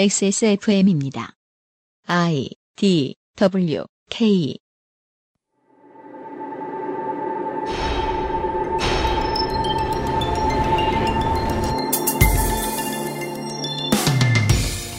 XSFM입니다. 0.00 1.34
I 2.06 2.48
D 2.74 3.16
W 3.36 3.84
K 4.08 4.56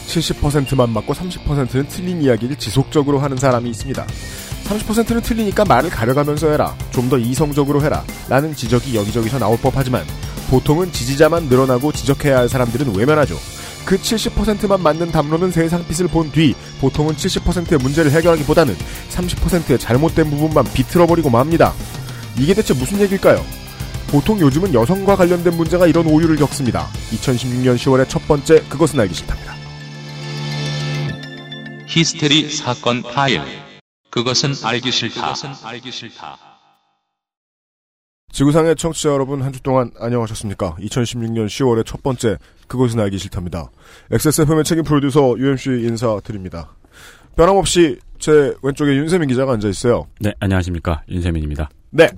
칠십 0.06 0.40
퍼센트만 0.40 0.90
맞고 0.90 1.14
30%는 1.14 1.88
틀린 1.88 2.22
이야기를 2.22 2.54
지속적으로 2.54 3.18
하는 3.18 3.36
사람이 3.36 3.68
있습니다. 3.70 4.06
30%는 4.06 5.20
틀리니까 5.22 5.64
말을 5.64 5.90
가려가면서 5.90 6.48
해라. 6.48 6.76
좀 6.92 7.08
더 7.08 7.18
이성적으로 7.18 7.82
해라. 7.82 8.04
라는 8.28 8.54
지적이 8.54 8.94
여기저기서 8.94 9.40
나올 9.40 9.58
법하지만 9.58 10.04
보통은 10.48 10.92
지지자만 10.92 11.46
늘어나고 11.48 11.90
지적해야 11.90 12.38
할 12.38 12.48
사람들은 12.48 12.94
외면하죠. 12.96 13.34
그 13.84 13.96
70%만 13.98 14.80
맞는 14.82 15.10
담론은 15.12 15.50
세상 15.50 15.86
빛을 15.86 16.08
본 16.08 16.30
뒤 16.32 16.54
보통은 16.80 17.14
70%의 17.14 17.78
문제를 17.78 18.10
해결하기보다는 18.12 18.76
30%의 19.10 19.78
잘못된 19.78 20.30
부분만 20.30 20.64
비틀어버리고 20.72 21.30
맙니다. 21.30 21.74
이게 22.38 22.54
대체 22.54 22.72
무슨 22.74 23.00
얘기일까요? 23.00 23.44
보통 24.08 24.38
요즘은 24.40 24.72
여성과 24.74 25.16
관련된 25.16 25.56
문제가 25.56 25.86
이런 25.86 26.06
오류를 26.06 26.36
겪습니다. 26.36 26.88
2016년 27.12 27.76
10월의 27.76 28.08
첫 28.08 28.26
번째 28.28 28.62
그것은 28.68 29.00
알기 29.00 29.14
싫답니다. 29.14 29.54
히스테리 31.86 32.50
사건 32.50 33.02
파일. 33.02 33.42
그것은 34.10 34.54
알기 34.64 34.92
싫다. 34.92 35.34
지구상의 38.32 38.76
청취자 38.76 39.10
여러분 39.10 39.42
한 39.42 39.52
주 39.52 39.62
동안 39.62 39.90
안녕하셨습니까? 39.98 40.76
2016년 40.80 41.46
10월의 41.46 41.84
첫 41.84 42.02
번째 42.02 42.38
그것은 42.66 42.98
알기 42.98 43.18
싫답니다. 43.18 43.70
XSFM의 44.10 44.64
책임 44.64 44.84
프로듀서 44.84 45.34
UMC 45.38 45.68
인사드립니다. 45.86 46.70
변함없이 47.36 47.98
제 48.18 48.54
왼쪽에 48.62 48.92
윤세민 48.96 49.28
기자가 49.28 49.52
앉아 49.52 49.68
있어요. 49.68 50.06
네, 50.20 50.32
안녕하십니까. 50.40 51.02
윤세민입니다. 51.10 51.68
네. 51.90 52.08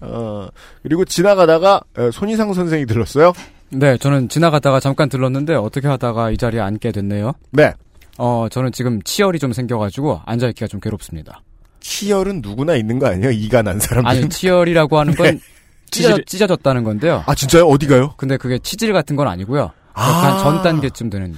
어, 0.00 0.48
그리고 0.82 1.04
지나가다가 1.04 1.80
에, 1.96 2.10
손희상 2.10 2.52
선생이 2.52 2.86
들렀어요. 2.86 3.32
네, 3.70 3.96
저는 3.98 4.28
지나가다가 4.28 4.80
잠깐 4.80 5.08
들렀는데 5.08 5.54
어떻게 5.54 5.86
하다가 5.86 6.32
이 6.32 6.36
자리에 6.36 6.58
앉게 6.60 6.90
됐네요. 6.90 7.34
네. 7.52 7.72
어, 8.18 8.48
저는 8.50 8.72
지금 8.72 9.00
치열이 9.02 9.38
좀 9.38 9.52
생겨가지고 9.52 10.22
앉아있기가 10.26 10.66
좀 10.66 10.80
괴롭습니다. 10.80 11.40
치열은 11.82 12.40
누구나 12.42 12.74
있는 12.76 12.98
거 12.98 13.06
아니에요? 13.08 13.30
이가 13.30 13.62
난 13.62 13.78
사람들. 13.78 14.10
아니, 14.10 14.28
치열이라고 14.28 14.98
하는 14.98 15.14
건 15.14 15.40
찢어, 15.90 16.14
치질- 16.16 16.26
찢어졌다는 16.26 16.84
건데요. 16.84 17.22
아 17.26 17.34
진짜요? 17.34 17.66
어디가요? 17.66 18.14
근데 18.16 18.36
그게 18.38 18.58
치질 18.58 18.92
같은 18.92 19.14
건 19.16 19.28
아니고요. 19.28 19.70
아. 19.94 20.08
약간 20.24 20.38
전 20.42 20.62
단계쯤 20.62 21.10
되는. 21.10 21.34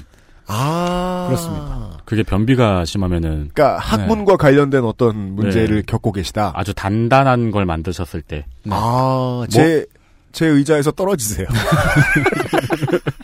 아 0.46 1.24
그렇습니다. 1.28 1.98
그게 2.04 2.22
변비가 2.22 2.84
심하면은 2.84 3.50
그러니까 3.54 3.78
학문과 3.78 4.36
관련된 4.36 4.84
어떤 4.84 5.34
문제를 5.34 5.76
네. 5.76 5.82
겪고 5.86 6.12
계시다. 6.12 6.52
아주 6.54 6.74
단단한 6.74 7.50
걸 7.50 7.64
만드셨을 7.64 8.20
때. 8.22 8.44
네. 8.64 8.70
아, 8.74 9.44
제, 9.50 9.86
제 10.32 10.46
의자에서 10.46 10.90
떨어지세요. 10.92 11.46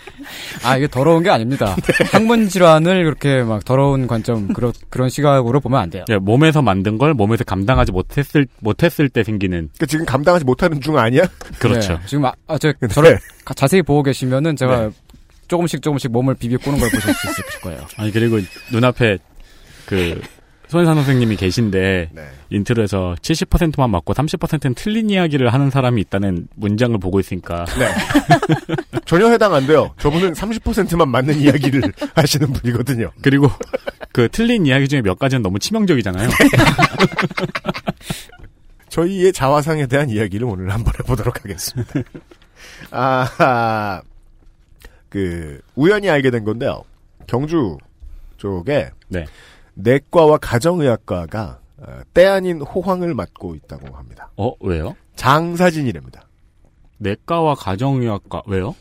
아, 0.62 0.76
이게 0.76 0.86
더러운 0.86 1.22
게 1.22 1.30
아닙니다. 1.30 1.76
학문 2.12 2.48
질환을 2.48 3.04
그렇게 3.04 3.42
막 3.42 3.64
더러운 3.64 4.06
관점, 4.06 4.48
그런, 4.52 4.72
그런 4.88 5.08
시각으로 5.08 5.60
보면 5.60 5.80
안 5.80 5.90
돼요. 5.90 6.04
예, 6.10 6.16
몸에서 6.16 6.60
만든 6.62 6.98
걸 6.98 7.14
몸에서 7.14 7.44
감당하지 7.44 7.92
못했을, 7.92 8.46
못했을 8.60 9.08
때 9.08 9.22
생기는. 9.24 9.68
그러니까 9.74 9.86
지금 9.86 10.04
감당하지 10.04 10.44
못하는 10.44 10.80
중 10.80 10.98
아니야? 10.98 11.22
그렇죠. 11.58 11.94
네, 11.94 11.98
지금, 12.06 12.24
아, 12.26 12.32
아, 12.46 12.58
저, 12.58 12.72
네. 12.80 12.88
저를 12.88 13.18
가- 13.44 13.54
자세히 13.54 13.82
보고 13.82 14.02
계시면은 14.02 14.56
제가 14.56 14.90
조금씩 15.48 15.82
조금씩 15.82 16.12
몸을 16.12 16.34
비비 16.34 16.56
꼬는 16.58 16.78
걸 16.78 16.90
보실 16.90 17.12
수 17.14 17.30
있을 17.30 17.60
거예요. 17.62 17.80
아니, 17.96 18.10
그리고 18.12 18.38
눈앞에 18.70 19.18
그, 19.86 20.20
손희상 20.70 20.94
선생님이 20.94 21.34
계신데, 21.34 22.10
네. 22.12 22.28
intro에서 22.50 23.16
70%만 23.20 23.90
맞고 23.90 24.14
30%는 24.14 24.74
틀린 24.74 25.10
이야기를 25.10 25.52
하는 25.52 25.68
사람이 25.68 26.00
있다는 26.02 26.46
문장을 26.54 26.96
보고 26.98 27.18
있으니까. 27.18 27.64
네. 27.76 27.88
전혀 29.04 29.28
해당 29.30 29.52
안 29.52 29.66
돼요. 29.66 29.92
저분은 29.98 30.34
30%만 30.34 31.08
맞는 31.08 31.40
이야기를 31.40 31.92
하시는 32.14 32.52
분이거든요. 32.52 33.10
그리고 33.20 33.50
그 34.12 34.28
틀린 34.30 34.64
이야기 34.64 34.86
중에 34.86 35.02
몇 35.02 35.18
가지는 35.18 35.42
너무 35.42 35.58
치명적이잖아요. 35.58 36.28
저희의 38.90 39.32
자화상에 39.32 39.88
대한 39.88 40.08
이야기를 40.08 40.46
오늘 40.46 40.70
한번 40.70 40.92
해보도록 41.00 41.44
하겠습니다. 41.44 41.94
아, 42.92 44.02
그, 45.08 45.60
우연히 45.74 46.08
알게 46.08 46.30
된 46.30 46.44
건데요. 46.44 46.84
경주 47.26 47.76
쪽에 48.36 48.90
네. 49.08 49.24
내과와 49.82 50.38
가정의학과가 50.38 51.60
어, 51.78 52.00
때 52.12 52.26
아닌 52.26 52.60
호황을 52.60 53.14
맞고 53.14 53.54
있다고 53.54 53.96
합니다. 53.96 54.30
어, 54.36 54.52
왜요? 54.60 54.94
장사진이랍니다. 55.16 56.28
내과와 56.98 57.54
가정의학과, 57.54 58.42
왜요? 58.46 58.74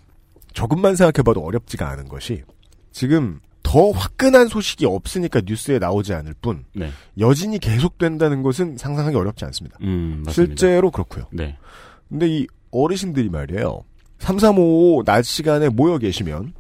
조금만 0.54 0.96
생각해봐도 0.96 1.42
어렵지가 1.42 1.90
않은 1.90 2.10
것이 2.10 2.44
지금 2.92 3.40
더 3.64 3.92
화끈한 3.92 4.48
소식이 4.48 4.86
없으니까 4.86 5.42
뉴스에 5.46 5.80
나오지 5.80 6.14
않을 6.14 6.34
뿐 6.42 6.66
네. 6.74 6.90
여진이 7.20 7.60
계속된다는 7.60 8.42
것은 8.42 8.78
상상하기 8.78 9.16
어렵지 9.16 9.46
않습니다. 9.46 9.78
음. 9.82 10.24
실제로 10.30 10.92
그렇고요. 10.92 11.26
네. 11.32 11.58
근데 12.10 12.28
이 12.28 12.48
어르신들이 12.72 13.30
말이에요. 13.30 13.84
335낮 14.20 15.24
시간에 15.24 15.70
모여 15.70 15.98
계시면 15.98 16.54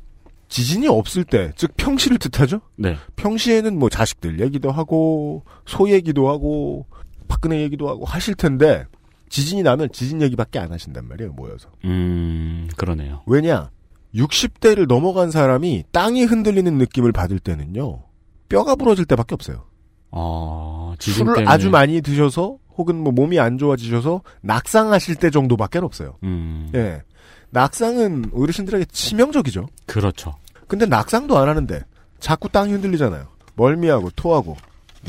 지진이 0.49 0.87
없을 0.87 1.23
때, 1.23 1.51
즉 1.55 1.71
평시를 1.77 2.17
뜻하죠? 2.17 2.61
네. 2.75 2.97
평시에는 3.15 3.77
뭐 3.77 3.89
자식들 3.89 4.39
얘기도 4.41 4.71
하고 4.71 5.45
소 5.65 5.89
얘기도 5.89 6.27
하고 6.29 6.87
박근혜 7.27 7.61
얘기도 7.61 7.87
하고 7.87 8.05
하실 8.05 8.33
텐데 8.33 8.85
지진이 9.29 9.61
나면 9.63 9.89
지진 9.93 10.21
얘기밖에 10.21 10.57
안 10.59 10.71
하신단 10.71 11.07
말이에요, 11.07 11.33
모여서. 11.33 11.69
음, 11.85 12.67
그러네요. 12.75 13.21
왜냐? 13.27 13.69
60대를 14.15 14.87
넘어간 14.87 15.29
사람이 15.29 15.83
땅이 15.91 16.23
흔들리는 16.23 16.77
느낌을 16.79 17.11
받을 17.11 17.37
때는요. 17.39 18.01
뼈가 18.49 18.75
부러질 18.75 19.05
때밖에 19.05 19.35
없어요. 19.35 19.65
어, 20.09 20.95
지진 20.97 21.25
술을 21.25 21.35
때문에. 21.35 21.53
아주 21.53 21.69
많이 21.69 22.01
드셔서 22.01 22.57
혹은 22.75 22.95
뭐 22.95 23.13
몸이 23.13 23.39
안 23.39 23.59
좋아지셔서 23.59 24.23
낙상하실 24.41 25.17
때 25.17 25.29
정도밖에 25.29 25.77
없어요. 25.79 26.17
음, 26.23 26.71
예. 26.73 27.03
낙상은 27.51 28.31
어르신들에게 28.33 28.85
치명적이죠. 28.85 29.67
그렇죠. 29.85 30.35
근데 30.67 30.85
낙상도 30.85 31.37
안 31.37 31.47
하는데 31.49 31.83
자꾸 32.19 32.49
땅이 32.49 32.71
흔들리잖아요. 32.73 33.27
멀미하고 33.55 34.11
토하고 34.15 34.55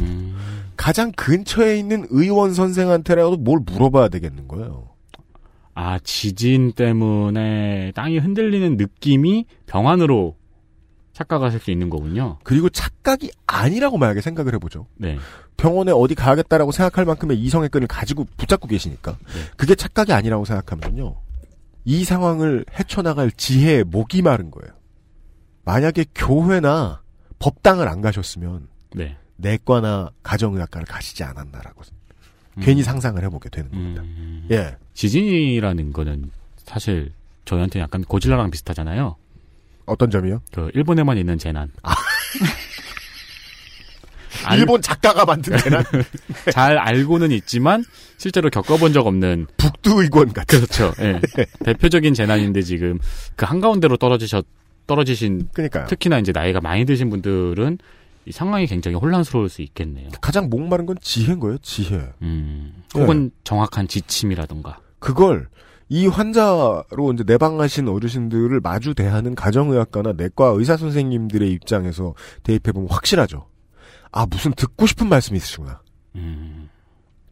음, 0.00 0.36
가장 0.76 1.12
근처에 1.12 1.78
있는 1.78 2.06
의원 2.10 2.54
선생한테라도 2.54 3.36
뭘 3.36 3.60
물어봐야 3.64 4.08
되겠는 4.08 4.48
거예요. 4.48 4.88
아, 5.74 5.98
지진 6.02 6.72
때문에 6.72 7.92
땅이 7.94 8.18
흔들리는 8.18 8.76
느낌이 8.76 9.46
병환으로 9.66 10.36
착각하실 11.12 11.60
수 11.60 11.70
있는 11.70 11.90
거군요. 11.90 12.38
그리고 12.42 12.68
착각이 12.68 13.30
아니라고 13.46 13.98
만약에 13.98 14.20
생각을 14.20 14.54
해보죠. 14.54 14.86
네. 14.96 15.18
병원에 15.56 15.92
어디 15.92 16.14
가야겠다라고 16.14 16.72
생각할 16.72 17.04
만큼의 17.04 17.38
이성의 17.38 17.68
끈을 17.68 17.86
가지고 17.86 18.26
붙잡고 18.38 18.68
계시니까 18.68 19.12
네. 19.12 19.40
그게 19.56 19.74
착각이 19.74 20.12
아니라고 20.12 20.46
생각하면요. 20.46 21.14
이 21.84 22.04
상황을 22.04 22.64
헤쳐나갈 22.78 23.30
지혜의 23.30 23.84
목이 23.84 24.22
마른 24.22 24.50
거예요. 24.50 24.72
만약에 25.64 26.04
교회나 26.14 27.02
법당을 27.38 27.88
안 27.88 28.00
가셨으면 28.00 28.68
네. 28.94 29.16
내과나 29.36 30.10
가정의학과를 30.22 30.86
가시지 30.86 31.24
않았나라고 31.24 31.82
음. 32.56 32.62
괜히 32.62 32.82
상상을 32.82 33.22
해보게 33.22 33.48
되는 33.48 33.70
겁니다. 33.70 34.02
음, 34.02 34.46
예. 34.50 34.76
지진이라는 34.94 35.92
거는 35.92 36.30
사실 36.64 37.12
저희한테 37.44 37.80
약간 37.80 38.02
고질라랑 38.02 38.50
비슷하잖아요. 38.50 39.16
어떤 39.86 40.10
점이요? 40.10 40.42
그 40.52 40.70
일본에만 40.74 41.16
있는 41.18 41.38
재난. 41.38 41.70
알- 44.50 44.58
일본 44.58 44.82
작가가 44.82 45.24
만든 45.24 45.56
대난 45.56 45.84
잘 46.52 46.78
알고는 46.78 47.30
있지만 47.32 47.84
실제로 48.16 48.50
겪어본 48.50 48.92
적 48.92 49.06
없는 49.06 49.46
북두의권 49.56 50.32
같은. 50.32 50.58
그렇죠. 50.60 50.92
예. 51.00 51.20
대표적인 51.64 52.14
재난인데 52.14 52.62
지금 52.62 52.98
그 53.36 53.44
한가운데로 53.46 53.96
떨어지셨 53.96 54.44
떨어지신 54.86 55.48
그러니까요. 55.52 55.86
특히나 55.86 56.18
이제 56.18 56.32
나이가 56.32 56.60
많이 56.60 56.84
드신 56.84 57.10
분들은 57.10 57.78
이 58.26 58.32
상황이 58.32 58.66
굉장히 58.66 58.96
혼란스러울 58.96 59.48
수 59.48 59.62
있겠네요. 59.62 60.08
가장 60.20 60.50
목마른 60.50 60.84
건 60.84 60.96
지혜인 61.00 61.40
거예요. 61.40 61.56
지혜. 61.62 61.96
음, 62.22 62.72
네. 62.94 63.00
혹은 63.00 63.30
정확한 63.44 63.88
지침이라던가. 63.88 64.78
그걸 64.98 65.48
이 65.88 66.06
환자로 66.06 67.12
이제 67.14 67.24
내방하신 67.26 67.88
어르신들을 67.88 68.60
마주 68.60 68.94
대하는 68.94 69.34
가정의학과나 69.34 70.12
내과 70.16 70.48
의사 70.56 70.76
선생님들의 70.76 71.50
입장에서 71.50 72.14
대입해 72.42 72.70
보면 72.72 72.88
확실하죠. 72.90 73.46
아 74.12 74.26
무슨 74.26 74.52
듣고 74.52 74.86
싶은 74.86 75.08
말씀이 75.08 75.36
있으시구나. 75.36 75.82
음, 76.16 76.68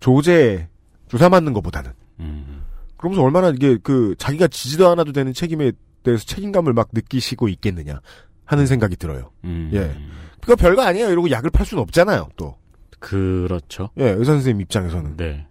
조제 0.01 0.69
주사 1.09 1.29
맞는 1.29 1.53
것보다는. 1.53 1.93
음, 2.21 2.65
그러면서 2.97 3.23
얼마나 3.23 3.51
이게 3.51 3.79
그 3.83 4.15
자기가 4.19 4.49
지지도 4.49 4.89
않아도 4.89 5.13
되는 5.13 5.33
책임에 5.33 5.73
대해서 6.03 6.25
책임감을 6.25 6.73
막 6.73 6.89
느끼시고 6.93 7.49
있겠느냐. 7.49 8.01
하는 8.49 8.67
생각이 8.67 8.97
들어요. 8.97 9.31
음. 9.45 9.71
예. 9.75 9.95
그거 10.41 10.57
별거 10.57 10.83
아니에요. 10.83 11.11
이러고 11.11 11.31
약을 11.31 11.51
팔 11.51 11.67
수는 11.67 11.83
없잖아요. 11.83 12.29
또. 12.37 12.57
그렇죠. 12.99 13.91
예, 13.99 14.09
의사 14.09 14.33
선생님 14.33 14.63
입장에서는. 14.63 15.19
네. 15.19 15.47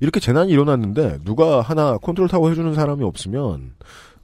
이렇게 0.00 0.18
재난이 0.18 0.50
일어났는데 0.50 1.18
누가 1.24 1.60
하나 1.60 1.96
컨트롤 1.98 2.28
타워 2.28 2.48
해주는 2.48 2.74
사람이 2.74 3.04
없으면 3.04 3.74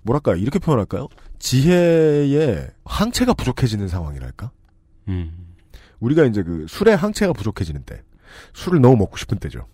뭐랄까 0.02 0.34
이렇게 0.34 0.58
표현할까요? 0.58 1.06
지혜의 1.38 2.68
항체가 2.84 3.34
부족해지는 3.34 3.86
상황이랄까? 3.86 4.50
음. 5.08 5.45
우리가 6.00 6.24
이제 6.24 6.42
그 6.42 6.66
술의 6.68 6.96
항체가 6.96 7.32
부족해지는 7.32 7.82
때 7.84 8.02
술을 8.54 8.80
너무 8.80 8.96
먹고 8.96 9.16
싶은 9.16 9.38
때죠. 9.38 9.66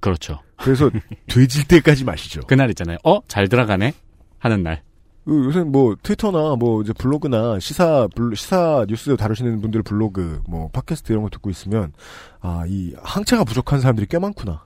그렇죠. 0.00 0.40
그래서 0.56 0.90
돼질 1.28 1.66
때까지 1.68 2.04
마시죠. 2.04 2.40
그날 2.46 2.68
있잖아요. 2.70 2.98
어? 3.04 3.20
잘 3.28 3.48
들어가네? 3.48 3.94
하는 4.38 4.62
날. 4.62 4.82
그 5.24 5.44
요새 5.44 5.60
뭐 5.60 5.94
트위터나 6.02 6.56
뭐 6.56 6.82
이제 6.82 6.92
블로그나 6.92 7.60
시사 7.60 8.08
블- 8.16 8.34
시사 8.34 8.84
뉴스 8.88 9.16
다루시는 9.16 9.60
분들 9.60 9.82
블로그 9.84 10.42
뭐 10.48 10.68
팟캐스트 10.72 11.12
이런 11.12 11.22
거 11.22 11.30
듣고 11.30 11.48
있으면 11.50 11.92
아 12.40 12.64
이 12.66 12.92
항체가 13.00 13.44
부족한 13.44 13.80
사람들이 13.80 14.08
꽤 14.10 14.18
많구나. 14.18 14.64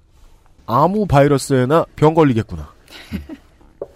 아무 0.64 1.06
바이러스에나 1.06 1.84
병 1.94 2.14
걸리겠구나. 2.14 2.72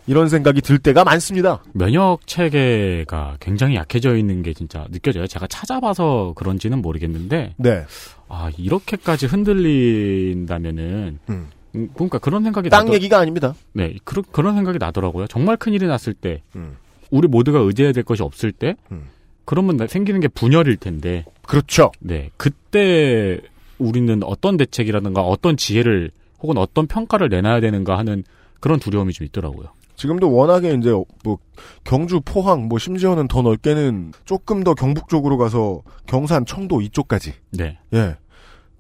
이런 0.07 0.29
생각이 0.29 0.61
들 0.61 0.79
때가 0.79 1.05
많습니다. 1.05 1.63
면역 1.73 2.27
체계가 2.27 3.37
굉장히 3.41 3.77
약해져 3.77 4.17
있는 4.17 4.43
게 4.43 4.53
진짜 4.55 4.87
느껴져요. 4.91 5.27
제가 5.27 5.47
찾아봐서 5.47 6.33
그런지는 6.37 6.83
모르겠는데, 6.83 7.55
네. 7.57 7.85
아, 8.29 8.51
이렇게까지 8.57 9.27
흔들린다면은, 9.27 11.19
음. 11.29 11.49
음, 11.77 11.89
그러니까 11.95 12.19
그런 12.19 12.43
생각이 12.43 12.69
땅 12.71 12.87
나더- 12.87 12.95
얘기가 12.95 13.19
아닙니다. 13.19 13.55
네, 13.73 13.95
그런, 14.05 14.25
그런 14.33 14.55
생각이 14.57 14.79
나더라고요. 14.79 15.27
정말 15.29 15.57
큰 15.57 15.73
일이 15.73 15.87
났을 15.87 16.15
때, 16.15 16.43
음. 16.57 16.77
우리 17.11 17.29
모두가 17.29 17.61
의지해야 17.61 17.93
될 17.93 18.03
것이 18.05 18.23
없을 18.23 18.51
때, 18.53 18.75
음. 18.91 19.05
그러면 19.45 19.77
나- 19.77 19.87
생기는 19.87 20.21
게 20.21 20.29
분열일 20.29 20.77
텐데, 20.77 21.25
그렇죠. 21.43 21.93
네, 22.01 22.31
그때 22.37 23.41
우리는 23.79 24.23
어떤 24.25 24.57
대책이라든가 24.57 25.23
어떤 25.23 25.57
지혜를 25.57 26.11
혹은 26.41 26.59
어떤 26.59 26.87
평가를 26.87 27.29
내놔야 27.29 27.61
되는가 27.61 27.99
하는 27.99 28.25
그런 28.61 28.79
두려움이 28.79 29.13
좀 29.13 29.27
있더라고요. 29.27 29.69
지금도 30.01 30.33
워낙에 30.33 30.73
이제 30.73 30.93
뭐 31.25 31.37
경주, 31.85 32.23
포항, 32.25 32.69
뭐 32.69 32.79
심지어는 32.79 33.29
더 33.29 33.43
넓게는 33.43 34.15
조금 34.25 34.65
더 34.65 34.73
경북 34.73 35.11
쪽으로 35.11 35.37
가서 35.37 35.83
경산, 36.07 36.47
청도 36.47 36.81
이쪽까지 36.81 37.35
네. 37.51 37.79
예. 37.93 38.17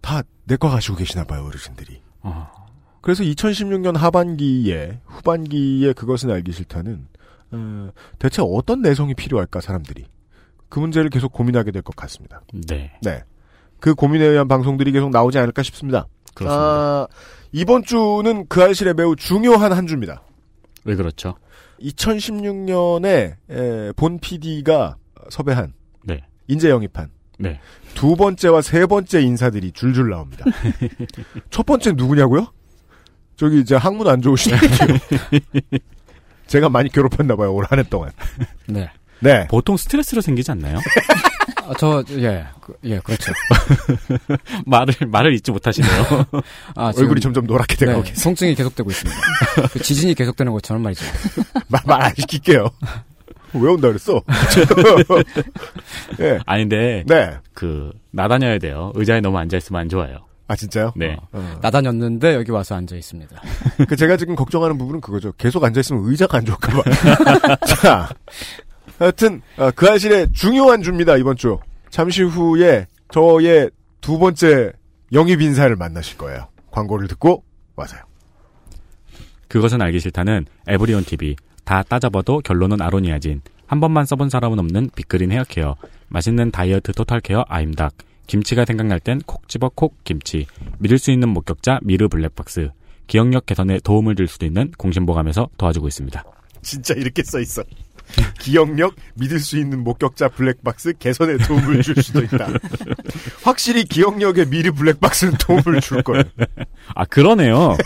다 0.00 0.22
내과 0.44 0.70
가시고 0.70 0.96
계시나 0.96 1.25
봐요, 1.25 1.44
어르신들이. 1.44 2.00
어, 2.22 2.49
그래서 3.02 3.22
2016년 3.22 3.99
하반기에 3.99 5.00
후반기에 5.05 5.93
그것은 5.93 6.31
알기 6.31 6.52
싫다는 6.52 7.06
어, 7.50 7.90
대체 8.19 8.40
어떤 8.43 8.81
내성이 8.81 9.12
필요할까 9.12 9.61
사람들이 9.61 10.06
그 10.70 10.78
문제를 10.78 11.11
계속 11.11 11.32
고민하게 11.34 11.70
될 11.70 11.82
것 11.82 11.94
같습니다. 11.96 12.40
네. 12.66 12.93
네. 13.02 13.23
그 13.78 13.94
고민에 13.94 14.25
의한 14.25 14.49
방송들이 14.49 14.90
계속 14.93 15.11
나오지 15.11 15.37
않을까 15.37 15.62
싶습니다. 15.64 16.06
그렇습니다. 16.34 16.64
아, 16.64 17.08
이번 17.52 17.82
주는 17.82 18.46
그 18.49 18.62
알실에 18.62 18.94
매우 18.94 19.14
중요한 19.16 19.73
한 19.75 19.87
주입니다. 19.87 20.23
왜 20.84 20.96
그렇죠? 20.96 21.36
2016년에 21.82 23.94
본 23.96 24.18
PD가 24.18 24.96
섭외한 25.30 25.72
네. 26.04 26.20
인재 26.48 26.70
영입한 26.70 27.10
네. 27.38 27.60
두 27.94 28.16
번째와 28.16 28.62
세 28.62 28.86
번째 28.86 29.22
인사들이 29.22 29.72
줄줄 29.72 30.10
나옵니다. 30.10 30.44
첫 31.50 31.64
번째 31.66 31.92
누구냐고요? 31.92 32.52
저기 33.36 33.60
이제 33.60 33.74
학문 33.76 34.08
안 34.08 34.20
좋으신 34.20 34.56
분이요. 34.56 34.98
제가 36.46 36.68
많이 36.68 36.90
괴롭혔나 36.90 37.36
봐요 37.36 37.54
올 37.54 37.64
한 37.70 37.78
해 37.78 37.82
동안. 37.84 38.10
네. 38.66 38.90
네. 39.20 39.46
보통 39.48 39.76
스트레스로 39.76 40.20
생기지 40.20 40.50
않나요? 40.50 40.78
아, 41.70 41.75
저, 41.78 42.02
예, 42.19 42.44
그, 42.61 42.75
예, 42.82 42.99
그렇죠. 42.99 43.32
말을 44.67 44.93
말을 45.06 45.34
잊지 45.34 45.52
못하시네요. 45.52 46.26
아, 46.75 46.90
지금, 46.90 47.05
얼굴이 47.05 47.20
점점 47.20 47.46
노랗게 47.46 47.76
되고 47.76 47.93
네, 47.93 48.11
계세요. 48.11 48.25
통증이 48.25 48.56
계속되고 48.56 48.90
있습니다. 48.90 49.20
그 49.72 49.78
지진이 49.81 50.14
계속되는 50.14 50.50
것처럼 50.52 50.82
말이죠. 50.82 51.05
말안 51.87 52.12
시킬게요. 52.17 52.69
왜 53.52 53.70
온다 53.70 53.87
그랬어? 53.87 54.20
네. 56.19 56.40
아닌데 56.44 57.05
네. 57.06 57.37
그 57.52 57.93
나다녀야 58.11 58.58
돼요. 58.58 58.90
의자에 58.96 59.20
너무 59.20 59.38
앉아 59.38 59.56
있으면 59.56 59.82
안 59.82 59.88
좋아요. 59.88 60.26
아 60.49 60.56
진짜요? 60.56 60.93
네. 60.96 61.16
어. 61.32 61.58
나다녔는데 61.62 62.34
여기 62.34 62.50
와서 62.50 62.75
앉아 62.75 62.96
있습니다. 62.96 63.43
그 63.88 63.94
제가 63.94 64.16
지금 64.16 64.34
걱정하는 64.34 64.76
부분은 64.76 65.00
그거죠. 65.00 65.32
계속 65.38 65.62
앉아 65.62 65.78
있으면 65.78 66.02
의자가 66.05 66.38
안 66.38 66.44
좋을까 66.44 66.73
봐. 66.73 67.56
자, 67.66 67.99
하 68.00 68.08
여튼 69.00 69.43
어, 69.56 69.70
그 69.70 69.88
아실의 69.88 70.32
중요한 70.32 70.82
주입니다 70.82 71.17
이번 71.17 71.37
주. 71.37 71.58
잠시 71.91 72.23
후에 72.23 72.87
저의 73.12 73.70
두 74.00 74.19
번째 74.19 74.73
영입 75.12 75.41
인사를 75.41 75.75
만나실 75.75 76.19
거예요. 76.19 76.49
광고를 76.70 77.08
듣고 77.08 77.43
와서요. 77.76 78.02
그것은 79.49 79.82
알기 79.82 79.99
싫다는 79.99 80.47
에브리온 80.69 81.05
TV 81.05 81.37
다 81.64 81.82
따져봐도 81.82 82.41
결론은 82.41 82.81
아로니아진 82.81 83.43
한 83.67 83.81
번만 83.81 84.05
써본 84.05 84.31
사람은 84.31 84.58
없는 84.58 84.91
빅그린 84.94 85.32
헤어케어 85.32 85.76
맛있는 86.08 86.50
다이어트 86.50 86.93
토탈케어 86.93 87.44
아임닭 87.49 87.94
김치가 88.26 88.64
생각날 88.64 89.00
땐 89.00 89.20
콕 89.26 89.49
집어 89.49 89.70
콕 89.75 89.97
김치 90.05 90.47
믿을 90.79 90.99
수 90.99 91.11
있는 91.11 91.29
목격자 91.31 91.81
미르 91.82 92.08
블랙박스 92.08 92.70
기억력 93.08 93.47
개선에 93.47 93.81
도움을 93.81 94.14
줄 94.14 94.29
수도 94.29 94.47
있는 94.47 94.70
공신보감에서 94.79 95.49
도와주고 95.56 95.88
있습니다. 95.88 96.23
진짜 96.62 96.94
이렇게 96.94 97.25
써 97.25 97.41
있어. 97.41 97.64
기억력, 98.38 98.94
믿을 99.14 99.38
수 99.40 99.58
있는 99.58 99.84
목격자 99.84 100.28
블랙박스 100.28 100.94
개선에 100.98 101.36
도움을 101.38 101.82
줄 101.82 102.02
수도 102.02 102.22
있다. 102.22 102.48
확실히 103.42 103.84
기억력에 103.84 104.44
미리 104.44 104.70
블랙박스는 104.70 105.34
도움을 105.38 105.80
줄 105.80 106.02
거예요. 106.02 106.24
아 106.94 107.04
그러네요. 107.04 107.76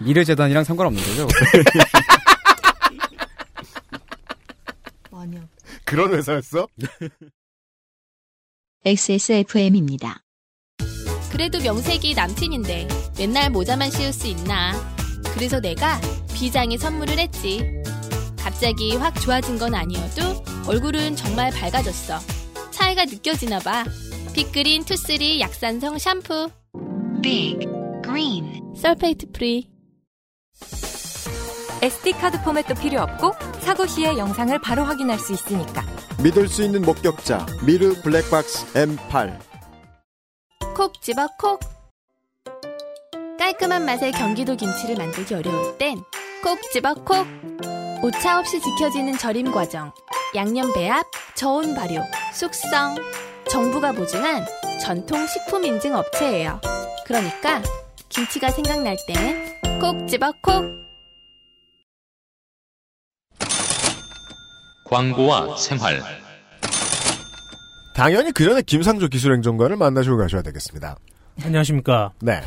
미래 0.00 0.24
재단이랑 0.24 0.64
상관없는 0.64 1.02
거죠? 1.02 1.28
원형 5.10 5.48
그런 5.84 6.14
회사였어? 6.14 6.66
XSFM입니다. 8.84 10.22
그래도 11.30 11.60
명색이 11.60 12.14
남친인데 12.14 12.88
맨날 13.18 13.50
모자만 13.50 13.90
씌울 13.90 14.12
수 14.12 14.26
있나. 14.26 14.72
그래서 15.34 15.60
내가 15.60 16.00
비장의 16.34 16.78
선물을 16.78 17.18
했지. 17.18 17.79
갑자기 18.42 18.96
확 18.96 19.14
좋아진 19.20 19.58
건 19.58 19.74
아니어도 19.74 20.42
얼굴은 20.66 21.16
정말 21.16 21.50
밝아졌어. 21.50 22.18
차이가 22.70 23.04
느껴지나 23.04 23.58
봐. 23.60 23.84
빅그린 24.32 24.84
투쓰리 24.84 25.40
약산성 25.40 25.98
샴푸. 25.98 26.50
Big 27.22 27.66
Green 28.02 28.74
sulfate 28.76 29.32
free. 29.32 29.68
SD카드 31.82 32.42
포맷도 32.42 32.74
필요 32.74 33.00
없고 33.02 33.32
사고 33.60 33.86
시에 33.86 34.18
영상을 34.18 34.58
바로 34.60 34.84
확인할 34.84 35.18
수 35.18 35.32
있으니까 35.32 35.82
믿을 36.22 36.46
수 36.46 36.62
있는 36.62 36.82
목격자 36.82 37.46
미르 37.64 37.94
블랙박스 38.02 38.66
M8 38.74 39.38
콕 40.76 41.00
집어 41.00 41.26
콕. 41.38 41.60
깔끔한 43.38 43.86
맛의 43.86 44.12
경기도 44.12 44.56
김치를 44.56 44.96
만들기 44.96 45.34
어려울 45.34 45.76
땐 45.78 45.98
콕 46.42 46.60
집어 46.72 46.94
콕. 46.94 47.26
오차 48.02 48.38
없이 48.38 48.58
지켜지는 48.60 49.18
절임 49.18 49.52
과정. 49.52 49.92
양념 50.34 50.72
배합, 50.72 51.04
저온 51.34 51.74
발효, 51.74 52.00
숙성. 52.32 52.96
정부가 53.50 53.92
보증한 53.92 54.44
전통 54.80 55.26
식품 55.26 55.64
인증 55.64 55.94
업체예요. 55.94 56.60
그러니까 57.04 57.60
김치가 58.08 58.50
생각날 58.50 58.96
땐 59.06 59.60
콕 59.80 60.06
집어 60.08 60.32
콕. 60.42 60.64
광고와 64.86 65.56
생활 65.56 66.00
당연히 67.94 68.32
그 68.32 68.44
전에 68.44 68.62
김상조 68.62 69.08
기술행정관을 69.08 69.76
만나시고 69.76 70.16
가셔야 70.16 70.42
되겠습니다. 70.42 70.96
안녕하십니까. 71.42 72.12
네. 72.20 72.40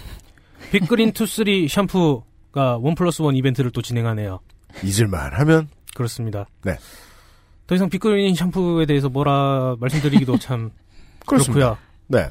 빅그린 0.72 1.12
투쓰리 1.14 1.68
샴푸가 1.68 2.78
one 2.78 2.96
plus 2.96 3.22
one 3.22 3.36
이벤트를 3.36 3.72
또 3.72 3.82
진행하네요. 3.82 4.40
잊을만 4.84 5.34
하면 5.34 5.68
그렇습니다. 5.94 6.46
네. 6.64 6.78
더 7.68 7.76
이상 7.76 7.90
빅그린 7.90 8.36
샴푸에 8.36 8.86
대해서 8.86 9.10
뭐라 9.10 9.76
말씀드리기도 9.80 10.38
참 10.40 10.72
그렇습니다. 11.26 11.54
그렇고요. 11.54 11.78
네. 12.08 12.30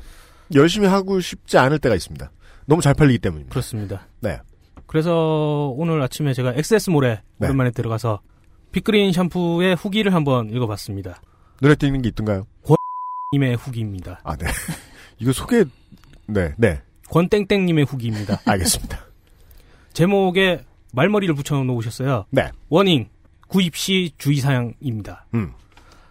열심히 0.54 0.86
하고 0.86 1.20
싶지 1.20 1.58
않을 1.58 1.78
때가 1.78 1.94
있습니다. 1.94 2.30
너무 2.66 2.82
잘 2.82 2.94
팔리기 2.94 3.18
때문입니다. 3.18 3.52
그렇습니다. 3.52 4.06
네. 4.20 4.38
그래서 4.86 5.72
오늘 5.76 6.02
아침에 6.02 6.34
제가 6.34 6.52
XS몰에 6.54 7.22
네. 7.38 7.46
오랜만에 7.46 7.70
들어가서 7.70 8.20
빅그린 8.72 9.12
샴푸의 9.12 9.74
후기를 9.74 10.14
한번 10.14 10.50
읽어봤습니다. 10.50 11.20
눈에 11.60 11.74
띄는 11.74 12.02
게 12.02 12.08
있던가요? 12.10 12.46
님의 13.32 13.56
후기입니다. 13.56 14.20
아, 14.24 14.36
네. 14.36 14.46
이거 15.18 15.32
소개, 15.32 15.64
네, 16.26 16.54
네. 16.58 16.82
권땡땡님의 17.10 17.84
후기입니다. 17.84 18.40
알겠습니다. 18.46 19.06
제목에 19.92 20.64
말머리를 20.92 21.34
붙여놓으셨어요. 21.34 22.26
네. 22.30 22.50
워닝. 22.68 23.08
구입 23.48 23.76
시 23.76 24.12
주의사항입니다. 24.18 25.26
음. 25.34 25.52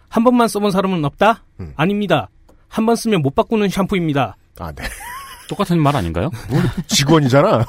한 0.08 0.22
번만 0.24 0.46
써본 0.48 0.70
사람은 0.70 1.04
없다? 1.04 1.42
음. 1.60 1.72
아닙니다. 1.76 2.28
한 2.68 2.86
번 2.86 2.96
쓰면 2.96 3.22
못 3.22 3.34
바꾸는 3.34 3.68
샴푸입니다. 3.68 4.36
아, 4.58 4.72
네. 4.72 4.84
똑같은 5.48 5.78
말 5.80 5.94
아닌가요? 5.96 6.30
직원이잖아. 6.86 7.64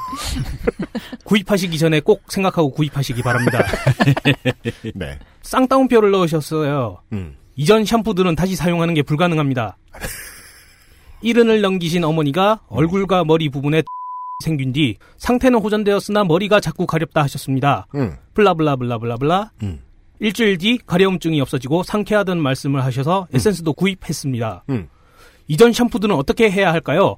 구입하시기 1.26 1.78
전에 1.78 2.00
꼭 2.00 2.22
생각하고 2.30 2.72
구입하시기 2.72 3.22
바랍니다. 3.24 3.60
네. 4.96 5.20
쌍따옴표를 5.42 6.12
넣으셨어요. 6.12 7.02
음. 7.14 7.36
이전 7.56 7.84
샴푸들은 7.86 8.36
다시 8.36 8.56
사용하는 8.56 8.94
게 8.94 9.02
불가능합니다. 9.02 9.76
이른을 11.22 11.62
넘기신 11.62 12.04
어머니가 12.04 12.62
얼굴과 12.68 13.24
머리 13.26 13.50
부분에 13.50 13.84
생긴 14.42 14.74
뒤 14.74 14.98
상태는 15.18 15.60
호전되었으나 15.60 16.24
머리가 16.24 16.60
자꾸 16.60 16.86
가렵다 16.86 17.22
하셨습니다. 17.24 17.88
음. 17.96 18.16
블라블라블라블라블라. 18.34 19.52
음. 19.64 19.80
일주일 20.20 20.58
뒤 20.58 20.78
가려움증이 20.86 21.42
없어지고 21.42 21.84
상쾌하다는 21.84 22.42
말씀을 22.42 22.84
하셔서 22.84 23.28
에센스도 23.34 23.74
구입했습니다. 23.74 24.66
음. 24.70 24.88
이전 25.48 25.74
샴푸들은 25.74 26.16
어떻게 26.16 26.50
해야 26.50 26.72
할까요? 26.72 27.18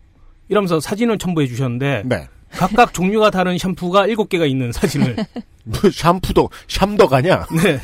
이러면서 0.49 0.79
사진을 0.79 1.17
첨부해 1.17 1.47
주셨는데 1.47 2.03
네. 2.05 2.27
각각 2.49 2.93
종류가 2.93 3.31
다른 3.31 3.57
샴푸가 3.57 4.07
7개가 4.07 4.49
있는 4.49 4.71
사진을 4.71 5.15
뭐 5.65 5.79
샴푸도 5.91 6.49
샴덕 6.67 7.13
아냐? 7.13 7.45
네. 7.63 7.79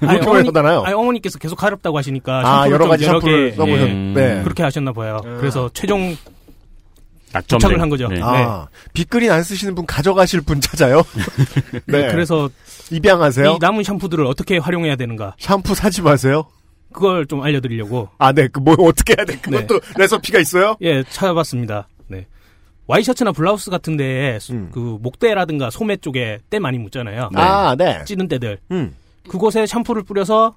많이 0.00 0.46
하잖아요. 0.46 0.82
아니, 0.82 0.94
어머니께서 0.94 1.38
계속 1.38 1.56
가렵다고 1.56 1.96
하시니까 1.98 2.38
아, 2.40 2.68
샴푸를 2.68 2.72
여러 2.72 2.84
좀 2.84 2.88
가지 2.90 3.04
샴푸를 3.04 3.50
개, 3.50 3.56
써보셨, 3.56 3.88
예, 3.88 3.92
네. 4.14 4.42
그렇게 4.42 4.62
하셨나 4.62 4.92
봐요. 4.92 5.20
그래서 5.38 5.68
최종 5.72 6.14
도착을 7.48 7.80
한 7.80 7.88
거죠. 7.88 8.08
네. 8.08 8.20
아, 8.22 8.66
빗그린 8.94 9.30
안 9.30 9.42
쓰시는 9.42 9.74
분 9.74 9.84
가져가실 9.86 10.40
분 10.42 10.60
찾아요? 10.60 11.02
네. 11.86 12.08
그래서 12.10 12.48
입양하세요? 12.90 13.52
이 13.52 13.58
남은 13.60 13.82
샴푸들을 13.84 14.24
어떻게 14.26 14.58
활용해야 14.58 14.96
되는가 14.96 15.34
샴푸 15.38 15.74
사지 15.74 16.02
마세요? 16.02 16.44
그걸 16.92 17.26
좀 17.26 17.42
알려드리려고 17.42 18.08
아, 18.18 18.32
네. 18.32 18.48
그, 18.48 18.60
뭐, 18.60 18.74
어떻게 18.80 19.14
해야 19.18 19.26
돼? 19.26 19.36
그것도 19.38 19.80
레시피가 19.98 20.38
있어요? 20.38 20.76
예 20.80 21.02
찾아봤습니다. 21.02 21.88
네. 22.08 22.26
와이셔츠나 22.86 23.32
블라우스 23.32 23.70
같은 23.70 23.96
데에 23.96 24.38
수- 24.38 24.52
음. 24.52 24.70
그 24.72 24.96
목대라든가 25.02 25.68
소매 25.70 25.96
쪽에 25.96 26.38
때 26.48 26.58
많이 26.58 26.78
묻잖아요. 26.78 27.30
아, 27.34 27.74
네. 27.76 28.02
찌는 28.06 28.28
때들. 28.28 28.58
음. 28.70 28.94
그곳에 29.28 29.66
샴푸를 29.66 30.04
뿌려서 30.04 30.56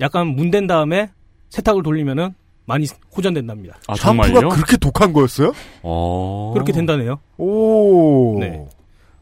약간 0.00 0.28
문댄 0.28 0.66
다음에 0.66 1.10
세탁을 1.48 1.82
돌리면은 1.82 2.34
많이 2.66 2.86
호전된답니다. 3.16 3.76
아, 3.88 3.94
샴푸가 3.96 4.28
정말요? 4.28 4.48
그렇게 4.50 4.76
독한 4.76 5.12
거였어요? 5.12 5.52
어. 5.82 6.50
그렇게 6.54 6.72
된다네요. 6.72 7.18
오. 7.38 8.38
네. 8.38 8.66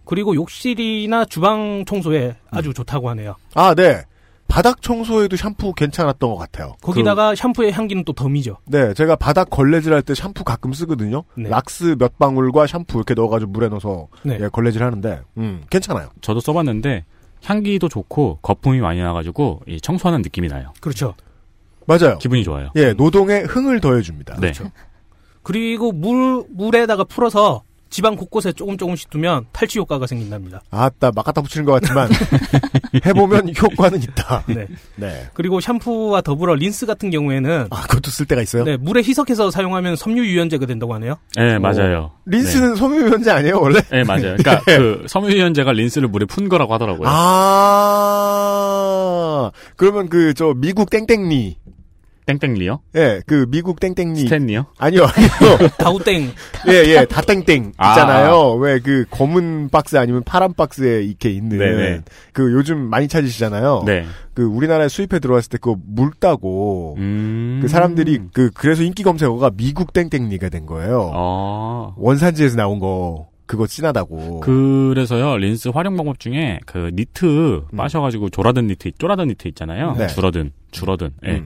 그리고 0.04 0.35
욕실이나 0.35 1.25
주방 1.26 1.85
청소에 1.87 2.37
아주 2.50 2.73
좋다고 2.75 3.09
하네요. 3.11 3.37
아, 3.54 3.75
네. 3.75 4.02
바닥 4.49 4.80
청소에도 4.80 5.37
샴푸 5.37 5.75
괜찮았던 5.75 6.30
것 6.30 6.37
같아요. 6.38 6.75
거기다가 6.80 7.35
샴푸의 7.35 7.71
향기는 7.73 8.04
또 8.04 8.14
덤이죠. 8.14 8.57
네, 8.64 8.95
제가 8.95 9.16
바닥 9.16 9.50
걸레질 9.50 9.92
할 9.92 10.00
때 10.00 10.14
샴푸 10.14 10.42
가끔 10.42 10.73
쓰거든요. 10.73 11.25
네. 11.35 11.50
락스 11.50 11.97
몇 11.99 12.18
방울과 12.18 12.66
샴푸 12.66 12.97
이렇게 12.97 13.12
넣어가지고 13.12 13.50
물에 13.52 13.68
넣어서 13.68 14.09
네. 14.23 14.38
예, 14.40 14.49
걸레질 14.49 14.83
하는데, 14.83 15.21
음, 15.37 15.62
괜찮아요. 15.68 16.09
저도 16.23 16.40
써봤는데 16.40 17.04
향기도 17.45 17.90
좋고 17.90 18.38
거품이 18.40 18.80
많이 18.80 19.02
나가지고 19.02 19.61
이 19.68 19.78
청소하는 19.83 20.23
느낌이 20.23 20.49
나요. 20.49 20.73
그렇죠. 20.80 21.14
맞아요. 21.88 22.18
기분이 22.18 22.45
좋아요. 22.45 22.71
예, 22.76 22.92
노동에 22.92 23.40
흥을 23.40 23.80
더해줍니다. 23.80 24.37
네. 24.40 24.52
그리고 25.42 25.90
물 25.90 26.45
물에다가 26.50 27.04
풀어서 27.04 27.62
집안 27.90 28.16
곳곳에 28.16 28.52
조금 28.52 28.76
조금씩 28.76 29.09
두면 29.09 29.47
탈취 29.50 29.78
효과가 29.78 30.07
생긴답니다. 30.07 30.61
아따, 30.71 31.11
막 31.14 31.25
갖다 31.25 31.40
붙이는 31.40 31.64
것 31.64 31.73
같지만, 31.80 32.11
해보면 33.07 33.54
효과는 33.57 34.02
있다. 34.02 34.45
네. 34.47 34.66
네. 34.97 35.26
그리고 35.33 35.59
샴푸와 35.61 36.21
더불어 36.21 36.54
린스 36.54 36.85
같은 36.85 37.09
경우에는 37.09 37.68
아, 37.71 37.83
그것도 37.87 38.11
쓸 38.11 38.26
때가 38.26 38.42
있어요? 38.42 38.64
네, 38.64 38.76
물에 38.76 39.00
희석해서 39.02 39.50
사용하면 39.50 39.97
섬유 39.97 40.23
유연제가 40.26 40.66
된다고 40.66 40.92
하네요. 40.95 41.16
네, 41.37 41.59
맞아요. 41.59 42.11
린스는 42.26 42.76
섬유 42.76 43.07
유연제 43.07 43.30
아니에요, 43.30 43.59
원래? 43.59 43.80
네, 43.88 44.02
네, 44.02 44.04
맞아요. 44.04 44.37
그러니까 44.37 44.61
그 44.68 45.07
섬유 45.09 45.30
유연제가 45.35 45.73
린스를 45.73 46.09
물에 46.09 46.26
푼 46.26 46.50
거라고 46.50 46.75
하더라고요. 46.75 47.09
아, 47.78 49.50
그러면 49.76 50.11
그, 50.11 50.35
저, 50.35 50.52
미국 50.54 50.90
땡땡리. 50.90 51.57
땡땡리요? 52.38 52.80
예, 52.97 53.23
그, 53.26 53.47
미국 53.49 53.80
땡땡리. 53.80 54.20
스탠리요? 54.20 54.66
아니요, 54.76 55.04
아니요. 55.04 55.68
다우땡. 55.78 56.30
예, 56.68 56.73
예, 56.73 57.04
다 57.06 57.23
땡땡 57.23 57.73
아. 57.78 57.90
있잖아요. 57.90 58.52
왜그 58.54 59.06
검은 59.11 59.70
박스 59.70 59.97
아니면 59.97 60.23
파란 60.25 60.52
박스에 60.52 61.02
이렇게 61.02 61.30
있는 61.30 61.56
네네. 61.58 62.00
그 62.32 62.52
요즘 62.52 62.78
많이 62.90 63.08
찾으시잖아요. 63.08 63.85
네. 63.87 64.04
그 64.35 64.42
우리나라에 64.44 64.88
수입해 64.88 65.18
들어왔을 65.20 65.49
때 65.50 65.58
그거 65.58 65.76
묽다고 65.87 66.97
음. 66.99 67.61
그 67.62 67.68
사람들이 67.68 68.20
그 68.32 68.50
그래서 68.54 68.82
인기 68.82 69.02
검색어가 69.02 69.52
미국 69.56 69.92
땡땡리가 69.94 70.50
된 70.50 70.66
거예요. 70.66 71.11
어. 71.14 71.94
원산지에서 71.97 72.56
나온 72.56 72.78
거 72.78 73.28
그거 73.47 73.66
진하다고. 73.66 74.40
그래서요 74.40 75.38
린스 75.38 75.68
활용 75.68 75.97
방법 75.97 76.20
중에 76.20 76.61
그 76.66 76.90
니트 76.92 77.62
빠셔가지고 77.75 78.28
졸아든 78.28 78.66
니트 78.66 78.92
쪼라든 78.99 79.28
니트 79.28 79.49
있잖아요 79.49 79.94
네. 79.97 80.06
줄어든 80.08 80.52
줄어든 80.70 81.11
예. 81.26 81.42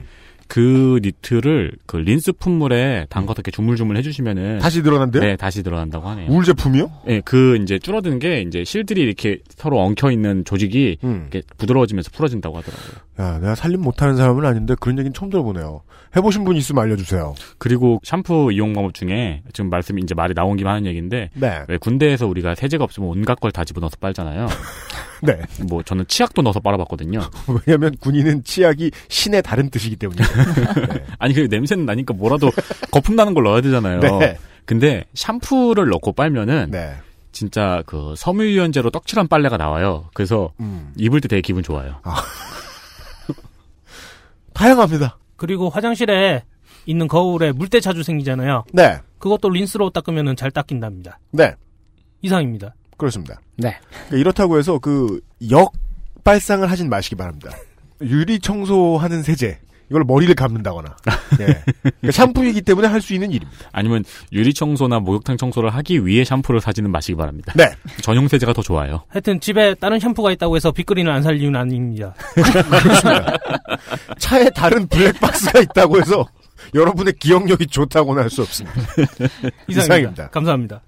음. 0.53 0.63
그 0.63 0.99
니트를 1.01 1.71
그 1.87 1.97
린스 1.97 2.33
품물에 2.33 3.07
담가서 3.09 3.37
이렇게 3.39 3.49
주물주물 3.49 3.97
해주시면은 3.97 4.59
다시 4.59 4.83
늘어난대요? 4.83 5.23
네 5.23 5.35
다시 5.35 5.63
늘어난다고 5.63 6.07
하네요. 6.09 6.29
울 6.29 6.43
제품이요? 6.43 6.91
예, 7.07 7.21
그 7.21 7.57
이제 7.61 7.79
줄어든 7.79 8.19
게 8.19 8.41
이제 8.41 8.63
실들이 8.63 9.01
이렇게 9.01 9.39
서로 9.49 9.79
엉켜 9.79 10.11
있는 10.11 10.45
조직이 10.45 10.97
음. 11.03 11.29
부드러워지면서 11.57 12.11
풀어진다고 12.11 12.57
하더라고요. 12.57 13.03
야, 13.19 13.37
내가 13.39 13.53
살림 13.55 13.81
못하는 13.81 14.15
사람은 14.15 14.43
아닌데 14.45 14.75
그런 14.79 14.97
얘기는 14.97 15.13
처음 15.13 15.29
들어보네요. 15.29 15.81
해보신 16.15 16.43
분 16.43 16.55
있으면 16.55 16.83
알려주세요. 16.83 17.35
그리고 17.57 17.99
샴푸 18.03 18.51
이용 18.51 18.73
방법 18.73 18.93
중에 18.93 19.43
지금 19.53 19.69
말씀이 19.69 20.01
이제 20.01 20.13
말이 20.15 20.33
나온 20.33 20.57
김에 20.57 20.69
하는 20.69 20.85
얘기인데 20.85 21.29
네, 21.35 21.63
왜 21.67 21.77
군대에서 21.77 22.27
우리가 22.27 22.55
세제가 22.55 22.83
없으면 22.83 23.09
온갖 23.09 23.39
걸 23.39 23.51
다 23.51 23.63
집어넣어서 23.63 23.97
빨잖아요. 23.99 24.47
네. 25.21 25.39
뭐 25.67 25.83
저는 25.83 26.05
치약도 26.07 26.41
넣어서 26.41 26.59
빨아봤거든요. 26.59 27.19
왜냐하면 27.67 27.95
군인은 27.99 28.43
치약이 28.43 28.91
신의 29.09 29.43
다른 29.43 29.69
뜻이기 29.69 29.95
때문이에요. 29.95 30.27
아니 31.19 31.33
그 31.35 31.41
냄새는 31.49 31.85
나니까 31.85 32.13
뭐라도 32.15 32.51
거품 32.91 33.15
나는 33.15 33.33
걸 33.35 33.43
넣어야 33.43 33.61
되잖아요. 33.61 33.99
네. 33.99 34.37
근데 34.65 35.03
샴푸를 35.13 35.89
넣고 35.89 36.13
빨면은 36.13 36.71
네. 36.71 36.93
진짜 37.31 37.83
그 37.85 38.13
섬유유연제로 38.17 38.89
떡칠한 38.91 39.27
빨래가 39.27 39.57
나와요. 39.57 40.05
그래서 40.13 40.51
음. 40.59 40.93
입을 40.97 41.21
때 41.21 41.27
되게 41.27 41.41
기분 41.41 41.61
좋아요. 41.63 41.95
다양합니다. 44.53 45.17
그리고 45.35 45.69
화장실에 45.69 46.43
있는 46.85 47.07
거울에 47.07 47.51
물때 47.51 47.79
자주 47.79 48.03
생기잖아요. 48.03 48.65
네, 48.73 48.99
그것도 49.19 49.49
린스로 49.49 49.89
닦으면 49.91 50.35
잘 50.35 50.51
닦인답니다. 50.51 51.19
네. 51.31 51.53
이상입니다. 52.21 52.73
그렇습니다. 52.97 53.39
네. 53.57 53.77
그러니까 54.07 54.17
이렇다고 54.17 54.57
해서 54.57 54.79
그 54.79 55.19
역 55.49 55.73
발상을 56.23 56.69
하진 56.71 56.89
마시기 56.89 57.15
바랍니다. 57.15 57.49
유리 58.01 58.39
청소하는 58.39 59.23
세제 59.23 59.59
이걸 59.89 60.03
머리를 60.05 60.33
감는다거나 60.35 60.95
예. 61.41 61.45
그러니까 61.81 62.11
샴푸이기 62.11 62.61
때문에 62.61 62.87
할 62.87 63.01
수 63.01 63.13
있는 63.13 63.31
일입니다. 63.31 63.67
아니면 63.71 64.03
유리 64.31 64.53
청소나 64.53 64.99
목욕탕 64.99 65.37
청소를 65.37 65.69
하기 65.71 66.05
위해 66.05 66.23
샴푸를 66.23 66.61
사지는 66.61 66.89
마시기 66.91 67.15
바랍니다. 67.15 67.51
네, 67.55 67.65
전용 68.01 68.27
세제가 68.27 68.53
더 68.53 68.61
좋아요. 68.61 69.03
하여튼 69.09 69.39
집에 69.41 69.73
다른 69.75 69.99
샴푸가 69.99 70.31
있다고 70.31 70.55
해서 70.55 70.71
빗그린을 70.71 71.11
안살 71.11 71.37
이유는 71.37 71.59
아닙니다. 71.59 72.13
차에 74.19 74.49
다른 74.51 74.87
블랙박스가 74.87 75.59
있다고 75.59 75.99
해서 75.99 76.25
여러분의 76.73 77.13
기억력이 77.19 77.67
좋다고는 77.67 78.23
할 78.23 78.29
수 78.29 78.41
없습니다. 78.41 78.79
이상입니다. 79.67 79.83
이상입니다. 79.83 80.29
감사합니다. 80.29 80.81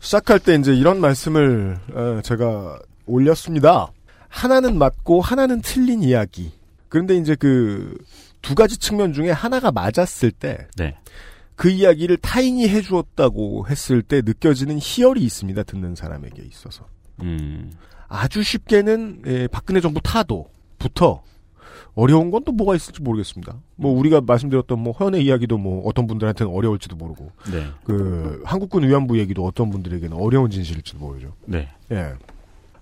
시작할 0.00 0.38
때 0.38 0.54
이제 0.54 0.74
이런 0.74 1.00
말씀을 1.00 1.78
어, 1.94 2.20
제가 2.22 2.78
올렸습니다. 3.06 3.88
하나는 4.34 4.78
맞고 4.78 5.20
하나는 5.20 5.60
틀린 5.62 6.02
이야기. 6.02 6.52
그런데 6.88 7.16
이제 7.16 7.34
그 7.34 7.96
두 8.44 8.54
가지 8.54 8.76
측면 8.76 9.14
중에 9.14 9.30
하나가 9.30 9.72
맞았을 9.72 10.30
때 10.30 10.68
네. 10.76 10.94
그 11.56 11.70
이야기를 11.70 12.18
타인이 12.18 12.68
해주었다고 12.68 13.68
했을 13.68 14.02
때 14.02 14.20
느껴지는 14.22 14.78
희열이 14.78 15.22
있습니다. 15.22 15.62
듣는 15.62 15.94
사람에게 15.94 16.42
있어서. 16.42 16.86
음. 17.22 17.72
아주 18.06 18.42
쉽게는 18.42 19.22
예, 19.26 19.48
박근혜 19.48 19.80
정부 19.80 20.00
타도부터 20.02 21.22
어려운 21.94 22.30
건 22.30 22.44
또 22.44 22.52
뭐가 22.52 22.74
있을지 22.76 23.00
모르겠습니다. 23.00 23.56
뭐 23.76 23.98
우리가 23.98 24.20
말씀드렸던 24.20 24.78
뭐 24.78 24.92
허연의 24.92 25.24
이야기도 25.24 25.56
뭐 25.56 25.86
어떤 25.88 26.06
분들한테는 26.06 26.52
어려울지도 26.52 26.96
모르고 26.96 27.32
네. 27.50 27.66
그 27.84 28.42
한국군 28.44 28.86
위안부 28.86 29.18
얘기도 29.18 29.46
어떤 29.46 29.70
분들에게는 29.70 30.14
어려운 30.18 30.50
진실일지도 30.50 30.98
모르죠. 30.98 31.32
네. 31.46 31.70
예. 31.92 32.12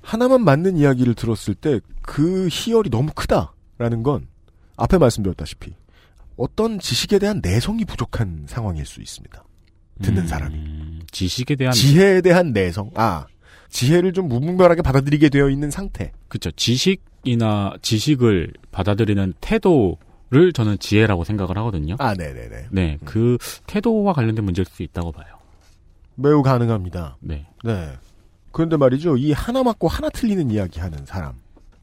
하나만 0.03 0.45
맞는 0.45 0.77
이야기를 0.77 1.15
들었을 1.15 1.55
때 1.55 1.81
그 2.03 2.49
희열이 2.51 2.91
너무 2.91 3.11
크다라는 3.15 4.03
건 4.03 4.27
앞에 4.77 4.99
말씀드렸다시피 4.99 5.75
어떤 6.37 6.79
지식에 6.79 7.19
대한 7.19 7.41
내성이 7.43 7.85
부족한 7.85 8.45
상황일 8.49 8.85
수 8.85 9.01
있습니다. 9.01 9.43
듣는 10.03 10.23
음, 10.23 10.27
사람이. 10.27 10.99
지식에 11.11 11.55
대한 11.55 11.73
지혜에 11.73 12.21
대한 12.21 12.53
내성. 12.53 12.91
아, 12.95 13.27
지혜를 13.69 14.13
좀 14.13 14.29
무분별하게 14.29 14.83
받아들이게 14.83 15.29
되어 15.29 15.49
있는 15.49 15.71
상태. 15.71 16.11
그렇죠. 16.29 16.51
지식이나 16.51 17.75
지식을 17.83 18.53
받아들이는 18.73 19.35
태도 19.41 19.99
를 20.31 20.51
저는 20.55 20.79
지혜라고 20.79 21.25
생각을 21.25 21.59
하거든요. 21.59 21.95
아, 21.99 22.15
네네네. 22.15 22.69
네, 22.71 22.99
그 23.05 23.37
태도와 23.67 24.15
관련된 24.15 24.43
문제일 24.43 24.65
수 24.65 24.83
있다고 24.83 25.13
봐요. 25.13 25.27
매우 26.15 26.43
가능합니다. 26.43 27.19
네. 27.21 27.47
네. 27.63 27.93
그런데 28.53 28.77
말이죠. 28.77 29.17
이 29.17 29.33
하나 29.33 29.63
맞고 29.63 29.89
하나 29.89 30.09
틀리는 30.11 30.51
이야기 30.51 30.81
하는 30.81 31.05
사람. 31.07 31.33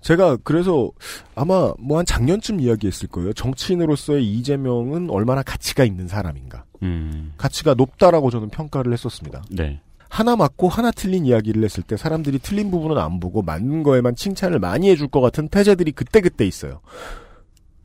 제가 0.01 0.38
그래서 0.43 0.91
아마 1.35 1.73
뭐 1.77 1.97
한 1.99 2.05
작년쯤 2.05 2.61
이야기했을 2.61 3.09
거예요. 3.09 3.33
정치인으로서의 3.33 4.25
이재명은 4.25 5.09
얼마나 5.09 5.43
가치가 5.43 5.83
있는 5.83 6.07
사람인가. 6.07 6.63
음, 6.83 7.33
가치가 7.38 7.73
높다라고 7.73 8.29
저는 8.31 8.49
평가를 8.49 8.93
했었습니다. 8.93 9.43
네. 9.51 9.81
하나 10.07 10.35
맞고 10.35 10.69
하나 10.69 10.89
틀린 10.91 11.25
이야기를 11.25 11.63
했을 11.63 11.83
때 11.83 11.97
사람들이 11.97 12.39
틀린 12.39 12.71
부분은 12.71 12.97
안 12.97 13.19
보고 13.19 13.41
맞는 13.41 13.83
거에만 13.83 14.15
칭찬을 14.15 14.57
많이 14.59 14.89
해줄 14.89 15.07
것 15.07 15.21
같은 15.21 15.49
태제들이 15.49 15.91
그때그때 15.91 16.47
있어요. 16.47 16.79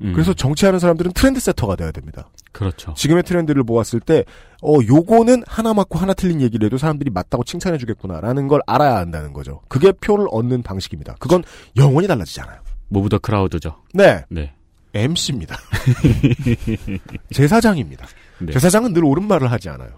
음, 0.02 0.12
그래서 0.12 0.34
정치하는 0.34 0.78
사람들은 0.78 1.12
트렌드 1.12 1.40
세터가 1.40 1.76
돼야 1.76 1.90
됩니다. 1.92 2.30
그렇죠. 2.52 2.94
지금의 2.94 3.22
트렌드를 3.22 3.64
보았을 3.64 4.00
때, 4.00 4.24
어, 4.62 4.76
요거는 4.86 5.44
하나 5.46 5.74
맞고 5.74 5.98
하나 5.98 6.14
틀린 6.14 6.40
얘기를 6.40 6.66
해도 6.66 6.78
사람들이 6.78 7.10
맞다고 7.10 7.44
칭찬해주겠구나라는 7.44 8.48
걸 8.48 8.60
알아야 8.66 8.96
한다는 8.96 9.32
거죠. 9.32 9.60
그게 9.68 9.92
표를 9.92 10.26
얻는 10.30 10.62
방식입니다. 10.62 11.16
그건 11.18 11.42
영원히 11.76 12.08
달라지지 12.08 12.40
않아요. 12.42 12.60
무브 12.88 13.08
더 13.08 13.18
크라우드죠. 13.18 13.82
네. 13.92 14.24
네. 14.28 14.54
MC입니다. 14.94 15.56
제사장입니다. 17.32 18.06
네. 18.40 18.52
제사장은 18.52 18.92
늘 18.92 19.04
옳은 19.04 19.26
말을 19.26 19.50
하지 19.50 19.68
않아요. 19.68 19.90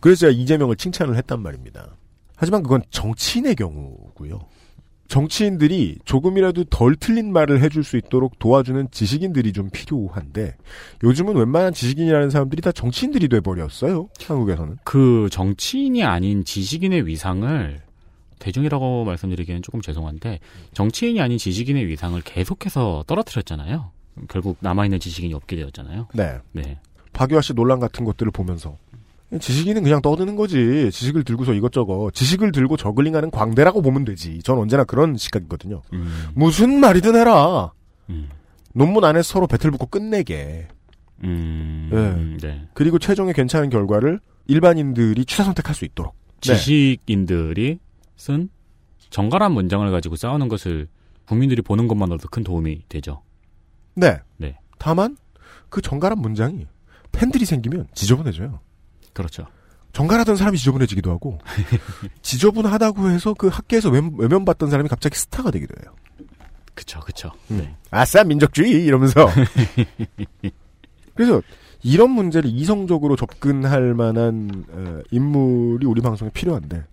그래서 0.00 0.20
제가 0.20 0.32
이재명을 0.32 0.76
칭찬을 0.76 1.16
했단 1.16 1.40
말입니다. 1.40 1.96
하지만 2.36 2.62
그건 2.62 2.82
정치인의 2.90 3.56
경우고요. 3.56 4.40
정치인들이 5.08 5.98
조금이라도 6.04 6.64
덜 6.64 6.94
틀린 6.94 7.32
말을 7.32 7.62
해줄 7.62 7.82
수 7.82 7.96
있도록 7.96 8.38
도와주는 8.38 8.88
지식인들이 8.90 9.52
좀 9.52 9.70
필요한데 9.70 10.54
요즘은 11.02 11.34
웬만한 11.34 11.72
지식인이라는 11.72 12.30
사람들이 12.30 12.60
다 12.60 12.72
정치인들이 12.72 13.28
돼버렸어요. 13.28 14.08
한국에서는. 14.26 14.76
그 14.84 15.28
정치인이 15.32 16.04
아닌 16.04 16.44
지식인의 16.44 17.06
위상을 17.06 17.80
대중이라고 18.38 19.04
말씀드리기는 19.04 19.62
조금 19.62 19.80
죄송한데 19.80 20.40
정치인이 20.74 21.20
아닌 21.20 21.38
지식인의 21.38 21.86
위상을 21.88 22.20
계속해서 22.22 23.04
떨어뜨렸잖아요. 23.06 23.90
결국 24.28 24.58
남아있는 24.60 25.00
지식인이 25.00 25.32
없게 25.34 25.56
되었잖아요. 25.56 26.08
네. 26.14 26.38
네. 26.52 26.78
박유아 27.14 27.40
씨 27.40 27.54
논란 27.54 27.80
같은 27.80 28.04
것들을 28.04 28.30
보면서 28.30 28.76
지식인은 29.38 29.82
그냥 29.82 30.00
떠드는 30.00 30.36
거지. 30.36 30.90
지식을 30.90 31.24
들고서 31.24 31.52
이것저것 31.52 32.12
지식을 32.14 32.52
들고 32.52 32.76
저글링하는 32.76 33.30
광대라고 33.30 33.82
보면 33.82 34.04
되지. 34.04 34.40
전 34.42 34.58
언제나 34.58 34.84
그런 34.84 35.16
시각이거든요. 35.16 35.82
음, 35.92 36.28
무슨 36.34 36.80
말이든 36.80 37.14
해라. 37.14 37.72
음, 38.08 38.28
논문 38.72 39.04
안에 39.04 39.22
서로 39.22 39.46
배틀 39.46 39.70
붙고 39.70 39.86
끝내게. 39.86 40.68
음, 41.24 42.38
네. 42.40 42.68
그리고 42.72 42.98
최종의 42.98 43.34
괜찮은 43.34 43.70
결과를 43.70 44.20
일반인들이 44.46 45.24
취사 45.26 45.44
선택할 45.44 45.74
수 45.74 45.84
있도록. 45.84 46.14
네. 46.40 46.54
지식인들이 46.54 47.80
쓴 48.16 48.48
정갈한 49.10 49.52
문장을 49.52 49.90
가지고 49.90 50.16
싸우는 50.16 50.48
것을 50.48 50.88
국민들이 51.26 51.60
보는 51.60 51.88
것만으로도 51.88 52.28
큰 52.28 52.44
도움이 52.44 52.84
되죠. 52.88 53.22
네. 53.94 54.18
네. 54.38 54.58
다만 54.78 55.16
그 55.68 55.82
정갈한 55.82 56.18
문장이 56.18 56.66
팬들이 57.12 57.44
생기면 57.44 57.88
지저분해져요. 57.94 58.60
그렇죠. 59.18 59.46
정갈하던 59.92 60.36
사람이 60.36 60.58
지저분해지기도 60.58 61.10
하고 61.10 61.38
지저분하다고 62.22 63.10
해서 63.10 63.34
그 63.34 63.48
학계에서 63.48 63.90
외, 63.90 64.00
외면 64.16 64.44
받던 64.44 64.70
사람이 64.70 64.88
갑자기 64.88 65.16
스타가 65.16 65.50
되기도 65.50 65.74
해요. 65.82 65.92
그쵸, 66.74 67.00
그쵸. 67.00 67.32
음. 67.50 67.58
네. 67.58 67.74
아싸 67.90 68.22
민족주의 68.22 68.84
이러면서 68.84 69.28
그래서 71.16 71.42
이런 71.82 72.10
문제를 72.10 72.48
이성적으로 72.48 73.16
접근할 73.16 73.94
만한 73.94 74.64
어, 74.70 75.00
인물이 75.10 75.84
우리 75.84 76.00
방송에 76.00 76.30
필요한데 76.30 76.84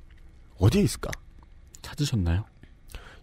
어디에 0.58 0.82
있을까? 0.82 1.12
찾으셨나요? 1.84 2.46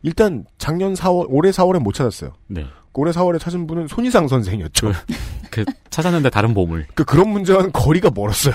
일단 0.03 0.45
작년 0.59 0.95
4월 0.95 1.27
올해 1.29 1.51
4월에 1.51 1.79
못 1.79 1.93
찾았어요. 1.93 2.33
네. 2.49 2.67
올해 2.95 3.11
4월에 3.13 3.39
찾은 3.41 3.67
분은 3.67 3.89
손희상 3.89 4.29
선생이었죠. 4.29 4.93
그 5.51 5.65
찾았는데 5.91 6.31
다른 6.31 6.53
보물. 6.53 6.87
그 6.95 7.05
그런 7.05 7.31
문제와는 7.31 7.73
거리가 7.73 8.11
멀었어요. 8.15 8.55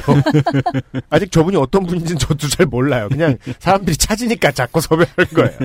아직 1.10 1.32
저분이 1.32 1.58
어떤 1.58 1.86
분인지는 1.86 2.20
저도 2.20 2.48
잘 2.48 2.66
몰라요. 2.66 3.10
그냥 3.10 3.38
사람들이 3.60 3.98
찾으니까 3.98 4.52
자꾸 4.52 4.80
섭외하는 4.82 5.26
거예요. 5.34 5.58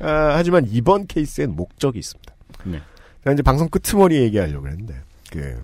아, 0.00 0.34
하지만 0.36 0.66
이번 0.68 1.06
케이스엔 1.06 1.54
목적이 1.56 1.98
있습니다. 1.98 2.34
네. 2.64 2.80
제가 3.24 3.34
이제 3.34 3.42
방송 3.42 3.68
끄트머리 3.68 4.16
얘기하려고 4.16 4.68
했는데 4.68 4.94
그 5.30 5.62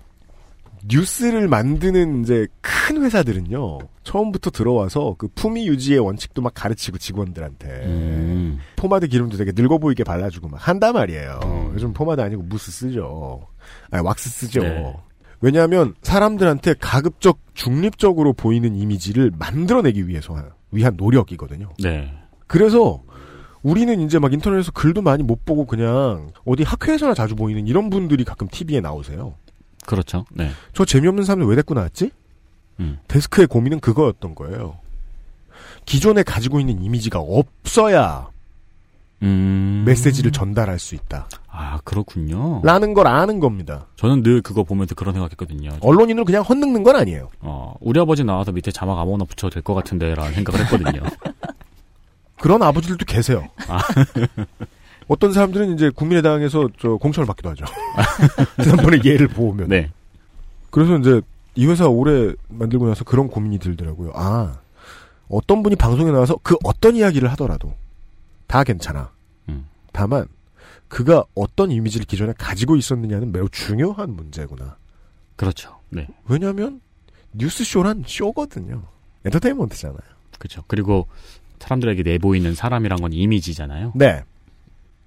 뉴스를 0.87 1.47
만드는 1.47 2.21
이제 2.21 2.47
큰 2.61 3.01
회사들은요 3.01 3.79
처음부터 4.03 4.51
들어와서 4.51 5.15
그 5.17 5.27
품위 5.33 5.67
유지의 5.67 5.99
원칙도 5.99 6.41
막 6.41 6.53
가르치고 6.53 6.97
직원들한테 6.97 7.67
음. 7.85 8.59
포마드 8.75 9.07
기름도 9.07 9.37
되게 9.37 9.51
늙어 9.55 9.77
보이게 9.77 10.03
발라주고 10.03 10.49
막 10.49 10.67
한단 10.67 10.93
말이에요. 10.93 11.39
음. 11.43 11.71
요즘 11.73 11.93
포마드 11.93 12.21
아니고 12.21 12.43
무스 12.43 12.71
쓰죠. 12.71 13.47
아니 13.89 14.03
왁스 14.03 14.29
쓰죠. 14.29 14.61
네. 14.61 14.95
왜냐하면 15.41 15.95
사람들한테 16.01 16.75
가급적 16.79 17.39
중립적으로 17.53 18.33
보이는 18.33 18.75
이미지를 18.75 19.31
만들어내기 19.37 20.07
위해서 20.07 20.35
위한 20.71 20.95
노력이거든요. 20.97 21.73
네. 21.83 22.11
그래서 22.47 23.03
우리는 23.63 23.99
이제 24.01 24.19
막 24.19 24.31
인터넷에서 24.31 24.71
글도 24.71 25.01
많이 25.01 25.23
못 25.23 25.43
보고 25.43 25.65
그냥 25.65 26.31
어디 26.45 26.63
학회에서나 26.63 27.15
자주 27.15 27.35
보이는 27.35 27.65
이런 27.65 27.89
분들이 27.89 28.23
가끔 28.23 28.47
TV에 28.47 28.79
나오세요. 28.79 29.35
그렇죠. 29.85 30.25
네. 30.31 30.51
저 30.73 30.85
재미없는 30.85 31.23
사람들 31.23 31.47
왜 31.47 31.55
데리고 31.55 31.73
나왔지? 31.73 32.11
음. 32.79 32.99
데스크의 33.07 33.47
고민은 33.47 33.79
그거였던 33.79 34.35
거예요. 34.35 34.77
기존에 35.85 36.23
가지고 36.23 36.59
있는 36.59 36.81
이미지가 36.81 37.19
없어야 37.19 38.27
음. 39.21 39.83
메시지를 39.85 40.31
전달할 40.31 40.77
수 40.79 40.93
있다. 40.95 41.29
아, 41.47 41.79
그렇군요. 41.83 42.61
라는 42.63 42.93
걸 42.93 43.07
아는 43.07 43.39
겁니다. 43.39 43.87
저는 43.95 44.23
늘 44.23 44.41
그거 44.41 44.63
보면서 44.63 44.93
그런 44.93 45.13
생각했거든요. 45.13 45.77
언론인을 45.81 46.25
그냥 46.25 46.41
헛늙는 46.43 46.83
건 46.83 46.95
아니에요. 46.97 47.29
어, 47.39 47.75
우리 47.79 47.99
아버지 47.99 48.23
나와서 48.23 48.51
밑에 48.51 48.71
자막 48.71 48.99
아무거나 48.99 49.23
붙여도 49.25 49.53
될 49.53 49.63
것 49.63 49.73
같은데, 49.73 50.13
라는 50.15 50.33
생각을 50.33 50.65
했거든요. 50.65 51.01
그런 52.41 52.61
아버지들도 52.61 53.05
계세요. 53.05 53.47
아. 53.69 53.79
어떤 55.07 55.33
사람들은 55.33 55.73
이제 55.73 55.89
국민의당에서 55.89 56.69
저 56.79 56.95
공천을 56.95 57.27
받기도 57.27 57.49
하죠. 57.51 57.65
지난번에 58.61 58.97
얘를 59.05 59.27
보면. 59.27 59.67
네. 59.67 59.91
그래서 60.71 60.97
이제 60.97 61.21
이 61.55 61.65
회사 61.67 61.87
오래 61.87 62.33
만들고 62.49 62.87
나서 62.87 63.03
그런 63.03 63.27
고민이 63.27 63.59
들더라고요. 63.59 64.11
아, 64.15 64.59
어떤 65.29 65.63
분이 65.63 65.75
방송에 65.75 66.11
나와서 66.11 66.37
그 66.43 66.55
어떤 66.63 66.95
이야기를 66.95 67.29
하더라도 67.31 67.73
다 68.47 68.63
괜찮아. 68.63 69.11
음. 69.49 69.67
다만 69.91 70.27
그가 70.87 71.23
어떤 71.33 71.71
이미지를 71.71 72.05
기존에 72.05 72.33
가지고 72.37 72.75
있었느냐는 72.75 73.31
매우 73.31 73.49
중요한 73.49 74.11
문제구나. 74.11 74.77
그렇죠. 75.35 75.79
네. 75.89 76.07
왜냐하면 76.27 76.81
뉴스쇼란 77.33 78.03
쇼거든요. 78.07 78.83
엔터테인먼트잖아요. 79.25 79.99
그렇죠. 80.37 80.63
그리고 80.67 81.07
사람들에게 81.59 82.03
내보이는 82.03 82.53
사람이란 82.53 83.01
건 83.01 83.13
이미지잖아요. 83.13 83.93
네. 83.95 84.23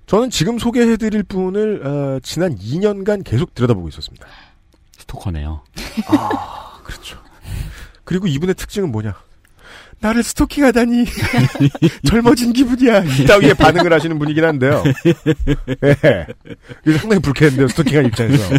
저는 0.09 0.31
지금 0.31 0.59
소개해드릴 0.59 1.23
분을 1.23 1.87
어, 1.87 2.19
지난 2.23 2.57
2년간 2.57 3.23
계속 3.25 3.55
들여다보고 3.55 3.89
있었습니다. 3.91 4.27
스토커네요. 4.97 5.63
아, 6.07 6.81
그렇죠. 6.83 7.19
그리고 8.05 8.27
이분의 8.27 8.55
특징은 8.55 8.91
뭐냐? 8.91 9.15
나를 10.01 10.23
스토킹하다니 10.23 11.05
젊어진 12.09 12.55
기분이야. 12.55 13.05
이따위에 13.05 13.53
반응을 13.53 13.93
하시는 13.93 14.19
분이긴 14.19 14.45
한데요. 14.45 14.83
예. 15.85 16.27
이게 16.87 16.97
상당히 16.99 17.21
불쾌한데요. 17.21 17.69
스토킹한 17.69 18.07
입장에서. 18.07 18.55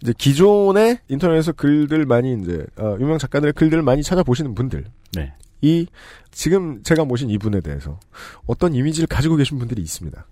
이제 0.00 0.14
기존의 0.16 0.98
인터넷에서 1.08 1.52
글들 1.52 2.06
많이 2.06 2.34
이제 2.40 2.64
어, 2.78 2.96
유명 3.00 3.18
작가들의 3.18 3.52
글들을 3.52 3.82
많이 3.82 4.02
찾아보시는 4.02 4.54
분들. 4.54 4.84
네. 5.12 5.34
이 5.62 5.86
지금 6.30 6.82
제가 6.82 7.04
모신 7.04 7.30
이분에 7.30 7.60
대해서 7.60 7.98
어떤 8.46 8.74
이미지를 8.74 9.06
가지고 9.06 9.36
계신 9.36 9.58
분들이 9.58 9.80
있습니다. 9.80 10.26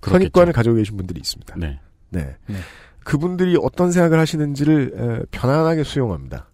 그렇겠죠. 0.00 0.10
선입관을 0.10 0.52
가지고 0.52 0.76
계신 0.76 0.96
분들이 0.96 1.20
있습니다. 1.20 1.54
네. 1.56 1.80
네. 2.10 2.36
네. 2.46 2.56
그분들이 3.04 3.56
어떤 3.60 3.92
생각을 3.92 4.18
하시는지를 4.18 4.92
에, 5.22 5.26
편안하게 5.30 5.84
수용합니다. 5.84 6.48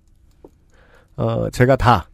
어, 1.17 1.51
제가 1.51 1.77
다 1.77 2.09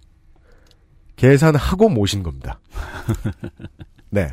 계산하고 1.16 1.88
모신 1.88 2.22
겁니다. 2.22 2.60
네. 4.10 4.30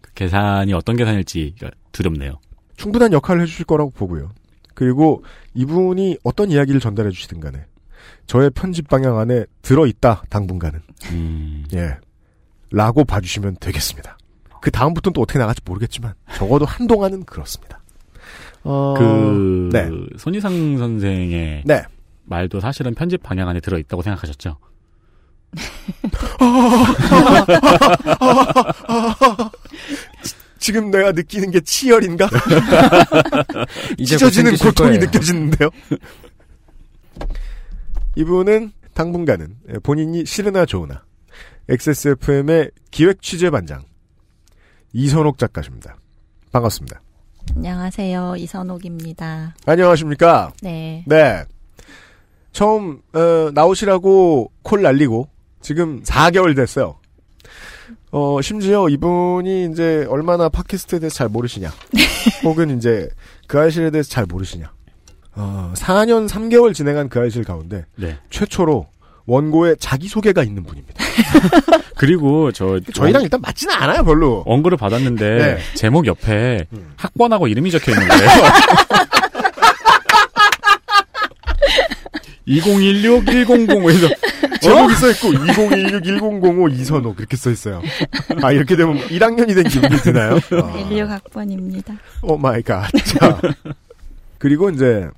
그 0.00 0.12
계산이 0.14 0.72
어떤 0.72 0.96
계산일지 0.96 1.54
두렵네요. 1.92 2.40
충분한 2.76 3.12
역할을 3.12 3.42
해주실 3.42 3.66
거라고 3.66 3.90
보고요. 3.90 4.30
그리고 4.74 5.22
이분이 5.54 6.18
어떤 6.24 6.50
이야기를 6.50 6.80
전달해 6.80 7.10
주시든 7.10 7.40
간에 7.40 7.66
저의 8.26 8.50
편집 8.50 8.88
방향 8.88 9.18
안에 9.18 9.44
들어있다, 9.62 10.24
당분간은. 10.30 10.80
음, 11.10 11.64
예. 11.74 11.96
라고 12.70 13.04
봐주시면 13.04 13.56
되겠습니다. 13.60 14.16
그 14.60 14.70
다음부터는 14.70 15.12
또 15.12 15.22
어떻게 15.22 15.38
나갈지 15.38 15.60
모르겠지만, 15.64 16.14
적어도 16.36 16.64
한동안은 16.64 17.24
그렇습니다. 17.24 17.80
어, 18.64 18.94
그 18.96 19.70
네. 19.72 19.88
손희상 20.16 20.78
선생의 20.78 21.62
네. 21.66 21.82
말도 22.24 22.60
사실은 22.60 22.94
편집 22.94 23.22
방향 23.22 23.48
안에 23.48 23.60
들어 23.60 23.78
있다고 23.78 24.02
생각하셨죠? 24.02 24.56
지금 30.58 30.90
내가 30.92 31.10
느끼는 31.10 31.50
게 31.50 31.60
치열인가? 31.60 32.28
찢어지는 33.98 34.56
고통이 34.56 34.90
거예요. 34.90 35.00
느껴지는데요. 35.06 35.70
이분은 38.16 38.72
당분간은 38.94 39.56
본인이 39.82 40.26
싫으나 40.26 40.66
좋으나 40.66 41.04
XSFM의 41.68 42.70
기획 42.90 43.22
취재 43.22 43.50
반장 43.50 43.82
이선옥 44.92 45.38
작가십니다. 45.38 45.96
반갑습니다. 46.52 47.00
안녕하세요. 47.56 48.34
이선옥입니다. 48.36 49.54
안녕하십니까? 49.64 50.52
네. 50.62 51.04
네. 51.06 51.44
처음 52.52 53.00
어, 53.14 53.50
나오시라고 53.54 54.52
콜 54.62 54.82
날리고 54.82 55.28
지금 55.62 56.02
4개월 56.02 56.54
됐어요. 56.54 56.98
어, 58.10 58.42
심지어 58.42 58.90
이분이 58.90 59.70
이제 59.72 60.04
얼마나 60.10 60.50
팟캐스트에 60.50 60.98
대해서 60.98 61.16
잘 61.16 61.28
모르시냐. 61.30 61.72
혹은 62.44 62.76
이제 62.76 63.08
그 63.46 63.58
아이실에 63.58 63.90
대해서 63.90 64.10
잘 64.10 64.26
모르시냐. 64.26 64.70
어, 65.34 65.72
4년 65.74 66.28
3개월 66.28 66.74
진행한 66.74 67.08
그 67.08 67.20
아이실 67.20 67.44
가운데 67.44 67.84
네. 67.96 68.18
최초로 68.30 68.86
원고에 69.26 69.76
자기 69.78 70.08
소개가 70.08 70.42
있는 70.42 70.64
분입니다. 70.64 71.02
그리고 71.96 72.50
저 72.52 72.80
저희랑 72.92 73.22
일단 73.22 73.40
맞지는 73.40 73.72
않아요, 73.74 74.04
별로. 74.04 74.42
원고를 74.46 74.76
받았는데 74.76 75.38
네. 75.38 75.58
제목 75.74 76.06
옆에 76.06 76.66
음. 76.72 76.92
학번하고 76.96 77.46
이름이 77.46 77.70
적혀 77.70 77.92
있는 77.92 78.08
거예요. 78.08 78.30
2016 82.44 83.24
1005에서 83.24 84.60
제목이 84.60 84.94
써있고 84.94 85.32
2016 85.32 86.40
1005 86.42 86.68
이선옥 86.68 87.18
이렇게 87.20 87.36
써 87.36 87.50
있어요. 87.50 87.80
아, 88.42 88.50
이렇게 88.52 88.76
되면 88.76 88.98
1학년이 88.98 89.54
된 89.54 89.64
기분이 89.64 89.96
드나요? 89.98 90.34
아. 90.36 90.72
16학번입니다. 90.90 91.96
oh 92.22 92.36
my 92.36 92.62
god. 92.62 92.90
자. 93.04 93.40
그리고 94.38 94.70
이제 94.70 95.08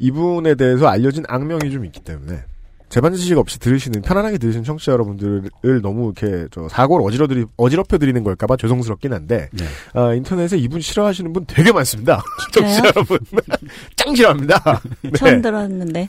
이분에 0.00 0.54
대해서 0.56 0.88
알려진 0.88 1.24
악명이 1.28 1.70
좀 1.70 1.84
있기 1.84 2.00
때문에 2.00 2.42
제반 2.88 3.14
지식 3.14 3.38
없이 3.38 3.60
들으시는 3.60 4.02
편안하게 4.02 4.38
들으시는 4.38 4.64
청취자 4.64 4.92
여러분들을 4.92 5.80
너무 5.80 6.12
이렇게 6.16 6.48
저 6.50 6.68
사고를 6.68 7.06
어지러드리 7.06 7.44
어지럽혀 7.56 7.98
드리는 7.98 8.24
걸까봐 8.24 8.56
죄송스럽긴 8.56 9.12
한데 9.12 9.48
네. 9.52 9.64
아, 9.94 10.12
인터넷에 10.12 10.58
이분 10.58 10.80
싫어하시는 10.80 11.32
분 11.32 11.44
되게 11.46 11.70
많습니다. 11.70 12.20
청취자? 12.52 12.82
여러분 12.96 13.18
짱 13.94 14.14
싫어합니다. 14.14 14.80
네. 15.02 15.10
처음 15.16 15.40
들었는데. 15.40 16.08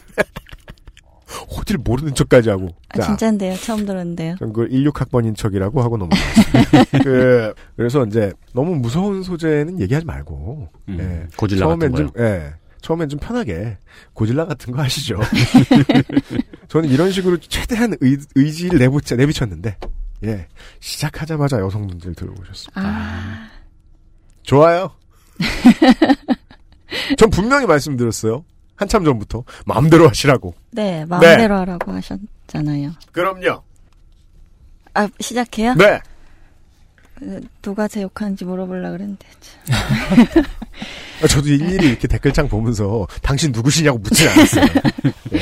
호질 1.55 1.77
모르는 1.77 2.13
척까지 2.13 2.49
하고. 2.49 2.69
아, 2.89 3.01
진짜인데요. 3.01 3.55
처음 3.55 3.85
들었는데요. 3.85 4.35
전 4.37 4.51
그걸 4.51 4.69
16학번인 4.69 5.35
척이라고 5.37 5.81
하고 5.81 5.95
넘어갔습니다. 5.95 6.83
그, 7.03 7.53
그래서 7.77 8.05
이제 8.05 8.33
너무 8.53 8.75
무서운 8.75 9.23
소재는 9.23 9.79
얘기하지 9.79 10.05
말고. 10.05 10.67
음, 10.89 11.27
예. 11.39 11.47
처음엔 11.55 11.95
좀, 11.95 12.09
거요. 12.09 12.25
예. 12.25 12.53
처음엔 12.81 13.09
좀 13.09 13.19
편하게 13.19 13.77
고질라 14.13 14.45
같은 14.45 14.73
거 14.73 14.81
하시죠. 14.81 15.19
저는 16.67 16.89
이런 16.89 17.11
식으로 17.11 17.37
최대한 17.37 17.95
의, 18.01 18.17
의지를 18.35 18.79
내비쳤, 18.79 19.17
내비쳤는데, 19.17 19.77
예. 20.23 20.47
시작하자마자 20.79 21.59
여성분들 21.59 22.15
들어오셨습니다. 22.15 22.81
아, 22.81 23.49
좋아요. 24.43 24.91
전 27.17 27.29
분명히 27.29 27.65
말씀드렸어요. 27.65 28.43
한참 28.75 29.05
전부터. 29.05 29.43
마음대로 29.65 30.09
하시라고. 30.09 30.55
네. 30.71 31.05
마음대로 31.05 31.55
하라고 31.57 31.91
하셨잖아요. 31.91 32.91
그럼요. 33.11 33.61
아, 34.93 35.07
시작해요? 35.19 35.75
네. 35.75 35.99
그, 37.21 37.39
누가 37.61 37.87
제 37.87 38.01
욕하는지 38.01 38.45
물어보려고 38.45 38.93
그랬는데. 38.97 39.27
아, 41.23 41.27
저도 41.27 41.49
일일이 41.49 41.89
이렇게 41.89 42.07
댓글창 42.07 42.47
보면서 42.49 43.07
당신 43.21 43.51
누구시냐고 43.51 43.99
묻진 43.99 44.27
않았어요. 44.27 44.65
예. 45.33 45.39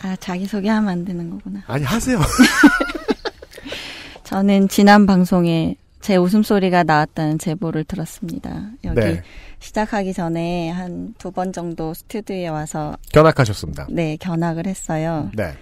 아, 0.02 0.16
자기 0.20 0.46
소개하면 0.46 0.88
안 0.88 1.04
되는 1.04 1.28
거구나. 1.28 1.62
아니, 1.66 1.84
하세요. 1.84 2.20
저는 4.24 4.68
지난 4.68 5.06
방송에 5.06 5.74
제 6.00 6.16
웃음소리가 6.16 6.84
나왔다는 6.84 7.38
제보를 7.38 7.84
들었습니다. 7.84 8.70
여기 8.84 9.00
네. 9.00 9.22
시작하기 9.58 10.14
전에 10.14 10.70
한 10.70 11.12
두 11.18 11.30
번 11.32 11.52
정도 11.52 11.92
스튜디오에 11.92 12.48
와서 12.48 12.96
견학하셨습니다. 13.12 13.88
네, 13.90 14.16
견학을 14.18 14.66
했어요. 14.66 15.30
네. 15.34 15.52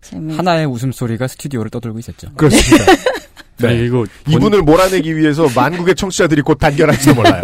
재미 0.00 0.34
하나의 0.36 0.66
웃음소리가 0.66 1.28
스튜디오를 1.28 1.70
떠돌고 1.70 1.98
있었죠. 2.00 2.32
그렇습니다. 2.34 2.84
네. 3.60 3.78
그리고 3.78 4.06
본, 4.24 4.34
이분을 4.34 4.62
몰아내기 4.62 5.16
위해서 5.16 5.46
만국의 5.54 5.94
청취자들이 5.94 6.42
곧 6.42 6.56
단결할지도 6.58 7.14
몰라요. 7.14 7.42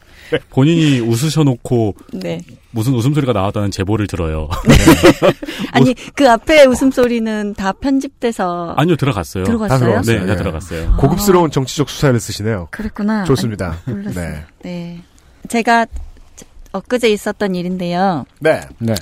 본인이 0.48 1.00
웃으셔놓고 1.00 1.94
네. 2.14 2.40
무슨 2.70 2.94
웃음소리가 2.94 3.34
나왔다는 3.34 3.70
제보를 3.70 4.06
들어요. 4.06 4.48
아니, 5.72 5.94
그 6.14 6.28
앞에 6.28 6.64
웃음소리는 6.64 7.52
다 7.54 7.72
편집돼서 7.72 8.74
아니요 8.78 8.96
들어갔어요. 8.96 9.44
들어갔어요? 9.44 9.78
다 9.78 9.84
들어갔어요. 9.84 10.20
네, 10.20 10.26
다 10.26 10.32
예. 10.32 10.36
들어갔어요. 10.36 10.96
고급스러운 10.96 11.50
정치적 11.50 11.90
수사를 11.90 12.18
쓰시네요. 12.18 12.68
그랬구나. 12.70 13.24
좋습니다. 13.24 13.76
아니, 13.84 13.96
몰랐어요. 13.96 14.30
네. 14.30 14.44
네. 14.62 15.02
제가 15.48 15.86
엊그제 16.72 17.10
있었던 17.10 17.54
일인데요. 17.54 18.24
네. 18.40 18.60
네. 18.78 18.94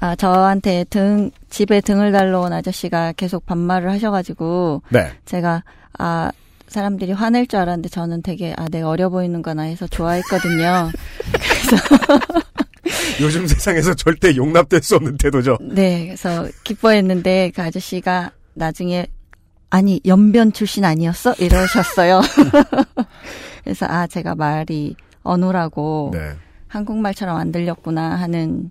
아, 0.00 0.14
저한테 0.14 0.84
등, 0.88 1.30
집에 1.50 1.80
등을 1.80 2.12
달러 2.12 2.40
온 2.40 2.52
아저씨가 2.52 3.12
계속 3.12 3.44
반말을 3.46 3.90
하셔가지고, 3.90 4.82
네. 4.90 5.12
제가, 5.24 5.64
아, 5.98 6.30
사람들이 6.68 7.12
화낼 7.12 7.46
줄 7.46 7.60
알았는데 7.60 7.88
저는 7.88 8.22
되게, 8.22 8.54
아, 8.56 8.68
내가 8.68 8.88
어려 8.88 9.08
보이는구나 9.08 9.62
해서 9.62 9.86
좋아했거든요. 9.86 10.90
요즘 13.20 13.46
세상에서 13.46 13.94
절대 13.94 14.36
용납될 14.36 14.82
수 14.82 14.96
없는 14.96 15.16
태도죠. 15.16 15.58
네, 15.60 16.06
그래서 16.06 16.46
기뻐했는데 16.64 17.52
그 17.54 17.62
아저씨가 17.62 18.32
나중에, 18.54 19.06
아니, 19.70 20.00
연변 20.06 20.52
출신 20.52 20.84
아니었어? 20.84 21.34
이러셨어요. 21.38 22.20
그래서, 23.64 23.86
아, 23.88 24.06
제가 24.06 24.34
말이 24.34 24.96
어눌하고, 25.22 26.10
네. 26.12 26.32
한국말처럼 26.68 27.36
안 27.36 27.52
들렸구나 27.52 28.16
하는 28.16 28.70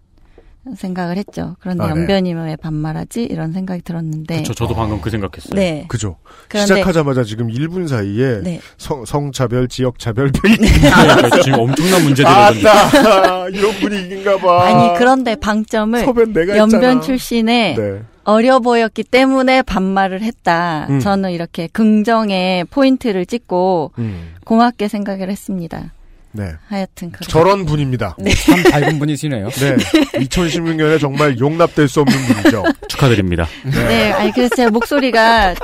생각을 0.76 1.18
했죠. 1.18 1.56
그런데 1.60 1.84
아, 1.84 1.88
네. 1.88 1.92
연변이면 1.92 2.48
왜 2.48 2.56
반말하지? 2.56 3.24
이런 3.24 3.54
생각이 3.54 3.82
들었는데. 3.82 4.44
저 4.44 4.54
저도 4.54 4.76
방금 4.76 5.00
그 5.02 5.10
생각했어요. 5.10 5.56
네. 5.56 5.86
그죠. 5.88 6.18
그런데 6.48 6.76
시작하자마자 6.76 7.24
지금 7.24 7.48
1분 7.48 7.88
사이에 7.88 8.42
네. 8.44 8.60
성, 8.78 9.06
성차별, 9.06 9.68
지역차별, 9.68 10.32
그러니까 10.42 11.42
지금 11.42 11.60
엄청난 11.60 12.04
문제들이 12.04 12.28
아따 12.28 13.50
이런 13.54 13.72
분위기인가 13.80 14.38
봐. 14.38 14.66
아니 14.68 14.98
그런데 14.98 15.36
방점을 15.36 16.00
연변 16.02 16.58
했잖아. 16.58 17.02
출신에 17.02 17.76
네. 17.76 18.02
어려 18.24 18.60
보였기 18.60 19.04
때문에 19.04 19.62
반말을 19.62 20.22
했다. 20.22 20.88
음. 20.90 21.00
저는 21.00 21.32
이렇게 21.32 21.68
긍정의 21.68 22.66
포인트를 22.66 23.26
찍고 23.26 23.94
음. 24.00 24.34
고맙게 24.44 24.90
생각을 24.90 25.30
했습니다. 25.30 25.94
네. 26.38 26.54
하여튼 26.68 27.12
그런. 27.12 27.28
저런 27.28 27.66
분입니다. 27.66 28.16
네. 28.20 28.32
참 28.32 28.62
밝은 28.64 29.00
분이시네요. 29.00 29.50
네. 29.50 29.76
2016년에 30.20 31.00
정말 31.00 31.40
용납될 31.40 31.88
수 31.88 32.02
없는 32.02 32.16
분이죠. 32.16 32.64
축하드립니다. 32.88 33.48
네, 33.66 34.12
아니 34.12 34.32
그래서 34.32 34.56
제 34.56 34.70
목소리가 34.70 35.56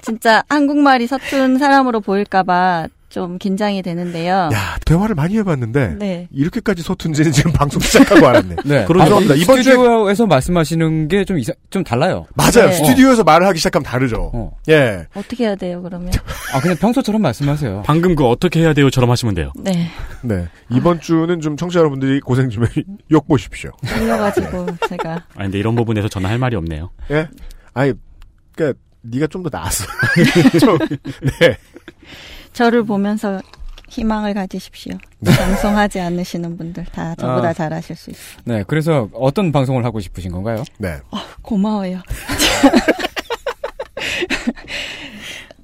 진짜 0.00 0.42
한국말이 0.48 1.06
서툰 1.06 1.58
사람으로 1.58 2.00
보일까봐 2.00 2.88
좀 3.16 3.38
긴장이 3.38 3.80
되는데요. 3.80 4.50
야, 4.52 4.76
대화를 4.84 5.14
많이 5.14 5.38
해봤는데 5.38 5.96
네. 5.98 6.28
이렇게,까지 6.30 6.82
서툰지는 6.82 7.32
지금 7.32 7.50
방송 7.50 7.80
시작하고 7.80 8.26
알았네. 8.26 8.56
네. 8.66 8.84
그러니까 8.84 9.04
죄송합니다. 9.04 9.34
이번 9.36 9.62
주에 9.62 9.72
스튜디오에서 9.72 10.26
말씀하시는 10.26 11.08
게좀 11.08 11.38
이상, 11.38 11.54
좀 11.70 11.82
달라요. 11.82 12.26
맞아요. 12.34 12.68
네. 12.68 12.72
스튜디오에서 12.72 13.24
말을 13.24 13.46
하기 13.46 13.58
시작하면 13.58 13.84
다르죠. 13.84 14.30
어. 14.34 14.50
예. 14.68 15.06
어떻게 15.14 15.44
해야 15.44 15.54
돼요, 15.56 15.80
그러면? 15.80 16.12
아, 16.52 16.60
그냥 16.60 16.76
평소처럼 16.76 17.22
말씀하세요. 17.22 17.84
방금 17.86 18.14
그 18.14 18.26
어떻게 18.26 18.60
해야 18.60 18.74
돼요처럼 18.74 19.10
하시면 19.10 19.34
돼요. 19.34 19.50
네. 19.56 19.88
네. 20.20 20.46
이번 20.70 21.00
주는 21.00 21.40
좀 21.40 21.56
청취자 21.56 21.80
여러분들이 21.80 22.20
고생 22.20 22.50
좀 22.50 22.64
해- 22.64 22.68
욕 23.12 23.26
보십시오. 23.26 23.70
틀려가지고 23.86 24.66
제가. 24.90 25.14
아 25.36 25.42
근데 25.42 25.58
이런 25.58 25.74
부분에서 25.74 26.08
저는 26.08 26.28
할 26.28 26.36
말이 26.36 26.54
없네요. 26.54 26.90
예? 27.10 27.28
아니, 27.72 27.94
그니까, 28.54 28.78
네가 29.00 29.26
좀 29.28 29.42
더 29.42 29.48
나았어. 29.50 29.86
좀, 30.60 30.76
네. 31.40 31.56
저를 32.56 32.84
보면서 32.84 33.40
희망을 33.88 34.32
가지십시오. 34.32 34.94
방송하지 35.24 36.00
않으시는 36.00 36.56
분들 36.56 36.86
다 36.86 37.14
저보다 37.16 37.48
아. 37.48 37.52
잘하실 37.52 37.94
수 37.94 38.10
있어요. 38.10 38.40
네, 38.44 38.64
그래서 38.66 39.10
어떤 39.12 39.52
방송을 39.52 39.84
하고 39.84 40.00
싶으신 40.00 40.32
건가요? 40.32 40.64
네. 40.78 40.96
고마워요. 41.42 42.00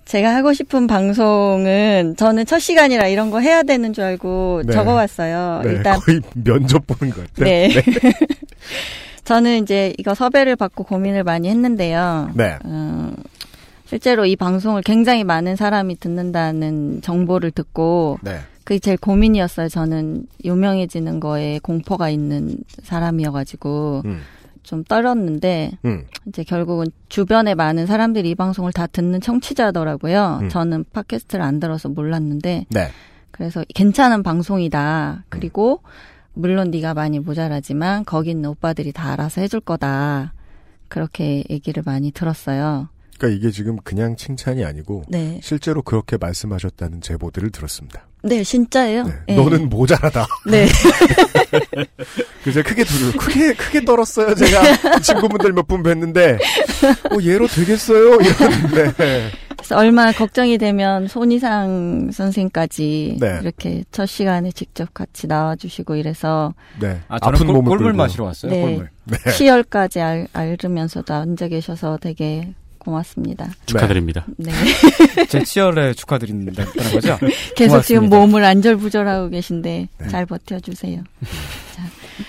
제가 0.05 0.35
하고 0.35 0.53
싶은 0.53 0.87
방송은 0.87 2.17
저는 2.19 2.45
첫 2.45 2.59
시간이라 2.59 3.07
이런 3.09 3.31
거 3.31 3.41
해야 3.41 3.63
되는 3.63 3.95
줄 3.95 4.05
알고 4.05 4.65
네. 4.67 4.75
적어왔어요. 4.75 5.63
네, 5.65 5.71
일단 5.71 5.99
거의 5.99 6.21
면접 6.35 6.87
보는 6.87 7.11
것 7.15 7.27
같아요. 7.27 7.47
네. 7.47 7.71
저는 9.25 9.63
이제 9.63 9.95
이거 9.97 10.15
섭외를 10.15 10.57
받고 10.57 10.85
고민을 10.85 11.25
많이 11.25 11.49
했는데요. 11.49 12.33
네. 12.35 12.59
음, 12.67 13.17
실제로 13.93 14.25
이 14.25 14.37
방송을 14.37 14.81
굉장히 14.81 15.23
많은 15.23 15.55
사람이 15.55 15.97
듣는다는 15.97 17.03
정보를 17.03 17.51
듣고 17.51 18.19
네. 18.23 18.39
그게 18.65 18.79
제일 18.79 18.97
고민이었어요. 18.97 19.69
저는 19.69 20.29
유명해지는 20.47 21.21
거에 21.21 21.59
공포가 21.63 22.09
있는 22.09 22.57
사람이어가지고 22.85 24.01
음. 24.07 24.23
좀 24.63 24.83
떨었는데 24.83 25.73
음. 25.85 26.07
이제 26.27 26.43
결국은 26.43 26.87
주변에 27.11 27.55
많은 27.55 27.85
사람들이 27.85 28.31
이 28.31 28.35
방송을 28.35 28.73
다 28.73 28.87
듣는 28.87 29.21
청취자더라고요. 29.21 30.39
음. 30.41 30.49
저는 30.49 30.87
팟캐스트를 30.95 31.45
안 31.45 31.61
들어서 31.61 31.91
몰랐는데 31.91 32.65
네. 32.71 32.89
그래서 33.31 33.63
괜찮은 33.75 34.23
방송이다. 34.23 35.25
그리고 35.29 35.83
물론 36.33 36.71
네가 36.71 36.95
많이 36.95 37.19
모자라지만 37.19 38.07
거기 38.07 38.31
있는 38.31 38.49
오빠들이 38.49 38.93
다 38.93 39.13
알아서 39.13 39.43
해줄 39.43 39.61
거다. 39.61 40.33
그렇게 40.89 41.45
얘기를 41.51 41.83
많이 41.85 42.11
들었어요. 42.11 42.89
그러니까 43.23 43.29
이게 43.39 43.53
지금 43.53 43.77
그냥 43.85 44.17
칭찬이 44.17 44.65
아니고 44.65 45.05
네. 45.09 45.39
실제로 45.43 45.81
그렇게 45.83 46.17
말씀하셨다는 46.17 47.01
제보들을 47.01 47.51
들었습니다. 47.51 48.05
네, 48.25 48.43
진짜예요. 48.43 49.05
네. 49.29 49.37
너는 49.37 49.69
모자라다. 49.69 50.27
네. 50.51 50.67
그제 52.43 52.63
크게 52.63 52.83
두 52.85 53.13
크게 53.17 53.55
크게 53.55 53.85
떨었어요. 53.85 54.35
제가 54.35 54.99
친구분들 55.01 55.53
몇 55.53 55.63
분 55.69 55.83
뵀는데 55.85 56.39
어 57.13 57.19
얘로 57.25 57.47
되겠어요. 57.47 58.17
이러는데 58.17 59.31
그래서 59.57 59.77
얼마나 59.77 60.11
걱정이 60.13 60.59
되면 60.59 61.07
손이상 61.07 62.11
선생까지 62.13 63.19
네. 63.21 63.39
이렇게 63.43 63.85
첫 63.93 64.07
시간에 64.07 64.51
직접 64.51 64.93
같이 64.93 65.29
나와주시고 65.29 65.95
이래서 65.97 66.53
네. 66.81 67.01
아, 67.09 67.21
저는 67.21 67.35
아픈 67.37 67.47
꿀- 67.47 67.55
몸을 67.55 67.69
꿀물 67.71 67.85
끌고. 67.93 67.97
마시러 67.99 68.25
왔어요. 68.25 68.51
네. 68.51 68.61
꿀물. 68.63 68.91
시열까지 69.33 70.01
알, 70.01 70.27
앓으면서도 70.33 71.15
앉아 71.15 71.49
계셔서 71.49 71.99
되게 72.01 72.53
고맙습니다. 72.83 73.49
축하드립니다. 73.67 74.27
네. 74.37 74.53
제 75.29 75.43
치열에 75.43 75.95
축하드린다는 75.95 76.73
거죠? 76.93 77.19
계속 77.57 77.83
지금 77.83 78.09
고맙습니다. 78.09 78.17
몸을 78.19 78.45
안절부절하고 78.45 79.31
계신데 79.31 79.89
네. 79.99 80.09
잘 80.09 80.27
버텨주세요. 80.27 81.03
자, 81.73 81.83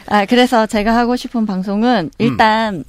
아 0.07 0.25
그래서 0.25 0.65
제가 0.65 0.95
하고 0.95 1.15
싶은 1.15 1.45
방송은 1.45 2.11
일단 2.17 2.83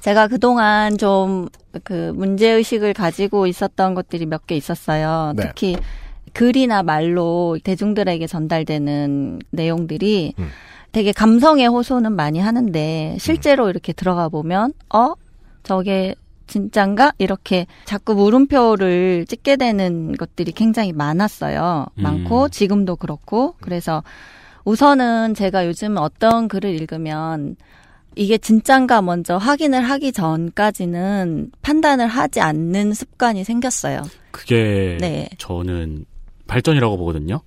제가 0.00 0.28
그동안 0.28 0.96
좀 0.98 1.48
그 1.82 2.12
문제 2.14 2.50
의식을 2.50 2.94
가지고 2.94 3.46
있었던 3.46 3.94
것들이 3.94 4.26
몇 4.26 4.46
개 4.46 4.56
있었어요. 4.56 5.32
네. 5.36 5.44
특히 5.44 5.76
글이나 6.32 6.82
말로 6.82 7.58
대중들에게 7.62 8.26
전달되는 8.26 9.40
내용들이 9.50 10.34
음. 10.38 10.48
되게 10.92 11.12
감성의 11.12 11.68
호소는 11.68 12.12
많이 12.12 12.40
하는데 12.40 13.16
실제로 13.20 13.70
이렇게 13.70 13.92
들어가 13.92 14.28
보면 14.28 14.72
어 14.92 15.14
저게 15.62 16.14
진짠가 16.50 17.14
이렇게 17.16 17.66
자꾸 17.86 18.14
물음표를 18.14 19.24
찍게 19.26 19.56
되는 19.56 20.12
것들이 20.12 20.52
굉장히 20.52 20.92
많았어요. 20.92 21.86
음. 21.94 22.02
많고 22.02 22.50
지금도 22.50 22.96
그렇고 22.96 23.54
그래서 23.60 24.02
우선은 24.64 25.34
제가 25.34 25.66
요즘 25.66 25.96
어떤 25.96 26.48
글을 26.48 26.70
읽으면 26.70 27.56
이게 28.16 28.36
진짠가 28.36 29.02
먼저 29.02 29.36
확인을 29.36 29.82
하기 29.82 30.12
전까지는 30.12 31.52
판단을 31.62 32.06
하지 32.06 32.40
않는 32.40 32.92
습관이 32.92 33.44
생겼어요. 33.44 34.02
그게 34.32 34.98
네. 35.00 35.28
저는 35.38 36.04
발전이라고 36.46 36.96
보거든요. 36.98 37.40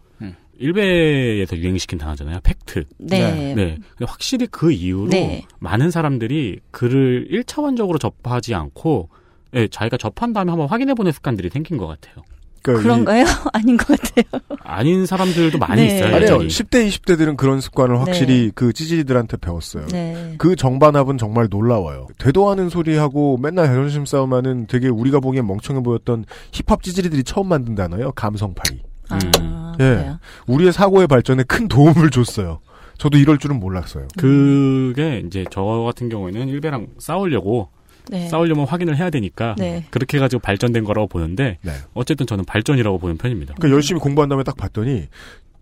음. 0.53 0.57
일베에서 0.59 1.57
유행시킨 1.57 1.97
단어잖아요. 1.99 2.39
팩트. 2.43 2.85
네. 2.99 3.53
네. 3.55 3.77
근데 3.97 4.05
확실히 4.05 4.47
그 4.47 4.71
이후로 4.71 5.09
네. 5.09 5.45
많은 5.59 5.91
사람들이 5.91 6.59
글을 6.71 7.27
1차원적으로 7.31 7.99
접하지 7.99 8.53
않고 8.55 9.09
예, 9.55 9.67
자기가 9.67 9.97
접한 9.97 10.33
다음에 10.33 10.51
한번 10.51 10.67
확인해보는 10.67 11.11
습관들이 11.11 11.49
생긴 11.49 11.77
것 11.77 11.85
같아요. 11.87 12.23
그러니까 12.63 12.79
이- 12.79 12.83
그런가요? 12.83 13.25
아닌 13.53 13.75
것 13.77 13.87
같아요. 13.99 14.41
아닌 14.63 15.05
사람들도 15.05 15.57
많이 15.57 15.81
네. 15.81 15.87
있어요. 15.97 16.05
아니요. 16.15 16.21
여전히. 16.21 16.47
10대, 16.47 16.87
20대들은 16.87 17.35
그런 17.35 17.59
습관을 17.59 17.99
확실히 17.99 18.51
그 18.55 18.71
찌질이들한테 18.73 19.37
배웠어요. 19.37 19.85
네. 19.87 20.35
그 20.37 20.55
정반합은 20.55 21.17
정말 21.17 21.47
놀라워요. 21.51 22.07
되도 22.19 22.49
않은 22.51 22.69
소리하고 22.69 23.37
맨날 23.37 23.67
자존심 23.67 24.05
싸움하는 24.05 24.65
되게 24.67 24.87
우리가 24.87 25.19
보기엔 25.19 25.45
멍청해 25.45 25.83
보였던 25.83 26.23
힙합 26.53 26.81
찌질이들이 26.83 27.23
처음 27.25 27.49
만든 27.49 27.75
단어예요. 27.75 28.13
감성파리. 28.13 28.81
아, 29.13 29.19
음. 29.39 29.75
예. 29.79 29.83
그래요. 29.83 30.19
우리의 30.47 30.73
사고의 30.73 31.07
발전에 31.07 31.43
큰 31.43 31.67
도움을 31.67 32.09
줬어요. 32.09 32.59
저도 32.97 33.17
이럴 33.17 33.37
줄은 33.37 33.59
몰랐어요. 33.59 34.07
그게 34.17 35.21
이제 35.25 35.45
저 35.49 35.63
같은 35.63 36.09
경우에는 36.09 36.47
일베랑 36.47 36.87
싸우려고 36.99 37.69
네. 38.09 38.27
싸우려면 38.27 38.65
확인을 38.65 38.97
해야 38.97 39.09
되니까 39.09 39.55
네. 39.57 39.85
그렇게 39.89 40.17
해가지고 40.17 40.41
발전된 40.41 40.83
거라고 40.83 41.07
보는데 41.07 41.57
네. 41.61 41.71
어쨌든 41.93 42.27
저는 42.27 42.45
발전이라고 42.45 42.99
보는 42.99 43.17
편입니다. 43.17 43.55
그러니까 43.55 43.75
열심히 43.75 43.99
공부한 43.99 44.29
다음에 44.29 44.43
딱 44.43 44.57
봤더니 44.57 45.07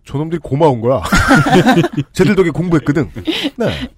저놈들이 0.05 0.39
고마운 0.39 0.81
거야. 0.81 1.01
쟤들 2.13 2.35
덕에 2.35 2.49
공부했거든. 2.49 3.11
네. 3.57 3.89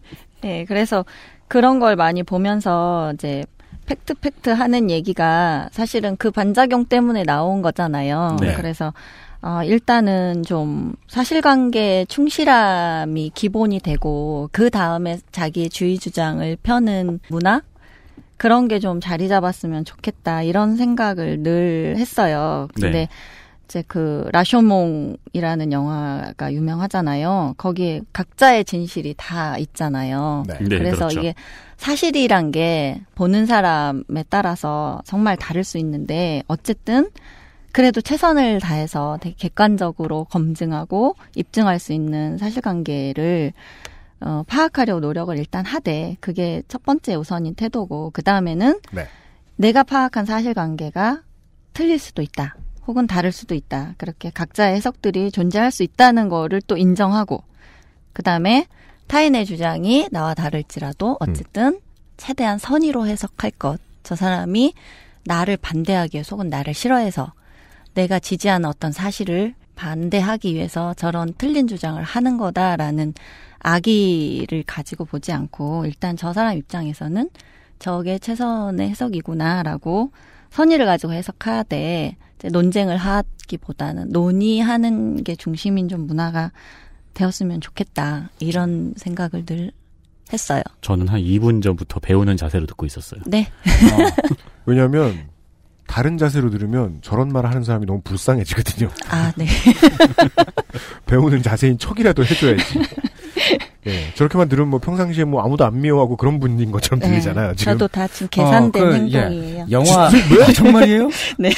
네, 0.41 0.65
그래서 0.65 1.05
그런 1.47 1.79
걸 1.79 1.95
많이 1.95 2.23
보면서 2.23 3.11
이제 3.13 3.45
팩트 3.85 4.15
팩트 4.15 4.49
하는 4.49 4.89
얘기가 4.89 5.69
사실은 5.71 6.15
그 6.17 6.31
반작용 6.31 6.85
때문에 6.85 7.23
나온 7.23 7.61
거잖아요. 7.61 8.37
네. 8.41 8.53
그래서 8.55 8.93
어, 9.43 9.61
일단은 9.63 10.43
좀 10.43 10.95
사실관계에 11.09 12.05
충실함이 12.05 13.31
기본이 13.35 13.79
되고 13.79 14.47
그 14.53 14.69
다음에 14.69 15.19
자기의 15.33 15.69
주의 15.69 15.97
주장을 15.99 16.57
펴는 16.63 17.19
문화 17.29 17.61
그런 18.37 18.67
게 18.69 18.79
좀 18.79 18.99
자리 19.01 19.27
잡았으면 19.27 19.83
좋겠다 19.85 20.43
이런 20.43 20.77
생각을 20.77 21.43
늘 21.43 21.95
했어요. 21.97 22.67
근데 22.73 22.91
네. 22.91 23.07
이제 23.65 23.83
그 23.87 24.27
라쇼몽이라는 24.31 25.71
영화가 25.71 26.53
유명하잖아요. 26.53 27.55
거기에 27.57 28.01
각자의 28.13 28.65
진실이 28.65 29.15
다 29.17 29.57
있잖아요. 29.57 30.43
네. 30.47 30.57
네, 30.59 30.77
그래서 30.77 31.07
그렇죠. 31.07 31.19
이게 31.19 31.35
사실이란 31.77 32.51
게 32.51 33.01
보는 33.15 33.45
사람에 33.45 34.23
따라서 34.29 35.01
정말 35.05 35.35
다를 35.37 35.63
수 35.63 35.77
있는데 35.77 36.43
어쨌든 36.47 37.09
그래도 37.73 38.01
최선을 38.01 38.59
다해서 38.59 39.17
되게 39.19 39.35
객관적으로 39.35 40.25
검증하고 40.25 41.15
입증할 41.35 41.79
수 41.79 41.91
있는 41.91 42.37
사실관계를 42.37 43.51
어, 44.21 44.43
파악하려고 44.47 44.99
노력을 45.01 45.35
일단 45.37 45.65
하되 45.65 46.15
그게 46.19 46.61
첫 46.67 46.83
번째 46.83 47.15
우선인 47.15 47.55
태도고 47.55 48.11
그 48.11 48.21
다음에는 48.21 48.79
네. 48.91 49.07
내가 49.55 49.81
파악한 49.83 50.25
사실관계가 50.25 51.23
틀릴 51.73 51.97
수도 51.97 52.21
있다. 52.21 52.55
혹은 52.85 53.07
다를 53.07 53.31
수도 53.31 53.55
있다. 53.55 53.95
그렇게 53.97 54.29
각자의 54.29 54.75
해석들이 54.75 55.31
존재할 55.31 55.71
수 55.71 55.81
있다는 55.81 56.29
거를 56.29 56.61
또 56.61 56.77
인정하고 56.77 57.43
그 58.13 58.21
다음에 58.21 58.67
타인의 59.07 59.47
주장이 59.47 60.09
나와 60.11 60.35
다를지라도 60.35 61.17
어쨌든 61.19 61.79
최대한 62.17 62.59
선의로 62.59 63.07
해석할 63.07 63.49
것. 63.49 63.79
저 64.03 64.15
사람이 64.15 64.75
나를 65.25 65.57
반대하기 65.57 66.15
위해서 66.15 66.35
혹은 66.35 66.49
나를 66.49 66.75
싫어해서 66.75 67.33
내가 67.93 68.19
지지하는 68.19 68.67
어떤 68.67 68.91
사실을 68.91 69.53
반대하기 69.75 70.53
위해서 70.53 70.93
저런 70.93 71.33
틀린 71.37 71.67
주장을 71.67 72.01
하는 72.01 72.37
거다라는 72.37 73.13
악의를 73.59 74.63
가지고 74.67 75.05
보지 75.05 75.31
않고 75.31 75.85
일단 75.85 76.17
저 76.17 76.33
사람 76.33 76.57
입장에서는 76.57 77.29
저게 77.79 78.19
최선의 78.19 78.89
해석이구나라고 78.89 80.11
선의를 80.51 80.85
가지고 80.85 81.13
해석하되 81.13 82.15
이제 82.37 82.47
논쟁을 82.49 82.97
하기보다는 82.97 84.09
논의하는 84.09 85.23
게 85.23 85.35
중심인 85.35 85.89
좀 85.89 86.07
문화가 86.07 86.51
되었으면 87.13 87.61
좋겠다 87.61 88.29
이런 88.39 88.93
생각을 88.97 89.45
늘 89.45 89.71
했어요. 90.31 90.61
저는 90.81 91.07
한 91.07 91.19
2분 91.21 91.61
전부터 91.61 91.99
배우는 91.99 92.37
자세로 92.37 92.65
듣고 92.65 92.85
있었어요. 92.85 93.21
네. 93.25 93.47
왜냐하면 94.65 95.32
다른 95.87 96.17
자세로 96.17 96.49
들으면 96.49 96.99
저런 97.01 97.29
말을 97.29 97.49
하는 97.49 97.63
사람이 97.63 97.85
너무 97.85 98.01
불쌍해지거든요. 98.03 98.89
아, 99.09 99.31
네. 99.35 99.45
배우는 101.05 101.43
자세인 101.43 101.77
척이라도 101.77 102.23
해줘야지. 102.25 102.63
예, 103.85 104.13
저렇게만 104.15 104.47
들으면 104.47 104.69
뭐 104.69 104.79
평상시에 104.79 105.25
뭐 105.25 105.43
아무도 105.43 105.65
안 105.65 105.81
미워하고 105.81 106.15
그런 106.15 106.39
분인 106.39 106.71
것처럼 106.71 106.99
네. 107.01 107.07
들리잖아요. 107.09 107.55
지금 107.55 107.73
저도 107.73 107.87
다 107.89 108.07
지금 108.07 108.27
계산된 108.31 108.81
어, 108.81 108.85
그, 108.87 108.93
행동이에요. 108.95 109.67
영화 109.71 110.09
뭐야? 110.29 110.45
정말이에요? 110.53 111.09
네. 111.37 111.51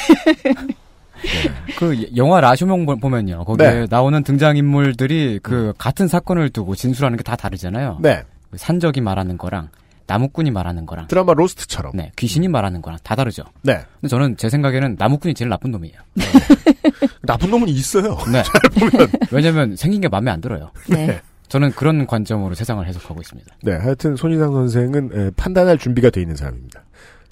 그 1.78 2.08
영화 2.16 2.40
라쇼몽 2.40 2.84
보- 2.86 2.96
보면요. 2.96 3.44
거기에 3.44 3.70
네. 3.70 3.86
나오는 3.88 4.22
등장 4.22 4.56
인물들이 4.56 5.38
그 5.42 5.72
같은 5.78 6.08
사건을 6.08 6.50
두고 6.50 6.74
진술하는 6.74 7.16
게 7.16 7.22
다 7.22 7.36
다르잖아요. 7.36 7.98
네. 8.02 8.22
그 8.50 8.58
산적이 8.58 9.00
말하는 9.00 9.38
거랑 9.38 9.68
나무꾼이 10.06 10.50
말하는 10.50 10.86
거랑 10.86 11.08
드라마 11.08 11.34
로스트처럼. 11.34 11.92
네, 11.94 12.12
귀신이 12.16 12.48
말하는 12.48 12.82
거랑 12.82 12.98
다 13.02 13.14
다르죠. 13.14 13.44
네. 13.62 13.80
근데 14.00 14.08
저는 14.08 14.36
제 14.36 14.48
생각에는 14.48 14.96
나무꾼이 14.98 15.34
제일 15.34 15.48
나쁜 15.48 15.70
놈이에요. 15.72 15.96
나쁜 17.22 17.50
놈은 17.50 17.68
있어요. 17.68 18.16
네. 18.32 18.42
왜냐면 19.32 19.76
생긴 19.76 20.00
게 20.00 20.08
마음에 20.08 20.30
안 20.30 20.40
들어요. 20.40 20.70
네. 20.88 21.20
저는 21.48 21.72
그런 21.72 22.06
관점으로 22.06 22.54
세상을 22.54 22.84
해석하고 22.86 23.20
있습니다. 23.20 23.54
네, 23.62 23.72
하여튼 23.72 24.16
손희상 24.16 24.52
선생은 24.52 25.10
에, 25.14 25.30
판단할 25.36 25.78
준비가 25.78 26.10
돼 26.10 26.20
있는 26.20 26.34
사람입니다. 26.36 26.82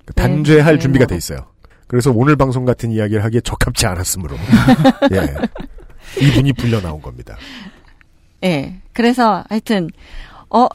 그 0.05 0.15
단죄할 0.15 0.75
네, 0.75 0.79
준비가 0.79 1.07
네, 1.07 1.15
돼 1.15 1.17
있어요. 1.17 1.39
그래서 1.87 2.11
오늘 2.13 2.37
방송 2.37 2.65
같은 2.65 2.91
이야기를 2.91 3.25
하기에 3.25 3.41
적합지 3.43 3.87
않았으므로 3.87 4.37
예, 5.13 6.25
이분이 6.25 6.53
불려 6.55 6.81
나온 6.81 7.01
겁니다. 7.03 7.37
예. 8.43 8.81
그래서 8.93 9.45
하여튼 9.49 9.91
어 10.51 10.67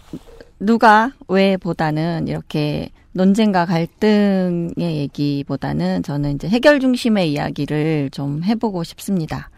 누가 0.60 1.12
왜 1.28 1.58
보다는 1.58 2.28
이렇게 2.28 2.89
논쟁과 3.13 3.65
갈등의 3.65 4.76
얘기보다는 4.78 6.04
저는 6.04 6.36
이제 6.36 6.48
해결 6.48 6.80
중심의 6.80 7.32
이야기를 7.32 8.10
좀 8.12 8.43
해보고 8.43 8.84
싶습니다. 8.84 9.50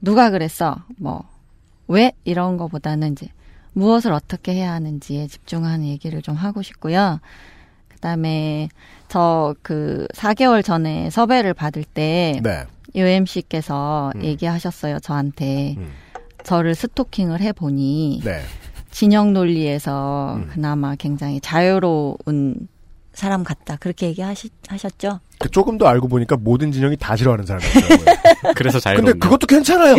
누가 0.00 0.30
그랬어? 0.30 0.76
뭐 0.98 1.32
왜 1.92 2.12
이런 2.24 2.56
거보다는 2.56 3.12
이제 3.12 3.28
무엇을 3.74 4.12
어떻게 4.12 4.54
해야 4.54 4.72
하는지에 4.72 5.26
집중하는 5.26 5.86
얘기를 5.86 6.22
좀 6.22 6.34
하고 6.34 6.62
싶고요. 6.62 7.20
그 7.88 7.98
다음에 7.98 8.68
저 9.08 9.54
그 9.62 10.06
4개월 10.14 10.64
전에 10.64 11.10
섭외를 11.10 11.52
받을 11.54 11.84
때 11.84 12.40
네, 12.42 12.64
UMC께서 12.94 14.12
음. 14.16 14.24
얘기하셨어요. 14.24 15.00
저한테 15.00 15.74
음. 15.76 15.92
저를 16.44 16.74
스토킹을 16.74 17.40
해 17.40 17.52
보니 17.52 18.22
네, 18.24 18.40
진영 18.92 19.32
논리에서 19.32 20.36
음. 20.36 20.48
그나마 20.52 20.94
굉장히 20.94 21.40
자유로운 21.40 22.68
사람 23.14 23.42
같다. 23.42 23.76
그렇게 23.76 24.06
얘기하셨죠? 24.08 25.20
그 25.38 25.50
조금 25.50 25.76
더 25.76 25.86
알고 25.86 26.08
보니까 26.08 26.36
모든 26.36 26.70
진영이 26.70 26.96
다 26.98 27.16
싫어하는 27.16 27.44
사람이었어요. 27.44 27.98
그래서 28.54 28.78
근데 28.78 28.80
자유롭네요. 28.80 29.14
그것도 29.18 29.46
괜찮아요. 29.46 29.96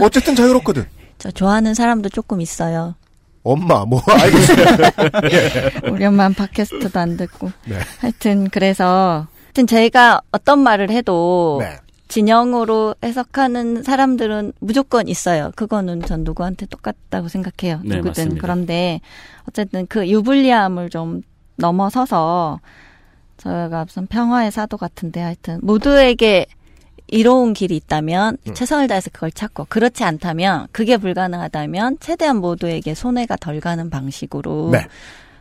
어쨌든 0.00 0.34
자유롭거든. 0.34 0.84
저 1.18 1.30
좋아하는 1.30 1.74
사람도 1.74 2.08
조금 2.08 2.40
있어요. 2.40 2.94
엄마, 3.42 3.84
뭐, 3.84 4.02
알고 4.10 4.38
있어요. 4.38 4.66
우리 5.92 6.04
엄마는 6.04 6.34
팟캐스트도 6.34 6.98
안 6.98 7.16
듣고. 7.16 7.52
네. 7.64 7.78
하여튼 8.00 8.50
그래서 8.50 9.26
하여튼 9.44 9.66
제가 9.66 10.20
어떤 10.32 10.58
말을 10.58 10.90
해도 10.90 11.58
네. 11.60 11.76
진영으로 12.08 12.94
해석하는 13.02 13.82
사람들은 13.82 14.52
무조건 14.60 15.08
있어요. 15.08 15.50
그거는 15.56 16.02
전 16.02 16.24
누구한테 16.24 16.66
똑같다고 16.66 17.28
생각해요. 17.28 17.80
네, 17.84 17.96
누구든. 17.96 18.08
맞습니다. 18.08 18.40
그런데 18.40 19.00
어쨌든 19.48 19.86
그 19.86 20.08
유불리함을 20.08 20.90
좀 20.90 21.22
넘어서서 21.56 22.60
저희가 23.38 23.84
무슨 23.84 24.06
평화의 24.06 24.50
사도 24.50 24.76
같은데 24.76 25.20
하여튼 25.20 25.58
모두에게 25.62 26.46
이로운 27.08 27.52
길이 27.52 27.76
있다면 27.76 28.38
음. 28.48 28.54
최선을 28.54 28.88
다해서 28.88 29.10
그걸 29.12 29.30
찾고 29.30 29.66
그렇지 29.68 30.02
않다면 30.04 30.68
그게 30.72 30.96
불가능하다면 30.96 31.98
최대한 32.00 32.38
모두에게 32.38 32.94
손해가 32.94 33.36
덜 33.36 33.60
가는 33.60 33.90
방식으로 33.90 34.70
네. 34.72 34.86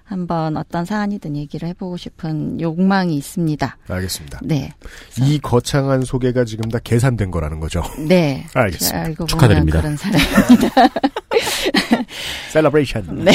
한번 0.06 0.56
어떤 0.56 0.86
사안이든 0.86 1.36
얘기를 1.36 1.68
해보고 1.70 1.98
싶은 1.98 2.62
욕망이 2.62 3.16
있습니다. 3.18 3.78
알겠습니다. 3.90 4.40
네. 4.44 4.72
이 5.20 5.40
거창한 5.40 6.04
소개가 6.04 6.46
지금 6.46 6.70
다 6.70 6.78
계산된 6.84 7.32
거라는 7.32 7.60
거죠. 7.60 7.84
네. 8.08 8.46
알겠습니다. 8.54 9.00
알고 9.00 9.16
보면 9.16 9.28
축하드립니다. 9.28 9.82
그런 9.82 9.98
사람. 9.98 10.22
Celebration. 12.52 13.08
네. 13.26 13.32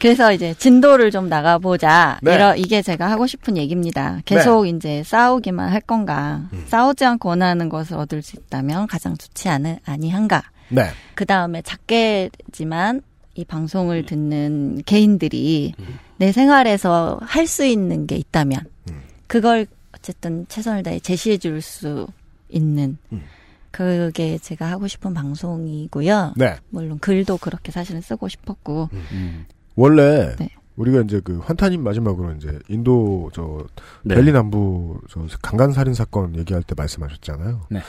그래서 0.00 0.32
이제 0.32 0.52
진도를 0.54 1.12
좀 1.12 1.28
나가보자. 1.28 2.18
네. 2.22 2.34
이러, 2.34 2.56
이게 2.56 2.82
제가 2.82 3.08
하고 3.08 3.28
싶은 3.28 3.56
얘기입니다. 3.56 4.20
계속 4.24 4.66
이제 4.66 5.04
싸우기만 5.04 5.72
할 5.72 5.80
건가. 5.80 6.42
음. 6.52 6.64
싸우지 6.66 7.04
않고 7.04 7.28
원하는 7.28 7.68
것을 7.68 7.96
얻을 7.96 8.20
수 8.22 8.36
있다면 8.36 8.88
가장 8.88 9.16
좋지 9.16 9.48
않은, 9.48 9.78
아니한가. 9.84 10.42
네. 10.70 10.90
그 11.14 11.24
다음에 11.24 11.62
작게지만 11.62 13.02
이 13.34 13.44
방송을 13.44 14.04
듣는 14.06 14.82
개인들이 14.84 15.74
내 16.18 16.32
생활에서 16.32 17.18
할 17.22 17.46
수 17.46 17.64
있는 17.64 18.06
게 18.06 18.16
있다면 18.16 18.60
음. 18.90 19.00
그걸 19.26 19.66
어쨌든 19.96 20.46
최선을 20.48 20.82
다해 20.82 21.00
제시해 21.00 21.38
줄 21.38 21.60
수 21.62 22.06
있는 22.48 22.98
음. 23.12 23.22
그게 23.70 24.36
제가 24.36 24.70
하고 24.70 24.86
싶은 24.86 25.14
방송이고요. 25.14 26.34
네. 26.36 26.56
물론 26.68 26.98
글도 26.98 27.38
그렇게 27.38 27.72
사실은 27.72 28.00
쓰고 28.02 28.28
싶었고 28.28 28.90
음. 28.92 29.46
원래 29.76 30.36
네. 30.36 30.50
우리가 30.76 31.00
이제 31.00 31.20
그 31.24 31.38
환타님 31.38 31.82
마지막으로 31.82 32.32
이제 32.32 32.58
인도 32.68 33.30
저 33.32 33.64
네. 34.02 34.14
델리 34.14 34.32
남부 34.32 35.00
저 35.10 35.26
강간 35.40 35.72
살인 35.72 35.94
사건 35.94 36.36
얘기할 36.36 36.62
때 36.62 36.74
말씀하셨잖아요. 36.76 37.62
네. 37.70 37.80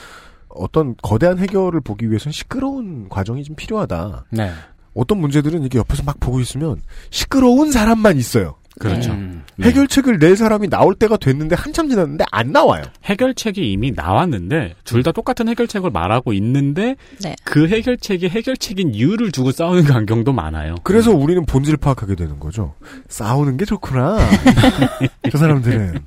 어떤 0.48 0.94
거대한 1.02 1.38
해결을 1.38 1.80
보기 1.80 2.08
위해서는 2.08 2.32
시끄러운 2.32 3.08
과정이 3.08 3.42
좀 3.44 3.56
필요하다. 3.56 4.26
네. 4.30 4.50
어떤 4.94 5.18
문제들은 5.18 5.64
이게 5.64 5.78
옆에서 5.78 6.02
막 6.04 6.18
보고 6.20 6.40
있으면 6.40 6.82
시끄러운 7.10 7.72
사람만 7.72 8.16
있어요. 8.18 8.56
그렇죠. 8.80 9.12
음. 9.12 9.42
네. 9.56 9.68
해결책을 9.68 10.18
낼 10.18 10.36
사람이 10.36 10.68
나올 10.68 10.94
때가 10.96 11.16
됐는데 11.16 11.54
한참 11.54 11.88
지났는데 11.88 12.24
안 12.32 12.50
나와요. 12.52 12.82
해결책이 13.04 13.70
이미 13.70 13.92
나왔는데 13.92 14.74
둘 14.84 15.04
다 15.04 15.12
똑같은 15.12 15.48
해결책을 15.48 15.90
말하고 15.90 16.32
있는데 16.32 16.96
네. 17.22 17.36
그 17.44 17.68
해결책이 17.68 18.28
해결책인 18.30 18.94
이유를 18.94 19.32
두고 19.32 19.52
싸우는 19.52 19.84
광경도 19.84 20.32
많아요. 20.32 20.76
그래서 20.82 21.12
우리는 21.12 21.44
본질을 21.44 21.76
파악하게 21.76 22.14
되는 22.14 22.40
거죠. 22.40 22.74
싸우는 23.08 23.58
게 23.58 23.66
좋구나. 23.66 24.16
저 25.30 25.36
사람들은. 25.38 25.98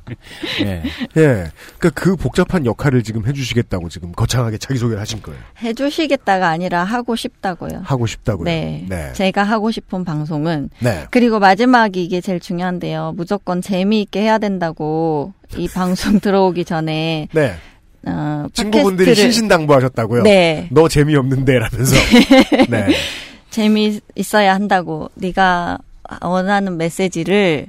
네. 0.63 0.83
예. 1.17 1.51
그러니까 1.77 1.89
그 1.93 2.15
복잡한 2.15 2.65
역할을 2.65 3.03
지금 3.03 3.25
해주시겠다고 3.27 3.87
지금 3.89 4.11
거창하게 4.13 4.57
자기소개를 4.57 4.99
하신 4.99 5.21
거예요. 5.21 5.39
해주시겠다가 5.61 6.49
아니라 6.49 6.83
하고 6.83 7.15
싶다고요. 7.15 7.81
하고 7.83 8.07
싶다고요. 8.07 8.45
네. 8.45 8.85
네. 8.89 9.13
제가 9.13 9.43
하고 9.43 9.69
싶은 9.69 10.03
방송은 10.03 10.71
네. 10.79 11.05
그리고 11.11 11.37
마지막이 11.39 12.03
이게 12.03 12.19
제일 12.19 12.39
중요한 12.39 12.56
데요. 12.79 13.13
무조건 13.15 13.61
재미있게 13.61 14.21
해야 14.21 14.37
된다고 14.37 15.33
이 15.55 15.67
방송 15.67 16.19
들어오기 16.21 16.65
전에 16.65 17.27
네. 17.33 17.53
어, 18.05 18.45
친구분들이 18.53 19.15
신신당부하셨다고요. 19.15 20.23
네. 20.23 20.67
너 20.71 20.87
재미없는데라면서. 20.87 21.95
네. 22.69 22.87
재미 23.49 23.99
있어야 24.15 24.53
한다고 24.53 25.09
네가 25.15 25.77
원하는 26.21 26.77
메시지를 26.77 27.67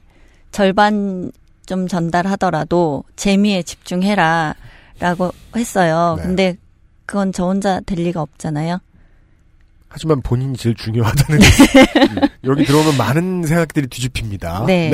절반 0.53 1.33
좀 1.67 1.87
전달하더라도 1.87 3.05
재미에 3.17 3.63
집중해라라고 3.63 5.33
했어요. 5.57 6.15
네. 6.19 6.23
근데 6.23 6.57
그건 7.07 7.33
저 7.33 7.45
혼자 7.47 7.81
될 7.81 7.99
리가 8.01 8.21
없잖아요. 8.21 8.81
하지만 9.89 10.21
본인이 10.23 10.57
제일 10.57 10.75
중요하다는 10.75 11.41
여기 12.45 12.65
들어오면 12.65 12.97
많은 12.97 13.45
생각들이 13.45 13.87
뒤집힙니다. 13.89 14.65
네. 14.67 14.93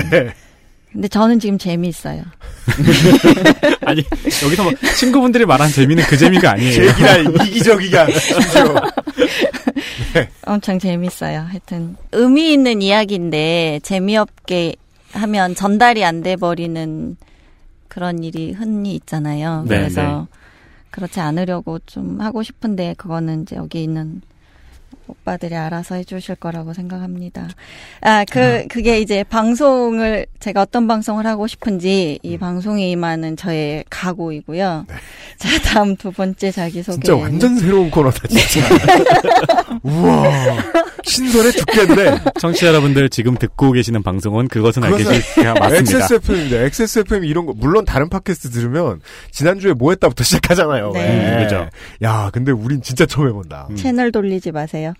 근데 0.92 1.08
저는 1.08 1.40
지금 1.40 1.58
재미있어요. 1.58 2.22
아니 3.84 4.04
여기서 4.44 4.62
뭐 4.62 4.72
친구분들이 4.96 5.44
말한 5.44 5.70
재미는 5.70 6.04
그 6.04 6.16
재미가 6.16 6.52
아니에요. 6.52 6.72
제기라 6.72 7.16
이기적이가 7.44 8.10
심지어. 8.12 8.74
엄청 10.46 10.78
재밌어요. 10.78 11.40
하여튼 11.40 11.96
의미 12.12 12.52
있는 12.52 12.80
이야기인데 12.80 13.80
재미없게 13.82 14.76
하면 15.12 15.54
전달이 15.56 16.04
안 16.04 16.22
돼 16.22 16.36
버리는 16.36 17.16
그런 17.88 18.22
일이 18.22 18.52
흔히 18.52 18.94
있잖아요. 18.94 19.64
네, 19.68 19.78
그래서 19.78 20.26
그렇지 20.90 21.18
않으려고 21.20 21.80
좀 21.86 22.20
하고 22.20 22.44
싶은데 22.44 22.94
그거는 22.96 23.42
이제 23.42 23.56
여기 23.56 23.82
있는 23.82 24.22
오빠들이 25.06 25.54
알아서 25.54 25.96
해주실 25.96 26.36
거라고 26.36 26.72
생각합니다. 26.72 27.48
아, 28.00 28.24
그, 28.30 28.66
그게 28.68 29.00
이제 29.00 29.22
방송을, 29.24 30.26
제가 30.40 30.62
어떤 30.62 30.86
방송을 30.88 31.26
하고 31.26 31.46
싶은지 31.46 32.18
이 32.22 32.38
방송에 32.38 32.90
임하는 32.90 33.36
저의 33.36 33.84
각오이고요. 33.90 34.86
자, 35.38 35.58
다음 35.62 35.96
두 35.96 36.10
번째 36.10 36.50
자기소개. 36.50 36.94
진짜 37.02 37.16
완전 37.16 37.56
새로운 37.56 37.90
코너다, 37.90 38.28
진짜. 38.28 38.66
우와. 39.82 40.24
신선해 41.04 41.50
죽겠네. 41.52 42.18
청취자 42.40 42.68
여러분들 42.68 43.10
지금 43.10 43.36
듣고 43.36 43.72
계시는 43.72 44.02
방송은 44.02 44.48
그것은 44.48 44.82
그것은 44.82 45.20
싫다 45.20 45.54
맞습니다. 45.54 45.98
XSFM입니다. 45.98 46.56
XSFM 46.62 47.24
이런 47.24 47.44
거, 47.46 47.52
물론 47.54 47.84
다른 47.84 48.08
팟캐스트 48.08 48.50
들으면, 48.50 49.00
지난주에 49.30 49.74
뭐 49.74 49.90
했다부터 49.92 50.24
시작하잖아요. 50.24 50.92
네. 50.92 51.36
왜. 51.36 51.44
그죠. 51.44 51.68
야, 52.02 52.30
근데 52.32 52.52
우린 52.52 52.80
진짜 52.80 53.04
처음 53.04 53.28
해본다. 53.28 53.68
채널 53.76 54.10
돌리지 54.12 54.50
마세요. 54.52 54.94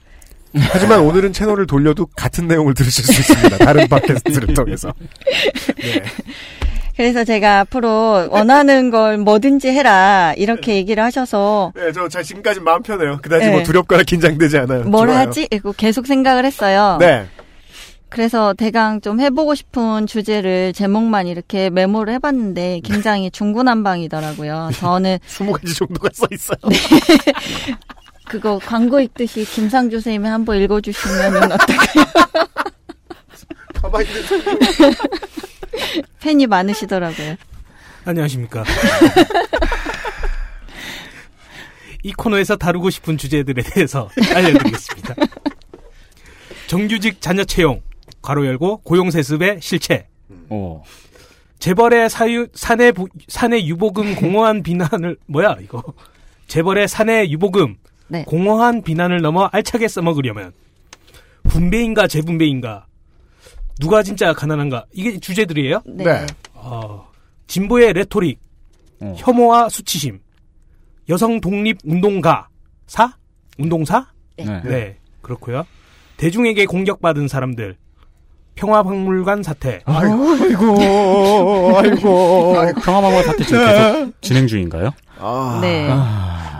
하지만 0.54 1.00
오늘은 1.00 1.32
채널을 1.32 1.66
돌려도 1.66 2.06
같은 2.16 2.46
내용을 2.46 2.74
들으실 2.74 3.04
수 3.04 3.12
있습니다. 3.12 3.58
다른 3.58 3.88
팟캐스트를 3.88 4.54
통해서. 4.54 4.92
네. 5.76 6.02
그래서 6.96 7.24
제가 7.24 7.60
앞으로 7.60 8.28
원하는 8.30 8.90
걸 8.90 9.18
뭐든지 9.18 9.68
해라 9.68 10.32
이렇게 10.36 10.76
얘기를 10.76 11.02
하셔서 11.02 11.72
네, 11.74 11.90
저, 11.92 12.08
저 12.08 12.22
지금까지 12.22 12.60
마음 12.60 12.82
편해요. 12.82 13.18
그다지 13.20 13.46
네. 13.46 13.52
뭐 13.52 13.62
두렵거나 13.64 14.04
긴장되지 14.04 14.58
않아요. 14.58 14.84
뭘 14.84 15.08
좋아요. 15.08 15.18
하지? 15.18 15.48
이거 15.50 15.72
계속 15.72 16.06
생각을 16.06 16.44
했어요. 16.44 16.98
네. 17.00 17.26
그래서 18.14 18.54
대강 18.54 19.00
좀 19.00 19.20
해보고 19.20 19.56
싶은 19.56 20.06
주제를 20.06 20.72
제목만 20.72 21.26
이렇게 21.26 21.68
메모를 21.68 22.14
해봤는데 22.14 22.80
굉장히 22.84 23.28
중구난방이더라고요. 23.28 24.70
저는 24.76 25.18
20가지 25.26 25.76
정도가 25.76 26.10
써 26.12 26.28
있어요. 26.30 26.58
그거 28.26 28.58
광고 28.58 29.00
읽듯이 29.00 29.44
김상조 29.44 29.98
선생님이 29.98 30.28
한번 30.28 30.60
읽어주시면 30.60 31.36
어떨까요? 31.52 32.04
가만히 33.74 34.06
팬이 36.20 36.46
많으시더라고요. 36.46 37.36
안녕하십니까. 38.06 38.64
이 42.02 42.12
코너에서 42.12 42.56
다루고 42.56 42.90
싶은 42.90 43.16
주제들에 43.18 43.62
대해서 43.62 44.10
알려드리겠습니다. 44.34 45.14
정규직 46.66 47.20
자녀 47.20 47.44
채용, 47.44 47.82
괄호 48.22 48.46
열고 48.46 48.78
고용세습의 48.78 49.58
실체, 49.62 50.06
어. 50.50 50.82
재벌의 51.58 52.10
사유, 52.10 52.46
사내, 52.54 52.92
부- 52.92 53.08
사내 53.28 53.64
유보금 53.64 54.16
공허한 54.16 54.62
비난을, 54.62 55.16
뭐야, 55.26 55.56
이거. 55.62 55.82
재벌의 56.46 56.88
사내 56.88 57.26
유보금, 57.30 57.76
네. 58.08 58.24
공허한 58.24 58.82
비난을 58.82 59.20
넘어 59.22 59.44
알차게 59.46 59.88
써먹으려면, 59.88 60.52
분배인가 61.44 62.06
재분배인가, 62.06 62.86
누가 63.80 64.02
진짜 64.02 64.32
가난한가, 64.32 64.86
이게 64.92 65.18
주제들이에요? 65.18 65.82
네. 65.86 66.04
네. 66.04 66.26
어, 66.54 67.08
진보의 67.46 67.92
레토릭, 67.92 68.40
어. 69.00 69.14
혐오와 69.16 69.68
수치심, 69.68 70.20
여성 71.08 71.40
독립 71.40 71.78
운동가, 71.84 72.48
사? 72.86 73.16
운동사? 73.58 74.06
네. 74.36 74.62
네, 74.62 74.98
그렇고요. 75.22 75.64
대중에게 76.16 76.66
공격받은 76.66 77.28
사람들, 77.28 77.76
평화박물관 78.54 79.42
사태, 79.42 79.80
아이고, 79.84 81.76
아이고. 81.76 82.56
평화방어 82.82 83.22
사태 83.22 83.44
지금 83.44 83.66
계속 83.66 84.12
진행 84.20 84.46
중인가요? 84.46 84.90
아, 85.18 85.58
네. 85.62 85.90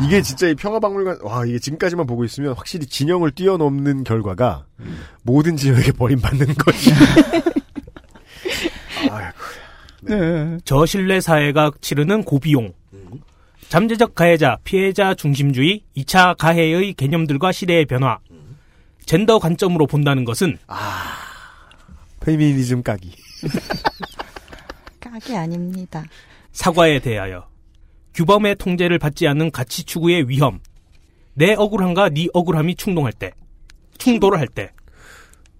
이게 0.04 0.22
진짜 0.22 0.48
이 0.48 0.54
평화박물관, 0.54 1.18
와, 1.22 1.44
이게 1.46 1.58
지금까지만 1.58 2.06
보고 2.06 2.24
있으면 2.24 2.54
확실히 2.54 2.86
진영을 2.86 3.30
뛰어넘는 3.30 4.04
결과가 4.04 4.64
모든 5.22 5.56
지역에 5.56 5.92
버림받는 5.92 6.54
것이. 6.54 6.90
아이고. 9.10 9.38
네. 10.02 10.58
저신뢰 10.64 11.20
사회가 11.20 11.70
치르는 11.80 12.24
고비용, 12.24 12.72
잠재적 13.68 14.14
가해자, 14.14 14.58
피해자 14.64 15.14
중심주의, 15.14 15.82
2차 15.96 16.36
가해의 16.36 16.94
개념들과 16.94 17.52
시대의 17.52 17.86
변화, 17.86 18.18
젠더 19.06 19.38
관점으로 19.38 19.86
본다는 19.86 20.24
것은 20.24 20.58
페미니즘 22.24 22.82
까기. 22.82 23.12
깍이 25.00 25.36
아닙니다. 25.36 26.04
사과에 26.52 26.98
대하여 26.98 27.46
규범의 28.14 28.56
통제를 28.56 28.98
받지 28.98 29.28
않는 29.28 29.50
가치 29.50 29.84
추구의 29.84 30.28
위험, 30.28 30.60
내 31.34 31.54
억울함과 31.54 32.10
네 32.10 32.28
억울함이 32.32 32.76
충동할 32.76 33.12
때, 33.12 33.32
충돌을 33.98 34.38
할 34.38 34.48
때, 34.48 34.70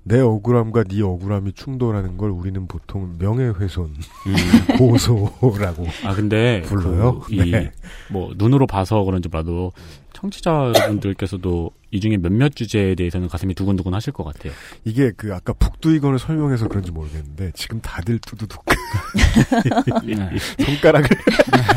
내 0.05 0.21
억울함과 0.21 0.85
네 0.85 1.03
억울함이 1.03 1.53
충돌하는 1.53 2.17
걸 2.17 2.31
우리는 2.31 2.67
보통 2.67 3.17
명예훼손, 3.19 3.85
음. 3.87 4.77
고소라고. 4.79 5.87
아 6.05 6.15
근데 6.15 6.63
불러요? 6.63 7.21
그 7.21 7.35
이, 7.35 7.51
네. 7.51 7.73
뭐 8.11 8.33
눈으로 8.37 8.67
봐서 8.67 9.03
그런지 9.03 9.29
봐도 9.29 9.73
청취자 10.13 10.73
여러분들께서도 10.77 11.71
이 11.95 12.01
중에 12.01 12.17
몇몇 12.17 12.57
주제에 12.57 12.97
대해서는 12.97 13.29
가슴이 13.29 13.55
두근두근 13.55 13.95
하실 13.95 14.13
것 14.13 14.25
같아요. 14.25 14.53
이게 14.85 15.13
그 15.17 15.33
아까 15.33 15.53
북두이건을 15.53 16.19
설명해서 16.19 16.67
그런지 16.67 16.91
모르겠는데 16.91 17.53
지금 17.55 17.81
다들 17.81 18.19
뚜두둑 18.19 18.65
네. 20.05 20.15
손가락을 20.67 21.09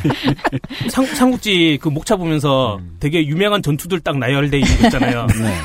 상, 0.89 1.05
삼국지 1.05 1.77
그 1.79 1.89
목차 1.89 2.15
보면서 2.15 2.79
되게 2.99 3.27
유명한 3.27 3.61
전투들 3.61 3.99
딱 3.99 4.17
나열돼 4.17 4.57
있는 4.57 4.77
거 4.79 4.87
있잖아요. 4.87 5.27
네. 5.27 5.55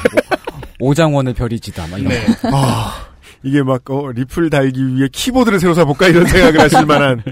오- 0.80 0.90
오장원의 0.90 1.32
별이 1.32 1.58
지다. 1.58 1.86
막 1.86 1.98
이런 1.98 2.10
네. 2.12 2.26
거. 2.42 2.50
아, 2.52 3.06
이게 3.42 3.62
막, 3.62 3.88
어, 3.90 4.12
리플 4.12 4.50
달기 4.50 4.86
위해 4.86 5.08
키보드를 5.10 5.60
새로 5.60 5.72
사볼까? 5.72 6.08
이런 6.08 6.26
생각을 6.26 6.60
하실 6.60 6.84
만한. 6.84 7.22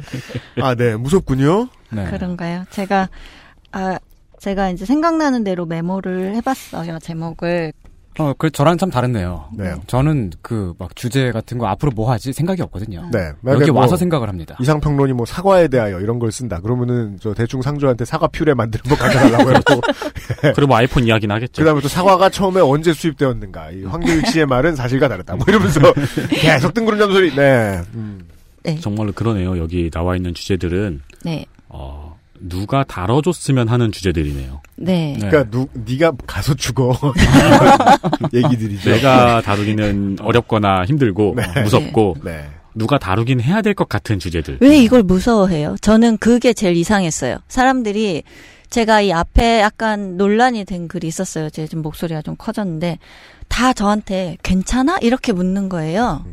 아, 0.62 0.74
네, 0.74 0.96
무섭군요. 0.96 1.68
네. 1.90 2.06
그런가요? 2.06 2.64
제가 2.70 3.10
아 3.72 3.98
제가 4.40 4.70
이제 4.70 4.84
생각나는 4.84 5.44
대로 5.44 5.66
메모를 5.66 6.34
해봤어요 6.36 6.98
제목을. 6.98 7.72
어, 8.18 8.32
그 8.36 8.50
저랑 8.50 8.76
참 8.76 8.90
다르네요. 8.90 9.48
네. 9.56 9.72
저는 9.86 10.32
그 10.42 10.74
막 10.78 10.96
주제 10.96 11.30
같은 11.30 11.58
거 11.58 11.66
앞으로 11.68 11.92
뭐 11.94 12.10
하지 12.10 12.32
생각이 12.32 12.60
없거든요. 12.62 13.08
네. 13.12 13.18
여기 13.28 13.36
만약에 13.42 13.70
뭐 13.70 13.82
와서 13.82 13.96
생각을 13.96 14.28
합니다. 14.28 14.56
이상평론이 14.60 15.12
뭐 15.12 15.24
사과에 15.26 15.68
대하여 15.68 16.00
이런 16.00 16.18
걸 16.18 16.32
쓴다. 16.32 16.58
그러면은 16.60 17.18
저 17.20 17.32
대충 17.34 17.62
상조한테 17.62 18.04
사과 18.04 18.26
퓨레 18.28 18.54
만드는 18.54 18.82
거 18.84 18.96
가져달라고 18.96 19.50
해놓고. 19.50 19.80
그리고 20.54 20.66
뭐 20.66 20.76
아이폰 20.78 21.04
이야기는 21.06 21.34
하겠죠. 21.36 21.62
그 21.62 21.66
다음에 21.66 21.80
또 21.80 21.88
사과가 21.88 22.30
처음에 22.30 22.60
언제 22.60 22.92
수입되었는가. 22.92 23.70
이 23.72 23.84
황교익 23.84 24.26
씨의 24.26 24.46
말은 24.46 24.74
사실과 24.74 25.06
다르다. 25.08 25.36
뭐 25.36 25.44
이러면서 25.48 25.80
계속 26.32 26.74
뜬구름 26.74 26.98
잡는 26.98 27.14
소리. 27.14 27.34
네. 27.36 27.80
음. 27.94 28.26
정말로 28.80 29.12
그러네요. 29.12 29.56
여기 29.58 29.88
나와 29.90 30.16
있는 30.16 30.34
주제들은 30.34 31.00
네. 31.24 31.44
어, 31.68 31.99
누가 32.40 32.84
다뤄줬으면 32.84 33.68
하는 33.68 33.92
주제들이네요. 33.92 34.60
네. 34.76 35.16
네. 35.20 35.28
그러니까 35.28 35.50
누, 35.50 35.66
네가 35.74 36.12
가서 36.26 36.54
죽어. 36.54 36.96
얘기들이죠. 38.32 38.90
내가 38.90 39.42
다루기는 39.42 40.18
어렵거나 40.20 40.84
힘들고 40.86 41.34
네. 41.36 41.62
무섭고 41.62 42.16
네. 42.24 42.48
누가 42.74 42.98
다루긴 42.98 43.40
해야 43.40 43.62
될 43.62 43.74
것 43.74 43.88
같은 43.88 44.18
주제들. 44.18 44.58
왜 44.60 44.78
이걸 44.78 45.02
무서워해요? 45.02 45.76
저는 45.80 46.18
그게 46.18 46.52
제일 46.52 46.76
이상했어요. 46.76 47.38
사람들이 47.48 48.22
제가 48.70 49.00
이 49.00 49.12
앞에 49.12 49.60
약간 49.60 50.16
논란이 50.16 50.64
된 50.64 50.86
글이 50.88 51.06
있었어요. 51.08 51.50
제 51.50 51.66
지금 51.66 51.82
목소리가 51.82 52.22
좀 52.22 52.36
커졌는데 52.38 52.98
다 53.48 53.72
저한테 53.72 54.36
괜찮아? 54.44 54.98
이렇게 55.02 55.32
묻는 55.32 55.68
거예요. 55.68 56.24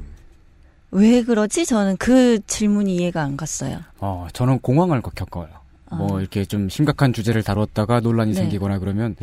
왜 0.92 1.24
그러지? 1.24 1.66
저는 1.66 1.98
그 1.98 2.40
질문이 2.46 2.96
이해가 2.96 3.22
안 3.24 3.36
갔어요. 3.36 3.80
어, 4.00 4.28
저는 4.34 4.60
공황을 4.60 5.02
겪어요. 5.02 5.48
뭐 5.92 6.18
아. 6.18 6.22
이렇게 6.22 6.46
좀 6.46 6.70
심각한 6.70 7.14
주제를 7.14 7.44
다뤘다가 7.44 8.00
논란이 8.00 8.34
네. 8.34 8.42
생기거나 8.42 8.80
그러면 8.80 9.16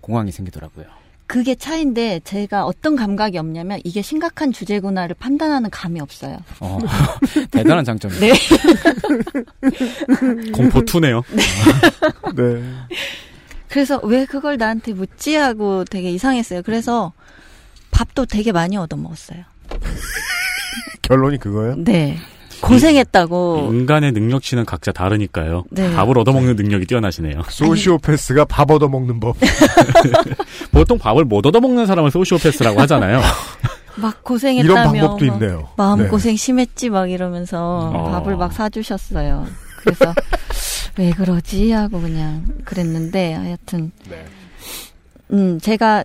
공황이 0.00 0.32
생기더라고요. 0.32 0.86
그게 1.26 1.54
차인데 1.54 2.20
제가 2.24 2.66
어떤 2.66 2.96
감각이 2.96 3.38
없냐면 3.38 3.80
이게 3.84 4.02
심각한 4.02 4.50
주제구나를 4.50 5.14
판단하는 5.16 5.70
감이 5.70 6.00
없어요. 6.00 6.38
어, 6.58 6.78
대단한 7.52 7.84
장점이에요. 7.84 8.20
네. 8.20 8.32
공포 10.52 10.84
투네요. 10.84 11.22
네. 12.34 12.62
그래서 13.68 14.00
왜 14.02 14.24
그걸 14.24 14.56
나한테 14.56 14.92
묻지 14.92 15.36
하고 15.36 15.84
되게 15.84 16.10
이상했어요. 16.10 16.62
그래서 16.62 17.12
밥도 17.92 18.26
되게 18.26 18.50
많이 18.50 18.76
얻어 18.76 18.96
먹었어요. 18.96 19.44
결론이 21.02 21.38
그거예요? 21.38 21.76
네. 21.76 22.16
고생했다고. 22.60 23.70
인간의 23.72 24.12
능력치는 24.12 24.64
각자 24.64 24.92
다르니까요. 24.92 25.64
네. 25.70 25.94
밥을 25.94 26.18
얻어먹는 26.18 26.56
능력이 26.56 26.86
뛰어나시네요. 26.86 27.42
소시오패스가 27.48 28.44
밥 28.46 28.70
얻어먹는 28.70 29.20
법. 29.20 29.36
보통 30.72 30.98
밥을 30.98 31.24
못 31.24 31.44
얻어먹는 31.46 31.86
사람을 31.86 32.10
소시오패스라고 32.10 32.80
하잖아요. 32.82 33.20
막 33.96 34.22
고생했다며. 34.22 34.72
이런 34.72 34.84
방법도 34.92 35.26
막 35.26 35.34
있네요. 35.34 35.68
마음 35.76 36.02
네. 36.02 36.08
고생 36.08 36.36
심했지 36.36 36.90
막 36.90 37.10
이러면서 37.10 37.90
어. 37.92 38.10
밥을 38.12 38.36
막 38.36 38.52
사주셨어요. 38.52 39.46
그래서 39.78 40.14
왜 40.98 41.10
그러지 41.10 41.72
하고 41.72 42.00
그냥 42.00 42.44
그랬는데 42.64 43.34
하여튼 43.34 43.90
네. 44.08 44.24
음 45.32 45.58
제가 45.60 46.04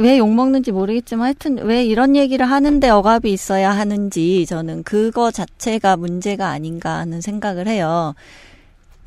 왜 0.00 0.18
욕 0.18 0.32
먹는지 0.32 0.72
모르겠지만 0.72 1.26
하여튼 1.26 1.58
왜 1.58 1.84
이런 1.84 2.16
얘기를 2.16 2.46
하는데 2.46 2.88
억압이 2.88 3.30
있어야 3.32 3.70
하는지 3.70 4.46
저는 4.46 4.82
그거 4.82 5.30
자체가 5.30 5.96
문제가 5.96 6.48
아닌가 6.48 6.96
하는 6.98 7.20
생각을 7.20 7.68
해요. 7.68 8.14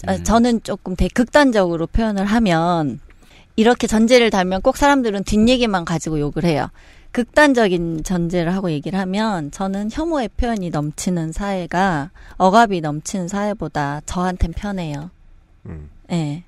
아, 0.06 0.16
음. 0.16 0.24
저는 0.24 0.64
조금 0.64 0.96
되게 0.96 1.10
극단적으로 1.14 1.88
표현을 1.88 2.26
하면 2.26 3.00
이렇게 3.56 3.88
전제를 3.88 4.30
달면 4.30 4.62
꼭 4.62 4.78
사람들은 4.78 5.24
뒷얘기만 5.24 5.86
가지고 5.86 6.20
욕을 6.20 6.44
해요. 6.44 6.70
극단적인 7.12 8.04
전제를 8.04 8.56
하고 8.56 8.72
얘기를 8.72 8.98
하면 9.00 9.52
저는 9.52 9.90
혐오의 9.92 10.30
표현이 10.36 10.72
넘치는 10.72 11.32
사회가 11.32 12.10
억압이 12.38 12.82
넘치는 12.82 13.28
사회보다 13.28 14.02
저한텐 14.06 14.54
편해요. 14.54 15.12
음. 15.68 15.90
예. 16.12 16.44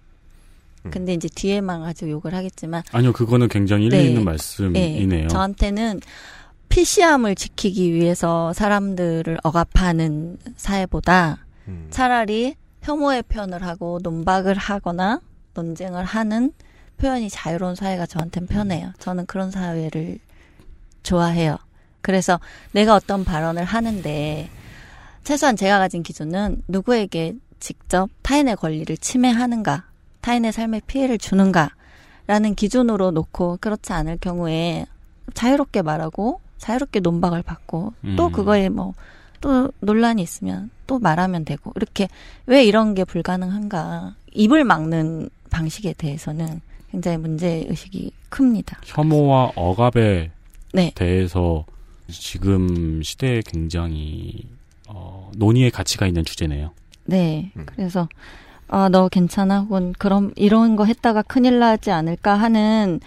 음. 0.85 0.91
근데 0.91 1.13
이제 1.13 1.27
뒤에만 1.33 1.81
가지고 1.81 2.11
욕을 2.11 2.33
하겠지만 2.33 2.83
아니요, 2.91 3.13
그거는 3.13 3.47
굉장히 3.47 3.85
일리 3.85 3.97
네. 3.97 4.05
있는 4.05 4.21
예, 4.21 4.25
말씀이네요. 4.25 5.27
저한테는 5.27 5.99
PC함을 6.69 7.35
지키기 7.35 7.93
위해서 7.93 8.53
사람들을 8.53 9.37
억압하는 9.43 10.37
사회보다 10.57 11.45
음. 11.67 11.87
차라리 11.89 12.55
혐오의 12.81 13.23
표현을 13.23 13.63
하고 13.63 13.99
논박을 14.03 14.55
하거나 14.55 15.19
논쟁을 15.53 16.03
하는 16.03 16.51
표현이 16.97 17.29
자유로운 17.29 17.75
사회가 17.75 18.05
저한테는 18.05 18.47
편해요. 18.47 18.91
저는 18.99 19.25
그런 19.25 19.51
사회를 19.51 20.19
좋아해요. 21.03 21.57
그래서 22.01 22.39
내가 22.71 22.95
어떤 22.95 23.23
발언을 23.23 23.63
하는데 23.63 24.49
최소한 25.23 25.55
제가 25.55 25.79
가진 25.79 26.03
기준은 26.03 26.61
누구에게 26.67 27.33
직접 27.59 28.09
타인의 28.21 28.57
권리를 28.57 28.95
침해하는가, 28.97 29.85
타인의 30.25 30.51
삶에 30.51 30.81
피해를 30.87 31.17
주는가라는 31.17 32.55
기준으로 32.55 33.11
놓고 33.11 33.57
그렇지 33.61 33.93
않을 33.93 34.17
경우에 34.17 34.85
자유롭게 35.33 35.81
말하고 35.81 36.41
자유롭게 36.57 36.99
논박을 36.99 37.43
받고 37.43 37.93
또 38.17 38.27
음. 38.27 38.31
그거에 38.31 38.69
뭐 38.69 38.93
또 39.45 39.71
논란이 39.79 40.23
있으면 40.23 40.71
또 40.87 40.97
말하면 40.97 41.45
되고 41.45 41.71
이렇게 41.75 42.07
왜 42.47 42.63
이런 42.63 42.95
게 42.95 43.03
불가능한가 43.03 44.15
입을 44.33 44.63
막는 44.63 45.29
방식에 45.51 45.93
대해서는 45.93 46.61
굉장히 46.89 47.17
문제 47.17 47.63
의식이 47.69 48.11
큽니다. 48.29 48.81
혐오와 48.83 49.51
억압에 49.55 50.31
네. 50.73 50.91
대해서 50.95 51.63
지금 52.09 53.03
시대에 53.03 53.41
굉장히 53.45 54.47
어, 54.87 55.31
논의의 55.37 55.69
가치가 55.69 56.07
있는 56.07 56.25
주제네요. 56.25 56.71
네. 57.05 57.51
그래서 57.67 58.09
아, 58.67 58.89
너 58.89 59.07
괜찮아? 59.09 59.61
혹은 59.61 59.93
그럼 59.97 60.31
이런 60.35 60.75
거 60.75 60.85
했다가 60.85 61.21
큰일 61.23 61.59
나지 61.59 61.91
않을까 61.91 62.35
하는 62.35 62.99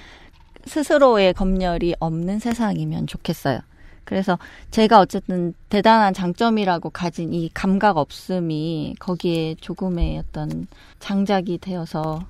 스스로의 0.67 1.35
검열이 1.35 1.97
없는 1.99 2.39
세상이면 2.39 3.07
좋겠어요. 3.07 3.61
그래서 4.05 4.39
제가 4.71 5.01
어쨌든 5.01 5.53
대단한 5.69 6.15
장점이라고 6.15 6.91
가진 6.91 7.35
이 7.35 7.51
감각 7.53 7.99
없음이 7.99 8.95
거기에 8.99 9.57
조금의 9.57 10.19
어떤 10.19 10.67
장작이 10.99 11.59
되어서 11.59 12.27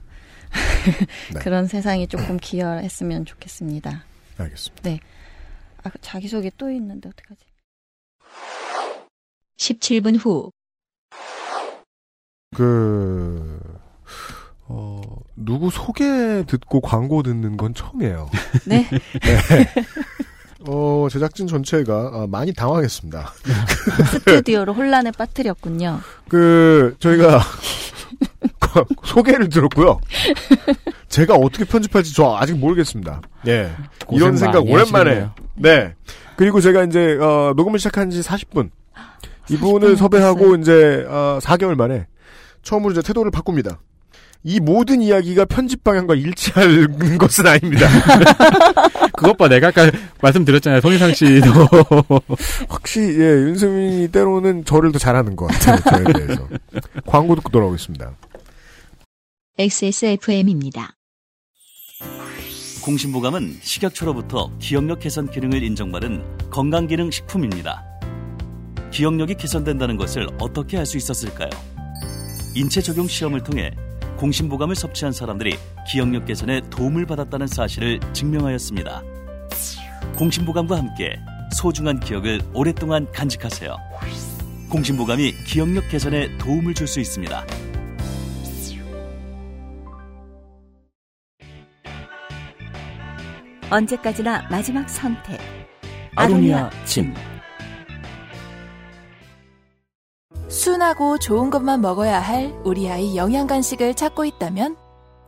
네. 1.34 1.40
그런 1.40 1.66
세상이 1.66 2.08
조금 2.08 2.36
기여했으면 2.36 3.24
좋겠습니다. 3.26 4.04
알겠습니다. 4.38 4.82
네. 4.82 4.98
아, 5.84 5.90
자기소개 6.00 6.50
또 6.56 6.68
있는데 6.70 7.10
어떡하지? 7.10 7.44
17분 9.56 10.18
후 10.18 10.50
그, 12.56 13.60
어, 14.66 15.00
누구 15.36 15.70
소개 15.70 16.44
듣고 16.46 16.80
광고 16.80 17.22
듣는 17.22 17.56
건 17.56 17.74
처음이에요. 17.74 18.30
네. 18.66 18.88
어, 20.66 21.06
제작진 21.10 21.46
전체가 21.46 22.10
아, 22.12 22.26
많이 22.28 22.52
당황했습니다. 22.52 23.32
스튜디오로 24.12 24.74
혼란에 24.74 25.10
빠뜨렸군요. 25.12 26.00
그, 26.28 26.96
저희가 26.98 27.40
소개를 29.04 29.48
들었고요. 29.48 30.00
제가 31.08 31.34
어떻게 31.36 31.64
편집할지 31.64 32.14
저 32.14 32.36
아직 32.36 32.58
모르겠습니다. 32.58 33.20
예. 33.46 33.70
고생 34.06 34.16
이런 34.26 34.36
생각 34.36 34.64
오랜만에. 34.64 35.10
하시겠네요. 35.10 35.34
네. 35.54 35.94
그리고 36.36 36.60
제가 36.60 36.84
이제, 36.84 37.16
어, 37.20 37.52
녹음을 37.56 37.78
시작한 37.78 38.10
지 38.10 38.20
40분. 38.20 38.70
이분을 39.50 39.94
40분 39.94 39.96
섭외하고 39.96 40.38
됐어요. 40.38 40.56
이제, 40.56 41.06
어, 41.08 41.38
4개월 41.40 41.76
만에 41.76 42.06
처음으로 42.68 42.92
이제 42.92 43.00
태도를 43.00 43.30
바꿉니다. 43.30 43.80
이 44.44 44.60
모든 44.60 45.00
이야기가 45.00 45.46
편집 45.46 45.82
방향과 45.82 46.14
일치할 46.14 46.86
것은 47.18 47.46
아닙니다. 47.46 47.88
그것 49.16 49.36
봐 49.36 49.48
내가 49.48 49.68
아까 49.68 49.90
말씀드렸잖아요. 50.22 50.80
손희상 50.82 51.12
씨도 51.14 51.50
확실히, 52.68 53.18
예, 53.20 53.24
윤수민이 53.24 54.08
때로는 54.08 54.64
저를 54.64 54.92
더 54.92 54.98
잘하는 54.98 55.34
것 55.34 55.46
같아요. 55.46 55.78
저에 55.90 56.12
대해서. 56.12 56.46
광고 57.06 57.34
듣고 57.34 57.48
돌아오겠습니다. 57.48 58.12
XSFM입니다. 59.58 60.94
공신보감은 62.84 63.58
식약처로부터 63.60 64.52
기억력 64.60 65.00
개선 65.00 65.28
기능을 65.30 65.62
인정받은 65.62 66.50
건강기능 66.50 67.10
식품입니다. 67.10 67.84
기억력이 68.92 69.34
개선된다는 69.34 69.96
것을 69.96 70.28
어떻게 70.38 70.78
알 70.78 70.86
수 70.86 70.96
있었을까요? 70.96 71.50
인체 72.58 72.80
적용 72.80 73.06
시험을 73.06 73.44
통해 73.44 73.70
공신보감을 74.16 74.74
섭취한 74.74 75.12
사람들이 75.12 75.56
기억력 75.88 76.24
개선에 76.24 76.60
도움을 76.70 77.06
받았다는 77.06 77.46
사실을 77.46 78.00
증명하였습니다. 78.12 79.00
공신보감과 80.16 80.76
함께 80.76 81.20
소중한 81.56 82.00
기억을 82.00 82.40
오랫동안 82.52 83.06
간직하세요. 83.12 83.76
공신보감이 84.70 85.34
기억력 85.46 85.88
개선에 85.88 86.36
도움을 86.38 86.74
줄 86.74 86.88
수 86.88 86.98
있습니다. 86.98 87.46
언제까지나 93.70 94.48
마지막 94.50 94.90
선택. 94.90 95.38
아로니아 96.16 96.70
침. 96.84 97.14
순하고 100.48 101.18
좋은 101.18 101.50
것만 101.50 101.80
먹어야 101.82 102.20
할 102.20 102.52
우리 102.64 102.88
아이 102.90 103.16
영양 103.16 103.46
간식을 103.46 103.94
찾고 103.94 104.24
있다면 104.24 104.76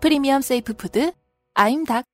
premium 0.00 0.40
safe 0.40 0.74
food 0.74 1.12
아임닭 1.54 2.04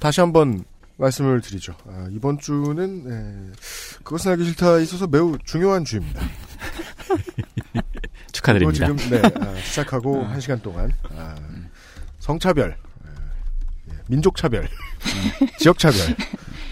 다시 0.00 0.20
한번 0.20 0.64
말씀을 0.96 1.40
드리죠. 1.40 1.76
아, 1.86 2.08
이번 2.10 2.40
주는 2.40 3.04
에, 3.06 3.52
그것은 4.02 4.32
알기 4.32 4.44
싫다에 4.46 4.82
있어서 4.82 5.06
매우 5.06 5.38
중요한 5.44 5.84
주입니다. 5.84 6.20
축하드립니다. 8.32 8.92
지금 8.92 9.10
네, 9.10 9.22
아, 9.40 9.54
시작하고 9.60 10.24
한 10.24 10.40
시간 10.40 10.60
동안 10.60 10.90
아, 11.16 11.36
성차별, 12.18 12.76
아, 13.04 13.08
예, 13.90 13.92
민족차별, 14.08 14.68
지역차별 15.60 16.16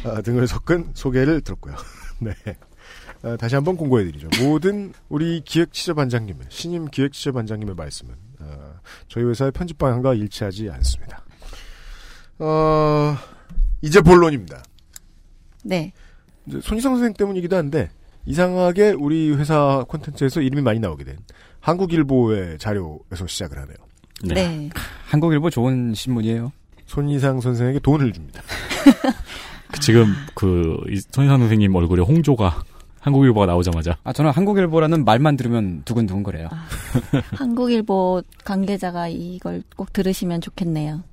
아, 0.05 0.21
등을 0.23 0.49
섞은 0.49 0.91
소개를 0.95 1.41
들었고요. 1.43 1.77
네. 2.19 2.35
아, 3.27 3.37
다시 3.37 3.57
한번 3.57 3.77
공고해드리죠. 3.77 4.29
모든 4.41 4.93
우리 5.09 5.41
기획 5.45 5.73
취재반장님의 5.73 6.47
신임 6.49 6.87
기획 6.87 7.13
취재반장님의 7.13 7.75
말씀은 7.75 8.15
아, 8.41 8.81
저희 9.09 9.25
회사의 9.25 9.51
편집 9.51 9.79
방향과 9.79 10.15
일치하지 10.15 10.71
않습니다. 10.71 11.25
어, 12.39 13.17
이제 13.83 14.01
본론입니다. 14.01 14.63
네. 15.65 15.93
이제 16.47 16.61
손희상 16.61 16.95
선생 16.95 17.15
때문이기도 17.15 17.57
한데 17.57 17.91
이상하게 18.27 18.91
우리 18.91 19.33
회사 19.35 19.85
콘텐츠에서 19.89 20.41
이름이 20.41 20.63
많이 20.63 20.79
나오게 20.79 21.03
된 21.03 21.17
한국일보의 21.61 22.59
자료에서 22.59 23.27
시작을 23.27 23.59
하네요. 23.59 23.77
네. 24.23 24.71
한국일보 25.07 25.51
좋은 25.51 25.95
신문이에요. 25.95 26.53
손희상 26.87 27.41
선생에게 27.41 27.81
돈을 27.81 28.13
줍니다. 28.13 28.41
지금 29.83 30.15
그 30.37 30.77
이- 30.89 31.01
손희상 31.11 31.41
선생님 31.41 31.75
얼굴에 31.75 32.03
홍조가 32.03 32.63
한국일보가 33.07 33.47
나오자마자 33.47 33.97
아, 34.03 34.13
저는 34.13 34.33
한국일보라는 34.33 35.05
말만 35.05 35.37
들으면 35.37 35.83
두근두근 35.85 36.25
거려요. 36.25 36.49
한국일보 37.35 38.23
관계자가 38.45 39.07
이걸 39.09 39.63
꼭 39.77 39.93
들으시면 39.93 40.41
좋겠네요. 40.41 41.05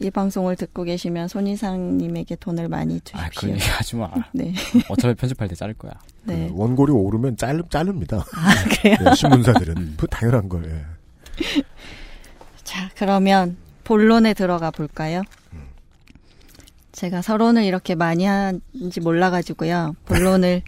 이 0.00 0.10
방송을 0.10 0.54
듣고 0.54 0.84
계시면 0.84 1.26
손희상님에게 1.26 2.36
돈을 2.36 2.68
많이 2.68 3.00
아, 3.12 3.28
주십시오. 3.28 3.40
그런 3.40 3.54
얘기 3.56 3.68
하지 3.68 3.96
마. 3.96 4.10
네. 4.32 4.54
어차피 4.88 5.14
편집할 5.14 5.48
때 5.48 5.56
자를 5.56 5.74
거야. 5.74 5.92
네. 6.22 6.48
그 6.48 6.54
원고료 6.56 6.96
오르면 6.96 7.36
짤, 7.36 7.60
자릅니다. 7.68 8.24
아, 8.32 8.54
그래요? 8.80 8.96
네, 9.04 9.14
신문사들은. 9.16 9.94
그 9.96 10.06
당연한 10.06 10.48
거예요. 10.48 10.80
자, 12.62 12.88
그러면 12.94 13.56
본론에 13.82 14.34
들어가 14.34 14.70
볼까요? 14.70 15.22
제가 16.92 17.22
서론을 17.22 17.64
이렇게 17.64 17.94
많이 17.96 18.24
하는지 18.24 19.00
몰라가지고요. 19.00 19.96
본론을 20.06 20.62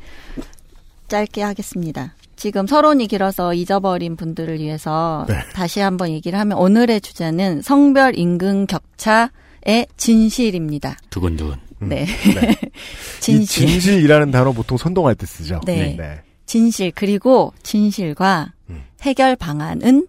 짧게 1.13 1.43
하겠습니다. 1.43 2.15
지금 2.37 2.67
서론이 2.67 3.07
길어서 3.07 3.53
잊어버린 3.53 4.17
분들을 4.17 4.59
위해서 4.61 5.27
네. 5.29 5.35
다시 5.53 5.81
한번 5.81 6.09
얘기를 6.09 6.39
하면 6.39 6.57
오늘의 6.57 7.03
주제는 7.03 7.61
성별 7.61 8.19
임금 8.19 8.67
격차의 8.67 9.89
진실입니다. 9.99 10.97
두근두근. 11.11 11.57
네. 11.81 12.07
네. 12.07 12.57
진실. 13.21 13.65
이 13.65 13.69
진실이라는 13.69 14.31
단어 14.31 14.53
보통 14.53 14.79
선동할 14.79 15.15
때 15.15 15.27
쓰죠. 15.27 15.61
네. 15.67 16.23
진실 16.47 16.93
그리고 16.95 17.53
진실과 17.63 18.53
음. 18.71 18.83
해결 19.03 19.37
방안은 19.37 20.07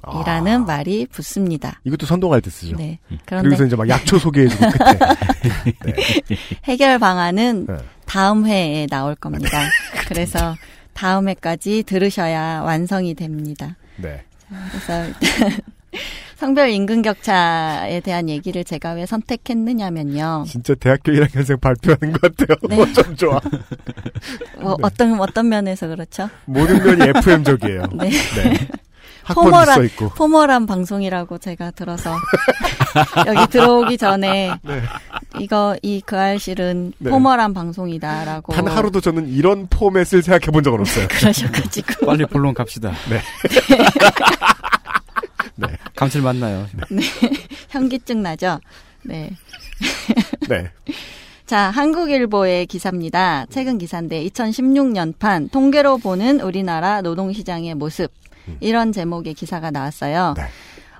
아. 0.00 0.20
이라는 0.20 0.64
말이 0.64 1.06
붙습니다. 1.06 1.80
이것도 1.84 2.06
선동할 2.06 2.40
때 2.40 2.48
쓰죠. 2.48 2.76
네. 2.76 2.98
그런데 3.26 3.48
그러고서 3.48 3.66
이제 3.66 3.76
막 3.76 3.88
약초 3.90 4.18
소개해주고 4.18 4.64
끝에. 4.70 4.98
해결 6.64 6.98
방안은 6.98 7.66
네. 7.66 7.76
다음 8.06 8.46
회에 8.46 8.86
나올 8.86 9.14
겁니다. 9.14 9.60
그래서 10.08 10.56
다음 10.94 11.28
회까지 11.28 11.82
들으셔야 11.82 12.62
완성이 12.62 13.14
됩니다. 13.14 13.76
네. 13.96 14.22
그래서 14.70 15.06
일단 15.20 15.60
성별 16.36 16.68
임금 16.70 17.02
격차에 17.02 18.00
대한 18.00 18.28
얘기를 18.28 18.62
제가 18.62 18.92
왜 18.92 19.06
선택했느냐면요. 19.06 20.44
진짜 20.46 20.74
대학교 20.74 21.12
1학년생 21.12 21.60
발표하는 21.60 22.12
것 22.12 22.36
같아요. 22.36 22.56
네. 22.68 22.80
어쩜 22.80 23.16
좋아. 23.16 23.40
뭐 24.60 24.76
어떤 24.82 25.18
어떤 25.18 25.48
면에서 25.48 25.88
그렇죠? 25.88 26.28
모든 26.44 26.82
면이 26.84 27.10
FM적이에요. 27.16 27.82
네. 27.94 28.10
학번도 28.10 28.66
포멀한. 29.34 29.88
포멀한 30.16 30.66
방송이라고 30.66 31.38
제가 31.38 31.70
들어서 31.72 32.14
여기 33.26 33.46
들어오기 33.50 33.98
전에 33.98 34.52
네. 34.62 34.82
이거 35.38 35.76
이 35.82 36.00
그 36.06 36.16
알실은 36.18 36.92
네. 36.98 37.10
포멀한 37.10 37.52
방송이다라고 37.52 38.52
단 38.52 38.68
하루도 38.68 39.00
저는 39.00 39.28
이런 39.28 39.66
포맷을 39.68 40.22
생각해 40.22 40.52
본 40.52 40.62
적은 40.62 40.80
없어요. 40.80 41.08
그러셔가지고 41.10 42.06
빨리 42.06 42.24
본론 42.26 42.54
갑시다. 42.54 42.92
네. 45.56 45.68
감칠맛 45.96 46.36
나요. 46.36 46.66
네. 46.90 47.02
현기증 47.70 48.22
나죠. 48.22 48.60
네. 49.02 49.30
네. 50.48 50.70
자, 51.46 51.70
한국일보의 51.70 52.66
기사입니다. 52.66 53.46
최근 53.50 53.78
기사인데 53.78 54.24
2016년판 54.28 55.50
통계로 55.50 55.98
보는 55.98 56.40
우리나라 56.40 57.00
노동시장의 57.02 57.74
모습 57.74 58.10
이런 58.60 58.92
제목의 58.92 59.34
기사가 59.34 59.70
나왔어요. 59.70 60.34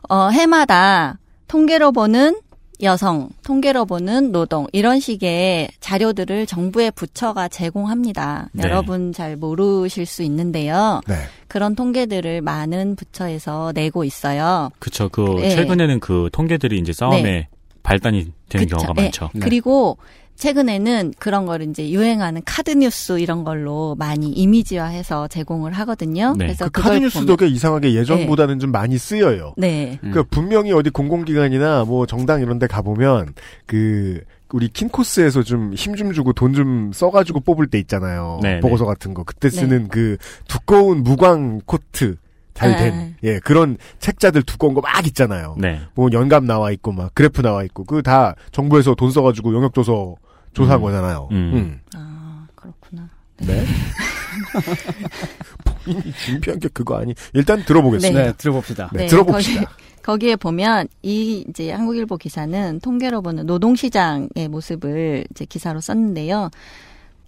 어, 0.09 0.29
해마다 0.29 1.19
통계로 1.49 1.93
보는 1.93 2.41
여성, 2.83 3.31
통계로 3.43 3.87
보는 3.87 4.33
노동 4.33 4.67
이런 4.73 5.01
식의 5.01 5.69
자료들을 5.81 6.47
정부의 6.47 6.91
부처가 6.91 7.49
제공합니다. 7.49 8.51
네. 8.53 8.65
여러분 8.65 9.13
잘 9.13 9.37
모르실 9.37 10.05
수 10.05 10.23
있는데요. 10.23 11.01
네. 11.07 11.15
그런 11.49 11.75
통계들을 11.75 12.43
많은 12.43 12.97
부처에서 12.97 13.73
내고 13.75 14.05
있어요. 14.05 14.71
그쵸. 14.79 15.09
그 15.09 15.23
네. 15.41 15.51
최근에는 15.51 16.01
그 16.01 16.29
통계들이 16.33 16.79
이제 16.79 16.93
싸움에 16.93 17.23
네. 17.23 17.49
발단이 17.83 18.33
되는 18.49 18.67
그쵸. 18.67 18.77
경우가 18.77 18.95
예. 18.99 19.03
많죠. 19.05 19.31
그리고 19.41 19.97
최근에는 20.37 21.15
그런 21.19 21.47
거를 21.47 21.69
이제 21.69 21.91
유행하는 21.91 22.43
카드 22.45 22.71
뉴스 22.71 23.19
이런 23.19 23.43
걸로 23.45 23.95
많이 23.99 24.29
이미지화해서 24.31 25.29
제공을 25.29 25.73
하거든요. 25.73 26.33
그 26.33 26.39
그래서 26.39 26.65
카드 26.69 26.83
그걸 26.83 27.01
뉴스 27.01 27.21
보면- 27.21 27.27
덕에 27.27 27.47
이상하게 27.49 27.95
예전보다는 27.95 28.59
좀 28.59 28.71
많이 28.73 28.99
쓰여요. 28.99 29.55
네. 29.57 29.99
그 30.13 30.23
분명히 30.25 30.73
어디 30.73 30.91
공공기관이나 30.91 31.85
뭐 31.85 32.07
정당 32.07 32.41
이런 32.43 32.59
데 32.59 32.67
가보면 32.67 33.35
그 33.67 34.21
우리 34.53 34.69
킨코스에서 34.69 35.43
좀 35.43 35.73
힘 35.75 35.97
좀 35.97 36.13
주고 36.13 36.33
돈 36.33 36.53
좀 36.55 36.93
써가지고 36.93 37.41
뽑을 37.41 37.67
때 37.67 37.79
있잖아요. 37.81 38.39
네, 38.43 38.61
보고서 38.61 38.85
같은 38.85 39.13
거. 39.15 39.25
그때 39.25 39.51
쓰는 39.51 39.89
그 39.89 40.17
두꺼운 40.47 41.03
무광 41.03 41.63
코트 41.67 42.17
잘 42.55 42.75
된, 42.77 42.95
네. 42.95 43.15
예, 43.35 43.39
그런 43.41 43.77
책자들 43.99 44.43
두꺼운 44.43 44.73
거 44.73 44.81
막 44.81 45.07
있잖아요. 45.07 45.57
네. 45.59 45.81
뭐 45.95 46.09
연감 46.13 46.47
나와 46.47 46.71
있고 46.71 46.93
막 46.93 47.11
그래프 47.15 47.43
나와 47.43 47.65
있고 47.65 47.85
그 47.85 48.03
다 48.03 48.35
정부에서 48.53 48.95
돈 48.95 49.11
써가지고 49.11 49.53
영역조서 49.55 50.15
조사한 50.57 50.81
거잖아요. 50.81 51.29
음. 51.33 51.53
음. 51.55 51.81
아, 51.95 52.47
그렇구나. 52.55 53.09
네. 53.39 53.65
본인이 55.85 56.13
준비한 56.25 56.59
게 56.59 56.69
그거 56.69 56.97
아니. 56.97 57.15
일단 57.35 57.63
들어보겠습니다. 57.65 58.23
네, 58.23 58.33
들어봅시다. 58.33 58.91
네, 58.93 59.07
들어봅시다. 59.07 59.65
거기, 59.65 60.03
거기에 60.03 60.37
보면 60.37 60.89
이 61.03 61.45
이제 61.49 61.71
한국일보 61.73 62.17
기사는 62.17 62.81
통계로 62.81 63.23
보는 63.23 63.47
노동시장의 63.47 64.49
모습을 64.49 65.27
이제 65.31 65.45
기사로 65.45 65.81
썼는데요. 65.81 66.51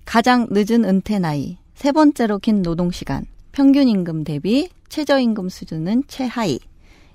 가장 0.07 0.47
늦은 0.51 0.85
은퇴 0.87 1.19
나이, 1.19 1.59
세 1.75 1.93
번째로 1.93 2.39
긴 2.39 2.63
노동 2.63 2.91
시간, 2.91 3.27
평균 3.53 3.89
임금 3.89 4.25
대비 4.25 4.71
최저임금 4.89 5.51
수준은 5.51 6.05
최하위. 6.09 6.61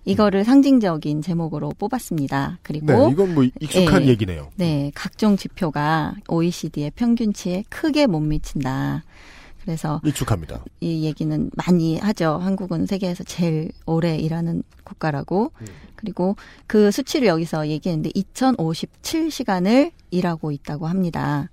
이거를 0.06 0.43
상징적인 0.43 1.22
제목으로 1.22 1.70
뽑았습니다. 1.78 2.60
그리고 2.62 2.86
네, 2.86 3.12
이건 3.12 3.34
뭐 3.34 3.43
익숙한 3.60 4.04
예, 4.04 4.08
얘기네요. 4.08 4.49
네, 4.56 4.91
각종 4.93 5.38
지표가 5.38 6.16
OECD의 6.28 6.91
평균치에 6.91 7.64
크게 7.70 8.08
못 8.08 8.20
미친다. 8.20 9.04
그래서 9.62 10.01
익숙합니다. 10.04 10.62
이 10.82 11.06
얘기는 11.06 11.49
많이 11.56 11.97
하죠. 11.97 12.38
한국은 12.38 12.86
세계에서 12.86 13.24
제일 13.24 13.72
오래 13.86 14.18
일하는 14.18 14.62
국가라고. 14.84 15.54
그리고 15.95 16.36
그 16.68 16.91
수치를 16.91 17.30
여기서 17.30 17.70
얘기했는데 17.70 18.10
2057시간을 18.10 19.91
일하고 20.12 20.51
있다고 20.51 20.88
합니다. 20.88 21.49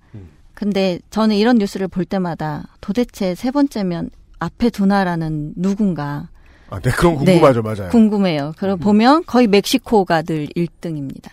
근데 0.53 0.99
저는 1.09 1.37
이런 1.37 1.57
뉴스를 1.57 1.87
볼 1.87 2.03
때마다 2.03 2.67
도대체 2.81 3.33
세 3.33 3.49
번째면 3.49 4.09
앞에 4.39 4.69
두 4.71 4.85
나라는 4.85 5.53
누군가. 5.55 6.29
아, 6.71 6.79
네, 6.79 6.89
그런 6.91 7.15
궁금하죠, 7.15 7.61
맞아요. 7.61 7.89
궁금해요. 7.89 8.53
그럼 8.57 8.79
보면 8.79 9.25
거의 9.25 9.45
멕시코가 9.47 10.23
늘 10.23 10.47
1등입니다. 10.55 11.29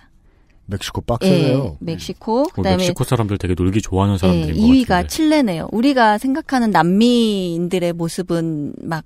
멕시코 0.66 1.01
빡세네요. 1.01 1.76
예, 1.80 1.84
멕시코. 1.84 2.43
뭐 2.43 2.45
그다음에 2.53 2.76
멕시코 2.78 3.05
사람들 3.05 3.39
되게 3.39 3.55
놀기 3.57 3.80
좋아하는 3.80 4.14
예, 4.14 4.18
사람들인 4.18 4.55
것 4.61 4.62
2위가 4.66 4.89
같은데. 4.89 5.09
칠레네요. 5.09 5.68
우리가 5.72 6.18
생각하는 6.18 6.70
남미인들의 6.72 7.95
모습은 7.95 8.74
막 8.82 9.05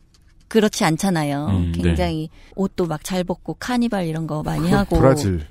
그렇지 0.49 0.85
않잖아요. 0.85 1.47
음, 1.51 1.72
네. 1.76 1.83
굉장히 1.83 2.28
옷도 2.57 2.87
막 2.87 3.05
잘 3.05 3.22
벗고 3.24 3.55
카니발 3.61 4.07
이런 4.07 4.26
거 4.26 4.43
많이 4.43 4.70
하고. 4.72 4.97
브라질. 4.99 5.47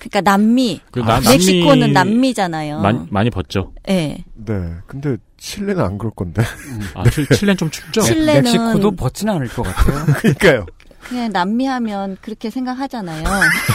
그러니까 0.00 0.20
남미. 0.22 0.80
그 0.90 1.00
나- 1.00 1.20
멕시코는 1.20 1.92
남미- 1.92 1.92
남미잖아요. 1.92 2.80
많이, 2.80 2.98
많이 3.10 3.30
벗죠. 3.30 3.72
예. 3.88 4.24
네. 4.34 4.54
근데 4.86 5.16
칠레는 5.38 5.78
안 5.84 5.98
그럴 5.98 6.10
건데. 6.16 6.42
아, 6.94 7.08
칠, 7.10 7.28
칠레는 7.28 7.56
좀 7.58 7.70
춥죠? 7.70 8.00
칠레는- 8.00 8.42
멕시코도 8.42 8.92
벗지는 8.96 9.34
않을 9.34 9.48
것 9.48 9.62
같아요. 9.62 10.06
그러니까요. 10.18 10.66
그냥 11.06 11.30
남미 11.32 11.66
하면 11.66 12.16
그렇게 12.20 12.50
생각하잖아요. 12.50 13.24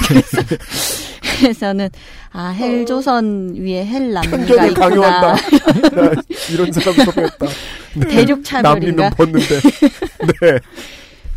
그래서, 0.07 0.37
그래서는 1.39 1.89
아 2.31 2.49
헬조선 2.49 3.55
위에 3.57 3.85
헬 3.85 4.11
남미가 4.13 4.37
편견을 4.37 4.69
있구나. 4.71 5.35
이런 6.51 6.71
사람 6.71 6.93
섭외했다. 7.05 7.45
네. 7.95 8.07
대륙 8.07 8.43
차별인가? 8.43 9.09
남미는 9.09 9.09
벗는데. 9.17 9.59
네. 10.41 10.59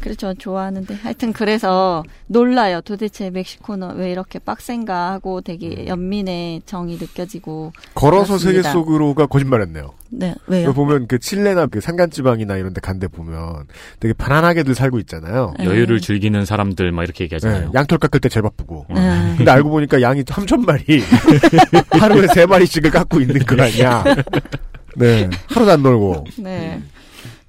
그렇죠. 0.09 0.33
좋아하는데. 0.39 0.95
하여튼 1.03 1.33
그래서 1.35 2.03
놀라요. 2.29 2.81
도대체 2.81 3.29
멕시코는 3.31 3.97
왜 3.97 4.11
이렇게 4.11 4.39
빡센가 4.39 5.13
하고 5.13 5.43
되게 5.43 5.87
연민의 5.87 6.63
정이 6.65 6.97
느껴지고. 6.97 7.73
걸어서 7.95 8.39
세계 8.39 8.63
그렇습니다. 8.63 8.73
속으로가 8.73 9.27
거짓말했네요. 9.27 9.93
네, 10.11 10.35
왜요? 10.47 10.73
보면 10.73 11.07
그 11.07 11.19
칠레나 11.19 11.67
그 11.67 11.83
산간 11.83 12.11
지방이나 12.11 12.57
이런 12.57 12.73
데 12.73 12.81
간 12.81 12.99
데 12.99 13.07
보면 13.07 13.67
되게 14.01 14.15
편안하게들 14.15 14.75
살고 14.75 14.99
있잖아요. 15.01 15.53
여유를 15.63 16.01
즐기는 16.01 16.43
사람들 16.47 16.91
막 16.93 17.03
이렇게 17.05 17.25
얘기하잖아요. 17.25 17.67
네, 17.67 17.71
양털 17.75 17.99
깎을 17.99 18.21
때 18.21 18.29
제일 18.31 18.43
바쁘고. 18.43 18.87
음. 18.91 19.35
근데 19.37 19.51
알고 19.51 19.69
보니까 19.69 20.01
양이 20.01 20.25
삼천 20.27 20.63
마리 20.63 21.03
하루에 21.93 22.27
세 22.29 22.47
마리씩을 22.47 22.91
깎고 22.91 23.21
있는 23.21 23.41
거 23.45 23.63
아니야. 23.63 24.03
네. 24.97 25.29
하루도 25.49 25.71
안 25.73 25.83
놀고. 25.83 26.25
네. 26.39 26.81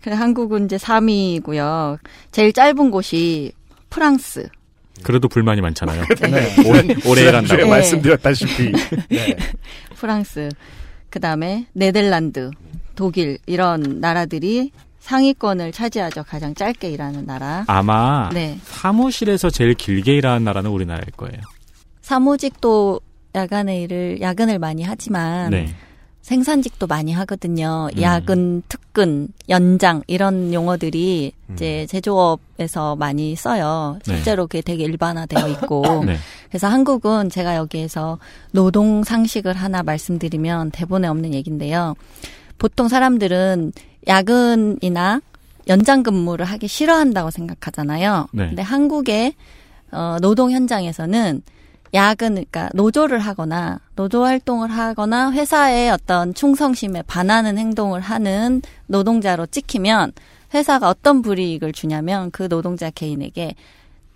한국은 0.07 0.65
이제 0.65 0.77
3위고요. 0.77 1.97
제일 2.31 2.53
짧은 2.53 2.91
곳이 2.91 3.51
프랑스. 3.89 4.47
그래도 5.03 5.27
불만이 5.27 5.61
많잖아요. 5.61 6.03
네. 6.21 6.67
오래, 6.67 6.79
오래 7.05 7.21
일한다고. 7.21 7.45
지난주에 7.47 7.65
말씀드렸다시피. 7.65 8.71
네. 9.09 9.35
프랑스. 9.95 10.49
그 11.09 11.19
다음에 11.19 11.65
네덜란드, 11.73 12.51
독일 12.95 13.37
이런 13.45 13.99
나라들이 13.99 14.71
상위권을 14.99 15.71
차지하죠. 15.71 16.23
가장 16.23 16.53
짧게 16.53 16.89
일하는 16.91 17.25
나라. 17.25 17.63
아마 17.67 18.29
네. 18.31 18.59
사무실에서 18.63 19.49
제일 19.49 19.73
길게 19.73 20.15
일하는 20.15 20.43
나라는 20.43 20.69
우리나라일 20.69 21.05
거예요. 21.17 21.41
사무직도 22.01 22.99
야간에 23.35 23.81
일을 23.81 24.19
야근을 24.21 24.59
많이 24.59 24.83
하지만 24.83 25.51
네. 25.51 25.73
생산직도 26.29 26.85
많이 26.85 27.11
하거든요. 27.11 27.89
음. 27.91 28.01
야근, 28.03 28.61
특근, 28.69 29.29
연장 29.49 30.03
이런 30.05 30.53
용어들이 30.53 31.31
음. 31.47 31.53
이제 31.55 31.87
제조업에서 31.89 32.95
많이 32.95 33.35
써요. 33.35 33.97
네. 34.05 34.13
실제로 34.13 34.45
그게 34.45 34.61
되게 34.61 34.83
일반화되어 34.83 35.47
있고. 35.47 35.81
네. 36.05 36.17
그래서 36.47 36.67
한국은 36.67 37.31
제가 37.31 37.55
여기에서 37.55 38.19
노동 38.51 39.03
상식을 39.03 39.55
하나 39.55 39.81
말씀드리면 39.81 40.69
대본에 40.69 41.07
없는 41.07 41.33
얘기인데요. 41.33 41.95
보통 42.59 42.89
사람들은 42.89 43.73
야근이나 44.07 45.21
연장 45.67 46.03
근무를 46.03 46.45
하기 46.45 46.67
싫어한다고 46.67 47.31
생각하잖아요. 47.31 48.27
네. 48.33 48.49
근데 48.49 48.61
한국의 48.61 49.33
어, 49.91 50.17
노동 50.21 50.51
현장에서는 50.51 51.41
야근, 51.93 52.29
그러니까 52.35 52.69
노조를 52.73 53.19
하거나 53.19 53.79
노조 53.95 54.23
활동을 54.23 54.69
하거나 54.69 55.31
회사의 55.31 55.91
어떤 55.91 56.33
충성심에 56.33 57.03
반하는 57.03 57.57
행동을 57.57 58.01
하는 58.01 58.61
노동자로 58.87 59.47
찍히면 59.47 60.13
회사가 60.53 60.89
어떤 60.89 61.21
불이익을 61.21 61.73
주냐면 61.73 62.31
그 62.31 62.47
노동자 62.47 62.89
개인에게 62.89 63.55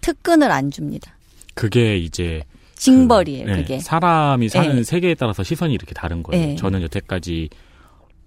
특근을 0.02 0.52
안 0.52 0.72
줍니다. 0.72 1.16
그게 1.56 1.98
이제 1.98 2.44
징벌이에요, 2.76 3.46
네, 3.46 3.56
그게. 3.56 3.80
사람이 3.80 4.50
사는 4.50 4.76
네. 4.76 4.84
세계에 4.84 5.16
따라서 5.16 5.44
시선이 5.44 5.74
이렇게 5.74 5.94
다른 5.94 6.22
거예요. 6.24 6.46
네. 6.46 6.56
저는 6.56 6.82
여태까지 6.82 7.50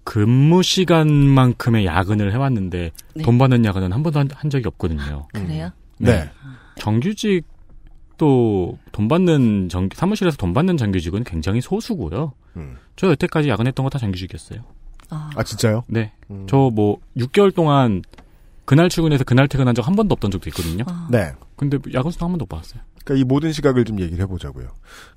근무 0.03 0.63
시간만큼의 0.63 1.85
야근을 1.85 2.31
해왔는데 2.31 2.91
네. 3.13 3.23
돈 3.23 3.37
받는 3.37 3.65
야근은 3.65 3.91
한 3.91 4.03
번도 4.03 4.19
한, 4.19 4.29
한 4.33 4.49
적이 4.49 4.67
없거든요. 4.69 5.27
그래요? 5.33 5.71
네. 5.97 6.29
정규직 6.79 7.43
아직도 8.17 8.77
돈 8.91 9.07
받는 9.07 9.69
정 9.69 9.87
사무실에서 9.93 10.37
돈 10.37 10.53
받는 10.53 10.77
정규직은 10.77 11.23
굉장히 11.23 11.61
소수고요. 11.61 12.33
저 12.95 13.07
여태까지 13.09 13.47
야근했던 13.49 13.83
거 13.83 13.89
다 13.89 13.99
정규직이었어요. 13.99 14.61
아 15.09 15.43
진짜요? 15.43 15.83
네. 15.87 16.11
저뭐 16.47 16.97
6개월 17.17 17.53
동안 17.55 18.01
그날 18.65 18.89
출근해서 18.89 19.23
그날 19.23 19.47
퇴근한 19.47 19.73
적 19.75 19.83
한 19.87 19.95
번도 19.95 20.13
없던 20.13 20.31
적도 20.31 20.49
있거든요. 20.49 20.83
네. 21.09 21.31
근데 21.55 21.77
야근 21.93 22.11
수당 22.11 22.27
한 22.27 22.31
번도 22.33 22.43
못 22.43 22.49
받았어요. 22.49 22.81
그러니까 23.05 23.21
이 23.21 23.23
모든 23.23 23.53
시각을 23.53 23.85
좀 23.85 23.99
얘기를 24.01 24.21
해보자고요. 24.23 24.67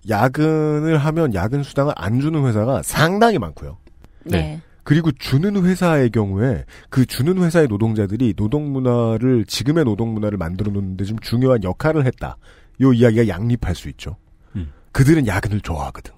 야근을 0.09 0.97
하면 0.99 1.35
야근 1.35 1.63
수당을 1.65 1.93
안 1.97 2.21
주는 2.21 2.45
회사가 2.45 2.83
상당히 2.83 3.39
많고요. 3.39 3.79
네. 4.25 4.61
그리고 4.85 5.11
주는 5.13 5.63
회사의 5.65 6.11
경우에 6.11 6.65
그 6.89 7.05
주는 7.07 7.37
회사의 7.39 7.69
노동자들이 7.69 8.35
노동 8.35 8.73
문화를 8.73 9.45
지금의 9.45 9.85
노동 9.85 10.15
문화를 10.15 10.39
만들어 10.39 10.71
놓는데 10.73 11.05
좀 11.05 11.19
중요한 11.19 11.63
역할을 11.65 12.07
했다. 12.07 12.37
요 12.81 12.93
이야기가 12.93 13.29
양립할 13.29 13.75
수 13.75 13.89
있죠. 13.91 14.17
그들은 14.93 15.27
야근을 15.27 15.61
좋아하거든. 15.61 16.13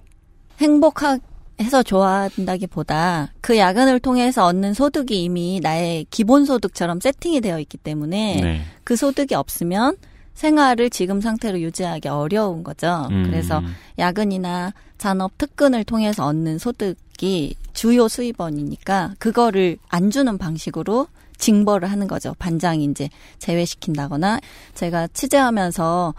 행복해서 0.59 1.83
좋아한다기보다 1.85 3.33
그 3.41 3.57
야근을 3.57 3.99
통해서 3.99 4.45
얻는 4.45 4.73
소득이 4.73 5.23
이미 5.23 5.59
나의 5.61 6.05
기본 6.09 6.45
소득처럼 6.45 6.99
세팅이 6.99 7.41
되어 7.41 7.59
있기 7.59 7.77
때문에 7.77 8.41
네. 8.41 8.61
그 8.83 8.95
소득이 8.95 9.35
없으면 9.35 9.97
생활을 10.33 10.89
지금 10.89 11.21
상태로 11.21 11.59
유지하기 11.61 12.07
어려운 12.07 12.63
거죠. 12.63 13.07
음. 13.11 13.23
그래서 13.23 13.61
야근이나 13.99 14.73
잔업 14.97 15.37
특근을 15.37 15.83
통해서 15.83 16.25
얻는 16.25 16.57
소득이 16.57 17.55
주요 17.73 18.07
수입원이니까 18.07 19.15
그거를 19.19 19.77
안 19.89 20.09
주는 20.09 20.37
방식으로 20.37 21.07
징벌을 21.37 21.91
하는 21.91 22.07
거죠. 22.07 22.33
반장이 22.39 22.85
이제 22.85 23.09
제외시킨다거나 23.37 24.39
제가 24.73 25.07
취재하면서 25.07 26.13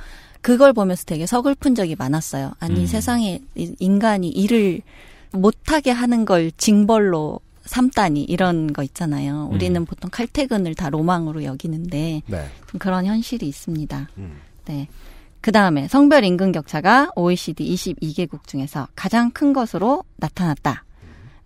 그걸 0.44 0.74
보면서 0.74 1.04
되게 1.06 1.24
서글픈 1.24 1.74
적이 1.74 1.96
많았어요. 1.98 2.52
아니 2.60 2.80
음. 2.80 2.86
세상에 2.86 3.40
이- 3.54 3.74
인간이 3.78 4.28
일을 4.28 4.82
못하게 5.32 5.90
하는 5.90 6.26
걸 6.26 6.52
징벌로 6.58 7.40
삼다니 7.64 8.24
이런 8.24 8.70
거 8.74 8.82
있잖아요. 8.82 9.48
우리는 9.50 9.82
보통 9.86 10.10
칼퇴근을 10.12 10.74
다 10.74 10.90
로망으로 10.90 11.44
여기는데 11.44 12.20
네. 12.26 12.46
좀 12.66 12.78
그런 12.78 13.06
현실이 13.06 13.48
있습니다. 13.48 14.10
네. 14.66 14.86
그 15.40 15.50
다음에 15.50 15.88
성별 15.88 16.24
임금 16.24 16.52
격차가 16.52 17.08
OECD 17.16 17.74
22개국 17.74 18.46
중에서 18.46 18.86
가장 18.94 19.30
큰 19.30 19.54
것으로 19.54 20.04
나타났다. 20.16 20.84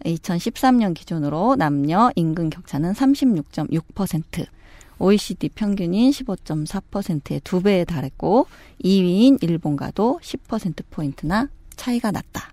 2013년 0.05 0.95
기준으로 0.95 1.55
남녀 1.55 2.11
임금 2.17 2.51
격차는 2.51 2.95
36.6%, 2.95 4.47
OECD 4.99 5.51
평균인 5.51 6.11
15.4%의 6.11 7.41
두 7.45 7.63
배에 7.63 7.85
달했고 7.85 8.47
2위인 8.85 9.43
일본과도 9.43 10.21
10%포인트나 10.23 11.49
차이가 11.77 12.11
났다. 12.11 12.53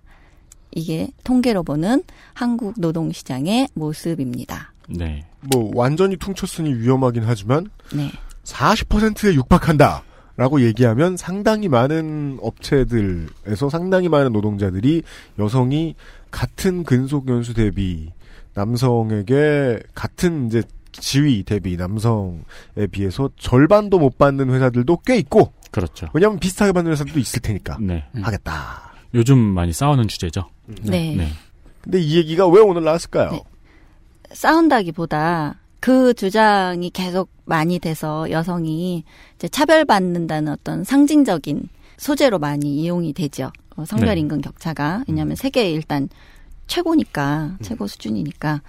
이게 0.72 1.08
통계로 1.24 1.62
보는 1.62 2.02
한국 2.34 2.74
노동 2.78 3.10
시장의 3.10 3.68
모습입니다. 3.74 4.72
네. 4.88 5.24
뭐 5.40 5.70
완전히 5.74 6.16
퉁쳤으니 6.16 6.74
위험하긴 6.74 7.24
하지만 7.24 7.68
네. 7.94 8.10
40%에 8.44 9.34
육박한다. 9.34 10.04
라고 10.38 10.60
얘기하면 10.60 11.16
상당히 11.16 11.66
많은 11.66 12.38
업체들에서 12.42 13.70
상당히 13.70 14.10
많은 14.10 14.34
노동자들이 14.34 15.02
여성이 15.38 15.94
같은 16.30 16.84
근속 16.84 17.26
연수 17.28 17.54
대비 17.54 18.12
남성에게 18.52 19.82
같은 19.94 20.46
이제 20.46 20.62
지위 21.00 21.42
대비 21.42 21.76
남성에 21.76 22.86
비해서 22.90 23.30
절반도 23.36 23.98
못 23.98 24.18
받는 24.18 24.50
회사들도 24.50 24.98
꽤 25.06 25.16
있고 25.18 25.52
그렇죠. 25.70 26.06
왜냐하면 26.14 26.38
비슷하게 26.38 26.72
받는 26.72 26.92
회사도 26.92 27.18
있을 27.18 27.40
테니까 27.40 27.78
네. 27.80 28.04
하겠다. 28.20 28.92
요즘 29.14 29.38
많이 29.38 29.72
싸우는 29.72 30.08
주제죠. 30.08 30.48
네. 30.82 31.28
근데 31.82 32.00
이 32.00 32.16
얘기가 32.16 32.48
왜 32.48 32.60
오늘 32.60 32.84
나왔을까요? 32.84 33.40
싸운다기보다 34.32 35.56
그 35.80 36.14
주장이 36.14 36.90
계속 36.90 37.30
많이 37.44 37.78
돼서 37.78 38.30
여성이 38.30 39.04
이제 39.36 39.48
차별받는다는 39.48 40.52
어떤 40.52 40.82
상징적인 40.82 41.68
소재로 41.96 42.38
많이 42.38 42.76
이용이 42.82 43.12
되죠. 43.12 43.52
어, 43.76 43.84
성별 43.84 44.14
네. 44.14 44.22
임금 44.22 44.40
격차가. 44.40 45.04
왜냐하면 45.06 45.36
세계 45.36 45.70
일단 45.70 46.08
최고니까, 46.66 47.58
최고 47.62 47.86
수준이니까. 47.86 48.62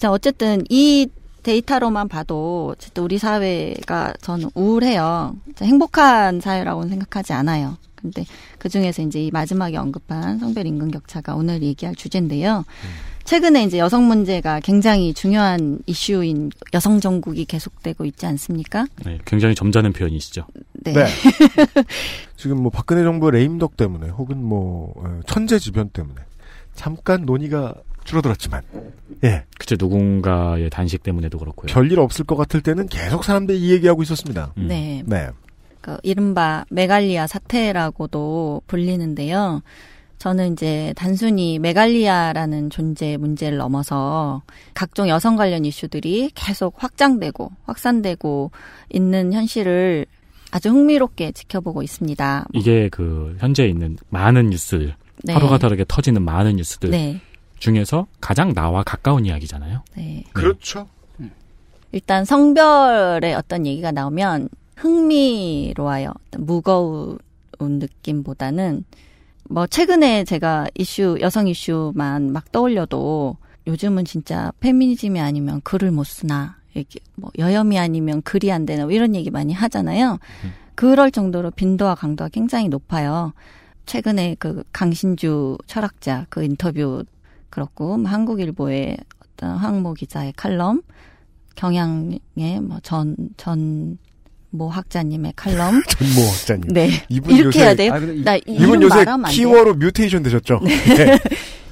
자, 0.00 0.10
어쨌든 0.10 0.62
이 0.70 1.08
데이터로만 1.46 2.08
봐도 2.08 2.72
어쨌든 2.72 3.04
우리 3.04 3.18
사회가 3.18 4.14
저는 4.20 4.50
우울해요. 4.54 5.36
행복한 5.62 6.40
사회라고는 6.40 6.88
생각하지 6.88 7.34
않아요. 7.34 7.76
근데 7.94 8.24
그 8.58 8.68
중에서 8.68 9.02
이제 9.02 9.22
이 9.22 9.30
마지막에 9.30 9.76
언급한 9.76 10.40
성별 10.40 10.66
임금 10.66 10.90
격차가 10.90 11.36
오늘 11.36 11.62
얘기할 11.62 11.94
주제인데요. 11.94 12.64
최근에 13.24 13.62
이제 13.62 13.78
여성 13.78 14.08
문제가 14.08 14.58
굉장히 14.58 15.14
중요한 15.14 15.78
이슈인 15.86 16.50
여성 16.74 16.98
정국이 16.98 17.44
계속되고 17.44 18.04
있지 18.04 18.26
않습니까? 18.26 18.86
네, 19.04 19.18
굉장히 19.24 19.54
점잖은 19.54 19.92
표현이시죠. 19.92 20.46
네. 20.84 20.94
지금 22.36 22.60
뭐 22.60 22.70
박근혜 22.70 23.04
정부의 23.04 23.32
레임덕 23.32 23.76
때문에 23.76 24.08
혹은 24.08 24.44
뭐 24.44 24.92
어, 24.96 25.20
천재 25.26 25.60
지변 25.60 25.90
때문에 25.90 26.20
잠깐 26.74 27.24
논의가 27.24 27.74
줄어들었지만 28.06 28.62
예 29.24 29.44
그쵸 29.58 29.76
누군가의 29.78 30.70
단식 30.70 31.02
때문에도 31.02 31.38
그렇고요. 31.38 31.72
별일 31.72 32.00
없을 32.00 32.24
것 32.24 32.36
같을 32.36 32.62
때는 32.62 32.86
계속 32.88 33.24
사람들이 33.24 33.60
이 33.60 33.72
얘기하고 33.72 34.02
있었습니다. 34.02 34.52
네. 34.56 35.02
네. 35.06 35.28
그 35.80 35.98
이른바 36.02 36.64
메갈리아 36.70 37.26
사태라고도 37.26 38.62
불리는데요. 38.66 39.62
저는 40.18 40.54
이제 40.54 40.92
단순히 40.96 41.58
메갈리아라는 41.58 42.70
존재 42.70 43.16
문제를 43.16 43.58
넘어서 43.58 44.42
각종 44.74 45.08
여성 45.08 45.36
관련 45.36 45.64
이슈들이 45.64 46.30
계속 46.34 46.82
확장되고 46.82 47.52
확산되고 47.64 48.50
있는 48.92 49.32
현실을 49.32 50.06
아주 50.50 50.70
흥미롭게 50.70 51.32
지켜보고 51.32 51.82
있습니다. 51.82 52.46
이게 52.54 52.88
그 52.88 53.36
현재 53.38 53.66
있는 53.66 53.96
많은 54.08 54.50
뉴스들 54.50 54.94
네. 55.22 55.34
하루가 55.34 55.58
다르게 55.58 55.84
터지는 55.86 56.22
많은 56.22 56.56
뉴스들 56.56 56.90
네. 56.90 57.20
중에서 57.58 58.06
가장 58.20 58.54
나와 58.54 58.82
가까운 58.82 59.26
이야기잖아요. 59.26 59.82
네. 59.96 60.24
그렇죠. 60.32 60.88
일단 61.92 62.24
성별의 62.24 63.34
어떤 63.34 63.64
얘기가 63.64 63.90
나오면 63.90 64.50
흥미로워요. 64.76 66.12
무거운 66.36 67.18
느낌보다는 67.58 68.84
뭐 69.48 69.66
최근에 69.66 70.24
제가 70.24 70.66
이슈 70.74 71.16
여성 71.20 71.48
이슈만 71.48 72.32
막 72.32 72.52
떠올려도 72.52 73.36
요즘은 73.66 74.04
진짜 74.04 74.52
페미니즘이 74.60 75.20
아니면 75.20 75.60
글을 75.62 75.90
못 75.90 76.04
쓰나 76.04 76.56
이렇게 76.74 77.00
뭐 77.14 77.30
여염이 77.38 77.78
아니면 77.78 78.20
글이 78.22 78.52
안 78.52 78.66
되나 78.66 78.84
뭐 78.84 78.92
이런 78.92 79.14
얘기 79.14 79.30
많이 79.30 79.52
하잖아요. 79.54 80.18
그럴 80.74 81.10
정도로 81.10 81.50
빈도와 81.52 81.94
강도가 81.94 82.28
굉장히 82.28 82.68
높아요. 82.68 83.32
최근에 83.86 84.36
그 84.38 84.62
강신주 84.72 85.56
철학자 85.66 86.26
그 86.28 86.44
인터뷰 86.44 87.04
그렇고 87.50 87.96
뭐 87.96 88.10
한국일보의 88.10 88.96
어떤 89.34 89.56
황모 89.56 89.94
기자의 89.94 90.32
칼럼 90.36 90.82
경향의 91.54 92.20
뭐 92.62 92.78
전 92.82 93.16
전 93.36 93.98
모 94.50 94.68
학자님의 94.70 95.34
칼럼 95.36 95.82
전 95.88 96.06
모 96.16 96.22
학자님. 96.30 96.62
네 96.72 96.88
이분 97.10 97.34
이렇게 97.34 97.46
요새- 97.48 97.60
해야 97.60 97.74
돼요. 97.74 97.92
아, 97.92 97.98
나 97.98 98.36
이- 98.36 98.42
이분 98.46 98.68
이름 98.68 98.82
요새 98.84 98.94
말하면 98.96 99.26
안 99.26 99.30
돼요? 99.30 99.36
키워로 99.36 99.74
뮤테이션 99.74 100.22
되셨죠? 100.22 100.60
네. 100.62 100.76
네. 100.94 101.18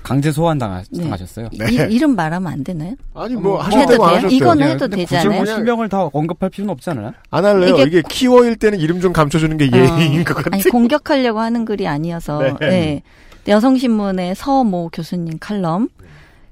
강제 0.03 0.31
소환 0.33 0.59
당하, 0.59 0.83
네. 0.91 1.03
당하셨어요. 1.05 1.49
이, 1.53 1.59
이름 1.95 2.14
말하면 2.14 2.53
안 2.53 2.62
되나요? 2.62 2.95
아니 3.14 3.37
뭐 3.37 3.62
해도 3.64 3.97
돼요? 3.97 4.29
이거는 4.29 4.68
해도 4.68 4.87
되지 4.89 5.16
않아요? 5.16 5.37
뭐 5.39 5.47
실명을 5.47 5.89
다 5.89 6.11
언급할 6.12 6.51
필요는 6.51 6.72
없지 6.72 6.91
않아요? 6.91 7.12
안 7.31 7.45
할래요. 7.47 7.75
이게- 7.75 7.83
이게, 7.85 8.03
키워일 8.07 8.57
때는 8.57 8.79
이름 8.81 9.01
좀 9.01 9.14
감춰주는 9.14 9.57
게 9.57 9.70
예의인 9.72 10.25
것 10.25 10.35
같아요. 10.35 10.51
아니 10.53 10.62
공격하려고 10.64 11.39
하는 11.41 11.64
글이 11.64 11.87
아니어서 11.87 12.39
네. 12.43 12.55
네. 12.61 13.03
여성신문의 13.47 14.35
서모 14.35 14.91
교수님 14.93 15.39
칼럼, 15.39 15.89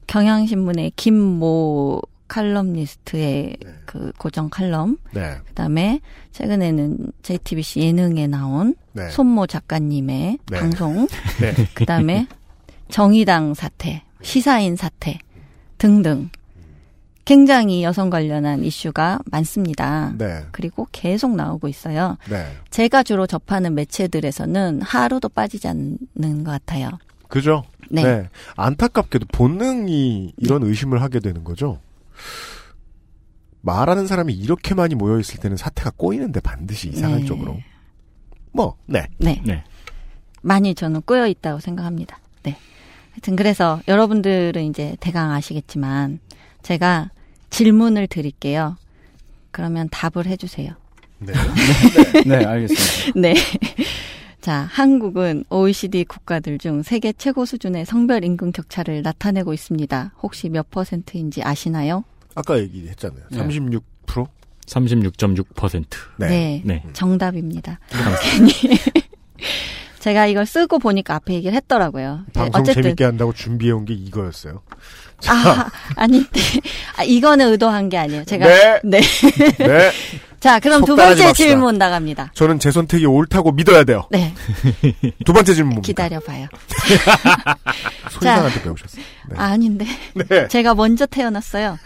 경향신문의 0.06 0.92
김모 0.96 2.02
칼럼니스트의 2.28 3.56
그 3.86 4.12
고정 4.18 4.48
칼럼, 4.48 4.96
네. 5.12 5.36
그다음에 5.48 6.00
최근에는 6.32 7.12
JTBC 7.22 7.80
예능에 7.80 8.26
나온 8.26 8.74
네. 8.92 9.08
손모 9.10 9.46
작가님의 9.46 10.38
네. 10.50 10.58
방송, 10.58 11.06
네. 11.40 11.54
그다음에 11.74 12.26
정의당 12.88 13.54
사태, 13.54 14.02
시사인 14.22 14.76
사태 14.76 15.18
등등 15.78 16.30
굉장히 17.24 17.84
여성 17.84 18.10
관련한 18.10 18.64
이슈가 18.64 19.20
많습니다. 19.26 20.12
네. 20.18 20.44
그리고 20.50 20.88
계속 20.90 21.34
나오고 21.36 21.68
있어요. 21.68 22.16
네. 22.28 22.46
제가 22.70 23.02
주로 23.02 23.26
접하는 23.26 23.74
매체들에서는 23.74 24.82
하루도 24.82 25.28
빠지지 25.28 25.68
않는 25.68 26.44
것 26.44 26.50
같아요. 26.50 26.90
그죠? 27.28 27.64
네. 27.90 28.28
안타깝게도 28.56 29.26
본능이 29.32 30.32
이런 30.36 30.62
의심을 30.64 31.00
하게 31.00 31.20
되는 31.20 31.44
거죠. 31.44 31.78
말하는 33.60 34.06
사람이 34.06 34.34
이렇게 34.34 34.74
많이 34.74 34.94
모여 34.94 35.20
있을 35.20 35.38
때는 35.38 35.56
사태가 35.56 35.92
꼬이는데 35.96 36.40
반드시 36.40 36.88
이상한 36.88 37.20
네. 37.20 37.26
쪽으로. 37.26 37.58
뭐, 38.50 38.76
네. 38.86 39.06
네. 39.18 39.40
네. 39.44 39.62
많이 40.42 40.74
저는 40.74 41.02
꼬여 41.02 41.28
있다고 41.28 41.60
생각합니다. 41.60 42.18
네. 42.42 42.56
하여튼 43.12 43.36
그래서 43.36 43.80
여러분들은 43.86 44.64
이제 44.64 44.96
대강 44.98 45.30
아시겠지만 45.30 46.18
제가 46.62 47.10
질문을 47.50 48.06
드릴게요. 48.06 48.76
그러면 49.50 49.88
답을 49.90 50.26
해주세요. 50.26 50.72
네. 51.18 51.32
네, 52.26 52.44
알겠습니다. 52.44 53.20
네. 53.20 53.34
자, 54.40 54.66
한국은 54.72 55.44
OECD 55.50 56.04
국가들 56.04 56.58
중 56.58 56.82
세계 56.82 57.12
최고 57.12 57.44
수준의 57.44 57.86
성별 57.86 58.24
임금 58.24 58.50
격차를 58.52 59.02
나타내고 59.02 59.52
있습니다. 59.52 60.14
혹시 60.22 60.48
몇 60.48 60.68
퍼센트인지 60.70 61.42
아시나요? 61.42 62.04
아까 62.34 62.58
얘기했잖아요. 62.58 63.22
네. 63.30 63.38
36%? 63.38 64.26
36.6%. 64.66 65.84
네. 66.16 66.62
네. 66.64 66.82
정답입니다. 66.92 67.78
괜히 68.22 68.52
제가 70.02 70.26
이걸 70.26 70.46
쓰고 70.46 70.80
보니까 70.80 71.14
앞에 71.14 71.32
얘기를 71.32 71.54
했더라고요. 71.54 72.24
네, 72.34 72.50
방송 72.50 72.64
재밌게 72.64 73.04
한다고 73.04 73.32
준비해온 73.32 73.84
게 73.84 73.94
이거였어요. 73.94 74.60
아, 75.28 75.70
아닌데. 75.94 76.40
아, 76.98 77.04
이거는 77.04 77.52
의도한 77.52 77.88
게 77.88 77.98
아니에요. 77.98 78.24
제가. 78.24 78.44
네. 78.44 78.80
네. 78.82 79.00
네. 79.58 79.92
자, 80.40 80.58
그럼 80.58 80.84
두 80.84 80.96
번째 80.96 81.26
맙시다. 81.26 81.32
질문 81.34 81.78
나갑니다. 81.78 82.32
저는 82.34 82.58
제 82.58 82.72
선택이 82.72 83.06
옳다고 83.06 83.52
믿어야 83.52 83.84
돼요. 83.84 84.08
네. 84.10 84.34
두 85.24 85.32
번째 85.32 85.54
질문 85.54 85.74
뭡니까? 85.74 85.86
기다려봐요. 85.86 86.48
소리상한테 88.10 88.62
배우셨어요. 88.62 89.04
네. 89.30 89.36
아, 89.38 89.44
아닌데. 89.44 89.86
네. 90.14 90.48
제가 90.48 90.74
먼저 90.74 91.06
태어났어요. 91.06 91.78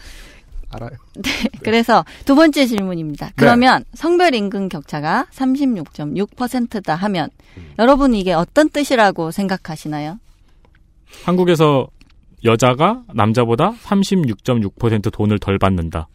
알아요. 0.70 0.90
네. 1.14 1.30
그래서 1.62 2.04
두 2.24 2.34
번째 2.34 2.66
질문입니다. 2.66 3.30
그러면 3.36 3.84
성별 3.94 4.34
임금 4.34 4.68
격차가 4.68 5.26
36.6%다 5.32 6.94
하면 6.94 7.30
여러분 7.78 8.14
이게 8.14 8.32
어떤 8.32 8.68
뜻이라고 8.68 9.30
생각하시나요? 9.30 10.18
한국에서 11.24 11.88
여자가 12.44 13.02
남자보다 13.14 13.72
36.6% 13.72 15.12
돈을 15.12 15.38
덜 15.38 15.58
받는다. 15.58 16.08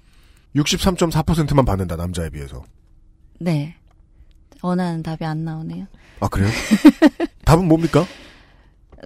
63.4%만 0.56 1.66
받는다, 1.66 1.96
남자에 1.96 2.30
비해서. 2.30 2.64
네. 3.40 3.76
원하는 4.62 5.02
답이 5.02 5.26
안 5.26 5.44
나오네요. 5.44 5.88
아, 6.20 6.28
그래요? 6.28 6.50
답은 7.46 7.68
뭡니까? 7.68 8.06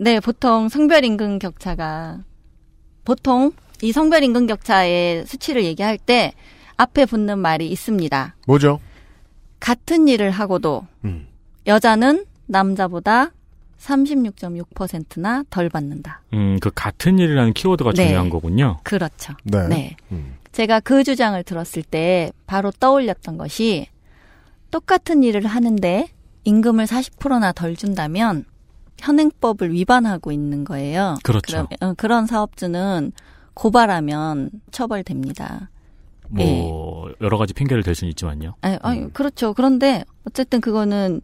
네, 0.02 0.20
보통 0.20 0.68
성별 0.68 1.06
임금 1.06 1.40
격차가 1.40 2.24
보통 3.06 3.54
이 3.86 3.92
성별 3.92 4.24
임금 4.24 4.48
격차의 4.48 5.28
수치를 5.28 5.64
얘기할 5.64 6.00
때 6.00 6.34
앞에 6.76 7.06
붙는 7.06 7.38
말이 7.38 7.68
있습니다. 7.70 8.36
뭐죠? 8.48 8.80
같은 9.60 10.08
일을 10.08 10.32
하고도 10.32 10.88
음. 11.04 11.28
여자는 11.68 12.26
남자보다 12.48 13.32
36.6%나 13.80 15.44
덜 15.52 15.70
받는다. 15.70 16.22
음, 16.34 16.58
그 16.60 16.72
같은 16.74 17.20
일이라는 17.20 17.54
키워드가 17.54 17.92
네. 17.92 18.08
중요한 18.08 18.32
거군요. 18.32 18.80
그렇죠. 18.84 19.34
네. 19.44 19.68
네. 19.68 19.96
음. 20.12 20.38
제가 20.52 20.80
그 20.80 21.04
주장을 21.04 21.42
들었을 21.44 21.84
때 21.84 22.32
바로 22.48 22.72
떠올렸던 22.72 23.38
것이 23.38 23.88
똑같은 24.72 25.22
일을 25.22 25.46
하는데 25.46 26.08
임금을 26.44 26.86
40%나 26.86 27.52
덜 27.52 27.76
준다면 27.76 28.46
현행법을 28.98 29.72
위반하고 29.74 30.32
있는 30.32 30.64
거예요. 30.64 31.18
그렇죠. 31.22 31.68
그럼, 31.68 31.92
어, 31.92 31.94
그런 31.96 32.26
사업주는 32.26 33.12
고발하면 33.56 34.52
처벌됩니다. 34.72 35.70
뭐 36.30 37.10
여러 37.22 37.38
가지 37.38 37.54
핑계를 37.54 37.84
댈 37.84 37.96
수는 37.96 38.10
있지만요. 38.12 38.56
아니, 38.62 38.78
아니, 38.82 39.14
그렇죠. 39.14 39.54
그런데 39.54 40.04
어쨌든 40.28 40.62
그거는 40.62 41.22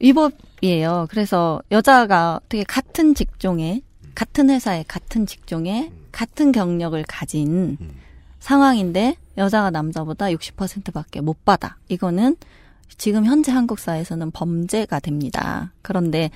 위법이에요. 0.00 1.06
그래서 1.10 1.62
여자가 1.70 2.40
어떻게 2.42 2.64
같은 2.64 3.14
직종에 3.14 3.82
같은 4.14 4.50
회사에 4.50 4.84
같은 4.86 5.26
직종에 5.26 5.90
같은 6.12 6.52
경력을 6.52 7.02
가진 7.08 7.78
상황인데 8.38 9.16
여자가 9.38 9.70
남자보다 9.70 10.26
60%밖에 10.26 11.20
못 11.20 11.44
받아. 11.44 11.76
이거는 11.88 12.36
지금 12.96 13.24
현재 13.24 13.50
한국 13.50 13.78
사회에서는 13.78 14.30
범죄가 14.30 15.00
됩니다. 15.00 15.72
그런데 15.82 16.30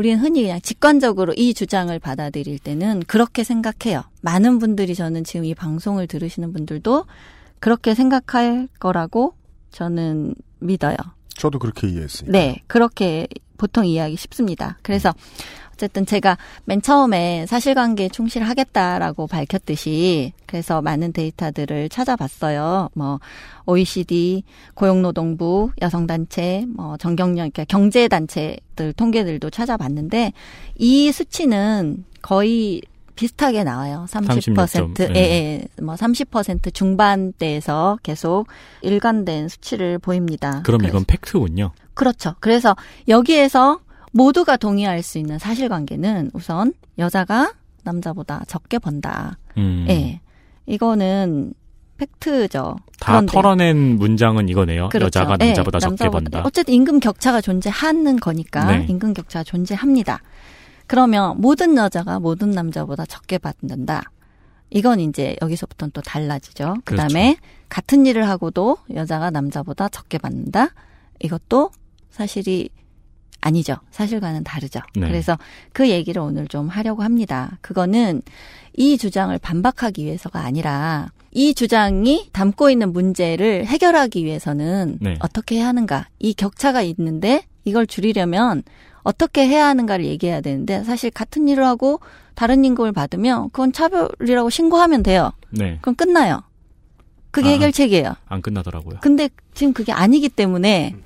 우리는 0.00 0.18
흔히 0.18 0.40
그냥 0.40 0.62
직관적으로 0.62 1.34
이 1.34 1.52
주장을 1.52 1.96
받아들일 1.98 2.58
때는 2.58 3.02
그렇게 3.06 3.44
생각해요. 3.44 4.02
많은 4.22 4.58
분들이 4.58 4.94
저는 4.94 5.24
지금 5.24 5.44
이 5.44 5.54
방송을 5.54 6.06
들으시는 6.06 6.54
분들도 6.54 7.04
그렇게 7.58 7.94
생각할 7.94 8.68
거라고 8.78 9.34
저는 9.72 10.34
믿어요. 10.58 10.96
저도 11.34 11.58
그렇게 11.58 11.86
이해했으니까. 11.88 12.32
네, 12.32 12.62
그렇게 12.66 13.28
보통 13.58 13.84
이해하기 13.84 14.16
쉽습니다. 14.16 14.78
그래서 14.80 15.12
어쨌든 15.80 16.04
제가 16.04 16.36
맨 16.66 16.82
처음에 16.82 17.46
사실관계에 17.46 18.10
충실하겠다라고 18.10 19.26
밝혔듯이 19.26 20.34
그래서 20.44 20.82
많은 20.82 21.14
데이터들을 21.14 21.88
찾아봤어요. 21.88 22.90
뭐 22.92 23.18
OECD, 23.64 24.42
고용노동부, 24.74 25.70
여성단체, 25.80 26.66
뭐 26.68 26.98
정경련, 26.98 27.50
그러니까 27.50 27.64
경제단체들 27.64 28.92
통계들도 28.94 29.48
찾아봤는데 29.48 30.34
이 30.76 31.10
수치는 31.12 32.04
거의 32.20 32.82
비슷하게 33.14 33.64
나와요. 33.64 34.04
30%, 34.08 34.54
36점, 34.54 35.16
예, 35.16 35.20
예, 35.20 35.64
뭐 35.82 35.94
30% 35.94 36.74
중반대에서 36.74 37.98
계속 38.02 38.48
일관된 38.82 39.48
수치를 39.48 39.98
보입니다. 39.98 40.60
그럼 40.62 40.78
그래서- 40.80 40.90
이건 40.96 41.04
팩트군요. 41.06 41.72
그렇죠. 41.94 42.34
그래서 42.40 42.76
여기에서 43.08 43.80
모두가 44.12 44.56
동의할 44.56 45.02
수 45.02 45.18
있는 45.18 45.38
사실관계는 45.38 46.30
우선 46.34 46.72
여자가 46.98 47.54
남자보다 47.84 48.44
적게 48.48 48.78
번다. 48.78 49.38
음. 49.56 49.86
예. 49.88 50.20
이거는 50.66 51.54
팩트죠. 51.96 52.76
다 52.98 53.12
그런데- 53.12 53.32
털어낸 53.32 53.96
문장은 53.98 54.48
이거네요. 54.48 54.88
그렇죠. 54.88 55.06
여자가 55.20 55.36
예, 55.42 55.46
남자보다 55.46 55.78
적게 55.78 56.04
남자보다- 56.06 56.10
번다. 56.12 56.42
어쨌든 56.44 56.74
임금 56.74 57.00
격차가 57.00 57.40
존재하는 57.40 58.16
거니까 58.18 58.64
네. 58.78 58.86
임금 58.88 59.12
격차가 59.14 59.44
존재합니다. 59.44 60.20
그러면 60.86 61.40
모든 61.40 61.76
여자가 61.76 62.18
모든 62.18 62.50
남자보다 62.50 63.06
적게 63.06 63.38
받는다. 63.38 64.02
이건 64.70 65.00
이제 65.00 65.36
여기서부터는 65.42 65.90
또 65.92 66.00
달라지죠. 66.00 66.76
그 66.84 66.96
다음에 66.96 67.34
그렇죠. 67.34 67.40
같은 67.68 68.06
일을 68.06 68.28
하고도 68.28 68.78
여자가 68.94 69.30
남자보다 69.30 69.88
적게 69.88 70.18
받는다. 70.18 70.68
이것도 71.20 71.70
사실이 72.10 72.70
아니죠. 73.40 73.76
사실과는 73.90 74.44
다르죠. 74.44 74.80
네. 74.94 75.06
그래서 75.06 75.38
그 75.72 75.88
얘기를 75.88 76.20
오늘 76.20 76.46
좀 76.46 76.68
하려고 76.68 77.02
합니다. 77.02 77.58
그거는 77.60 78.22
이 78.76 78.98
주장을 78.98 79.36
반박하기 79.38 80.04
위해서가 80.04 80.40
아니라 80.40 81.10
이 81.32 81.54
주장이 81.54 82.28
담고 82.32 82.70
있는 82.70 82.92
문제를 82.92 83.66
해결하기 83.66 84.24
위해서는 84.24 84.98
네. 85.00 85.16
어떻게 85.20 85.56
해야 85.56 85.68
하는가. 85.68 86.08
이 86.18 86.34
격차가 86.34 86.82
있는데 86.82 87.44
이걸 87.64 87.86
줄이려면 87.86 88.62
어떻게 89.02 89.46
해야 89.46 89.66
하는가를 89.68 90.04
얘기해야 90.04 90.40
되는데 90.40 90.84
사실 90.84 91.10
같은 91.10 91.48
일을 91.48 91.64
하고 91.64 92.00
다른 92.34 92.64
임금을 92.64 92.92
받으면 92.92 93.50
그건 93.50 93.72
차별이라고 93.72 94.50
신고하면 94.50 95.02
돼요. 95.02 95.32
네. 95.50 95.78
그럼 95.80 95.94
끝나요. 95.94 96.42
그게 97.30 97.48
아. 97.48 97.52
해결책이에요. 97.52 98.14
안 98.26 98.42
끝나더라고요. 98.42 98.98
근데 99.00 99.28
지금 99.54 99.72
그게 99.72 99.92
아니기 99.92 100.28
때문에 100.28 100.96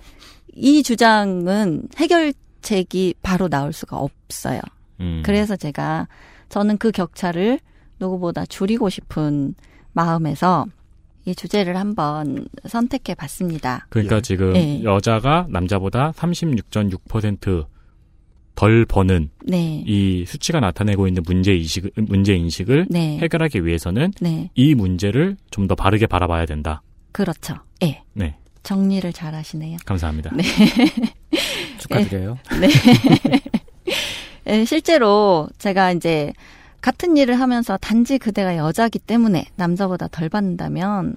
이 0.57 0.83
주장은 0.83 1.89
해결책이 1.97 3.15
바로 3.23 3.49
나올 3.49 3.73
수가 3.73 3.99
없어요. 3.99 4.61
음. 5.01 5.23
그래서 5.25 5.57
제가 5.57 6.09
저는 6.49 6.79
그 6.79 6.91
격차를 6.91 7.59
누구보다 7.99 8.47
줄이고 8.47 8.89
싶은 8.89 9.55
마음에서 9.93 10.67
이 11.27 11.35
주제를 11.35 11.77
한번 11.77 12.47
선택해 12.67 13.15
봤습니다. 13.15 13.87
그러니까 13.89 14.21
지금 14.21 14.55
예. 14.57 14.83
여자가 14.83 15.47
남자보다 15.49 16.13
36.6%덜 16.13 18.85
버는 18.87 19.31
네. 19.45 19.83
이 19.87 20.25
수치가 20.27 20.61
나타내고 20.61 21.09
있는 21.09 21.23
문제 21.27 21.55
인식 21.55 21.91
문제 21.97 22.35
인식을 22.35 22.87
네. 22.91 23.19
해결하기 23.19 23.65
위해서는 23.65 24.13
네. 24.21 24.51
이 24.55 24.75
문제를 24.75 25.37
좀 25.51 25.67
더 25.67 25.75
바르게 25.75 26.07
바라봐야 26.07 26.45
된다. 26.47 26.83
그렇죠. 27.13 27.55
예. 27.83 28.03
네. 28.13 28.37
정리를 28.65 29.13
잘 29.13 29.35
하시네요. 29.35 29.77
감사합니다. 29.87 30.31
네. 30.35 30.43
축하드려요. 31.79 32.39
네. 32.61 32.69
예, 34.49 34.65
실제로 34.67 35.49
제가 35.59 35.93
이제 35.93 36.33
같은 36.81 37.17
일을 37.17 37.39
하면서 37.39 37.77
단지 37.77 38.19
그대가 38.19 38.57
여자기 38.57 38.99
때문에 38.99 39.47
남자보다 39.57 40.09
덜 40.09 40.29
받는다면 40.29 41.17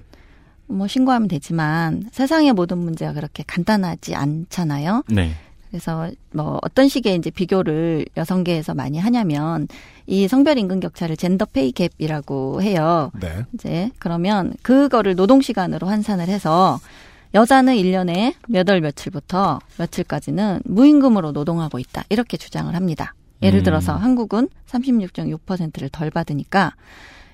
뭐 0.66 0.86
신고하면 0.86 1.28
되지만 1.28 2.04
세상의 2.12 2.52
모든 2.52 2.78
문제가 2.78 3.12
그렇게 3.12 3.42
간단하지 3.46 4.14
않잖아요. 4.14 5.02
네. 5.08 5.32
그래서 5.70 6.10
뭐 6.32 6.58
어떤 6.62 6.88
식의 6.88 7.16
이제 7.16 7.30
비교를 7.30 8.06
여성계에서 8.16 8.74
많이 8.74 8.98
하냐면 8.98 9.68
이 10.06 10.26
성별 10.26 10.58
임금 10.58 10.80
격차를 10.80 11.16
젠더 11.16 11.46
페이 11.46 11.72
갭이라고 11.72 12.62
해요. 12.62 13.10
네. 13.20 13.44
이제 13.52 13.90
그러면 13.98 14.54
그거를 14.62 15.14
노동 15.14 15.42
시간으로 15.42 15.86
환산을 15.86 16.28
해서 16.28 16.80
여자는 17.34 17.74
1년에 17.74 18.34
몇 18.48 18.68
월 18.68 18.80
며칠부터 18.80 19.60
며칠까지는 19.78 20.62
무임금으로 20.64 21.32
노동하고 21.32 21.78
있다. 21.78 22.04
이렇게 22.08 22.36
주장을 22.36 22.74
합니다. 22.74 23.14
예를 23.42 23.60
음. 23.60 23.64
들어서 23.64 23.94
한국은 23.94 24.48
36.6%를 24.66 25.88
덜 25.90 26.10
받으니까 26.10 26.74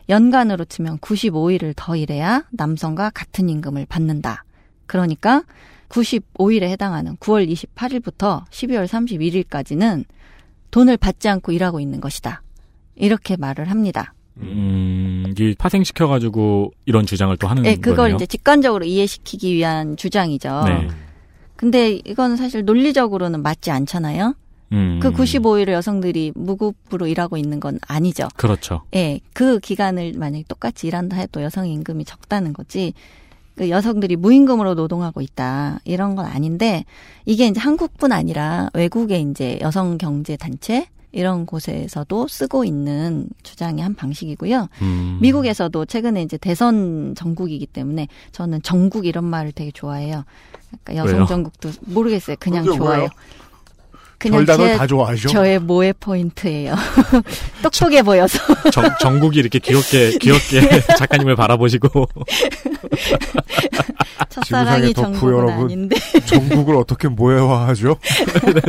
연간으로 0.09 0.65
치면 0.65 0.99
95일을 0.99 1.73
더 1.77 1.97
일해야 1.97 2.45
남성과 2.51 3.11
같은 3.11 3.49
임금을 3.49 3.87
받는다. 3.87 4.45
그러니까 4.87 5.43
95일에 5.89 6.65
해당하는 6.65 7.17
9월 7.17 7.49
28일부터 7.51 8.45
12월 8.51 8.87
31일까지는 8.87 10.05
돈을 10.71 10.97
받지 10.97 11.29
않고 11.29 11.53
일하고 11.53 11.81
있는 11.81 12.01
것이다. 12.01 12.43
이렇게 12.97 13.37
말을 13.37 13.71
합니다. 13.71 14.13
음, 14.39 15.27
이게 15.31 15.55
파생시켜가지고 15.57 16.73
이런 16.87 17.07
주장을 17.07 17.37
또 17.37 17.47
하는 17.47 17.63
네, 17.63 17.77
그걸 17.77 17.97
거네요. 17.97 18.17
이제 18.17 18.27
직관적으로 18.27 18.85
이해시키기 18.85 19.55
위한 19.55 19.97
주장이죠. 19.97 20.63
네. 20.67 20.89
근데 21.57 22.01
이건 22.05 22.37
사실 22.37 22.65
논리적으로는 22.65 23.43
맞지 23.43 23.71
않잖아요. 23.71 24.35
음. 24.73 24.99
그 25.01 25.13
95일을 25.13 25.71
여성들이 25.73 26.33
무급으로 26.35 27.07
일하고 27.07 27.37
있는 27.37 27.61
건 27.61 27.79
아니죠. 27.87 28.29
그렇죠. 28.37 28.83
예, 28.95 29.21
그 29.33 29.61
기간을 29.61 30.15
만약에 30.17 30.45
똑같이 30.49 30.89
일한다 30.89 31.17
해도 31.17 31.43
여성 31.43 31.69
임금이 31.69 32.05
적다는 32.05 32.53
거지. 32.53 32.93
그 33.57 33.71
여성들이 33.71 34.17
무임금으로 34.17 34.75
노동하고 34.75 35.21
있다. 35.21 35.79
이런 35.85 36.17
건 36.17 36.27
아닌데, 36.27 36.85
이게 37.25 37.47
이제 37.47 37.61
한국뿐 37.61 38.11
아니라 38.11 38.69
외국의 38.75 39.23
이제 39.31 39.59
여성 39.61 39.97
경제 39.97 40.37
단체, 40.37 40.89
이런 41.15 41.47
곳에서도 41.47 42.29
쓰고 42.29 42.65
있는 42.65 43.29
주장의 43.43 43.83
한 43.83 43.95
방식이고요. 43.95 44.69
음. 44.83 45.19
미국에서도 45.23 45.87
최근에 45.87 46.23
이제 46.23 46.37
대선 46.37 47.15
전국이기 47.17 47.67
때문에 47.67 48.09
저는 48.33 48.63
전국 48.63 49.07
이런 49.07 49.25
말을 49.25 49.53
되게 49.53 49.71
좋아해요. 49.71 50.25
그러니까 50.83 50.97
여성 50.97 51.19
왜요? 51.19 51.27
전국도 51.27 51.71
모르겠어요. 51.83 52.37
그냥 52.41 52.65
그게 52.65 52.77
좋아해요. 52.77 53.09
별단어를 54.31 54.73
제- 54.73 54.79
다 54.79 54.87
좋아하죠? 54.87 55.29
저의 55.29 55.59
모의 55.59 55.95
포인트예요. 56.01 56.75
똑똑해 57.63 58.03
보여서. 58.03 58.39
정, 58.73 58.85
정국이 59.01 59.39
이렇게 59.39 59.59
귀엽게, 59.59 60.19
귀엽게 60.19 60.81
작가님을 60.99 61.37
바라보시고. 61.37 62.09
첫사랑이 64.31 64.93
정국은 64.95 65.33
여러분, 65.33 65.65
아닌데. 65.67 65.97
전국을 66.27 66.77
어떻게 66.77 67.09
모해화하죠? 67.09 67.97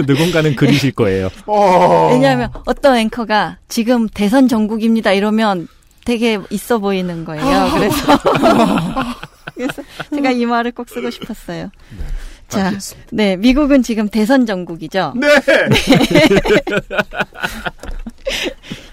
누군가는 0.07 0.55
그리실 0.55 0.91
거예요. 0.91 1.29
어. 1.47 2.09
왜냐하면 2.11 2.49
어떤 2.65 2.95
앵커가 2.97 3.57
지금 3.67 4.07
대선 4.09 4.47
전국입니다 4.47 5.11
이러면 5.13 5.67
되게 6.05 6.39
있어 6.51 6.77
보이는 6.77 7.25
거예요. 7.25 7.69
그래서 7.73 8.19
그래서 9.55 9.81
제가 10.13 10.31
이 10.31 10.45
말을 10.45 10.71
꼭 10.71 10.87
쓰고 10.89 11.09
싶었어요. 11.09 11.71
자, 12.47 12.71
네, 13.11 13.35
미국은 13.37 13.81
지금 13.83 14.07
대선 14.07 14.45
전국이죠. 14.45 15.13
네. 15.15 15.27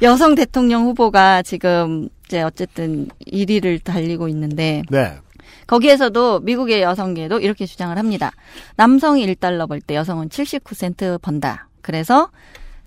여성 0.03 0.34
대통령 0.34 0.84
후보가 0.86 1.42
지금 1.42 2.09
이제 2.26 2.42
어쨌든 2.42 3.09
1위를 3.30 3.82
달리고 3.84 4.28
있는데 4.28 4.82
네. 4.90 5.12
거기에서도 5.66 6.40
미국의 6.40 6.82
여성계도 6.82 7.40
이렇게 7.40 7.66
주장을 7.66 7.96
합니다. 7.96 8.32
남성이 8.76 9.26
1달러 9.26 9.68
벌 9.68 9.80
때 9.80 9.94
여성은 9.94 10.28
79센트 10.28 11.20
번다. 11.22 11.68
그래서 11.82 12.30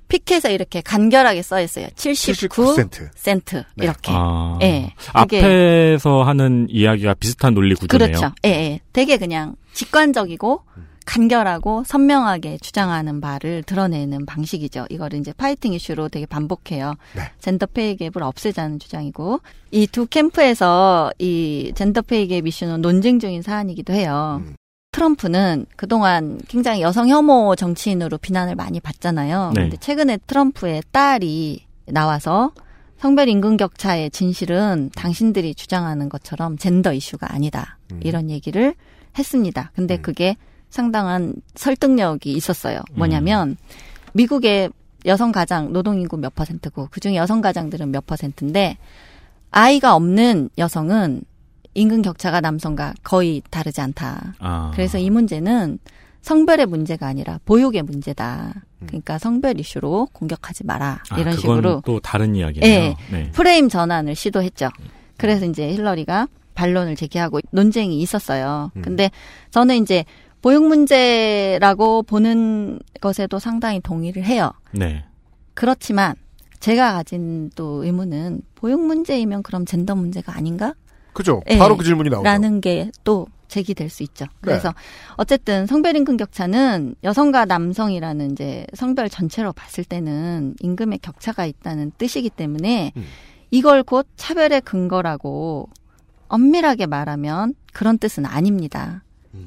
피켓에 0.07 0.53
이렇게 0.53 0.81
간결하게 0.81 1.41
써 1.41 1.61
있어요. 1.61 1.87
79 1.95 2.75
79센트. 2.75 3.09
센트 3.15 3.63
이렇게. 3.77 4.11
아. 4.13 4.57
예. 4.61 4.93
그게 5.19 5.39
앞에서 5.39 6.23
하는 6.23 6.67
이야기가 6.69 7.15
비슷한 7.15 7.53
논리 7.53 7.73
구조네요. 7.75 8.07
그렇죠. 8.07 8.33
예, 8.45 8.49
예. 8.49 8.79
되게 8.93 9.17
그냥 9.17 9.55
직관적이고 9.73 10.61
간결하고 11.05 11.83
선명하게 11.85 12.57
주장하는 12.61 13.21
바를 13.21 13.61
드러내는 13.63 14.25
방식이죠. 14.25 14.87
이거를 14.89 15.19
이제 15.19 15.33
파이팅 15.33 15.73
이슈로 15.73 16.09
되게 16.09 16.25
반복해요. 16.25 16.95
젠더 17.39 17.67
페이 17.67 17.95
갭을 17.95 18.21
없애자는 18.23 18.79
주장이고 18.79 19.39
이 19.71 19.85
두 19.87 20.07
캠프에서 20.07 21.11
이 21.19 21.71
젠더 21.75 22.01
페이 22.01 22.27
갭 22.27 22.47
이슈는 22.47 22.81
논쟁 22.81 23.19
중인 23.19 23.43
사안이기도 23.43 23.93
해요. 23.93 24.41
트럼프는 24.95 25.65
그동안 25.75 26.39
굉장히 26.47 26.81
여성 26.81 27.09
혐오 27.09 27.53
정치인으로 27.57 28.17
비난을 28.17 28.55
많이 28.55 28.79
받잖아요. 28.79 29.51
네. 29.53 29.63
근데 29.63 29.75
최근에 29.75 30.19
트럼프의 30.25 30.83
딸이 30.93 31.65
나와서 31.87 32.53
성별 32.97 33.27
임금 33.27 33.57
격차의 33.57 34.09
진실은 34.11 34.89
당신들이 34.95 35.53
주장하는 35.53 36.07
것처럼 36.07 36.57
젠더 36.57 36.93
이슈가 36.93 37.33
아니다. 37.33 37.77
이런 37.99 38.29
얘기를 38.29 38.73
했습니다. 39.19 39.71
근데 39.75 39.97
그게 39.97 40.37
상당한 40.69 41.33
설득력이 41.55 42.31
있었어요. 42.31 42.79
뭐냐면 42.93 43.57
미국의 44.13 44.69
여성 45.05 45.33
가장 45.33 45.73
노동 45.73 45.99
인구 45.99 46.15
몇 46.15 46.33
퍼센트고 46.33 46.87
그중에 46.89 47.17
여성 47.17 47.41
가장들은 47.41 47.91
몇 47.91 48.05
퍼센트인데 48.05 48.77
아이가 49.51 49.93
없는 49.93 50.51
여성은 50.57 51.23
임금 51.75 52.01
격차가 52.01 52.41
남성과 52.41 52.95
거의 53.03 53.41
다르지 53.49 53.81
않다. 53.81 54.33
아. 54.39 54.71
그래서 54.73 54.97
이 54.97 55.09
문제는 55.09 55.77
성별의 56.21 56.65
문제가 56.65 57.05
아니라 57.05 57.39
보육의 57.45 57.83
문제다. 57.83 58.53
그러니까 58.87 59.19
성별 59.19 59.59
이슈로 59.59 60.07
공격하지 60.11 60.65
마라. 60.65 61.03
아, 61.09 61.19
이런 61.19 61.37
식으로 61.37 61.83
또 61.85 61.99
다른 61.99 62.35
이야기네요. 62.35 62.73
예, 62.73 62.95
네. 63.11 63.29
프레임 63.31 63.69
전환을 63.69 64.15
시도했죠. 64.15 64.69
그래서 65.17 65.45
이제 65.45 65.71
힐러리가 65.71 66.27
반론을 66.55 66.95
제기하고 66.95 67.41
논쟁이 67.51 67.99
있었어요. 67.99 68.71
근데 68.81 69.11
저는 69.51 69.75
이제 69.75 70.05
보육 70.41 70.65
문제라고 70.65 72.03
보는 72.03 72.79
것에도 73.01 73.37
상당히 73.39 73.79
동의를 73.79 74.23
해요. 74.23 74.51
네. 74.71 75.03
그렇지만 75.53 76.15
제가 76.59 76.93
가진 76.93 77.49
또 77.55 77.83
의문은 77.83 78.41
보육 78.55 78.79
문제이면 78.79 79.43
그럼 79.43 79.65
젠더 79.65 79.95
문제가 79.95 80.35
아닌가? 80.35 80.73
그죠. 81.15 81.41
예, 81.49 81.57
바로 81.57 81.75
그 81.77 81.83
질문이 81.83 82.09
나오죠. 82.09 82.23
라는 82.23 82.61
게 82.61 82.91
또 83.03 83.25
제기될 83.47 83.89
수 83.89 84.03
있죠. 84.03 84.25
그래서 84.41 84.73
어쨌든 85.17 85.65
성별 85.65 85.95
임금 85.95 86.17
격차는 86.17 86.95
여성과 87.03 87.45
남성이라는 87.45 88.31
이제 88.31 88.65
성별 88.73 89.09
전체로 89.09 89.53
봤을 89.53 89.83
때는 89.83 90.55
임금의 90.59 90.99
격차가 90.99 91.45
있다는 91.45 91.91
뜻이기 91.97 92.29
때문에 92.31 92.91
이걸 93.51 93.83
곧 93.83 94.07
차별의 94.17 94.61
근거라고 94.61 95.69
엄밀하게 96.27 96.87
말하면 96.87 97.53
그런 97.71 97.97
뜻은 97.97 98.25
아닙니다. 98.25 99.03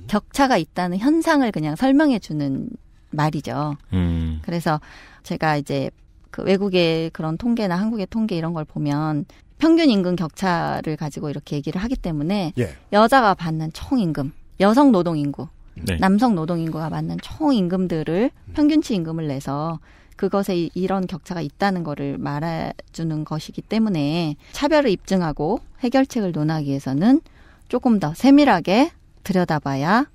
격차가 0.06 0.56
있다는 0.56 0.98
현상을 0.98 1.50
그냥 1.52 1.76
설명해 1.76 2.18
주는 2.20 2.68
말이죠. 3.10 3.76
음. 3.94 4.40
그래서 4.42 4.80
제가 5.22 5.56
이제 5.56 5.90
그 6.30 6.42
외국의 6.42 7.10
그런 7.10 7.36
통계나 7.36 7.74
한국의 7.76 8.06
통계 8.10 8.36
이런 8.36 8.52
걸 8.52 8.64
보면 8.64 9.24
평균 9.58 9.90
임금 9.90 10.16
격차를 10.16 10.96
가지고 10.96 11.30
이렇게 11.30 11.56
얘기를 11.56 11.80
하기 11.82 11.96
때문에 11.96 12.52
예. 12.58 12.74
여자가 12.92 13.34
받는 13.34 13.72
총 13.72 13.98
임금, 13.98 14.32
여성 14.60 14.92
노동 14.92 15.16
인구, 15.18 15.48
네. 15.74 15.96
남성 15.98 16.34
노동 16.34 16.58
인구가 16.60 16.88
받는 16.88 17.18
총 17.22 17.52
임금들을 17.54 18.30
평균치 18.54 18.94
임금을 18.96 19.28
내서 19.28 19.78
그것에 20.16 20.56
이- 20.56 20.70
이런 20.74 21.06
격차가 21.06 21.40
있다는 21.40 21.84
거를 21.84 22.18
말해주는 22.18 23.24
것이기 23.24 23.62
때문에 23.62 24.34
차별을 24.52 24.90
입증하고 24.90 25.60
해결책을 25.80 26.32
논하기 26.32 26.66
위해서는 26.68 27.20
조금 27.68 28.00
더 28.00 28.14
세밀하게 28.14 28.90
들여다봐야 29.22 30.06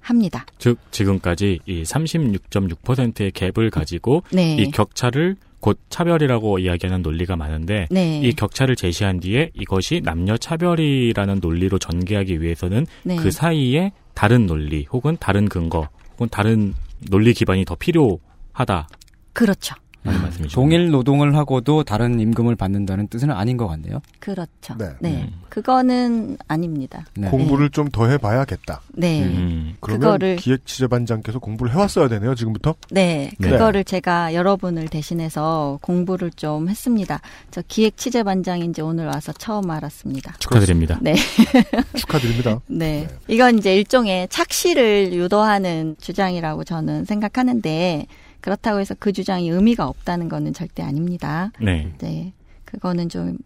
합니다. 0.00 0.46
즉 0.58 0.78
지금까지 0.90 1.60
이 1.66 1.82
36.6%의 1.84 3.30
갭을 3.30 3.70
가지고 3.70 4.24
네. 4.32 4.56
이 4.56 4.70
격차를 4.72 5.36
곧 5.62 5.78
차별이라고 5.90 6.58
이야기하는 6.58 7.02
논리가 7.02 7.36
많은데 7.36 7.86
네. 7.88 8.20
이 8.20 8.32
격차를 8.32 8.74
제시한 8.74 9.20
뒤에 9.20 9.52
이것이 9.54 10.00
남녀 10.04 10.36
차별이라는 10.36 11.38
논리로 11.40 11.78
전개하기 11.78 12.42
위해서는 12.42 12.84
네. 13.04 13.14
그 13.14 13.30
사이에 13.30 13.92
다른 14.12 14.46
논리 14.46 14.86
혹은 14.90 15.16
다른 15.20 15.48
근거 15.48 15.88
혹은 16.14 16.28
다른 16.30 16.74
논리 17.10 17.32
기반이 17.32 17.64
더 17.64 17.76
필요하다. 17.76 18.88
그렇죠. 19.32 19.76
라는 20.04 20.20
말씀이죠. 20.22 20.54
동일 20.54 20.90
노동을 20.90 21.36
하고도 21.36 21.84
다른 21.84 22.18
임금을 22.18 22.56
받는다는 22.56 23.06
뜻은 23.08 23.30
아닌 23.30 23.56
것 23.56 23.68
같네요. 23.68 24.00
그렇죠. 24.18 24.74
네. 24.78 24.90
네. 25.00 25.30
그거는 25.48 26.38
아닙니다. 26.48 27.04
공부를 27.30 27.70
좀 27.70 27.92
더 27.92 28.06
해봐야겠다. 28.08 28.80
네. 28.94 29.22
음. 29.24 29.76
그러면 29.80 30.00
그거를 30.00 30.36
기획 30.36 30.64
취재반장께서 30.66 31.38
공부를 31.40 31.72
해왔어야 31.74 32.08
되네요. 32.08 32.34
지금부터. 32.34 32.74
네, 32.90 33.30
네. 33.38 33.50
그거를 33.50 33.84
제가 33.84 34.32
여러분을 34.34 34.88
대신해서 34.88 35.78
공부를 35.82 36.30
좀 36.30 36.68
했습니다. 36.70 37.20
저 37.50 37.62
기획 37.68 37.96
취재반장인지 37.98 38.80
오늘 38.80 39.06
와서 39.06 39.32
처음 39.32 39.70
알았습니다. 39.70 40.34
축하드립니다. 40.38 40.98
네. 41.02 41.14
축하드립니다. 41.94 42.60
네. 42.66 43.08
이건 43.28 43.58
이제 43.58 43.76
일종의 43.76 44.28
착시를 44.28 45.12
유도하는 45.12 45.96
주장이라고 46.00 46.64
저는 46.64 47.04
생각하는데 47.04 48.06
그렇다고 48.42 48.80
해서 48.80 48.94
그 48.98 49.12
주장이 49.12 49.48
의미가 49.48 49.86
없다는 49.86 50.28
거는 50.28 50.52
절대 50.52 50.82
아닙니다. 50.82 51.50
네. 51.58 51.90
네. 51.98 52.34
그거는 52.66 53.08
좀 53.08 53.38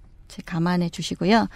감안해 0.44 0.88
주시고요. 0.88 1.48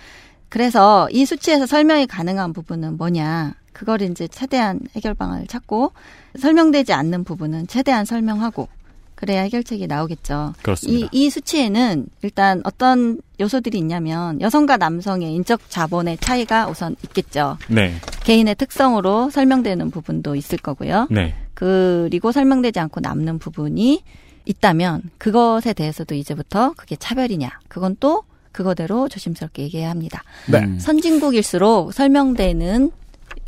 그래서 0.48 1.08
이 1.10 1.24
수치에서 1.24 1.66
설명이 1.66 2.06
가능한 2.06 2.52
부분은 2.52 2.96
뭐냐. 2.96 3.54
그걸 3.72 4.02
이제 4.02 4.28
최대한 4.28 4.80
해결 4.94 5.14
방안을 5.14 5.46
찾고 5.46 5.92
설명되지 6.38 6.92
않는 6.92 7.24
부분은 7.24 7.66
최대한 7.66 8.04
설명하고 8.04 8.68
그래야 9.14 9.42
해결책이 9.42 9.86
나오겠죠. 9.86 10.54
그렇습니다. 10.62 11.08
이, 11.12 11.26
이 11.26 11.30
수치에는 11.30 12.06
일단 12.22 12.62
어떤 12.64 13.20
요소들이 13.38 13.78
있냐면 13.78 14.40
여성과 14.40 14.78
남성의 14.78 15.32
인적 15.34 15.68
자본의 15.68 16.18
차이가 16.18 16.68
우선 16.68 16.96
있겠죠. 17.04 17.58
네. 17.68 17.94
개인의 18.24 18.54
특성으로 18.54 19.30
설명되는 19.30 19.90
부분도 19.90 20.34
있을 20.36 20.58
거고요. 20.58 21.06
네. 21.10 21.34
그리고 21.60 22.32
설명되지 22.32 22.80
않고 22.80 23.00
남는 23.00 23.38
부분이 23.38 24.02
있다면 24.46 25.02
그것에 25.18 25.74
대해서도 25.74 26.14
이제부터 26.14 26.72
그게 26.74 26.96
차별이냐. 26.96 27.50
그건 27.68 27.96
또 28.00 28.24
그거대로 28.50 29.10
조심스럽게 29.10 29.64
얘기해야 29.64 29.90
합니다. 29.90 30.22
네. 30.50 30.78
선진국일수록 30.78 31.92
설명되는 31.92 32.90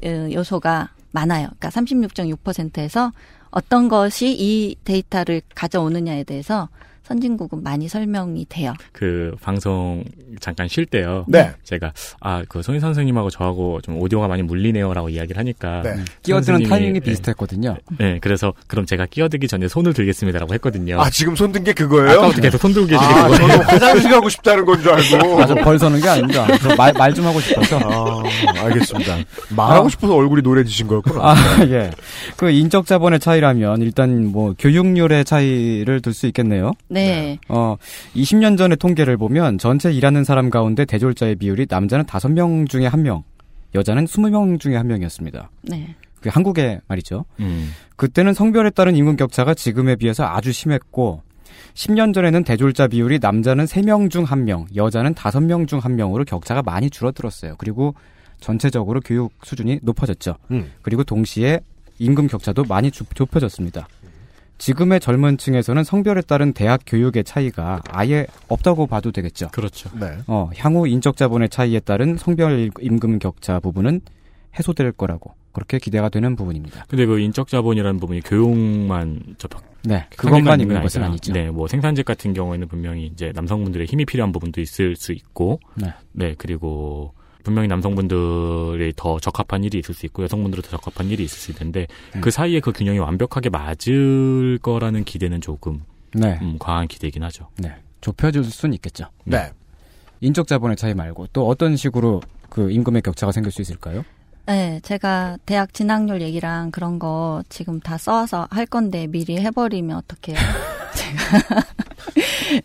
어, 0.05 0.29
요소가 0.31 0.91
많아요. 1.13 1.49
그러니까 1.59 1.71
36.6%에서 1.71 3.13
어떤 3.51 3.89
것이 3.89 4.37
이 4.39 4.77
데이터를 4.85 5.41
가져오느냐에 5.55 6.25
대해서 6.25 6.69
선진국은 7.05 7.63
많이 7.63 7.89
설명이 7.89 8.47
돼요. 8.49 8.73
그 8.93 9.35
방송 9.43 10.05
잠깐 10.41 10.69
쉴 10.69 10.87
때요. 10.87 11.25
네. 11.29 11.51
제가 11.65 11.93
아 12.21 12.43
그 12.49 12.63
송희 12.63 12.81
선생님하고 12.81 13.31
저하고 13.31 13.81
좀 13.83 13.99
오디오가 14.01 14.29
많이 14.29 14.43
물리네요라고 14.43 15.09
이야기를 15.11 15.39
하니까 15.39 15.83
네. 15.83 15.95
끼어드는 16.23 16.61
선생님이- 16.61 16.69
타이밍이 16.69 16.93
네. 16.95 17.01
비슷했거든요. 17.01 17.77
네, 17.99 18.19
그래서 18.21 18.53
그럼 18.67 18.85
제가 18.87 19.07
끼어들기 19.07 19.47
전에 19.49 19.69
손을 19.69 19.93
들겠습니다라고 19.95 20.53
했거든요. 20.55 21.01
아, 21.01 21.09
지금 21.11 21.35
손 21.37 21.53
든 21.53 21.63
게 21.65 21.73
그거예요? 21.73 22.19
아까부터 22.19 22.41
계속 22.41 22.59
손 22.59 22.73
들고 22.73 22.89
계시는 22.89 23.09
아, 23.15 23.23
거예요. 23.29 23.37
저는 23.37 23.61
화장실 23.65 24.11
가고 24.11 24.29
싶다는 24.29 24.65
건 24.65 24.83
줄 24.83 24.91
알고. 24.93 25.41
아, 25.43 25.47
저벌 25.47 25.79
서는 25.79 26.01
게 26.01 26.09
아닙니다. 26.09 26.47
말, 26.77 26.93
말 26.95 27.13
좀 27.15 27.27
하고 27.27 27.41
싶어서. 27.41 27.79
아, 27.79 28.23
알겠습니다. 28.65 29.19
말하고 29.55 29.87
아. 29.87 29.89
싶어서 29.91 30.15
얼굴이 30.17 30.43
노래지신 30.43 30.87
거였구나. 30.89 31.21
아, 31.23 31.37
예. 31.69 31.91
그 32.37 32.51
인적 32.51 32.87
자본의 32.87 33.21
차이라면 33.21 33.83
일단 33.83 34.27
뭐 34.27 34.55
교육률의 34.59 35.25
차이를 35.25 36.01
둘 36.01 36.13
수 36.15 36.27
있겠네요. 36.27 36.73
네. 36.93 37.39
어, 37.49 37.77
20년 38.15 38.59
전의 38.59 38.77
통계를 38.77 39.17
보면 39.17 39.59
전체 39.59 39.91
일하는 39.91 40.25
사람 40.25 40.51
가운데 40.51 40.85
대졸자의 40.85 41.37
비율이 41.37 41.67
남자는 41.69 42.05
5명 42.05 42.69
중에 42.69 42.89
1명, 42.89 43.23
여자는 43.75 44.05
20명 44.05 44.61
중에 44.61 44.75
1명이었습니다. 44.75 45.49
네. 45.63 45.95
그 46.21 46.29
한국의 46.29 46.81
말이죠. 46.87 47.25
음. 47.41 47.71
그때는 47.97 48.35
성별에 48.35 48.71
따른 48.71 48.95
임금 48.95 49.17
격차가 49.17 49.55
지금에 49.55 49.97
비해서 49.97 50.25
아주 50.25 50.53
심했고 50.53 51.23
10년 51.75 52.13
전에는 52.15 52.45
대졸자 52.45 52.89
비율이 52.89 53.19
남자는 53.21 53.65
3명 53.65 54.11
중 54.11 54.25
1명, 54.27 54.67
여자는 54.77 55.15
5명 55.15 55.67
중 55.67 55.81
1명으로 55.81 56.27
격차가 56.27 56.63
많이 56.63 56.91
줄어들었어요. 56.91 57.55
그리고 57.57 57.95
전체적으로 58.41 59.01
교육 59.01 59.33
수준이 59.45 59.81
높아졌죠. 59.83 60.37
음. 60.51 60.71
그리고 60.83 61.03
동시에 61.05 61.61
임금 61.99 62.27
격차도 62.27 62.65
많이 62.65 62.91
좁- 62.91 63.15
좁혀졌습니다. 63.15 63.89
지금의 64.63 65.01
젊은 65.01 65.39
층에서는 65.39 65.83
성별에 65.83 66.21
따른 66.21 66.53
대학 66.53 66.83
교육의 66.87 67.25
차이가 67.25 67.83
아예 67.91 68.29
없다고 68.47 68.87
봐도 68.87 69.11
되겠죠. 69.11 69.49
그렇죠. 69.51 69.91
네. 69.99 70.19
어, 70.29 70.51
향후 70.57 70.87
인적 70.87 71.17
자본의 71.17 71.49
차이에 71.49 71.81
따른 71.81 72.17
성별 72.17 72.71
임금 72.81 73.19
격차 73.19 73.59
부분은 73.59 74.03
해소될 74.57 74.93
거라고 74.93 75.35
그렇게 75.51 75.81
기대가 75.81 76.09
되는 76.09 76.37
부분입니다. 76.37 76.85
근데 76.87 77.07
그 77.07 77.19
인적 77.19 77.49
자본이라는 77.49 77.99
부분이 77.99 78.21
교육만 78.21 79.35
접촉 79.37 79.65
네, 79.83 80.07
그것만 80.17 80.61
있는 80.61 80.81
것은 80.81 81.01
아니라, 81.01 81.11
아니죠. 81.11 81.33
네, 81.33 81.51
뭐 81.51 81.67
생산직 81.67 82.07
같은 82.07 82.33
경우에는 82.33 82.69
분명히 82.69 83.07
이제 83.07 83.33
남성분들의 83.35 83.89
힘이 83.89 84.05
필요한 84.05 84.31
부분도 84.31 84.61
있을 84.61 84.95
수 84.95 85.11
있고, 85.11 85.59
네. 86.13 86.37
그리고 86.39 87.15
분명히 87.43 87.69
남성분들이 87.69 88.93
더 88.97 89.19
적합한 89.19 89.65
일이 89.65 89.79
있을 89.79 89.95
수 89.95 90.07
있고 90.07 90.23
여성분들은 90.23 90.63
더 90.63 90.71
적합한 90.71 91.11
일이 91.11 91.25
있을 91.25 91.39
수 91.39 91.51
있는데 91.53 91.87
음. 92.15 92.21
그 92.21 92.31
사이에 92.31 92.61
그 92.61 92.73
균형이 92.73 92.99
완벽하게 92.99 93.51
맞을 93.51 94.59
거라는 94.63 95.05
기대는 95.05 95.41
조금 95.41 95.83
네. 96.15 96.39
음, 96.43 96.57
과한 96.59 96.89
기대이긴 96.89 97.23
하죠. 97.25 97.49
네. 97.59 97.75
좁혀줄 98.01 98.45
수는 98.45 98.75
있겠죠. 98.75 99.07
네. 99.25 99.51
인적 100.21 100.47
자본의 100.47 100.77
차이 100.77 100.95
말고 100.95 101.29
또 101.33 101.49
어떤 101.49 101.77
식으로 101.77 102.21
그 102.49 102.71
임금의 102.71 103.03
격차가 103.03 103.33
생길 103.33 103.51
수 103.51 103.63
있을까요? 103.63 104.05
네, 104.47 104.81
제가 104.83 105.39
대학 105.47 105.73
진학률 105.73 106.21
얘기랑 106.21 106.73
그런 106.73 106.99
거 106.99 107.43
지금 107.49 107.81
다 107.81 107.97
써서 107.97 108.49
할 108.51 108.67
건데 108.67 109.07
미리 109.07 109.39
해버리면 109.39 109.97
어떡해요? 109.99 110.37
제가. 110.95 111.63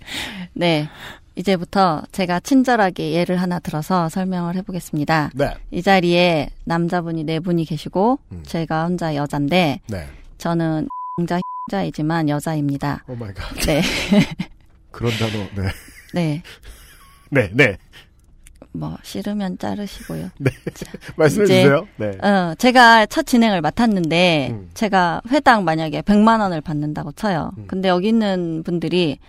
네. 0.54 0.90
이제부터 1.38 2.02
제가 2.12 2.40
친절하게 2.40 3.14
예를 3.14 3.40
하나 3.40 3.60
들어서 3.60 4.10
설명을 4.10 4.56
해보겠습니다. 4.56 5.32
네. 5.36 5.54
이 5.70 5.84
자리에 5.84 6.50
남자분이 6.66 7.24
네 7.26 7.40
분이 7.40 7.66
계시고, 7.66 8.20
제가 8.44 8.86
혼자 8.86 9.16
여잔데, 9.16 9.82
네. 9.88 10.08
저는 10.40 10.88
자 11.28 11.40
자이지만 11.70 12.30
여자입니다. 12.30 13.04
Oh 13.08 13.16
my 13.16 13.34
god. 13.34 13.54
네. 13.66 13.82
그런 14.92 15.12
단어, 15.14 15.32
네. 15.56 15.72
네. 16.14 16.44
네, 17.30 17.50
네. 17.54 17.78
뭐 18.72 18.98
싫으면 19.04 19.58
자르시고요. 19.58 20.30
네. 20.40 20.52
말씀해 21.16 21.44
이제, 21.46 21.64
주세요. 21.64 21.88
네. 21.98 22.12
어, 22.26 22.56
제가 22.58 23.06
첫 23.08 23.26
진행을 23.26 23.62
맡았는데 23.62 24.50
음. 24.52 24.70
제가 24.74 25.22
회당 25.30 25.66
만약에 25.66 26.02
100만 26.02 26.40
원을 26.40 26.62
받는다고 26.62 27.12
쳐요. 27.12 27.52
음. 27.58 27.66
근데 27.68 27.90
여기 27.90 28.08
있는 28.08 28.64
분들이 28.64 29.20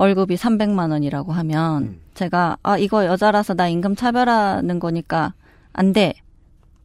월급이 0.00 0.36
300만 0.36 0.92
원이라고 0.92 1.30
하면 1.30 1.82
음. 1.82 2.00
제가 2.14 2.56
아 2.62 2.78
이거 2.78 3.04
여자라서 3.04 3.52
나 3.52 3.68
임금 3.68 3.96
차별하는 3.96 4.78
거니까 4.80 5.34
안 5.74 5.92
돼. 5.92 6.14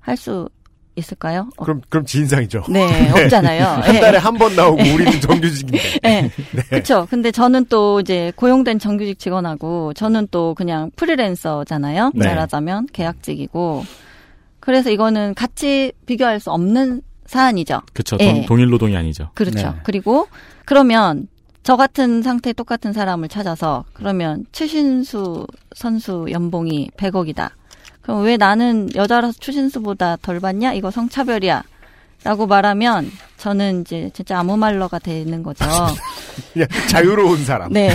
할 0.01 0.17
수 0.17 0.49
있을까요? 0.97 1.49
어, 1.57 1.63
그럼, 1.63 1.81
그럼 1.89 2.05
진상이죠. 2.05 2.63
네, 2.69 3.09
없잖아요. 3.11 3.63
한 3.63 3.95
예. 3.95 3.99
달에 4.01 4.17
한번 4.17 4.55
나오고 4.55 4.81
우리는 4.81 5.19
정규직인데. 5.21 5.79
네. 6.03 6.29
그렇죠. 6.69 7.07
근데 7.09 7.31
저는 7.31 7.65
또 7.69 8.01
이제 8.01 8.31
고용된 8.35 8.79
정규직 8.79 9.17
직원하고 9.17 9.93
저는 9.93 10.27
또 10.31 10.53
그냥 10.53 10.91
프리랜서잖아요. 10.97 12.11
네. 12.15 12.27
말하자면 12.27 12.87
계약직이고. 12.93 13.83
그래서 14.59 14.89
이거는 14.89 15.35
같이 15.35 15.91
비교할 16.05 16.39
수 16.41 16.51
없는 16.51 17.01
사안이죠. 17.25 17.81
그렇죠. 17.93 18.17
예. 18.19 18.45
동일 18.45 18.69
노동이 18.69 18.95
아니죠. 18.95 19.31
그렇죠. 19.35 19.69
네. 19.69 19.75
그리고 19.83 20.27
그러면 20.65 21.27
저 21.65 21.75
같은 21.75 22.21
상태 22.21 22.53
똑같은 22.53 22.93
사람을 22.93 23.27
찾아서 23.27 23.85
그러면 23.93 24.45
최신수 24.51 25.47
선수 25.75 26.27
연봉이 26.29 26.91
100억이다. 26.95 27.49
그럼 28.03 28.23
왜 28.23 28.37
나는 28.37 28.87
여자라서 28.93 29.33
추신수보다 29.39 30.17
덜 30.21 30.39
받냐? 30.39 30.73
이거 30.73 30.91
성차별이야. 30.91 31.63
라고 32.23 32.45
말하면 32.45 33.11
저는 33.37 33.81
이제 33.81 34.11
진짜 34.13 34.37
아무 34.39 34.57
말러가 34.57 34.99
되는 34.99 35.41
거죠. 35.41 35.65
자유로운 36.89 37.43
사람. 37.43 37.73
네. 37.73 37.89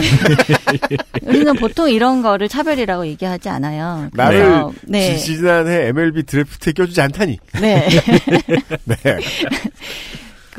우리는 1.22 1.54
보통 1.54 1.88
이런 1.88 2.22
거를 2.22 2.48
차별이라고 2.48 3.06
얘기하지 3.06 3.48
않아요. 3.50 4.08
나를 4.14 4.64
네. 4.82 5.16
지- 5.16 5.36
지난해 5.36 5.86
MLB 5.88 6.24
드래프트에 6.24 6.72
껴주지 6.72 7.00
않다니. 7.02 7.38
네. 7.60 7.88
네. 8.84 8.96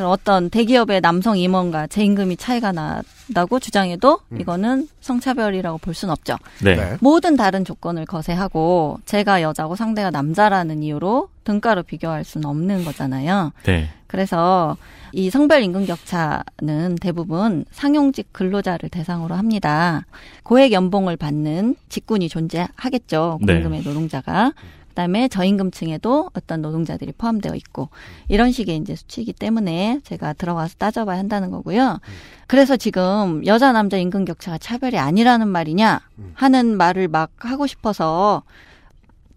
그 0.02 0.08
어떤 0.08 0.50
대기업의 0.50 1.00
남성 1.02 1.38
임원과 1.38 1.86
제 1.86 2.04
임금이 2.04 2.38
차이가 2.38 2.72
나다고 2.72 3.60
주장해도 3.60 4.20
이거는 4.40 4.88
성차별이라고 5.00 5.78
볼 5.78 5.94
수는 5.94 6.12
없죠. 6.12 6.38
네. 6.64 6.76
네. 6.76 6.98
모든 7.02 7.36
다른 7.36 7.64
조건을 7.64 8.08
거세하고 8.08 8.98
제가 9.06 9.44
여자고 9.44 9.76
상대가 9.76 10.10
남자라는 10.10 10.82
이유로 10.82 11.30
등가로 11.44 11.84
비교할 11.84 12.24
수는 12.24 12.50
없는 12.50 12.84
거잖아요. 12.84 13.52
네. 13.64 13.90
그래서 14.08 14.76
이 15.12 15.30
성별 15.30 15.62
임금 15.62 15.86
격차는 15.86 16.96
대부분 17.00 17.66
상용직 17.70 18.34
근로자를 18.34 18.90
대상으로 18.90 19.36
합니다. 19.36 20.06
고액 20.42 20.72
연봉을 20.72 21.16
받는 21.16 21.76
직군이 21.90 22.28
존재하겠죠. 22.28 23.38
네. 23.44 23.54
고임금의 23.54 23.84
노동자가. 23.84 24.54
그다음에 24.92 25.28
저임금층에도 25.28 26.30
어떤 26.34 26.62
노동자들이 26.62 27.14
포함되어 27.14 27.56
있고 27.56 27.90
이런 28.28 28.52
식의 28.52 28.78
이제 28.78 28.96
수치이기 28.96 29.34
때문에 29.34 30.00
제가 30.04 30.34
들어가서 30.34 30.76
따져봐야 30.78 31.18
한다는 31.18 31.50
거고요. 31.52 32.00
그래서 32.48 32.78
지금 32.78 33.46
여자 33.46 33.72
남자 33.72 33.98
임금 33.98 34.26
격차가 34.26 34.58
차별이 34.58 34.98
아니라는 34.98 35.48
말이냐 35.48 36.02
하는 36.34 36.78
말을 36.78 37.08
막 37.08 37.32
하고 37.38 37.68
싶어서 37.68 38.44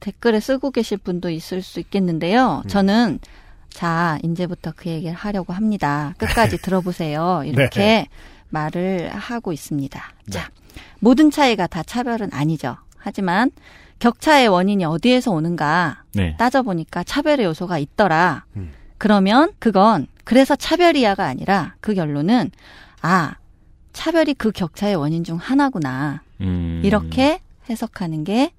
댓글에 0.01 0.41
쓰고 0.41 0.71
계실 0.71 0.99
분도 0.99 1.31
있을 1.31 1.63
수 1.63 1.81
있겠는데요. 1.81 2.63
저는 2.69 3.21
자 3.71 4.19
이제부터 4.23 4.73
그 4.77 4.91
얘기를 4.91 5.15
하려고 5.15 5.53
합니다. 5.53 6.15
끝까지 6.19 6.59
들어보세요. 6.63 7.43
이렇게 7.47 7.81
네. 7.81 8.09
말을 8.51 9.11
하고 9.15 9.53
있습니다. 9.53 10.03
자 10.31 10.51
모든 10.99 11.31
차이가 11.31 11.67
다 11.69 11.83
차별은 11.83 12.31
아니죠. 12.33 12.77
하지만 12.99 13.51
격차의 13.99 14.49
원인이 14.49 14.85
어디에서 14.85 15.31
오는가 15.33 16.03
네. 16.15 16.37
따져보니까 16.37 17.05
차별의 17.05 17.47
요소가 17.47 17.79
있더라. 17.79 18.45
음. 18.57 18.73
그러면 18.99 19.53
그건 19.59 20.07
그래서 20.25 20.57
차별이야가 20.57 21.25
아니라 21.25 21.75
그 21.81 21.95
결론은 21.95 22.51
아 23.03 23.37
차별이 23.93 24.35
그 24.35 24.51
격차의 24.51 24.97
원인 24.97 25.25
중 25.25 25.37
하나구나. 25.37 26.23
음. 26.41 26.83
이렇게 26.85 27.41
해석하는 27.71 28.25
게 28.25 28.53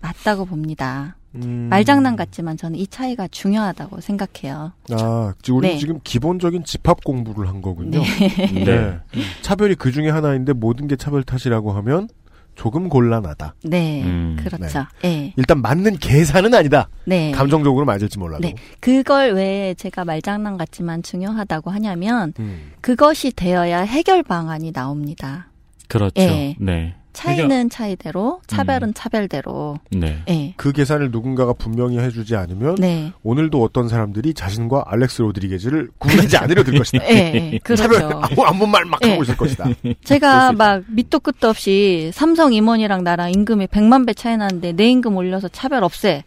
맞다고 0.00 0.44
봅니다. 0.44 1.16
음. 1.36 1.66
말장난 1.68 2.14
같지만 2.16 2.56
저는 2.56 2.78
이 2.78 2.86
차이가 2.86 3.26
중요하다고 3.26 4.00
생각해요. 4.00 4.72
아, 4.92 5.34
지금 5.42 5.58
우리 5.58 5.68
네. 5.68 5.78
지금 5.78 5.98
기본적인 6.04 6.64
집합 6.64 7.02
공부를 7.02 7.48
한 7.48 7.60
거군요. 7.60 8.00
네. 8.00 8.64
네. 8.64 9.00
차별이 9.42 9.74
그 9.74 9.90
중에 9.90 10.10
하나인데 10.10 10.52
모든 10.52 10.86
게 10.86 10.94
차별 10.96 11.24
탓이라고 11.24 11.72
하면 11.72 12.08
조금 12.54 12.88
곤란하다. 12.88 13.54
네, 13.64 14.02
음, 14.04 14.36
그렇죠. 14.38 14.86
예. 15.04 15.32
일단 15.36 15.60
맞는 15.60 15.98
계산은 15.98 16.54
아니다. 16.54 16.88
네. 17.04 17.32
감정적으로 17.32 17.84
맞을지 17.84 18.18
몰라도. 18.18 18.42
네. 18.42 18.54
그걸 18.80 19.32
왜 19.32 19.74
제가 19.74 20.04
말장난 20.04 20.56
같지만 20.56 21.02
중요하다고 21.02 21.70
하냐면 21.70 22.32
음. 22.38 22.72
그것이 22.80 23.32
되어야 23.32 23.80
해결 23.80 24.22
방안이 24.22 24.72
나옵니다. 24.72 25.48
그렇죠. 25.88 26.20
예. 26.22 26.56
네. 26.58 26.94
차이는 27.14 27.70
차이대로, 27.70 28.40
차별은 28.46 28.92
차별대로. 28.92 29.78
네. 29.90 30.22
예. 30.28 30.54
그 30.56 30.72
계산을 30.72 31.10
누군가가 31.10 31.54
분명히 31.54 31.98
해주지 31.98 32.36
않으면 32.36 32.74
네. 32.74 33.12
오늘도 33.22 33.62
어떤 33.62 33.88
사람들이 33.88 34.34
자신과 34.34 34.84
알렉스 34.86 35.22
로드리게즈를 35.22 35.90
구분하지 35.98 36.36
않으려 36.36 36.62
들 36.64 36.76
것이다. 36.76 37.04
예, 37.08 37.32
예, 37.54 37.58
그렇죠. 37.64 37.82
차별 37.84 38.02
아무 38.02 38.44
아무 38.44 38.66
말막 38.66 39.00
예. 39.04 39.10
하고 39.12 39.22
있을 39.22 39.36
것이다. 39.36 39.64
제가 40.04 40.52
막 40.52 40.82
밑도 40.88 41.20
끝도 41.20 41.48
없이 41.48 42.10
삼성 42.12 42.52
임원이랑 42.52 43.04
나랑 43.04 43.32
임금이 43.32 43.68
100만 43.68 44.06
배 44.06 44.12
차이 44.12 44.36
나는데 44.36 44.72
내 44.72 44.88
임금 44.90 45.16
올려서 45.16 45.48
차별 45.48 45.84
없애. 45.84 46.24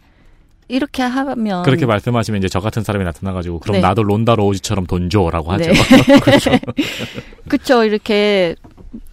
이렇게 0.70 1.02
하면 1.02 1.62
그렇게 1.62 1.86
말씀하시면 1.86 2.38
이제 2.38 2.48
저 2.48 2.60
같은 2.60 2.82
사람이 2.84 3.02
나타나가지고 3.04 3.60
그럼 3.60 3.76
네. 3.76 3.80
나도 3.80 4.02
론다 4.02 4.34
로우지처럼 4.34 4.86
돈 4.86 5.08
줘라고 5.08 5.50
하죠. 5.52 5.70
네. 5.72 5.74
그렇죠. 6.20 6.50
그쵸 7.48 7.84
이렇게 7.84 8.54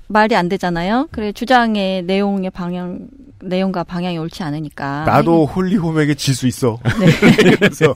말이 0.08 0.36
안 0.36 0.50
되잖아요. 0.50 1.08
그래 1.12 1.32
주장의 1.32 2.04
내용의 2.04 2.50
방향 2.52 3.08
내용과 3.42 3.84
방향이 3.84 4.18
옳지 4.18 4.42
않으니까 4.44 5.04
나도 5.06 5.46
홀리홈에게 5.46 6.16
질 6.16 6.34
수 6.36 6.48
있어. 6.48 6.80
네. 7.00 7.06
그래서 7.58 7.94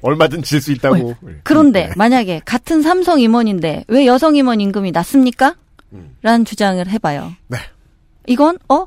얼마든 0.00 0.42
질 0.42 0.60
수 0.60 0.72
있다고. 0.72 1.14
그런데 1.42 1.90
만약에 1.96 2.40
같은 2.44 2.80
삼성 2.82 3.20
임원인데 3.20 3.84
왜 3.88 4.06
여성 4.06 4.36
임원 4.36 4.60
임금이 4.60 4.92
낮습니까? 4.92 5.54
라는 6.22 6.44
주장을 6.44 6.86
해봐요. 6.88 7.32
네. 7.48 7.58
이건 8.26 8.58
어? 8.68 8.86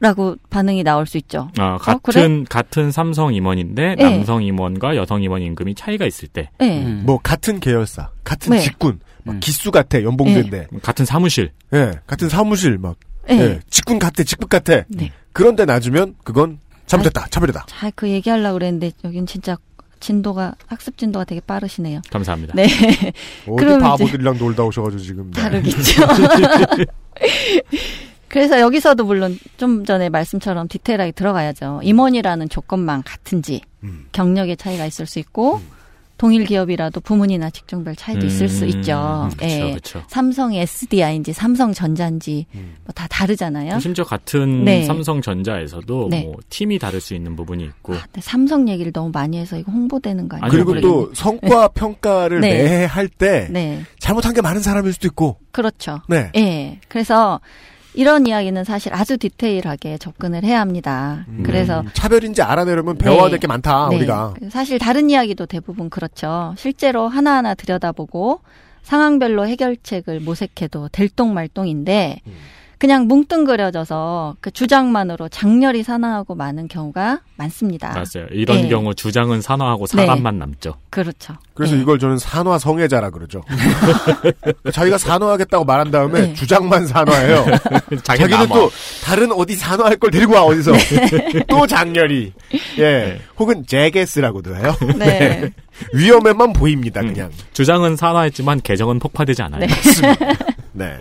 라고 0.00 0.36
반응이 0.50 0.82
나올 0.82 1.06
수 1.06 1.16
있죠. 1.18 1.50
아, 1.56 1.74
어, 1.74 1.78
같은 1.78 2.00
그래? 2.02 2.44
같은 2.50 2.90
삼성 2.90 3.32
임원인데 3.32 3.94
네. 3.94 4.02
남성 4.04 4.42
임원과 4.42 4.96
여성 4.96 5.22
임원 5.22 5.40
임금이 5.42 5.74
차이가 5.76 6.04
있을 6.04 6.28
때 6.28 6.50
네. 6.58 6.80
뭐 7.04 7.18
같은 7.22 7.58
계열사, 7.60 8.10
같은 8.24 8.52
네. 8.52 8.60
직군, 8.60 9.00
막 9.24 9.40
기수 9.40 9.70
같아 9.70 10.02
연봉제인데. 10.02 10.68
같은 10.82 11.04
사무실. 11.04 11.50
예, 11.72 11.92
같은 12.06 12.28
사무실 12.28 12.78
막. 12.78 12.96
네. 13.26 13.40
예, 13.40 13.60
직군 13.70 13.98
같아, 13.98 14.22
직급 14.22 14.48
같아. 14.48 14.82
네. 14.88 15.10
그런데 15.32 15.64
낮으면 15.64 16.14
그건 16.24 16.58
잘못됐다, 16.86 17.26
차별이다. 17.30 17.66
잘그 17.68 18.08
얘기하려고 18.10 18.54
그랬는데 18.54 18.92
여긴 19.04 19.26
진짜 19.26 19.56
진도가 20.00 20.54
학습 20.66 20.98
진도가 20.98 21.24
되게 21.24 21.40
빠르시네요. 21.40 22.02
감사합니다. 22.10 22.52
네. 22.54 22.64
어디 23.48 23.56
그럼 23.56 23.78
이제 23.78 23.78
바보들이랑 23.78 24.38
놀다 24.38 24.64
오셔가지고 24.64 25.02
지금. 25.02 25.30
네. 25.30 25.40
다르겠죠. 25.40 26.06
그래서 28.28 28.58
여기서도 28.60 29.04
물론 29.04 29.38
좀 29.56 29.84
전에 29.84 30.08
말씀처럼 30.08 30.66
디테일하게 30.68 31.12
들어가야죠. 31.12 31.80
임원이라는 31.84 32.48
조건만 32.48 33.02
같은지 33.04 33.62
음. 33.84 34.06
경력의 34.12 34.56
차이가 34.56 34.84
있을 34.86 35.06
수 35.06 35.20
있고 35.20 35.60
동일 36.16 36.44
기업이라도 36.44 37.00
부문이나 37.00 37.50
직종별 37.50 37.96
차이도 37.96 38.26
있을 38.26 38.48
수 38.48 38.64
음, 38.64 38.68
있죠. 38.68 39.28
그쵸, 39.32 39.46
예. 39.46 39.72
그쵸. 39.74 40.02
삼성이 40.08 40.60
SDI인지 40.60 41.32
삼성전자인지 41.32 42.46
음. 42.54 42.76
뭐다 42.84 43.06
다르잖아요. 43.08 43.80
심지어 43.80 44.04
같은 44.04 44.64
네. 44.64 44.84
삼성전자에서도 44.84 46.08
네. 46.10 46.22
뭐 46.22 46.36
팀이 46.50 46.78
다를 46.78 47.00
수 47.00 47.14
있는 47.14 47.34
부분이 47.34 47.64
있고 47.64 47.94
근데 47.94 48.20
삼성 48.20 48.68
얘기를 48.68 48.92
너무 48.92 49.10
많이 49.12 49.38
해서 49.38 49.56
이거 49.56 49.72
홍보되는 49.72 50.28
거 50.28 50.36
아니에요? 50.36 50.50
그리고 50.50 50.80
또 50.80 51.10
성과 51.14 51.68
평가를 51.74 52.40
네. 52.40 52.54
매해 52.54 52.84
할때 52.84 53.48
네. 53.50 53.82
잘못한 53.98 54.34
게 54.34 54.40
많은 54.40 54.60
사람일 54.60 54.92
수도 54.92 55.08
있고. 55.08 55.38
그렇죠. 55.50 56.00
네. 56.08 56.30
예. 56.36 56.78
그래서 56.88 57.40
이런 57.94 58.26
이야기는 58.26 58.64
사실 58.64 58.92
아주 58.92 59.16
디테일하게 59.16 59.98
접근을 59.98 60.42
해야 60.44 60.60
합니다. 60.60 61.24
그래서 61.44 61.80
음, 61.80 61.88
차별인지 61.94 62.42
알아내려면 62.42 62.96
배워야 62.98 63.24
네. 63.24 63.30
될게 63.30 63.46
많다 63.46 63.88
네. 63.90 63.96
우리가. 63.96 64.34
사실 64.50 64.78
다른 64.78 65.10
이야기도 65.10 65.46
대부분 65.46 65.90
그렇죠. 65.90 66.54
실제로 66.58 67.06
하나하나 67.08 67.54
들여다보고 67.54 68.40
상황별로 68.82 69.46
해결책을 69.46 70.20
모색해도 70.20 70.88
될똥말똥인데 70.92 72.20
그냥 72.84 73.08
뭉뚱그려져서 73.08 74.36
그 74.42 74.50
주장만으로 74.50 75.30
장렬히 75.30 75.82
산화하고 75.82 76.34
많은 76.34 76.68
경우가 76.68 77.20
많습니다. 77.36 77.88
맞아요. 77.88 78.28
이런 78.30 78.60
네. 78.60 78.68
경우 78.68 78.94
주장은 78.94 79.40
산화하고 79.40 79.86
사람만 79.86 80.38
남죠. 80.38 80.74
그렇죠. 80.90 81.32
그래서 81.54 81.76
이걸 81.76 81.98
저는 81.98 82.18
산화 82.18 82.58
성애자라 82.58 83.08
그러죠. 83.08 83.42
자기가 84.70 84.98
산화하겠다고 84.98 85.64
말한 85.64 85.90
다음에 85.92 86.20
네. 86.20 86.34
주장만 86.34 86.86
산화해요. 86.86 87.46
자기 88.04 88.20
자기는 88.20 88.48
남아. 88.48 88.54
또 88.54 88.70
다른 89.02 89.32
어디 89.32 89.54
산화할 89.54 89.96
걸 89.96 90.10
데리고 90.10 90.34
와 90.34 90.42
어디서 90.42 90.72
또 91.48 91.66
장렬히 91.66 92.34
예 92.80 93.18
혹은 93.38 93.64
제게스라고도 93.66 94.56
해요. 94.56 94.76
네. 94.98 95.50
위험에만 95.94 96.52
보입니다 96.52 97.00
그냥. 97.00 97.30
주장은 97.54 97.96
산화했지만 97.96 98.60
개정은 98.60 98.98
폭파되지 98.98 99.40
않아요. 99.40 99.60
네. 99.60 99.68
네. 100.72 100.98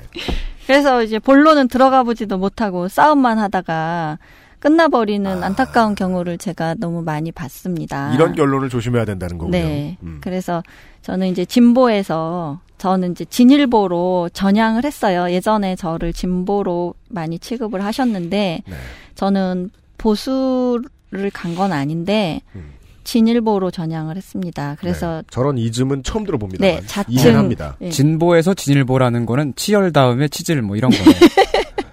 그래서 0.65 1.03
이제 1.03 1.19
본론은 1.19 1.67
들어가 1.67 2.03
보지도 2.03 2.37
못하고 2.37 2.87
싸움만 2.87 3.37
하다가 3.39 4.17
끝나버리는 4.59 5.43
안타까운 5.43 5.93
경우를 5.93 6.37
제가 6.37 6.75
너무 6.79 7.01
많이 7.01 7.31
봤습니다. 7.33 8.13
이런 8.13 8.33
결론을 8.33 8.69
조심해야 8.69 9.03
된다는 9.03 9.37
거고요. 9.37 9.51
네. 9.51 9.97
음. 10.03 10.19
그래서 10.21 10.63
저는 11.01 11.27
이제 11.27 11.43
진보에서 11.43 12.61
저는 12.77 13.11
이제 13.11 13.25
진일보로 13.25 14.29
전향을 14.31 14.85
했어요. 14.85 15.29
예전에 15.31 15.75
저를 15.75 16.13
진보로 16.13 16.93
많이 17.09 17.39
취급을 17.39 17.83
하셨는데 17.83 18.63
네. 18.65 18.75
저는 19.15 19.69
보수를 19.97 21.29
간 21.33 21.55
건 21.55 21.71
아닌데 21.73 22.41
음. 22.55 22.71
진일보로 23.03 23.71
전향을 23.71 24.15
했습니다. 24.17 24.75
그래서 24.79 25.23
저런 25.29 25.57
이즘은 25.57 26.03
처음 26.03 26.23
들어봅니다. 26.25 26.65
네, 26.65 26.81
자칭- 26.85 27.13
이해합니다. 27.13 27.77
예. 27.81 27.89
진보에서 27.89 28.53
진일보라는 28.53 29.25
거는 29.25 29.53
치열 29.55 29.91
다음에 29.91 30.27
치질 30.27 30.61
뭐 30.61 30.75
이런 30.75 30.91
거예요. 30.91 31.05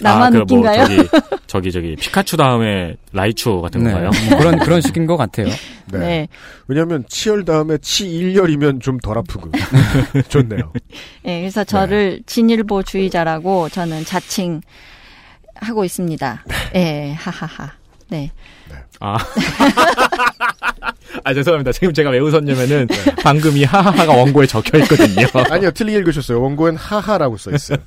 나만 0.00 0.22
아, 0.22 0.30
그 0.30 0.38
웃긴가요? 0.38 0.76
뭐 0.78 0.86
저기 0.86 1.08
저기 1.46 1.72
저기 1.72 1.96
피카츄 1.96 2.36
다음에 2.36 2.96
라이츄 3.12 3.60
같은 3.60 3.84
네, 3.84 3.92
건가요? 3.92 4.10
뭐 4.28 4.38
그런 4.38 4.58
그런 4.58 4.80
식인 4.80 5.06
것 5.06 5.16
같아요. 5.16 5.46
네. 5.92 5.98
네. 5.98 6.28
왜냐하면 6.66 7.04
치열 7.08 7.44
다음에 7.44 7.78
치일열이면 7.78 8.80
좀 8.80 8.98
덜 9.02 9.18
아프고 9.18 9.50
좋네요. 10.28 10.72
예, 11.26 11.40
그래서 11.40 11.62
저를 11.62 12.22
진일보주의자라고 12.26 13.68
저는 13.68 14.04
자칭 14.04 14.60
하고 15.56 15.84
있습니다. 15.84 16.44
예, 16.74 17.12
하하하. 17.16 17.72
네. 18.08 18.32
아. 19.02 19.18
아, 21.24 21.34
죄송합니다. 21.34 21.72
지금 21.72 21.92
제가 21.92 22.10
왜 22.10 22.20
웃었냐면은, 22.20 22.86
방금 23.22 23.56
이 23.56 23.64
하하하가 23.64 24.12
원고에 24.12 24.46
적혀 24.46 24.78
있거든요. 24.78 25.26
아니요, 25.50 25.72
틀리게 25.72 25.98
읽으셨어요. 25.98 26.40
원고엔 26.40 26.76
하하라고 26.76 27.36
써 27.36 27.50
있어요. 27.50 27.78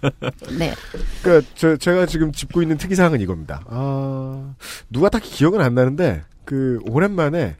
네. 0.58 0.74
그러니까 1.22 1.48
저, 1.56 1.78
제가 1.78 2.06
지금 2.06 2.32
짚고 2.32 2.62
있는 2.62 2.78
특이사항은 2.78 3.22
이겁니다. 3.22 3.62
아, 3.68 4.54
누가 4.90 5.10
딱히 5.10 5.32
기억은 5.32 5.62
안 5.62 5.74
나는데 5.74 6.24
그 6.44 6.80
오랜만에 6.90 7.56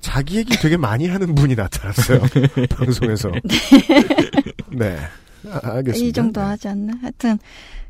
자기 0.00 0.36
얘기 0.36 0.56
되게 0.58 0.76
많이 0.76 1.08
하는 1.08 1.34
분이 1.34 1.56
나타났어요. 1.56 2.20
방송에서. 2.70 3.32
네. 4.70 4.96
아, 5.50 5.60
알겠습니다. 5.62 6.08
이 6.08 6.12
정도 6.12 6.40
하지 6.40 6.68
않나? 6.68 6.94
하여튼 7.02 7.38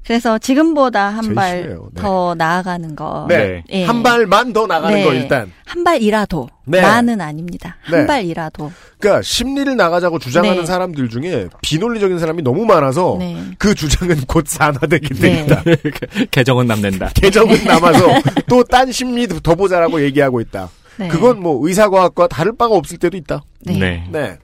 그래서 0.05 0.37
지금보다 0.39 1.09
한 1.11 1.23
제일 1.23 1.35
발 1.35 1.59
심해요. 1.63 1.89
네. 1.95 2.03
더 2.03 2.35
나아가는 2.37 2.97
거. 2.97 3.27
네. 3.29 3.63
예. 3.71 3.85
한 3.85 4.03
발만 4.03 4.53
더 4.53 4.67
나가는 4.67 4.97
네. 4.97 5.05
거 5.05 5.15
일단. 5.15 5.53
한 5.65 5.85
발이라도. 5.85 6.49
네. 6.65 6.81
많은 6.81 7.21
아닙니다. 7.21 7.77
한 7.83 8.01
네. 8.01 8.07
발이라도. 8.07 8.73
그러니까 8.99 9.23
심리를 9.23 9.77
나가자고 9.77 10.19
주장하는 10.19 10.61
네. 10.61 10.67
사람들 10.67 11.09
중에 11.09 11.47
비논리적인 11.63 12.19
사람이 12.19 12.43
너무 12.43 12.65
많아서 12.67 13.17
네. 13.19 13.37
그 13.59 13.75
주장은 13.75 14.23
곧 14.27 14.47
산화되게 14.49 15.09
네. 15.15 15.47
됩니다. 15.47 15.63
개정은 16.33 16.67
남는다. 16.67 17.11
개정은 17.15 17.65
남아서 17.65 18.07
또 18.49 18.63
딴 18.65 18.91
심리 18.91 19.27
더 19.29 19.55
보자라고 19.55 20.03
얘기하고 20.03 20.41
있다. 20.41 20.69
네. 20.97 21.09
그건 21.09 21.41
뭐 21.41 21.67
의사과학과 21.67 22.27
다를 22.29 22.57
바가 22.57 22.75
없을 22.75 22.99
때도 22.99 23.17
있다. 23.17 23.43
네. 23.61 23.79
네. 23.79 24.05
네. 24.11 24.37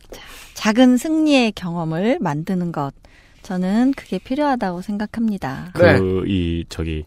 작은 0.55 0.97
승리의 0.97 1.53
경험을 1.53 2.19
만드는 2.21 2.73
것. 2.73 2.93
저는 3.49 3.93
그게 3.97 4.19
필요하다고 4.19 4.83
생각합니다. 4.83 5.71
그, 5.73 5.83
네. 5.83 5.99
이, 6.27 6.67
저기, 6.69 7.07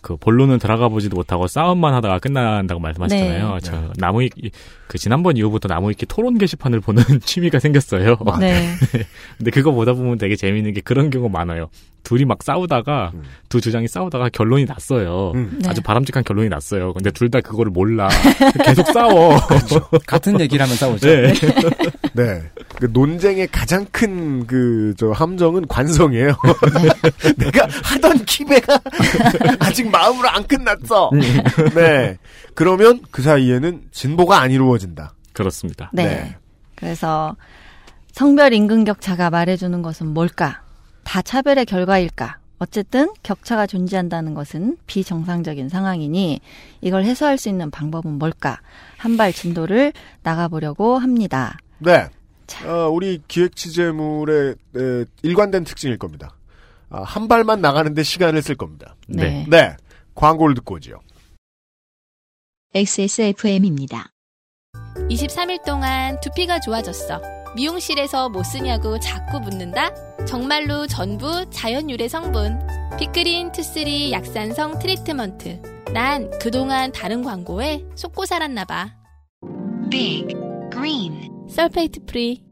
그 0.00 0.16
본론은 0.16 0.58
들어가 0.58 0.88
보지도 0.88 1.16
못하고 1.16 1.46
싸움만 1.46 1.92
하다가 1.92 2.18
끝난다고 2.18 2.80
말씀하셨잖아요. 2.80 3.52
네. 3.52 3.60
저 3.60 3.92
나무 3.98 4.26
그 4.92 4.98
지난번 4.98 5.38
이후부터 5.38 5.68
나무 5.68 5.88
위키 5.88 6.04
토론 6.04 6.36
게시판을 6.36 6.80
보는 6.80 7.02
취미가 7.24 7.60
생겼어요. 7.60 8.18
네. 8.38 8.74
근데 9.38 9.50
그거 9.50 9.72
보다 9.72 9.94
보면 9.94 10.18
되게 10.18 10.36
재밌는 10.36 10.74
게 10.74 10.82
그런 10.82 11.08
경우 11.08 11.30
많아요. 11.30 11.70
둘이 12.02 12.24
막 12.26 12.42
싸우다가 12.42 13.12
음. 13.14 13.22
두 13.48 13.60
주장이 13.60 13.86
싸우다가 13.88 14.28
결론이 14.28 14.64
났어요. 14.66 15.32
네. 15.34 15.68
아주 15.68 15.80
바람직한 15.82 16.24
결론이 16.24 16.48
났어요. 16.50 16.92
근데 16.92 17.10
둘 17.10 17.30
다 17.30 17.40
그거를 17.40 17.70
몰라. 17.72 18.08
계속 18.66 18.86
싸워. 18.88 19.38
같은 20.06 20.38
얘기를 20.40 20.62
하면 20.62 20.76
싸우죠. 20.76 21.06
네. 21.08 21.32
네. 22.12 22.42
그 22.78 22.90
논쟁의 22.92 23.46
가장 23.50 23.86
큰 23.90 24.46
그 24.46 24.94
저 24.98 25.10
함정은 25.12 25.66
관성이에요. 25.68 26.34
내가 27.38 27.66
하던 27.84 28.24
기배가 28.26 28.78
아직 29.60 29.88
마음으로 29.90 30.28
안 30.28 30.44
끝났어. 30.46 31.10
네. 31.74 32.18
그러면 32.54 33.00
그 33.10 33.22
사이에는 33.22 33.88
진보가 33.92 34.40
안 34.40 34.50
이루어진다. 34.50 35.14
그렇습니다. 35.32 35.90
네. 35.92 36.04
네. 36.06 36.36
그래서 36.74 37.36
성별 38.12 38.52
임금 38.52 38.84
격차가 38.84 39.30
말해주는 39.30 39.80
것은 39.82 40.08
뭘까? 40.08 40.62
다 41.04 41.22
차별의 41.22 41.64
결과일까? 41.66 42.38
어쨌든 42.58 43.08
격차가 43.24 43.66
존재한다는 43.66 44.34
것은 44.34 44.76
비정상적인 44.86 45.68
상황이니 45.68 46.40
이걸 46.80 47.04
해소할 47.04 47.36
수 47.38 47.48
있는 47.48 47.70
방법은 47.70 48.18
뭘까? 48.18 48.60
한 48.98 49.16
발 49.16 49.32
진도를 49.32 49.92
나가보려고 50.22 50.98
합니다. 50.98 51.56
네. 51.78 52.08
어, 52.66 52.88
우리 52.88 53.20
기획 53.26 53.56
취재물의 53.56 54.54
에, 54.76 55.04
일관된 55.22 55.64
특징일 55.64 55.98
겁니다. 55.98 56.36
아, 56.90 57.02
한 57.02 57.26
발만 57.26 57.60
나가는데 57.62 58.02
시간을 58.02 58.42
쓸 58.42 58.54
겁니다. 58.54 58.94
네. 59.08 59.46
네. 59.48 59.76
광고를 60.14 60.54
듣고 60.56 60.74
오지요. 60.74 61.00
XSFM입니다. 62.74 64.08
23일 65.10 65.62
동안 65.62 66.18
두피가 66.22 66.60
좋아졌어. 66.60 67.20
미용실에서 67.54 68.30
뭐 68.30 68.42
쓰냐고 68.42 68.98
자꾸 68.98 69.40
묻는다? 69.40 69.92
정말로 70.24 70.86
전부 70.86 71.44
자연 71.50 71.90
유래 71.90 72.08
성분. 72.08 72.58
Big 72.98 73.18
Green 73.18 73.52
two 73.52 73.74
three 73.74 74.10
약산성 74.12 74.78
트리트먼트. 74.78 75.60
난 75.92 76.30
그동안 76.40 76.92
다른 76.92 77.22
광고에 77.22 77.84
속고 77.94 78.24
살았나봐. 78.24 78.96
Big 79.90 80.28
Green 80.72 81.46
sulfate 81.50 82.06
free. 82.06 82.42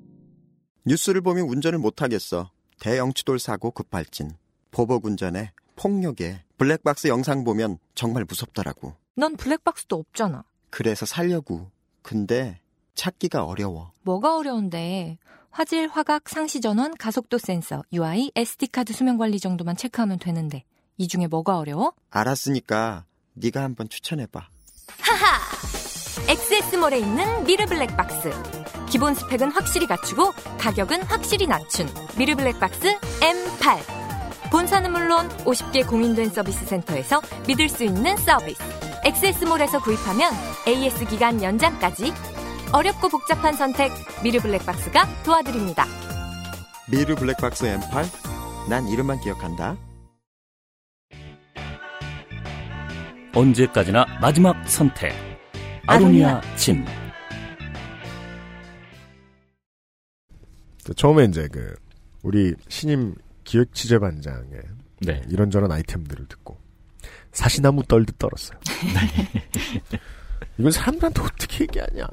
뉴스를 0.84 1.22
보면 1.22 1.48
운전을 1.48 1.78
못하겠어. 1.78 2.51
대형 2.78 3.17
추돌 3.17 3.39
사고 3.38 3.70
급발진. 3.70 4.32
보복 4.70 5.06
운전에 5.06 5.52
폭력에 5.76 6.42
블랙박스 6.59 7.06
영상 7.06 7.42
보면 7.42 7.78
정말 7.94 8.26
무섭더라고. 8.28 8.99
넌 9.20 9.36
블랙박스도 9.36 9.97
없잖아. 9.97 10.44
그래서 10.70 11.05
살려고. 11.05 11.70
근데 12.01 12.59
찾기가 12.94 13.44
어려워. 13.44 13.92
뭐가 14.02 14.36
어려운데? 14.36 15.18
화질, 15.51 15.88
화각, 15.88 16.28
상시 16.28 16.62
전원, 16.62 16.97
가속도 16.97 17.36
센서, 17.36 17.82
UI, 17.92 18.30
SD카드 18.34 18.94
수명 18.94 19.18
관리 19.18 19.38
정도만 19.38 19.76
체크하면 19.76 20.18
되는데 20.18 20.64
이 20.97 21.06
중에 21.06 21.26
뭐가 21.26 21.59
어려워? 21.59 21.92
알았으니까 22.09 23.05
네가 23.34 23.62
한번 23.62 23.90
추천해 23.90 24.26
봐. 24.26 24.48
하하! 25.01 25.38
XS몰에 26.26 27.01
있는 27.01 27.44
미르 27.44 27.66
블랙박스. 27.66 28.30
기본 28.88 29.14
스펙은 29.14 29.51
확실히 29.51 29.86
갖추고 29.86 30.32
가격은 30.59 31.02
확실히 31.02 31.47
낮춘 31.47 31.86
미르 32.16 32.34
블랙박스 32.36 32.98
M8. 33.20 34.51
본사는 34.51 34.90
물론 34.90 35.28
50개 35.44 35.86
공인된 35.86 36.30
서비스 36.30 36.64
센터에서 36.64 37.20
믿을 37.47 37.68
수 37.68 37.84
있는 37.84 38.16
서비스. 38.16 38.90
XS몰에서 39.02 39.81
구입하면 39.81 40.31
AS 40.68 41.06
기간 41.06 41.43
연장까지 41.43 42.12
어렵고 42.72 43.09
복잡한 43.09 43.55
선택 43.55 43.90
미르 44.22 44.40
블랙박스가 44.40 45.22
도와드립니다. 45.24 45.86
미르 46.90 47.14
블랙박스 47.14 47.64
M8? 47.64 48.68
난 48.68 48.86
이름만 48.89 49.18
기억한다. 49.20 49.77
언제까지나 53.35 54.05
마지막 54.20 54.68
선택. 54.68 55.14
아로니아 55.86 56.40
진. 56.56 56.85
처음에 60.94 61.24
이제 61.24 61.48
그 61.51 61.74
우리 62.22 62.55
신임 62.68 63.14
기획 63.44 63.72
취재반장의 63.72 64.60
네. 65.02 65.22
이런저런 65.28 65.72
아이템들을 65.72 66.27
듣고 66.27 66.59
사시나무 67.32 67.82
떨듯 67.85 68.19
떨었어요. 68.19 68.59
이건 70.59 70.73
사람들한테 70.73 71.23
어떻게 71.23 71.65
얘기하냐. 71.65 72.07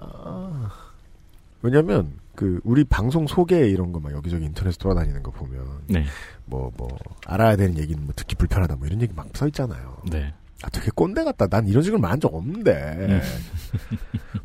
왜냐면 1.61 2.13
그 2.35 2.59
우리 2.63 2.83
방송 2.83 3.25
소개 3.27 3.67
이런 3.67 3.91
거 3.91 3.99
막 3.99 4.13
여기저기 4.13 4.45
인터넷 4.45 4.77
돌아다니는 4.77 5.23
거 5.23 5.31
보면 5.31 5.65
네. 5.87 6.05
뭐뭐 6.45 6.87
알아야 7.25 7.55
되는 7.55 7.77
얘기는 7.77 8.01
뭐 8.03 8.13
듣기 8.15 8.35
불편하다 8.35 8.75
뭐 8.75 8.87
이런 8.87 9.01
얘기 9.01 9.13
막 9.15 9.27
써 9.33 9.47
있잖아요. 9.47 9.97
네. 10.09 10.33
아 10.63 10.69
되게 10.69 10.89
꼰대 10.95 11.23
같다. 11.23 11.47
난 11.47 11.67
이런 11.67 11.83
식으로 11.83 11.99
말한 11.99 12.19
적 12.19 12.33
없는데. 12.33 12.71
음. 13.09 13.21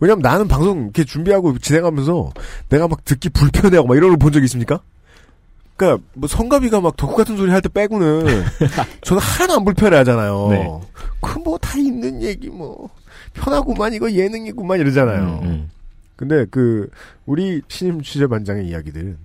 왜냐면 0.01 0.21
나는 0.23 0.49
방송 0.49 0.83
이렇게 0.85 1.05
준비하고 1.05 1.59
진행하면서 1.59 2.33
내가 2.71 2.89
막 2.89 3.05
듣기 3.05 3.29
불편해하고 3.31 3.89
막 3.89 3.97
이런 3.97 4.11
걸 4.11 4.17
본 4.19 4.33
적 4.33 4.43
있습니까? 4.45 4.81
그러니까 5.83 6.05
뭐 6.15 6.29
성가비가 6.29 6.81
막 6.81 6.97
덕후 6.97 7.17
같은 7.17 7.37
소리 7.37 7.51
할 7.51 7.61
때 7.61 7.69
빼고는 7.69 8.25
저는 9.03 9.21
하나도 9.23 9.55
안 9.55 9.65
불편해 9.65 9.97
하잖아요. 9.99 10.49
네. 10.51 10.81
그뭐 11.21 11.59
다 11.59 11.77
있는 11.79 12.23
얘기 12.23 12.49
뭐 12.49 12.89
편하구만 13.35 13.93
이거 13.95 14.11
예능이구만 14.11 14.79
이러잖아요. 14.81 15.41
음, 15.43 15.71
근데 16.17 16.47
그 16.51 16.89
우리 17.27 17.63
신임 17.69 18.03
취재반장의 18.03 18.67
이야기들은 18.69 19.17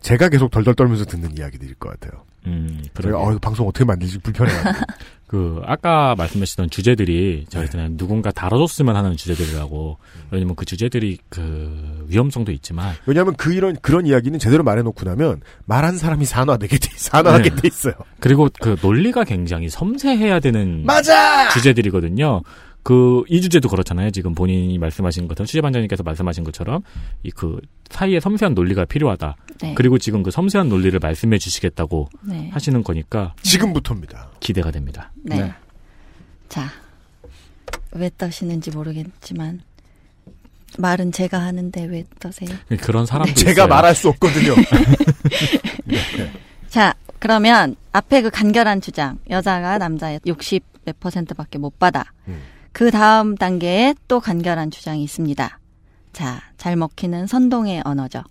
제가 0.00 0.28
계속 0.28 0.50
덜덜 0.50 0.74
떨면서 0.74 1.04
듣는 1.06 1.36
이야기들일 1.38 1.74
것 1.76 1.88
같아요. 1.98 2.22
음, 2.46 2.82
그러게요. 2.94 3.18
어 3.18 3.30
이거 3.30 3.38
방송 3.38 3.66
어떻게 3.66 3.84
만들지 3.84 4.18
불편해가지고. 4.18 4.86
그 5.26 5.60
아까 5.64 6.14
말씀하시던 6.16 6.70
주제들이 6.70 7.46
저희 7.48 7.68
때는 7.68 7.96
누군가 7.96 8.30
다뤄줬으면 8.30 8.94
하는 8.94 9.16
주제들이라고 9.16 9.98
왜냐면 10.30 10.54
그 10.54 10.64
주제들이 10.64 11.18
그 11.28 12.04
위험성도 12.06 12.52
있지만 12.52 12.94
왜냐하면 13.06 13.34
그 13.36 13.52
이런 13.52 13.76
그런 13.82 14.06
이야기는 14.06 14.38
제대로 14.38 14.62
말해놓고 14.62 15.04
나면 15.04 15.40
말한 15.64 15.98
사람이 15.98 16.24
산화되게 16.24 16.78
돼 16.78 16.90
산화하게 16.94 17.50
네. 17.50 17.56
돼 17.56 17.68
있어요. 17.68 17.94
그리고 18.20 18.48
그 18.60 18.76
논리가 18.80 19.24
굉장히 19.24 19.68
섬세해야 19.68 20.38
되는 20.38 20.86
맞아! 20.86 21.48
주제들이거든요. 21.50 22.42
그 22.86 23.24
이 23.28 23.40
주제도 23.40 23.68
그렇잖아요. 23.68 24.10
지금 24.12 24.32
본인이 24.32 24.78
말씀하신 24.78 25.26
것처럼 25.26 25.46
취재반장님께서 25.46 26.04
말씀하신 26.04 26.44
것처럼 26.44 26.82
이 27.24 27.30
그 27.30 27.60
사이에 27.90 28.20
섬세한 28.20 28.54
논리가 28.54 28.84
필요하다. 28.84 29.36
네. 29.60 29.74
그리고 29.74 29.98
지금 29.98 30.22
그 30.22 30.30
섬세한 30.30 30.68
논리를 30.68 30.96
말씀해 30.98 31.38
주시겠다고 31.38 32.08
네. 32.22 32.48
하시는 32.52 32.82
거니까 32.84 33.34
지금부터입니다. 33.42 34.30
기대가 34.40 34.70
됩니다. 34.70 35.10
네. 35.24 35.52
자, 36.48 36.68
왜 37.92 38.08
떠시는지 38.16 38.70
모르겠지만 38.70 39.62
말은 40.78 41.10
제가 41.12 41.40
하는데 41.40 41.84
왜 41.86 42.04
떠세요? 42.20 42.50
그런 42.80 43.04
사람도 43.06 43.34
제가 43.34 43.50
있어요. 43.52 43.66
말할 43.66 43.94
수 43.96 44.08
없거든요. 44.10 44.54
자, 46.68 46.94
그러면 47.18 47.74
앞에 47.92 48.22
그 48.22 48.30
간결한 48.30 48.80
주장 48.80 49.18
여자가 49.30 49.78
남자의 49.78 50.20
60 50.26 50.62
몇 50.84 51.00
퍼센트밖에 51.00 51.58
못 51.58 51.78
받아. 51.78 52.04
음. 52.28 52.40
그 52.76 52.90
다음 52.90 53.36
단계에 53.36 53.94
또 54.06 54.20
간결한 54.20 54.70
주장이 54.70 55.02
있습니다. 55.02 55.58
자, 56.12 56.42
잘 56.58 56.76
먹히는 56.76 57.26
선동의 57.26 57.80
언어죠. 57.86 58.22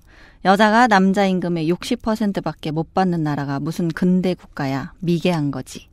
여자가 0.46 0.86
남자 0.86 1.26
임금의 1.26 1.68
60%밖에 1.74 2.70
못 2.70 2.94
받는 2.94 3.24
나라가 3.24 3.60
무슨 3.60 3.88
근대 3.88 4.36
국가야. 4.36 4.94
미개한 5.00 5.50
거지. 5.50 5.88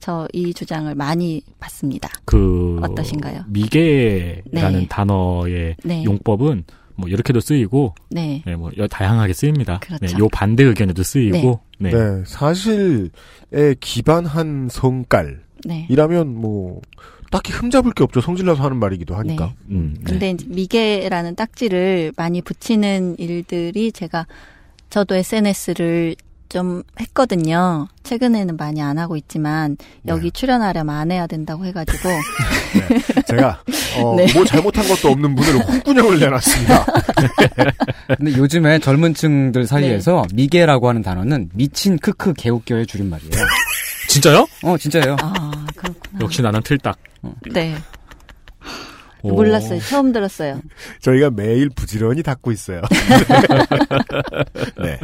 저 0.00 0.26
이 0.32 0.52
주장을 0.52 0.92
많이 0.96 1.40
봤습니다. 1.60 2.08
그 2.24 2.80
어떠신가요? 2.82 3.44
미개라는 3.50 4.80
네. 4.80 4.86
단어의 4.88 5.76
네. 5.84 6.02
용법은 6.04 6.64
뭐 6.96 7.08
이렇게도 7.08 7.38
쓰이고 7.38 7.94
네. 8.10 8.42
네, 8.44 8.56
뭐 8.56 8.72
여- 8.76 8.88
다양하게 8.88 9.32
쓰입니다. 9.32 9.78
그렇죠. 9.78 10.04
네, 10.04 10.18
요 10.18 10.28
반대 10.30 10.64
의견에도 10.64 11.04
쓰이고 11.04 11.60
네. 11.78 11.90
네, 11.90 12.22
사실에 12.26 13.10
기반한 13.78 14.68
성깔. 14.68 15.44
네. 15.64 15.86
이라면 15.88 16.34
뭐 16.34 16.82
딱히 17.34 17.52
흠잡을 17.52 17.92
게 17.94 18.04
없죠. 18.04 18.20
성질나서 18.20 18.62
하는 18.62 18.76
말이기도 18.76 19.16
하니까. 19.16 19.46
네. 19.46 19.74
음, 19.74 19.96
네. 19.98 20.04
근데 20.04 20.30
이제 20.30 20.46
미개라는 20.48 21.34
딱지를 21.34 22.12
많이 22.16 22.40
붙이는 22.40 23.16
일들이 23.18 23.90
제가 23.90 24.28
저도 24.88 25.16
SNS를 25.16 26.14
좀 26.48 26.84
했거든요. 27.00 27.88
최근에는 28.04 28.56
많이 28.56 28.80
안 28.80 28.98
하고 28.98 29.16
있지만 29.16 29.76
여기 30.06 30.30
출연하려면 30.30 30.94
안 30.94 31.10
해야 31.10 31.26
된다고 31.26 31.64
해가지고 31.64 32.08
제가 33.26 33.60
어, 33.98 34.14
네. 34.16 34.32
뭐 34.32 34.44
잘못한 34.44 34.86
것도 34.86 35.08
없는 35.08 35.34
분을 35.34 35.66
홍군형을 35.66 36.20
내놨습니다. 36.20 36.86
근데 38.16 38.36
요즘에 38.36 38.78
젊은 38.78 39.12
층들 39.12 39.62
네. 39.62 39.66
사이에서 39.66 40.24
미개라고 40.32 40.88
하는 40.88 41.02
단어는 41.02 41.50
미친 41.54 41.98
크크 41.98 42.34
개웃겨의 42.34 42.86
줄임말이에요. 42.86 43.32
진짜요? 44.08 44.46
어, 44.62 44.76
진짜예요. 44.78 45.16
아 45.20 45.66
그렇구나. 45.76 46.20
역시 46.20 46.42
나는 46.42 46.62
틀딱. 46.62 46.98
네. 47.52 47.74
오. 49.22 49.32
몰랐어요. 49.32 49.80
처음 49.80 50.12
들었어요. 50.12 50.60
저희가 51.00 51.30
매일 51.30 51.70
부지런히 51.70 52.22
닦고 52.22 52.52
있어요. 52.52 52.82
네. 54.82 54.98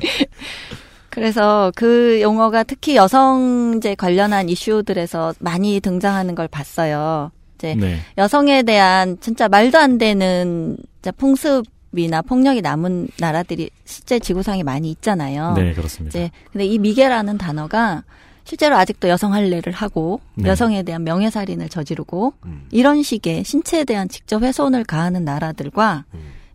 그래서 1.08 1.72
그 1.74 2.20
용어가 2.20 2.62
특히 2.62 2.96
여성제 2.96 3.94
관련한 3.96 4.48
이슈들에서 4.48 5.34
많이 5.40 5.80
등장하는 5.80 6.34
걸 6.34 6.48
봤어요. 6.48 7.32
이제 7.56 7.74
네. 7.74 7.98
여성에 8.18 8.62
대한 8.62 9.18
진짜 9.20 9.48
말도 9.48 9.78
안 9.78 9.98
되는 9.98 10.76
진짜 11.02 11.10
풍습이나 11.12 12.22
폭력이 12.22 12.60
남은 12.62 13.08
나라들이 13.18 13.70
실제 13.84 14.18
지구상에 14.18 14.62
많이 14.62 14.90
있잖아요. 14.90 15.54
네, 15.56 15.72
그렇습니다. 15.72 16.18
이제 16.18 16.30
근데 16.52 16.66
이 16.66 16.78
미개라는 16.78 17.38
단어가 17.38 18.04
실제로 18.50 18.76
아직도 18.76 19.08
여성 19.08 19.32
할례를 19.32 19.72
하고 19.72 20.20
네. 20.34 20.48
여성에 20.48 20.82
대한 20.82 21.04
명예살인을 21.04 21.68
저지르고 21.68 22.32
이런 22.72 23.00
식의 23.00 23.44
신체에 23.44 23.84
대한 23.84 24.08
직접 24.08 24.42
훼손을 24.42 24.82
가하는 24.82 25.24
나라들과 25.24 26.04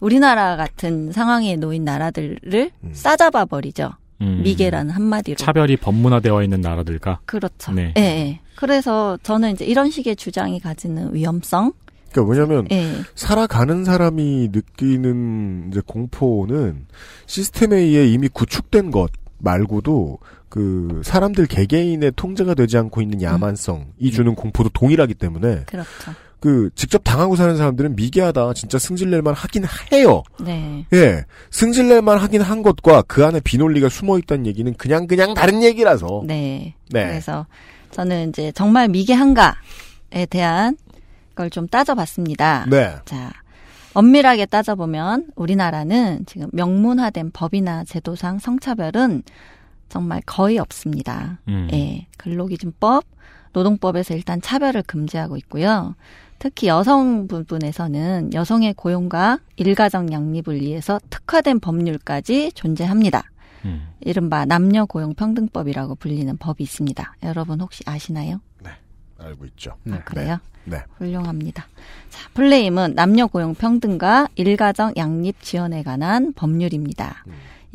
우리나라 0.02 0.58
같은 0.58 1.14
상황에 1.14 1.56
놓인 1.56 1.86
나라들을 1.86 2.72
싸잡아 2.92 3.46
버리죠. 3.46 3.94
음. 4.20 4.42
미개라는 4.44 4.92
한마디로. 4.92 5.38
차별이 5.38 5.78
법문화되어 5.78 6.44
있는 6.44 6.60
나라들과 6.60 7.20
그렇죠. 7.26 7.72
네. 7.72 7.94
예, 7.98 8.02
예. 8.02 8.40
그래서 8.58 9.18
저는 9.24 9.54
이제 9.54 9.64
이런 9.64 9.90
식의 9.90 10.18
주장이 10.18 10.60
가지는 10.60 11.14
위험성. 11.14 11.72
그러니까 12.12 12.24
뭐냐면 12.24 12.68
예. 12.72 12.92
살아가는 13.16 13.86
사람이 13.86 14.50
느끼는 14.52 15.70
이제 15.72 15.82
공포는 15.86 16.88
시스템에 17.26 17.78
의해 17.78 18.06
이미 18.06 18.28
구축된 18.28 18.92
것 18.92 19.12
말고도 19.38 20.20
그 20.50 21.02
사람들 21.04 21.48
개개인의 21.48 22.14
통제가 22.16 22.54
되지 22.54 22.78
않고 22.78 23.02
있는 23.02 23.22
야만성이 23.22 24.12
주는 24.12 24.36
공포도 24.36 24.70
동일하기 24.70 25.16
때문에 25.16 25.66
그렇죠. 25.66 26.14
그 26.40 26.70
직접 26.76 27.00
당하고 27.04 27.36
사는 27.36 27.58
사람들은 27.58 27.96
미개하다 27.96 28.54
진짜 28.54 28.78
승질낼만 28.78 29.34
하긴 29.34 29.66
해요. 29.92 30.24
네. 30.40 30.86
예, 30.94 31.24
승질낼만 31.50 32.20
하긴 32.20 32.42
한 32.42 32.62
것과 32.62 33.04
그 33.08 33.26
안에 33.26 33.40
비논리가 33.40 33.90
숨어 33.90 34.20
있다는 34.20 34.46
얘기는 34.46 34.72
그냥 34.76 35.08
그냥 35.08 35.34
다른 35.34 35.64
얘기라서. 35.64 36.24
네. 36.26 36.76
네. 36.92 37.08
그래서 37.08 37.48
저는 37.92 38.30
이제 38.30 38.52
정말 38.52 38.88
미개한가에 38.90 40.26
대한 40.30 40.78
걸 41.36 41.50
좀 41.50 41.68
따져봤습니다. 41.68 42.66
네. 42.70 42.96
자, 43.06 43.32
엄밀하게 43.94 44.46
따져보면 44.46 45.28
우리나라는 45.36 46.26
지금 46.26 46.48
명문화된 46.54 47.32
법이나 47.32 47.84
제도상 47.86 48.40
성차별은 48.40 49.24
정말 49.96 50.22
거의 50.26 50.58
없습니다. 50.60 51.40
음. 51.48 51.70
예, 51.72 52.06
근로기준법, 52.18 53.06
노동법에서 53.54 54.14
일단 54.14 54.42
차별을 54.42 54.84
금지하고 54.84 55.38
있고요. 55.38 55.96
특히 56.38 56.68
여성 56.68 57.30
부분에서는 57.30 58.34
여성의 58.34 58.74
고용과 58.74 59.40
일가정 59.56 60.12
양립을 60.12 60.60
위해서 60.60 61.00
특화된 61.10 61.62
법률까지 61.62 62.52
존재합니다. 62.52 63.24
음. 63.64 63.88
이른바 64.02 64.44
남녀 64.44 64.84
고용 64.84 65.14
평등법이라고 65.14 65.96
불리는 65.96 66.36
법이 66.36 66.62
있습니다. 66.62 67.16
여러분 67.24 67.62
혹시 67.62 67.82
아시나요? 67.86 68.42
알고 69.18 69.46
있죠. 69.46 69.78
아, 69.90 70.04
그래요? 70.04 70.40
네. 70.66 70.84
훌륭합니다. 70.98 71.66
자, 72.10 72.30
플레임은 72.34 72.96
남녀 72.96 73.28
고용 73.28 73.56
평등과 73.56 74.28
일가정 74.36 74.92
양립 74.98 75.42
지원에 75.42 75.84
관한 75.84 76.34
법률입니다. 76.34 77.24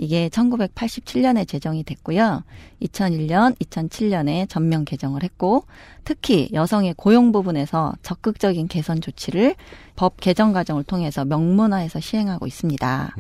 이게 0.00 0.30
1987년에 0.30 1.46
제정이 1.46 1.84
됐고요. 1.84 2.42
2001년, 2.80 3.54
2007년에 3.58 4.48
전면 4.48 4.86
개정을 4.86 5.22
했고, 5.22 5.64
특히 6.04 6.48
여성의 6.54 6.94
고용 6.96 7.32
부분에서 7.32 7.92
적극적인 8.02 8.68
개선 8.68 9.02
조치를 9.02 9.56
법 9.96 10.18
개정 10.18 10.54
과정을 10.54 10.84
통해서 10.84 11.26
명문화해서 11.26 12.00
시행하고 12.00 12.46
있습니다. 12.46 13.14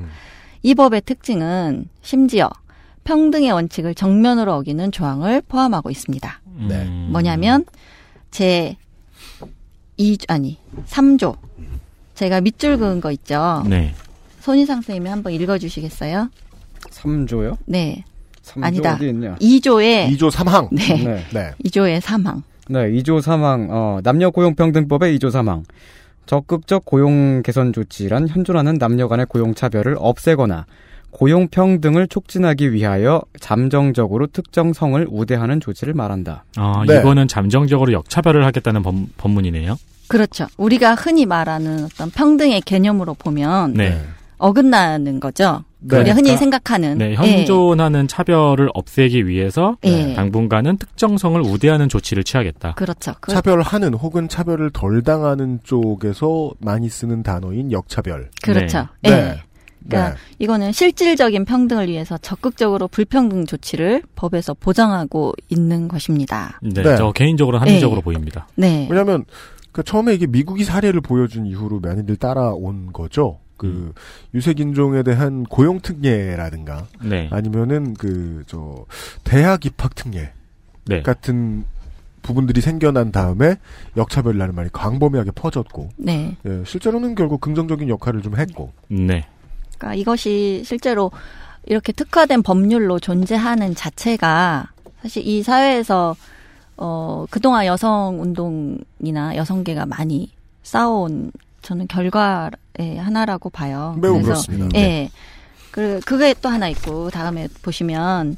이 0.62 0.74
법의 0.74 1.02
특징은 1.02 1.86
심지어 2.00 2.48
평등의 3.04 3.52
원칙을 3.52 3.94
정면으로 3.94 4.54
어기는 4.54 4.90
조항을 4.90 5.42
포함하고 5.42 5.90
있습니다. 5.90 6.40
네. 6.66 6.84
뭐냐면 7.10 7.66
제 8.30 8.76
2, 9.98 10.16
아니, 10.28 10.56
3조. 10.86 11.36
제가 12.14 12.40
밑줄 12.40 12.78
그은 12.78 13.02
거 13.02 13.12
있죠. 13.12 13.64
네. 13.66 13.94
손희상 14.40 14.76
선생님이 14.76 15.10
한번 15.10 15.34
읽어주시겠어요? 15.34 16.30
3조요? 16.90 17.56
네. 17.66 18.04
3조 18.42 18.64
아니다. 18.64 18.94
어디 18.94 19.08
있냐? 19.08 19.36
2조의 19.36 20.16
2조 20.16 20.30
3항. 20.30 20.68
네. 20.72 21.04
네. 21.04 21.24
네. 21.32 21.50
2조의 21.64 22.00
3항. 22.00 22.42
네, 22.68 22.90
2조 22.92 23.20
3항, 23.20 23.68
어, 23.70 24.00
남녀 24.02 24.30
고용 24.30 24.54
평등법의 24.54 25.18
2조 25.18 25.30
3항. 25.30 25.64
적극적 26.26 26.84
고용 26.84 27.42
개선 27.42 27.72
조치란 27.72 28.28
현존하는 28.28 28.78
남녀 28.78 29.08
간의 29.08 29.26
고용 29.26 29.54
차별을 29.54 29.96
없애거나 29.98 30.66
고용 31.10 31.48
평등을 31.48 32.06
촉진하기 32.06 32.72
위하여 32.72 33.20
잠정적으로 33.40 34.28
특정 34.28 34.72
성을 34.72 35.04
우대하는 35.10 35.58
조치를 35.58 35.94
말한다. 35.94 36.44
아, 36.56 36.84
네. 36.86 37.00
이거는 37.00 37.26
잠정적으로 37.26 37.92
역차별을 37.92 38.44
하겠다는 38.46 38.82
법, 38.82 38.94
법문이네요. 39.16 39.76
그렇죠. 40.06 40.46
우리가 40.56 40.94
흔히 40.94 41.26
말하는 41.26 41.84
어떤 41.84 42.10
평등의 42.10 42.60
개념으로 42.62 43.14
보면 43.14 43.74
네. 43.74 44.00
어긋나는 44.40 45.20
거죠. 45.20 45.64
네. 45.78 45.98
우리가 45.98 46.14
흔히 46.14 46.24
그러니까, 46.24 46.38
생각하는 46.38 46.98
네, 46.98 47.10
예. 47.10 47.14
현존하는 47.14 48.08
차별을 48.08 48.68
없애기 48.74 49.26
위해서 49.26 49.76
예. 49.84 50.14
당분간은 50.14 50.78
특정성을 50.78 51.40
우대하는 51.40 51.88
조치를 51.88 52.24
취하겠다. 52.24 52.74
그렇죠. 52.74 53.14
그, 53.20 53.32
차별하는 53.32 53.94
혹은 53.94 54.28
차별을 54.28 54.70
덜 54.72 55.02
당하는 55.02 55.60
쪽에서 55.62 56.50
많이 56.58 56.88
쓰는 56.88 57.22
단어인 57.22 57.72
역차별. 57.72 58.30
그렇죠. 58.42 58.88
네. 59.02 59.10
예. 59.10 59.14
네. 59.14 59.40
그러니까 59.88 60.16
이거는 60.38 60.72
실질적인 60.72 61.46
평등을 61.46 61.88
위해서 61.88 62.18
적극적으로 62.18 62.86
불평등 62.88 63.46
조치를 63.46 64.02
법에서 64.14 64.54
보장하고 64.54 65.32
있는 65.48 65.88
것입니다. 65.88 66.58
네, 66.62 66.82
네. 66.82 66.96
저 66.96 67.12
개인적으로 67.12 67.58
합리적으로 67.58 68.00
네. 68.00 68.04
보입니다. 68.04 68.46
네. 68.56 68.86
왜냐하면 68.90 69.24
그 69.72 69.82
처음에 69.82 70.14
이게 70.14 70.26
미국이 70.26 70.64
사례를 70.64 71.00
보여준 71.00 71.46
이후로 71.46 71.80
많이들 71.80 72.16
따라온 72.16 72.92
거죠. 72.92 73.38
그 73.60 73.66
음. 73.66 73.92
유색 74.32 74.58
인종에 74.58 75.02
대한 75.02 75.44
고용 75.44 75.80
특례라든가 75.80 76.86
네. 77.04 77.28
아니면은 77.30 77.94
그 77.94 78.30
저 78.46 78.84
대학 79.22 79.64
입학 79.64 79.94
특례 79.94 80.32
네. 80.86 81.02
같은 81.02 81.64
부분들이 82.22 82.60
생겨난 82.60 83.12
다음에 83.12 83.56
역차별이라는 83.96 84.54
말이 84.54 84.68
광범위하게 84.72 85.30
퍼졌고 85.32 85.90
네. 85.96 86.36
예, 86.46 86.62
실제로는 86.66 87.14
결국 87.14 87.40
긍정적인 87.40 87.88
역할을 87.88 88.22
좀 88.22 88.36
했고 88.36 88.72
네. 88.88 89.26
그러니까 89.78 89.94
이것이 89.94 90.62
실제로 90.64 91.10
이렇게 91.66 91.92
특화된 91.92 92.42
법률로 92.42 92.98
존재하는 92.98 93.74
자체가 93.74 94.70
사실 95.02 95.26
이 95.26 95.42
사회에서 95.42 96.16
어 96.76 97.26
그동안 97.30 97.66
여성 97.66 98.20
운동이나 98.20 99.36
여성계가 99.36 99.86
많이 99.86 100.30
싸워온 100.62 101.30
저는 101.62 101.86
결과의 101.88 102.50
하나라고 102.98 103.50
봐요. 103.50 103.96
매우 104.00 104.14
그래서 104.14 104.26
그렇습니다. 104.46 104.68
예. 104.74 104.80
네. 104.80 105.10
그 105.70 106.00
그게 106.04 106.34
또 106.40 106.48
하나 106.48 106.68
있고 106.68 107.10
다음에 107.10 107.48
보시면 107.62 108.36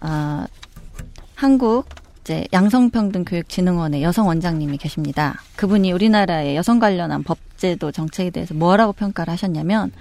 아 0.00 0.46
한국 1.34 1.86
이제 2.20 2.46
양성평등교육진흥원의 2.52 4.02
여성 4.02 4.26
원장님이 4.28 4.76
계십니다. 4.76 5.40
그분이 5.56 5.92
우리나라의 5.92 6.56
여성 6.56 6.78
관련한 6.78 7.22
법제도 7.22 7.90
정책에 7.90 8.30
대해서 8.30 8.52
뭐라고 8.54 8.92
평가를 8.92 9.32
하셨냐면 9.32 9.92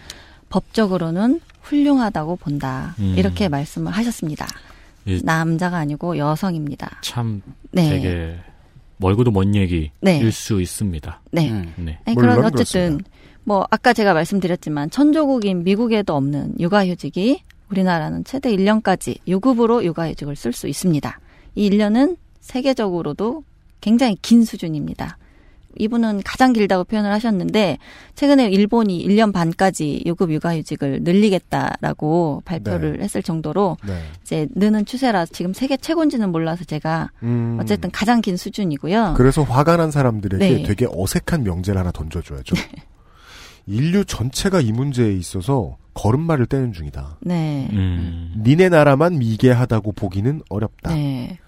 법적으로는 0.49 1.39
훌륭하다고 1.61 2.35
본다. 2.37 2.95
음. 2.99 3.15
이렇게 3.17 3.47
말씀을 3.47 3.91
하셨습니다. 3.93 4.45
이- 5.05 5.21
남자가 5.23 5.77
아니고 5.77 6.17
여성입니다. 6.17 6.97
참 7.01 7.41
네. 7.71 7.89
되게 7.89 8.37
멀고도 8.97 9.31
먼 9.31 9.55
얘기일 9.55 9.91
네. 10.01 10.29
수 10.31 10.61
있습니다. 10.61 11.21
네. 11.31 11.51
음. 11.51 11.73
네. 11.77 11.99
아니, 12.05 12.15
물론 12.15 12.37
그런 12.37 12.53
어쨌든 12.53 12.99
뭐 13.43 13.65
아까 13.69 13.93
제가 13.93 14.13
말씀드렸지만 14.13 14.89
천조국인 14.89 15.63
미국에도 15.63 16.15
없는 16.15 16.59
육아휴직이 16.59 17.43
우리나라는 17.69 18.23
최대 18.23 18.53
1년까지 18.55 19.19
유급으로 19.27 19.83
육아휴직을 19.85 20.35
쓸 20.35 20.53
수 20.53 20.67
있습니다. 20.67 21.19
이 21.55 21.69
1년은 21.69 22.17
세계적으로도 22.41 23.43
굉장히 23.81 24.17
긴 24.21 24.43
수준입니다. 24.43 25.17
이분은 25.77 26.21
가장 26.23 26.53
길다고 26.53 26.83
표현을 26.83 27.11
하셨는데 27.11 27.77
최근에 28.15 28.49
일본이 28.49 29.05
1년 29.07 29.33
반까지 29.33 30.03
유급 30.05 30.31
육아휴직을 30.31 31.01
늘리겠다라고 31.03 32.41
발표를 32.45 33.01
했을 33.01 33.21
정도로 33.21 33.77
네. 33.85 34.01
이제 34.23 34.47
느는 34.55 34.85
추세라 34.85 35.25
지금 35.25 35.53
세계 35.53 35.77
최고인지는 35.77 36.31
몰라서 36.31 36.63
제가 36.65 37.11
음, 37.23 37.57
어쨌든 37.61 37.91
가장 37.91 38.21
긴 38.21 38.37
수준이고요. 38.37 39.13
그래서 39.17 39.43
화가 39.43 39.77
난 39.77 39.91
사람들에게 39.91 40.49
네. 40.49 40.63
되게 40.63 40.87
어색한 40.89 41.43
명제를 41.43 41.79
하나 41.79 41.91
던져줘야죠. 41.91 42.55
인류 43.67 44.05
전체가 44.05 44.61
이 44.61 44.71
문제에 44.71 45.13
있어서 45.13 45.77
걸음마를 45.93 46.45
떼는 46.45 46.73
중이다. 46.73 47.17
네. 47.21 47.67
음. 47.73 48.33
니네 48.43 48.69
나라만 48.69 49.17
미개하다고 49.17 49.91
보기는 49.93 50.41
어렵다. 50.49 50.93
네. 50.93 51.39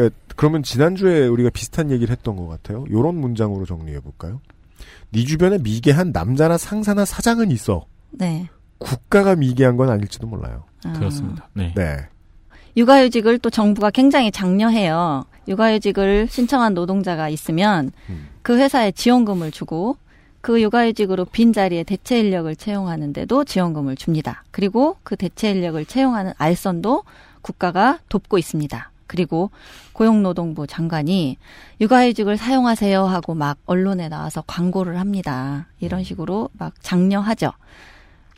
그러니까 0.00 0.16
그러면 0.36 0.62
지난주에 0.62 1.26
우리가 1.26 1.50
비슷한 1.50 1.90
얘기를 1.90 2.10
했던 2.10 2.36
것 2.36 2.46
같아요. 2.46 2.84
요런 2.90 3.14
문장으로 3.14 3.66
정리해 3.66 4.00
볼까요? 4.00 4.40
네 5.10 5.24
주변에 5.24 5.58
미개한 5.58 6.12
남자나 6.12 6.56
상사나 6.56 7.04
사장은 7.04 7.50
있어. 7.50 7.84
네. 8.10 8.48
국가가 8.78 9.36
미개한 9.36 9.76
건 9.76 9.90
아닐지도 9.90 10.26
몰라요. 10.26 10.64
아. 10.84 10.92
그렇습니다. 10.92 11.48
네. 11.52 11.74
네. 11.76 11.96
육아휴직을 12.76 13.38
또 13.40 13.50
정부가 13.50 13.90
굉장히 13.90 14.30
장려해요. 14.30 15.24
육아휴직을 15.48 16.28
신청한 16.30 16.74
노동자가 16.74 17.28
있으면 17.28 17.90
음. 18.08 18.28
그 18.42 18.56
회사에 18.56 18.92
지원금을 18.92 19.50
주고 19.50 19.96
그 20.40 20.62
육아휴직으로 20.62 21.26
빈 21.26 21.52
자리에 21.52 21.82
대체 21.82 22.18
인력을 22.20 22.54
채용하는데도 22.56 23.44
지원금을 23.44 23.96
줍니다. 23.96 24.44
그리고 24.50 24.96
그 25.02 25.16
대체 25.16 25.50
인력을 25.50 25.84
채용하는 25.84 26.32
알선도 26.38 27.02
국가가 27.42 27.98
돕고 28.08 28.38
있습니다. 28.38 28.89
그리고 29.10 29.50
고용노동부 29.92 30.68
장관이 30.68 31.36
육아휴직을 31.80 32.36
사용하세요 32.36 33.04
하고 33.06 33.34
막 33.34 33.58
언론에 33.66 34.08
나와서 34.08 34.44
광고를 34.46 35.00
합니다. 35.00 35.66
이런 35.80 36.04
식으로 36.04 36.48
막 36.52 36.74
장려하죠. 36.80 37.50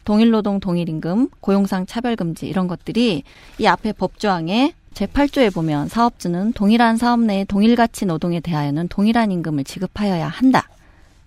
동일노동 0.07 0.61
동일임금, 0.61 1.29
고용상 1.41 1.85
차별금지 1.85 2.47
이런 2.47 2.69
것들이 2.69 3.23
이 3.59 3.67
앞에 3.67 3.93
법조항에 3.93 4.73
제8조에 4.95 5.53
보면 5.53 5.89
사업주는 5.89 6.55
동일한 6.55 6.97
사업 6.97 7.21
내에 7.21 7.45
동일가치 7.45 8.07
노동에 8.07 8.41
대하여는 8.41 8.89
동일한 8.89 9.31
임금을 9.31 9.65
지급하여야 9.65 10.27
한다. 10.27 10.69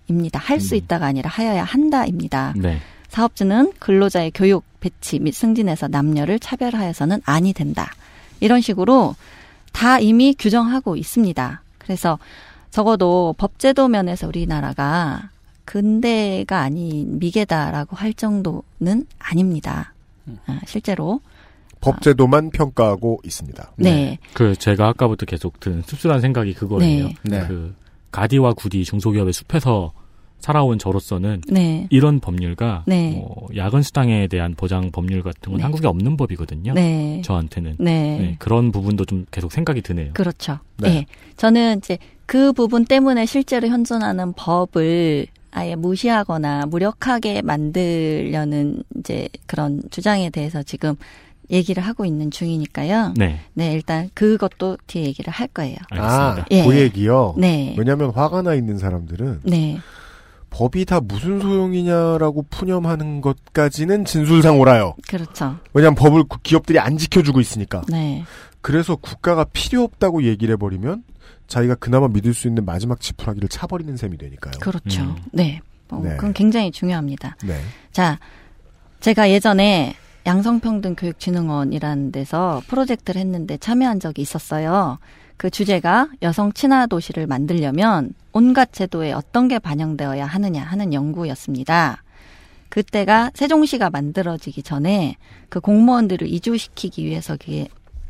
입니다. 0.08 0.40
할 0.40 0.58
수 0.58 0.74
있다가 0.74 1.06
아니라 1.06 1.30
하여야 1.30 1.62
한다입니다. 1.62 2.54
네. 2.56 2.78
사업주는 3.08 3.74
근로자의 3.78 4.32
교육, 4.34 4.64
배치 4.80 5.20
및 5.20 5.32
승진에서 5.32 5.86
남녀를 5.86 6.40
차별하여서는 6.40 7.22
아니 7.24 7.52
된다. 7.52 7.92
이런 8.40 8.60
식으로 8.60 9.14
다 9.76 9.98
이미 9.98 10.34
규정하고 10.38 10.96
있습니다. 10.96 11.62
그래서 11.76 12.18
적어도 12.70 13.34
법제도 13.36 13.88
면에서 13.88 14.26
우리나라가 14.26 15.28
근대가 15.66 16.60
아닌 16.60 17.18
미개다라고 17.18 17.94
할 17.94 18.14
정도는 18.14 19.06
아닙니다. 19.18 19.92
아, 20.46 20.60
실제로. 20.66 21.20
법제도만 21.82 22.52
평가하고 22.52 23.20
있습니다. 23.22 23.72
네. 23.76 24.18
그 24.32 24.56
제가 24.56 24.88
아까부터 24.88 25.26
계속 25.26 25.60
든 25.60 25.82
씁쓸한 25.82 26.22
생각이 26.22 26.54
그거예요. 26.54 27.08
네. 27.08 27.14
네. 27.24 27.46
그 27.46 27.74
가디와 28.12 28.54
구디 28.54 28.82
중소기업의 28.82 29.34
숲에서 29.34 29.92
살아온 30.46 30.78
저로서는 30.78 31.40
네. 31.48 31.88
이런 31.90 32.20
법률과 32.20 32.84
네. 32.86 33.16
뭐 33.16 33.48
야근 33.56 33.82
수당에 33.82 34.28
대한 34.28 34.54
보장 34.54 34.92
법률 34.92 35.24
같은 35.24 35.50
건 35.50 35.56
네. 35.56 35.62
한국에 35.64 35.88
없는 35.88 36.16
법이거든요. 36.16 36.72
네. 36.72 37.20
저한테는 37.24 37.74
네. 37.80 38.18
네, 38.20 38.36
그런 38.38 38.70
부분도 38.70 39.06
좀 39.06 39.26
계속 39.32 39.50
생각이 39.50 39.82
드네요. 39.82 40.12
그렇죠. 40.12 40.60
네. 40.76 40.88
네. 40.88 41.06
저는 41.36 41.78
이제 41.78 41.98
그 42.26 42.52
부분 42.52 42.84
때문에 42.84 43.26
실제로 43.26 43.66
현존하는 43.66 44.34
법을 44.34 45.26
아예 45.50 45.74
무시하거나 45.74 46.66
무력하게 46.66 47.42
만들려는 47.42 48.84
이제 49.00 49.28
그런 49.46 49.82
주장에 49.90 50.30
대해서 50.30 50.62
지금 50.62 50.94
얘기를 51.50 51.82
하고 51.82 52.04
있는 52.04 52.30
중이니까요. 52.30 53.14
네, 53.16 53.40
네, 53.54 53.72
일단 53.72 54.10
그것도 54.14 54.78
뒤에 54.86 55.06
얘기를 55.06 55.32
할 55.32 55.48
거예요. 55.48 55.76
알겠습니다. 55.90 56.40
아, 56.40 56.44
예. 56.52 56.64
그 56.64 56.78
얘기요? 56.78 57.34
네. 57.36 57.74
왜냐하면 57.76 58.10
화가 58.10 58.42
나 58.42 58.54
있는 58.54 58.78
사람들은 58.78 59.40
네. 59.42 59.78
법이 60.56 60.86
다 60.86 61.00
무슨 61.00 61.38
소용이냐라고 61.38 62.46
푸념하는 62.48 63.20
것까지는 63.20 64.06
진술상 64.06 64.58
옳아요. 64.58 64.94
그렇죠. 65.06 65.58
왜냐하면 65.74 65.96
법을 65.96 66.24
구- 66.24 66.38
기업들이 66.42 66.78
안 66.78 66.96
지켜주고 66.96 67.40
있으니까. 67.40 67.82
네. 67.88 68.24
그래서 68.62 68.96
국가가 68.96 69.44
필요 69.44 69.82
없다고 69.82 70.22
얘기를 70.22 70.54
해버리면 70.54 71.04
자기가 71.46 71.74
그나마 71.74 72.08
믿을 72.08 72.32
수 72.32 72.48
있는 72.48 72.64
마지막 72.64 73.00
지푸라기를 73.02 73.50
차버리는 73.50 73.94
셈이 73.98 74.16
되니까요. 74.16 74.54
그렇죠. 74.60 75.02
음. 75.02 75.16
네. 75.30 75.60
어, 75.90 76.00
네. 76.02 76.16
그건 76.16 76.32
굉장히 76.32 76.70
중요합니다. 76.72 77.36
네. 77.44 77.60
자, 77.92 78.18
제가 79.00 79.30
예전에 79.30 79.94
양성평등교육진흥원이라는 80.24 82.12
데서 82.12 82.62
프로젝트를 82.66 83.20
했는데 83.20 83.58
참여한 83.58 84.00
적이 84.00 84.22
있었어요. 84.22 84.98
그 85.36 85.50
주제가 85.50 86.08
여성 86.22 86.52
친화 86.52 86.86
도시를 86.86 87.26
만들려면 87.26 88.14
온갖 88.32 88.72
제도에 88.72 89.12
어떤 89.12 89.48
게 89.48 89.58
반영되어야 89.58 90.24
하느냐 90.24 90.62
하는 90.62 90.92
연구였습니다. 90.92 92.02
그때가 92.68 93.30
세종시가 93.34 93.90
만들어지기 93.90 94.62
전에 94.62 95.16
그 95.48 95.60
공무원들을 95.60 96.26
이주시키기 96.26 97.04
위해서 97.04 97.36
그게 97.36 97.68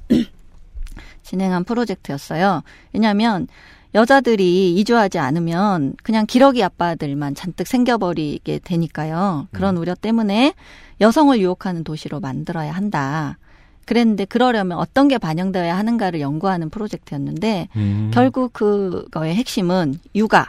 진행한 1.22 1.64
프로젝트였어요. 1.64 2.62
왜냐하면 2.92 3.48
여자들이 3.94 4.74
이주하지 4.76 5.18
않으면 5.18 5.94
그냥 6.02 6.26
기러기 6.26 6.62
아빠들만 6.62 7.34
잔뜩 7.34 7.66
생겨버리게 7.66 8.60
되니까요. 8.62 9.48
그런 9.52 9.76
우려 9.76 9.94
때문에 9.94 10.54
여성을 11.00 11.38
유혹하는 11.40 11.82
도시로 11.82 12.20
만들어야 12.20 12.72
한다. 12.72 13.38
그랬는데 13.86 14.26
그러려면 14.26 14.78
어떤 14.78 15.08
게 15.08 15.16
반영되어야 15.16 15.76
하는가를 15.78 16.20
연구하는 16.20 16.68
프로젝트였는데 16.68 17.68
음. 17.76 18.10
결국 18.12 18.52
그거의 18.52 19.34
핵심은 19.34 19.98
육아, 20.14 20.48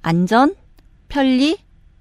안전, 0.00 0.54
편리, 1.08 1.58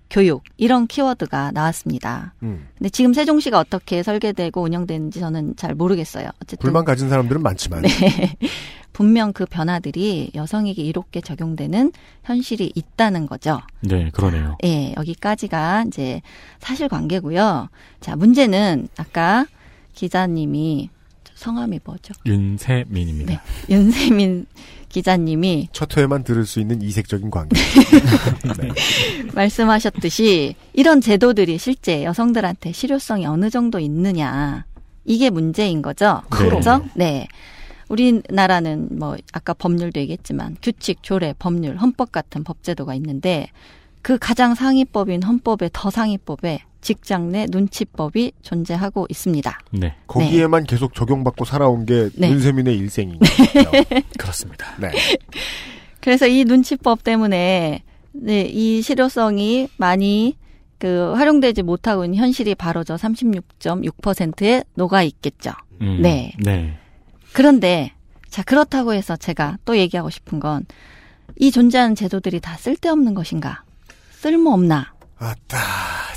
교육 0.09 0.43
이런 0.57 0.87
키워드가 0.87 1.51
나왔습니다. 1.51 2.33
음. 2.43 2.67
근데 2.77 2.89
지금 2.89 3.13
세종시가 3.13 3.59
어떻게 3.59 4.03
설계되고 4.03 4.61
운영되는지 4.61 5.19
저는 5.19 5.55
잘 5.55 5.73
모르겠어요. 5.73 6.27
어쨌든 6.35 6.59
불만 6.59 6.85
가진 6.85 7.09
사람들은 7.09 7.41
많지만. 7.41 7.81
네. 7.81 7.89
분명 8.93 9.31
그 9.31 9.45
변화들이 9.45 10.31
여성에게 10.35 10.81
이롭게 10.83 11.21
적용되는 11.21 11.93
현실이 12.23 12.73
있다는 12.75 13.25
거죠. 13.25 13.61
네, 13.79 14.09
그러네요. 14.11 14.57
예, 14.65 14.93
여기까지가 14.97 15.85
이제 15.87 16.21
사실 16.59 16.89
관계고요. 16.89 17.69
자, 18.01 18.15
문제는 18.17 18.89
아까 18.97 19.45
기자님이 19.93 20.89
성함이 21.35 21.79
뭐죠? 21.83 22.13
윤세민입니다. 22.25 23.33
네. 23.33 23.39
윤세민 23.73 24.45
기자님이 24.89 25.69
첫 25.71 25.97
회만 25.97 26.23
들을 26.23 26.45
수 26.45 26.59
있는 26.59 26.81
이색적인 26.81 27.31
관계. 27.31 27.59
네. 28.59 28.69
말씀하셨듯이 29.33 30.55
이런 30.73 31.01
제도들이 31.01 31.57
실제 31.57 32.03
여성들한테 32.03 32.73
실효성이 32.73 33.25
어느 33.25 33.49
정도 33.49 33.79
있느냐 33.79 34.65
이게 35.05 35.29
문제인 35.29 35.81
거죠. 35.81 36.21
네. 36.31 36.37
그렇죠? 36.37 36.85
네. 36.93 37.27
우리나라는 37.89 38.89
뭐 38.99 39.17
아까 39.33 39.53
법률도 39.53 39.99
얘기했지만 39.99 40.57
규칙, 40.61 41.03
조례, 41.03 41.33
법률, 41.37 41.77
헌법 41.77 42.11
같은 42.11 42.43
법제도가 42.43 42.93
있는데 42.95 43.47
그 44.01 44.17
가장 44.17 44.55
상위법인 44.55 45.23
헌법의 45.23 45.71
더 45.73 45.89
상위법에 45.89 46.61
직장 46.81 47.31
내 47.31 47.45
눈치법이 47.49 48.33
존재하고 48.41 49.05
있습니다. 49.09 49.59
네, 49.71 49.95
거기에만 50.07 50.65
계속 50.65 50.93
적용받고 50.93 51.45
살아온 51.45 51.85
게 51.85 52.09
네. 52.15 52.29
윤세민의 52.31 52.77
일생인 52.77 53.19
거죠. 53.19 53.71
그렇습니다. 54.17 54.75
네. 54.79 54.91
그래서 55.99 56.27
이 56.27 56.43
눈치법 56.45 57.03
때문에 57.03 57.83
네, 58.13 58.41
이 58.41 58.81
실효성이 58.81 59.69
많이 59.77 60.35
그 60.77 61.13
활용되지 61.13 61.61
못하고 61.61 62.05
있는 62.05 62.17
현실이 62.17 62.55
바로 62.55 62.83
저 62.83 62.95
36.6%에 62.95 64.63
녹아 64.73 65.03
있겠죠. 65.03 65.51
음, 65.81 65.99
네. 66.01 66.33
네. 66.39 66.77
그런데 67.33 67.93
자 68.29 68.41
그렇다고 68.43 68.93
해서 68.93 69.15
제가 69.15 69.57
또 69.65 69.77
얘기하고 69.77 70.09
싶은 70.09 70.39
건 70.39 70.65
이 71.41 71.51
존재하는 71.51 71.95
제도들이 71.95 72.39
다 72.39 72.55
쓸데없는 72.57 73.13
것인가? 73.13 73.63
쓸모없나? 74.11 74.93
아따, 75.21 75.57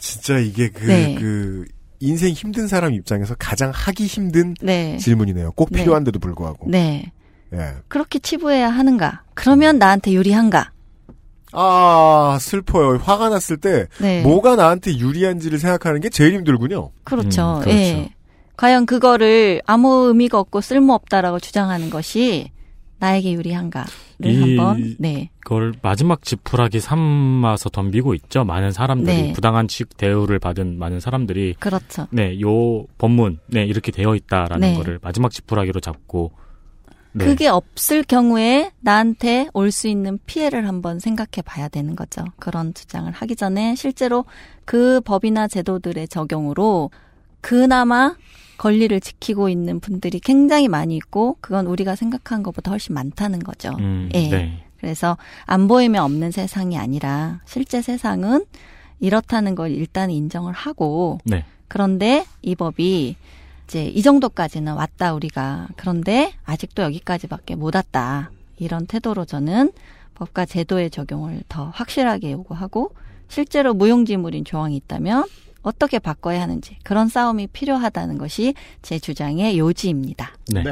진짜 0.01 0.39
이게 0.39 0.71
그, 0.71 0.87
네. 0.87 1.15
그, 1.15 1.67
인생 2.01 2.33
힘든 2.33 2.67
사람 2.67 2.95
입장에서 2.95 3.35
가장 3.39 3.71
하기 3.71 4.07
힘든 4.07 4.55
네. 4.63 4.97
질문이네요. 4.97 5.53
꼭 5.53 5.69
네. 5.71 5.81
필요한데도 5.81 6.19
불구하고. 6.19 6.71
네. 6.71 7.13
예. 7.53 7.75
그렇게 7.89 8.19
치부해야 8.19 8.69
하는가? 8.69 9.23
그러면 9.35 9.79
나한테 9.79 10.13
유리한가? 10.13 10.71
아, 11.53 12.39
슬퍼요. 12.41 12.97
화가 12.97 13.29
났을 13.29 13.59
때, 13.59 13.87
네. 14.01 14.23
뭐가 14.23 14.57
나한테 14.57 14.97
유리한지를 14.97 15.59
생각하는 15.59 16.01
게 16.01 16.09
제일 16.09 16.35
힘들군요. 16.35 16.91
그렇죠. 17.05 17.59
음, 17.59 17.61
그렇죠. 17.61 17.79
예. 17.79 18.09
과연 18.57 18.87
그거를 18.87 19.61
아무 19.67 20.07
의미가 20.09 20.39
없고 20.39 20.61
쓸모없다라고 20.61 21.41
주장하는 21.41 21.91
것이 21.91 22.51
나에게 23.05 23.33
유리한가를 23.35 23.87
이- 24.25 24.57
한번 24.57 24.97
네. 24.99 25.31
그걸 25.41 25.75
마지막 25.83 26.23
지푸라기 26.23 26.81
삼아서 26.81 27.69
덤비고 27.69 28.15
있죠. 28.15 28.45
많은 28.45 28.73
사람들이 28.73 29.23
네. 29.23 29.33
부당한 29.35 29.69
취급 29.69 29.97
대우를 29.99 30.39
받은 30.39 30.79
많은 30.79 31.01
사람들이 31.01 31.55
그렇죠. 31.61 32.07
네, 32.11 32.41
요 32.41 32.85
법문 32.99 33.41
네 33.49 33.65
이렇게 33.67 33.93
되어 33.93 34.15
있다라는 34.15 34.61
네. 34.73 34.75
거를 34.77 34.99
마지막 35.03 35.31
지푸라기로 35.31 35.81
잡고 35.81 36.33
네. 37.13 37.25
그게 37.27 37.47
없을 37.47 38.03
경우에 38.03 38.73
나한테 38.81 39.49
올 39.53 39.71
수 39.71 39.87
있는 39.87 40.19
피해를 40.27 40.67
한번 40.67 40.99
생각해 40.99 41.43
봐야 41.45 41.69
되는 41.69 41.95
거죠. 41.95 42.25
그런 42.41 42.75
주장을 42.75 43.11
하기 43.13 43.37
전에 43.37 43.75
실제로 43.77 44.25
그 44.65 45.01
법이나 45.05 45.47
제도들의 45.47 46.09
적용으로 46.09 46.91
그나마 47.41 48.17
권리를 48.59 48.99
지키고 49.01 49.49
있는 49.49 49.81
분들이 49.81 50.21
굉장히 50.21 50.69
많이 50.69 50.97
있고 50.97 51.37
그건 51.41 51.67
우리가 51.67 51.97
생각한 51.97 52.43
것보다 52.43 52.71
훨씬 52.71 52.95
많다는 52.95 53.41
거죠. 53.41 53.71
음, 53.79 54.09
예. 54.15 54.29
네. 54.29 54.65
그래서 54.79 55.17
안 55.47 55.67
보이면 55.67 56.03
없는 56.03 56.31
세상이 56.31 56.77
아니라 56.77 57.41
실제 57.47 57.81
세상은 57.81 58.45
이렇다는 59.01 59.55
걸 59.55 59.71
일단 59.71 60.11
인정을 60.11 60.53
하고 60.53 61.19
네. 61.25 61.45
그런데 61.69 62.25
이 62.43 62.55
법이 62.55 63.17
이제 63.65 63.87
이 63.87 64.03
정도까지는 64.03 64.75
왔다 64.75 65.15
우리가 65.15 65.69
그런데 65.77 66.35
아직도 66.45 66.83
여기까지밖에 66.83 67.55
못 67.55 67.75
왔다 67.75 68.31
이런 68.59 68.87
태도로 68.87 69.25
저는 69.25 69.73
법과 70.15 70.47
제도의 70.47 70.91
적용을 70.91 71.43
더 71.49 71.71
확실하게 71.75 72.33
요구하고 72.33 72.93
실제로 73.29 73.75
무용지물인 73.75 74.45
조항이 74.45 74.77
있다면 74.77 75.25
어떻게 75.65 75.99
바꿔야 75.99 76.43
하는지 76.43 76.77
그런 76.85 77.09
싸움이 77.09 77.49
필요하다는 77.49 78.19
것이 78.19 78.55
제 78.83 78.99
주장의 78.99 79.59
요지입니다. 79.59 80.33
네. 80.53 80.63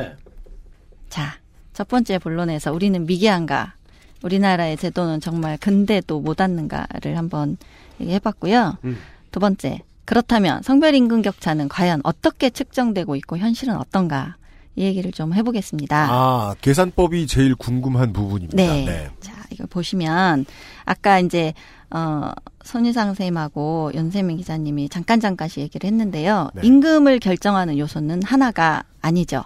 자, 1.08 1.34
첫 1.72 1.88
번째 1.88 2.18
본론에서 2.18 2.72
우리는 2.72 3.04
미개한가, 3.06 3.74
우리나라의 4.22 4.76
제도는 4.76 5.20
정말 5.20 5.56
근대도 5.56 6.20
못 6.20 6.40
왔는가를 6.40 7.16
한번 7.18 7.56
얘기해봤고요. 8.00 8.78
음. 8.84 8.98
두 9.30 9.40
번째, 9.40 9.80
그렇다면 10.04 10.62
성별 10.62 10.94
임금 10.94 11.22
격차는 11.22 11.68
과연 11.68 12.02
어떻게 12.04 12.50
측정되고 12.50 13.16
있고 13.16 13.38
현실은 13.38 13.76
어떤가 13.76 14.36
이 14.76 14.84
얘기를 14.84 15.10
좀 15.12 15.34
해보겠습니다. 15.34 16.08
아, 16.10 16.54
계산법이 16.60 17.26
제일 17.26 17.54
궁금한 17.54 18.12
부분입니다. 18.12 18.56
네. 18.56 19.10
자, 19.20 19.32
이걸 19.50 19.66
보시면 19.66 20.46
아까 20.84 21.18
이제 21.18 21.52
어 21.94 22.32
손희상 22.64 23.08
선생님하고 23.08 23.92
연세민 23.94 24.36
기자님이 24.38 24.88
잠깐 24.88 25.20
잠깐씩 25.20 25.62
얘기를 25.62 25.86
했는데요. 25.86 26.50
네. 26.54 26.62
임금을 26.64 27.18
결정하는 27.18 27.78
요소는 27.78 28.22
하나가 28.22 28.82
아니죠. 29.00 29.42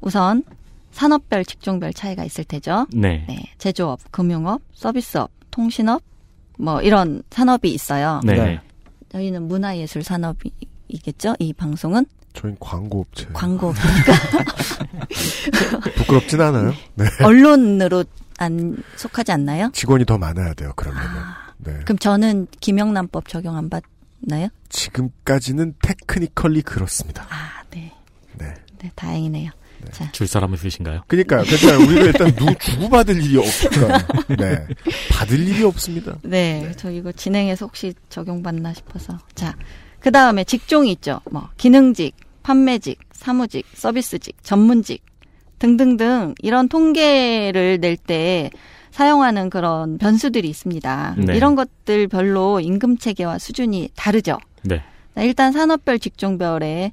우선 0.00 0.42
산업별 0.90 1.44
직종별 1.44 1.94
차이가 1.94 2.24
있을 2.24 2.44
테죠. 2.44 2.86
네. 2.92 3.24
네, 3.26 3.42
제조업, 3.58 4.00
금융업, 4.10 4.60
서비스업, 4.74 5.30
통신업 5.50 6.02
뭐 6.58 6.82
이런 6.82 7.22
산업이 7.30 7.72
있어요. 7.72 8.20
네. 8.24 8.34
네. 8.34 8.60
저희는 9.10 9.48
문화예술 9.48 10.02
산업이겠죠. 10.02 11.36
이 11.38 11.52
방송은 11.54 12.04
저희는 12.34 12.56
광고업체. 12.60 13.28
광고 13.32 13.72
부끄럽진 15.96 16.40
않아요. 16.40 16.72
네. 16.94 17.06
언론으로 17.22 18.04
안 18.38 18.76
속하지 18.96 19.32
않나요? 19.32 19.70
직원이 19.72 20.04
더 20.04 20.18
많아야 20.18 20.54
돼요, 20.54 20.72
그러면은. 20.76 21.08
네. 21.64 21.80
그럼 21.84 21.98
저는 21.98 22.46
김영란법 22.60 23.28
적용 23.28 23.56
안 23.56 23.70
받나요? 23.70 24.48
지금까지는 24.68 25.74
테크니컬리 25.82 26.62
그렇습니다. 26.62 27.26
아, 27.30 27.62
네. 27.70 27.92
네. 28.38 28.54
네, 28.78 28.90
다행이네요. 28.94 29.50
자, 29.90 30.10
줄 30.12 30.28
사람은 30.28 30.54
있으신가요? 30.54 31.02
그니까요. 31.08 31.42
그러니까 31.42 31.84
우리가 31.84 32.04
일단 32.06 32.34
누구 32.36 32.54
주고받을 32.58 33.20
일이 33.22 33.36
없어요. 33.36 33.88
네. 34.38 34.66
받을 35.10 35.40
일이 35.40 35.64
없습니다. 35.64 36.18
네, 36.22 36.72
저 36.76 36.90
이거 36.90 37.10
진행해서 37.10 37.66
혹시 37.66 37.92
적용받나 38.08 38.74
싶어서. 38.74 39.18
자, 39.34 39.56
그 39.98 40.12
다음에 40.12 40.44
직종이 40.44 40.92
있죠. 40.92 41.20
뭐, 41.30 41.48
기능직, 41.56 42.14
판매직, 42.42 43.00
사무직, 43.12 43.66
서비스직, 43.74 44.36
전문직 44.42 45.04
등등등 45.58 46.34
이런 46.40 46.68
통계를 46.68 47.78
낼 47.80 47.96
때 47.96 48.50
사용하는 48.92 49.50
그런 49.50 49.98
변수들이 49.98 50.48
있습니다. 50.48 51.16
네. 51.18 51.36
이런 51.36 51.56
것들 51.56 52.08
별로 52.08 52.60
임금 52.60 52.98
체계와 52.98 53.38
수준이 53.38 53.90
다르죠. 53.96 54.38
네. 54.62 54.82
자, 55.14 55.22
일단 55.22 55.52
산업별 55.52 55.98
직종별의 55.98 56.92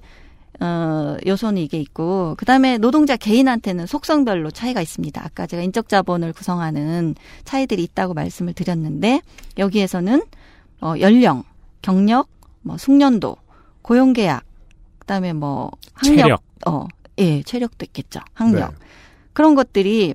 어, 0.61 1.17
요소는 1.25 1.61
이게 1.61 1.79
있고 1.79 2.35
그 2.37 2.45
다음에 2.45 2.77
노동자 2.77 3.15
개인한테는 3.15 3.85
속성별로 3.85 4.51
차이가 4.51 4.81
있습니다. 4.81 5.21
아까 5.23 5.45
제가 5.45 5.61
인적 5.63 5.87
자본을 5.87 6.33
구성하는 6.33 7.15
차이들이 7.43 7.83
있다고 7.83 8.13
말씀을 8.13 8.53
드렸는데 8.53 9.21
여기에서는 9.57 10.21
어, 10.81 10.93
연령, 10.99 11.43
경력, 11.81 12.27
뭐 12.61 12.77
숙련도, 12.77 13.35
고용 13.81 14.13
계약, 14.13 14.43
그 14.99 15.05
다음에 15.05 15.33
뭐 15.33 15.71
학력, 15.93 16.23
체력. 16.23 16.43
어, 16.65 16.87
예, 17.19 17.41
체력도 17.43 17.85
있겠죠. 17.87 18.19
학력. 18.33 18.71
네. 18.71 18.77
그런 19.33 19.55
것들이 19.55 20.13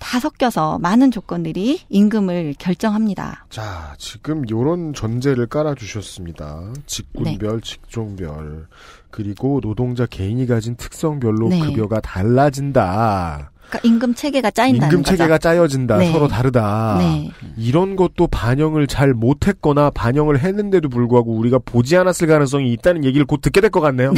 다 0.00 0.18
섞여서 0.18 0.78
많은 0.80 1.10
조건들이 1.12 1.80
임금을 1.88 2.54
결정합니다. 2.58 3.44
자, 3.50 3.94
지금 3.98 4.42
요런 4.50 4.94
전제를 4.94 5.46
깔아주셨습니다. 5.46 6.72
직군별, 6.86 7.60
네. 7.60 7.60
직종별, 7.62 8.66
그리고 9.10 9.60
노동자 9.60 10.06
개인이 10.06 10.44
가진 10.46 10.74
특성별로 10.76 11.48
네. 11.50 11.60
급여가 11.60 12.00
달라진다. 12.00 13.52
그러니까 13.68 13.88
임금 13.88 14.14
체계가 14.14 14.50
짜인다는 14.50 14.88
임금 14.88 15.02
거죠. 15.04 15.16
체계가 15.16 15.38
짜여진다. 15.38 15.98
네. 15.98 16.10
서로 16.10 16.26
다르다. 16.26 16.96
네. 16.98 17.30
이런 17.56 17.94
것도 17.94 18.26
반영을 18.26 18.88
잘 18.88 19.14
못했거나 19.14 19.90
반영을 19.90 20.40
했는데도 20.40 20.88
불구하고 20.88 21.32
우리가 21.34 21.60
보지 21.64 21.96
않았을 21.96 22.26
가능성이 22.26 22.72
있다는 22.72 23.04
얘기를 23.04 23.24
곧 23.26 23.40
듣게 23.42 23.60
될 23.60 23.70
것 23.70 23.80
같네요. 23.80 24.12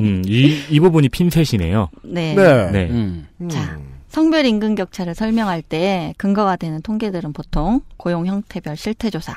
음, 0.00 0.22
이, 0.26 0.58
이 0.68 0.80
부분이 0.80 1.08
핀셋이네요. 1.08 1.88
네. 2.02 2.34
네. 2.34 2.70
네. 2.72 2.90
음. 2.90 3.26
자, 3.48 3.78
성별 4.14 4.46
임금 4.46 4.76
격차를 4.76 5.16
설명할 5.16 5.60
때 5.60 6.14
근거가 6.18 6.54
되는 6.54 6.80
통계들은 6.80 7.32
보통 7.32 7.80
고용 7.96 8.26
형태별 8.26 8.76
실태조사, 8.76 9.36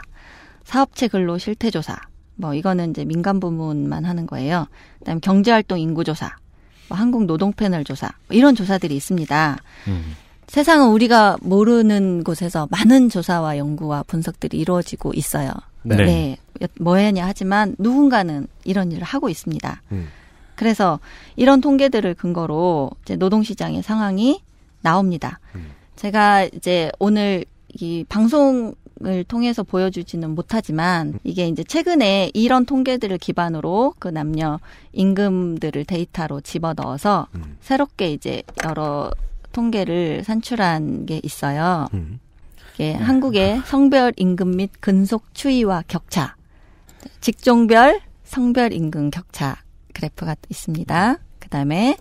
사업체 0.65 1.07
근로 1.07 1.39
실태조사, 1.39 1.97
뭐 2.35 2.53
이거는 2.53 2.91
이제 2.91 3.03
민간 3.03 3.39
부문만 3.39 4.05
하는 4.05 4.27
거예요. 4.27 4.67
그다음에 4.99 5.19
경제활동 5.19 5.79
인구조사, 5.79 6.29
뭐 6.89 6.95
한국 6.95 7.25
노동 7.25 7.53
패널 7.53 7.83
조사 7.83 8.11
뭐 8.27 8.37
이런 8.37 8.53
조사들이 8.53 8.95
있습니다. 8.95 9.57
음. 9.87 10.15
세상은 10.45 10.89
우리가 10.89 11.37
모르는 11.41 12.23
곳에서 12.23 12.67
많은 12.69 13.09
조사와 13.09 13.57
연구와 13.57 14.03
분석들이 14.03 14.59
이루어지고 14.59 15.13
있어요. 15.15 15.53
네. 15.81 16.37
뭐했냐 16.79 17.25
하지만 17.25 17.75
누군가는 17.79 18.45
이런 18.63 18.91
일을 18.91 19.03
하고 19.03 19.27
있습니다. 19.27 19.81
음. 19.91 20.07
그래서 20.53 20.99
이런 21.35 21.61
통계들을 21.61 22.13
근거로 22.13 22.91
이제 23.01 23.15
노동시장의 23.15 23.81
상황이 23.81 24.41
나옵니다. 24.81 25.39
음. 25.55 25.71
제가 25.95 26.45
이제 26.45 26.91
오늘 26.99 27.45
이 27.69 28.05
방송 28.07 28.73
을 29.05 29.23
통해서 29.23 29.61
보여주지는 29.61 30.31
못하지만 30.33 31.19
이게 31.23 31.47
이제 31.47 31.63
최근에 31.63 32.31
이런 32.33 32.65
통계들을 32.65 33.15
기반으로 33.19 33.93
그 33.99 34.07
남녀 34.07 34.59
임금들을 34.93 35.85
데이터로 35.85 36.41
집어 36.41 36.73
넣어서 36.73 37.27
음. 37.35 37.57
새롭게 37.61 38.11
이제 38.11 38.41
여러 38.65 39.11
통계를 39.51 40.23
산출한 40.23 41.05
게 41.05 41.21
있어요. 41.21 41.87
음. 41.93 42.19
이게 42.73 42.93
한국의 42.93 43.61
성별 43.65 44.13
임금 44.15 44.55
및 44.55 44.71
근속 44.79 45.31
추이와 45.35 45.83
격차, 45.87 46.35
직종별 47.21 48.01
성별 48.23 48.73
임금 48.73 49.11
격차 49.11 49.57
그래프가 49.93 50.35
있습니다. 50.49 51.17
그 51.37 51.49
다음에 51.49 51.97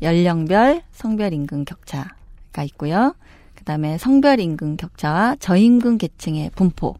연령별 0.00 0.82
성별 0.92 1.34
임금 1.34 1.66
격차 1.66 2.17
가 2.58 2.64
있고요. 2.64 3.14
그 3.54 3.62
다음에 3.64 3.98
성별 3.98 4.40
임금 4.40 4.76
격차와 4.76 5.36
저임금 5.38 5.98
계층의 5.98 6.50
분포. 6.56 6.96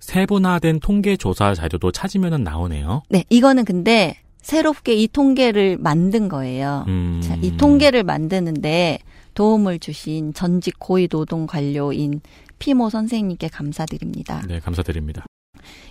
세분화된 0.00 0.80
통계 0.80 1.16
조사 1.16 1.54
자료도 1.54 1.92
찾으면 1.92 2.42
나오네요. 2.42 3.02
네, 3.10 3.24
이거는 3.28 3.64
근데 3.64 4.16
새롭게 4.40 4.94
이 4.94 5.06
통계를 5.06 5.76
만든 5.78 6.28
거예요. 6.28 6.84
음. 6.88 7.20
자, 7.22 7.36
이 7.42 7.56
통계를 7.56 8.02
만드는데 8.02 8.98
도움을 9.34 9.78
주신 9.78 10.32
전직 10.34 10.78
고위 10.78 11.08
노동 11.08 11.46
관료인 11.46 12.20
피모 12.58 12.90
선생님께 12.90 13.48
감사드립니다. 13.48 14.42
네, 14.48 14.60
감사드립니다. 14.60 15.26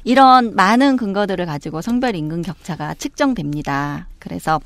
이런 0.04 0.56
많은 0.56 0.98
근거들을 0.98 1.46
가지고 1.46 1.82
성별 1.82 2.16
임금 2.16 2.42
격차가 2.42 2.96
측정됩니다. 2.96 4.08
그래서 4.20 4.60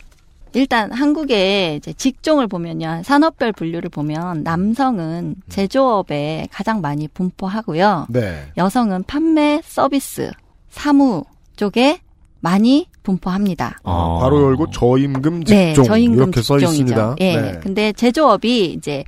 일단 0.56 0.92
한국의 0.92 1.82
직종을 1.82 2.48
보면요. 2.48 3.02
산업별 3.04 3.52
분류를 3.52 3.90
보면 3.90 4.44
남성은 4.44 5.36
제조업에 5.50 6.48
가장 6.50 6.80
많이 6.80 7.08
분포하고요. 7.10 8.08
네. 8.10 8.48
여성은 8.56 9.04
판매, 9.04 9.62
서비스, 9.64 10.32
사무 10.70 11.26
쪽에 11.58 12.00
많이 12.40 12.88
분포합니다. 13.04 13.80
어. 13.84 14.20
바로 14.20 14.44
열고 14.44 14.70
저임금 14.72 15.44
네, 15.44 15.74
직종 15.74 15.84
저임금 15.86 16.16
이렇게 16.16 16.42
써 16.42 16.58
직종이죠. 16.58 16.84
있습니다. 16.84 17.16
예. 17.20 17.42
네. 17.42 17.60
근데 17.62 17.92
제조업이 17.92 18.72
이제 18.72 19.04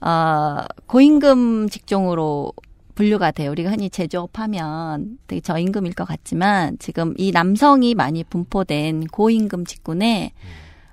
어 0.00 0.58
고임금 0.86 1.68
직종으로 1.68 2.52
분류가 2.94 3.30
돼요. 3.30 3.50
우리가 3.50 3.70
흔히 3.70 3.88
제조업 3.90 4.38
하면 4.38 5.18
되게 5.26 5.40
저임금일 5.40 5.94
것 5.94 6.04
같지만 6.04 6.76
지금 6.78 7.14
이 7.16 7.32
남성이 7.32 7.94
많이 7.94 8.22
분포된 8.22 9.06
고임금 9.08 9.64
직군에 9.64 10.32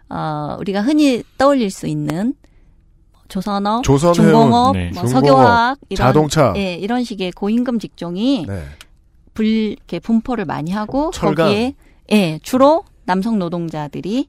어 0.09 0.57
우리가 0.59 0.81
흔히 0.81 1.23
떠올릴 1.37 1.69
수 1.69 1.87
있는 1.87 2.33
조선업, 3.27 3.83
조선해운, 3.83 4.13
중공업, 4.15 4.75
네. 4.75 4.91
뭐 4.93 5.03
중공업, 5.05 5.09
석유화학 5.09 5.79
이런 5.89 6.07
자동차. 6.07 6.53
예, 6.57 6.75
이런 6.75 7.03
식의 7.03 7.31
고임금 7.33 7.79
직종이 7.79 8.45
네. 8.47 8.63
불 9.33 9.45
이렇게 9.45 9.99
분포를 9.99 10.45
많이 10.45 10.71
하고 10.71 11.11
철강. 11.11 11.47
거기에 11.47 11.75
예, 12.11 12.39
주로 12.41 12.83
남성 13.05 13.37
노동자들이 13.37 14.27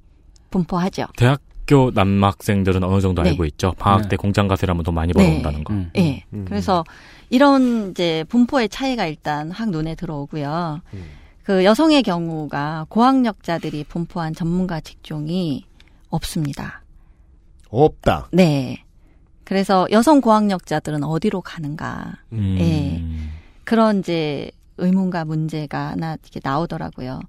분포하죠. 0.51 1.07
대학 1.17 1.41
대학교 1.71 1.93
남학생들은 1.95 2.83
어느 2.83 3.01
정도 3.01 3.23
네. 3.23 3.31
알고 3.31 3.45
있죠. 3.47 3.73
방학 3.79 4.03
네. 4.03 4.09
때 4.09 4.17
공장 4.17 4.49
가서 4.49 4.67
일하면 4.67 4.83
돈 4.83 4.95
많이 4.95 5.13
네. 5.13 5.23
벌어온다는 5.23 5.63
거. 5.63 5.73
음. 5.73 5.91
예. 5.97 6.25
음. 6.33 6.45
그래서 6.47 6.85
이런 7.31 7.93
이제 7.93 8.25
분포의 8.29 8.69
차이가 8.69 9.07
일단 9.07 9.53
확 9.53 9.71
눈에 9.71 9.95
들어오고요. 9.95 10.81
음. 10.93 11.05
그 11.45 11.65
여성의 11.65 12.03
경우가 12.03 12.87
고학력자들이 12.89 13.85
분포한 13.85 14.35
전문가 14.35 14.81
직종이 14.81 15.65
없습니다. 16.11 16.83
없다. 17.71 18.29
네. 18.33 18.85
그래서 19.45 19.87
여성 19.91 20.21
고학력자들은 20.21 21.03
어디로 21.03 21.41
가는가. 21.41 22.19
음. 22.33 22.57
예. 22.59 23.03
그런 23.65 24.01
이제 24.01 24.51
의문과 24.79 25.25
문제가 25.25 25.89
하나 25.91 26.17
이렇게 26.23 26.41
나오더라고요. 26.43 27.21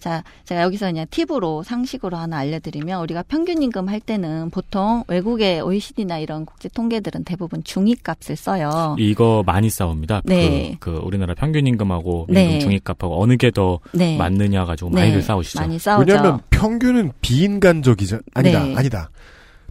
자, 0.00 0.24
제가 0.44 0.62
여기서 0.62 0.86
그냥 0.86 1.06
팁으로 1.10 1.62
상식으로 1.62 2.16
하나 2.16 2.38
알려드리면 2.38 3.00
우리가 3.02 3.22
평균 3.22 3.62
임금 3.62 3.88
할 3.88 4.00
때는 4.00 4.50
보통 4.50 5.04
외국의 5.08 5.60
OECD나 5.60 6.18
이런 6.18 6.46
국제 6.46 6.68
통계들은 6.68 7.24
대부분 7.24 7.62
중위값을 7.62 8.36
써요. 8.36 8.96
이거 8.98 9.42
많이 9.46 9.68
싸웁니다. 9.68 10.22
네. 10.24 10.76
그, 10.80 10.92
그 10.92 10.98
우리나라 11.04 11.34
평균 11.34 11.66
임금하고 11.66 12.26
네. 12.30 12.44
임금 12.44 12.60
중위값하고 12.60 13.22
어느 13.22 13.36
게더 13.36 13.80
네. 13.92 14.16
맞느냐 14.16 14.64
가지고 14.64 14.90
네. 14.90 15.02
많이들 15.02 15.22
싸우시죠. 15.22 15.60
많이 15.60 15.78
싸우죠. 15.78 16.10
왜냐하면 16.10 16.40
평균은 16.50 17.12
비인간적이죠. 17.20 18.20
아니다, 18.34 18.64
네. 18.64 18.74
아니다. 18.76 19.10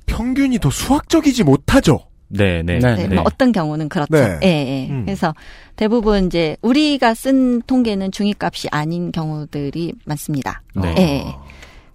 평균이 0.06 0.60
더 0.60 0.70
수학적이지 0.70 1.44
못하죠. 1.44 2.09
네, 2.30 2.64
네. 2.64 2.80
네, 2.80 2.96
네, 2.96 3.08
네. 3.08 3.16
뭐 3.16 3.24
어떤 3.26 3.52
경우는 3.52 3.90
그렇죠. 3.90 4.12
네. 4.12 4.40
예, 4.44 4.48
예. 4.48 4.90
음. 4.90 5.04
그래서 5.06 5.34
대부분 5.76 6.28
이제 6.28 6.56
우리가 6.62 7.14
쓴 7.14 7.62
통계는 7.64 8.12
중위값이 8.12 8.70
아닌 8.72 9.12
경우들이 9.12 9.94
많습니다. 10.06 10.62
네. 10.76 10.96
예. 10.98 11.36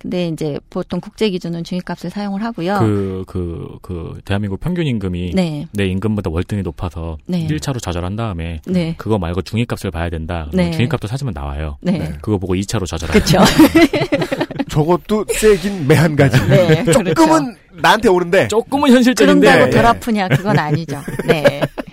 근데 0.05 0.29
이제 0.29 0.59
보통 0.69 1.01
국제 1.01 1.31
기준은 1.31 1.65
중위값을 1.65 2.11
사용을 2.11 2.45
하고요. 2.45 2.79
그, 2.79 3.25
그, 3.27 3.79
그, 3.81 4.21
대한민국 4.27 4.61
평균 4.61 4.87
임금이 4.87 5.33
네. 5.35 5.67
내 5.73 5.87
임금보다 5.87 6.29
월등히 6.29 6.61
높아서 6.63 7.17
네. 7.25 7.47
1차로 7.47 7.81
좌절한 7.81 8.15
다음에 8.15 8.61
네. 8.67 8.95
그거 8.99 9.19
말고 9.19 9.41
중위값을 9.41 9.91
봐야 9.91 10.11
된다. 10.11 10.51
네. 10.53 10.73
중위값도 10.73 11.09
찾으면 11.09 11.33
나와요. 11.33 11.79
네. 11.81 11.93
네. 11.93 12.13
그거 12.21 12.37
보고 12.37 12.55
2차로 12.55 12.87
좌절하고. 12.87 13.19
그렇죠. 13.19 13.39
저것도 14.69 15.27
세긴 15.35 15.87
매한 15.87 16.17
가지. 16.17 16.39
네, 16.49 16.83
그렇죠. 16.85 17.15
조금은 17.15 17.57
나한테 17.73 18.09
오는데 18.09 18.49
조금은 18.49 18.91
현실적인데. 18.91 19.41
그런다고 19.47 19.71
덜 19.71 19.83
네. 19.83 19.89
아프냐 19.89 20.29
그건 20.29 20.59
아니죠. 20.59 21.01
네. 21.27 21.61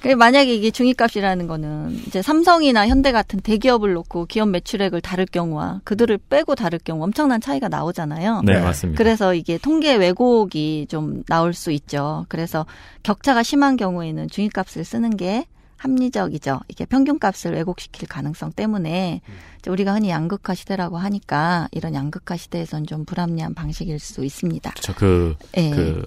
그 0.00 0.08
만약에 0.10 0.54
이게 0.54 0.70
중위값이라는 0.70 1.48
거는 1.48 1.90
이제 2.06 2.22
삼성이나 2.22 2.86
현대 2.86 3.10
같은 3.10 3.40
대기업을 3.40 3.94
놓고 3.94 4.26
기업 4.26 4.48
매출액을 4.50 5.00
다룰 5.00 5.26
경우와 5.26 5.80
그들을 5.82 6.18
빼고 6.30 6.54
다룰 6.54 6.78
경우 6.78 7.02
엄청난 7.02 7.40
차이가 7.40 7.68
나오잖아요. 7.68 8.42
네, 8.44 8.54
네. 8.54 8.60
맞습니다. 8.60 8.96
그래서 8.96 9.34
이게 9.34 9.58
통계 9.58 9.96
왜곡이 9.96 10.86
좀 10.88 11.24
나올 11.24 11.52
수 11.52 11.72
있죠. 11.72 12.26
그래서 12.28 12.64
격차가 13.02 13.42
심한 13.42 13.76
경우에는 13.76 14.28
중위값을 14.28 14.84
쓰는 14.84 15.16
게 15.16 15.46
합리적이죠. 15.78 16.60
이게 16.68 16.84
평균값을 16.84 17.52
왜곡시킬 17.54 18.08
가능성 18.08 18.52
때문에 18.52 19.20
이제 19.58 19.70
우리가 19.70 19.94
흔히 19.94 20.10
양극화 20.10 20.54
시대라고 20.54 20.98
하니까 20.98 21.68
이런 21.72 21.94
양극화 21.94 22.36
시대에선 22.36 22.86
좀 22.86 23.04
불합리한 23.04 23.54
방식일 23.54 23.98
수 23.98 24.24
있습니다. 24.24 24.72
저 24.80 24.94
그, 24.94 25.34
예. 25.56 25.70
그, 25.70 26.04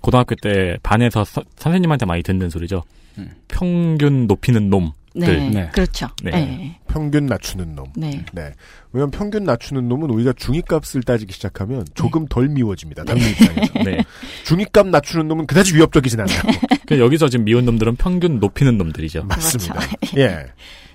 고등학교 0.00 0.34
때 0.36 0.76
반에서 0.82 1.24
서- 1.24 1.42
선생님한테 1.56 2.06
많이 2.06 2.22
듣는 2.22 2.50
소리죠. 2.50 2.82
음. 3.18 3.30
평균 3.48 4.26
높이는 4.26 4.70
놈. 4.70 4.92
네, 5.14 5.48
네. 5.48 5.70
그렇죠. 5.72 6.08
네. 6.22 6.30
네. 6.32 6.80
평균 6.88 7.26
낮추는 7.26 7.74
놈. 7.74 7.86
네. 7.96 8.24
네. 8.32 8.52
왜냐면 8.92 9.10
평균 9.12 9.44
낮추는 9.44 9.88
놈은 9.88 10.10
우리가 10.10 10.32
중위값을 10.36 11.04
따지기 11.04 11.32
시작하면 11.32 11.84
조금 11.94 12.26
덜 12.26 12.48
미워집니다. 12.48 13.04
당뇨 13.04 13.24
입장에서. 13.24 13.72
네. 13.84 14.04
중위값 14.44 14.88
낮추는 14.88 15.28
놈은 15.28 15.46
그다지 15.46 15.76
위협적이진 15.76 16.20
않아요. 16.20 16.40
그 16.86 16.98
여기서 16.98 17.28
지금 17.28 17.44
미운 17.44 17.64
놈들은 17.64 17.96
평균 17.96 18.40
높이는 18.40 18.76
놈들이죠. 18.76 19.24
맞습니다. 19.24 19.74
그렇죠. 19.74 19.96
예. 20.18 20.46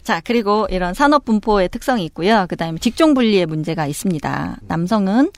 자, 0.03 0.21
그리고 0.23 0.67
이런 0.69 0.93
산업 0.93 1.23
분포의 1.23 1.69
특성이 1.69 2.05
있고요. 2.05 2.45
그다음에 2.49 2.77
직종 2.79 3.13
분리의 3.13 3.45
문제가 3.45 3.85
있습니다. 3.85 4.57
남성은 4.67 5.31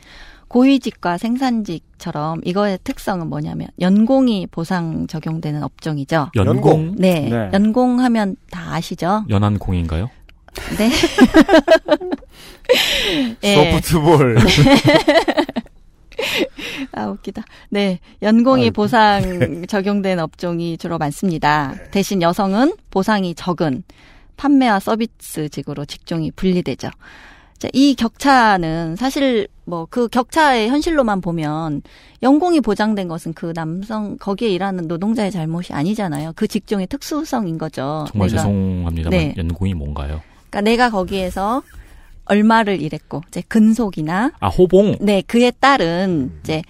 고위직과 0.52 1.18
생산직처럼 1.18 2.41
이거의 2.44 2.78
특성은 2.84 3.28
뭐냐면 3.28 3.69
연공이 3.80 4.48
보상 4.52 5.07
적용되는 5.07 5.64
업종이죠. 5.64 6.32
연공? 6.36 6.94
네. 6.98 7.30
네. 7.30 7.49
연공하면 7.53 8.36
다 8.52 8.73
아시죠? 8.73 9.23
연한공인가요? 9.30 10.10
네. 10.78 10.91
예. 13.44 13.72
소프트볼. 13.80 14.40
아, 16.91 17.06
웃기다. 17.06 17.44
네. 17.69 18.02
연공이 18.22 18.64
아이고. 18.64 18.73
보상 18.73 19.64
적용된 19.72 20.19
업종이 20.19 20.78
주로 20.78 20.98
많습니다. 20.98 21.76
대신 21.91 22.22
여성은 22.22 22.73
보상이 22.90 23.34
적은 23.36 23.84
판매와 24.36 24.82
서비스 24.82 25.48
직으로 25.48 25.86
직종이 25.86 26.30
분리되죠. 26.32 26.90
자, 27.57 27.69
이 27.72 27.95
격차는 27.95 28.98
사실 28.98 29.48
뭐 29.72 29.88
그 29.89 30.07
격차의 30.10 30.69
현실로만 30.69 31.22
보면 31.22 31.81
연공이 32.22 32.60
보장된 32.61 33.07
것은 33.07 33.34
그 33.34 33.53
남성 33.53 34.18
거기에 34.19 34.49
일하는 34.49 34.88
노동자의 34.88 35.31
잘못이 35.31 35.73
아니잖아요. 35.73 36.34
그 36.35 36.48
직종의 36.48 36.88
특수성인 36.88 37.57
거죠. 37.57 38.06
정말 38.10 38.27
내가- 38.30 38.38
죄송합니다만 38.38 39.10
네. 39.18 39.34
연공이 39.38 39.73
뭔가요? 39.73 40.22
그러니까 40.49 40.61
내가 40.61 40.89
거기에서 40.89 41.64
얼마를 42.26 42.81
일했고 42.81 43.22
이제 43.30 43.41
근속이나 43.48 44.31
아 44.39 44.48
호봉. 44.48 44.98
네, 45.02 45.22
그에 45.26 45.52
따른 45.52 46.31
이제 46.43 46.61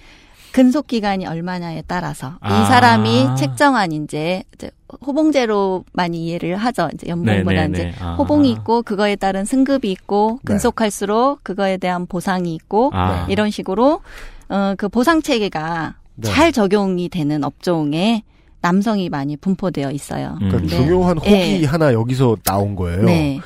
근속 0.51 0.87
기간이 0.87 1.25
얼마냐에 1.25 1.83
따라서 1.87 2.33
아. 2.41 2.61
이 2.61 2.65
사람이 2.67 3.35
책정한 3.37 3.91
이제, 3.91 4.43
이제 4.53 4.69
호봉제로 5.05 5.85
많이 5.93 6.25
이해를 6.25 6.57
하죠. 6.57 6.89
이제 6.93 7.07
연봉보다 7.07 7.67
네네네. 7.67 7.89
이제 7.89 7.93
아. 8.03 8.15
호봉이 8.15 8.51
있고 8.51 8.81
그거에 8.83 9.15
따른 9.15 9.45
승급이 9.45 9.89
있고 9.91 10.39
네. 10.43 10.53
근속할수록 10.53 11.43
그거에 11.43 11.77
대한 11.77 12.05
보상이 12.05 12.53
있고 12.55 12.91
아. 12.93 13.25
이런 13.29 13.49
식으로 13.49 14.01
어 14.49 14.75
그 14.77 14.89
보상 14.89 15.21
체계가 15.21 15.95
네. 16.15 16.29
잘 16.29 16.51
적용이 16.51 17.07
되는 17.09 17.43
업종에 17.43 18.23
남성이 18.61 19.09
많이 19.09 19.37
분포되어 19.37 19.91
있어요. 19.91 20.37
음. 20.41 20.49
그러니까 20.49 20.75
네. 20.75 20.83
중요한 20.83 21.17
혹이 21.17 21.61
예. 21.63 21.65
하나 21.65 21.93
여기서 21.93 22.35
나온 22.43 22.75
거예요. 22.75 23.03
네. 23.03 23.39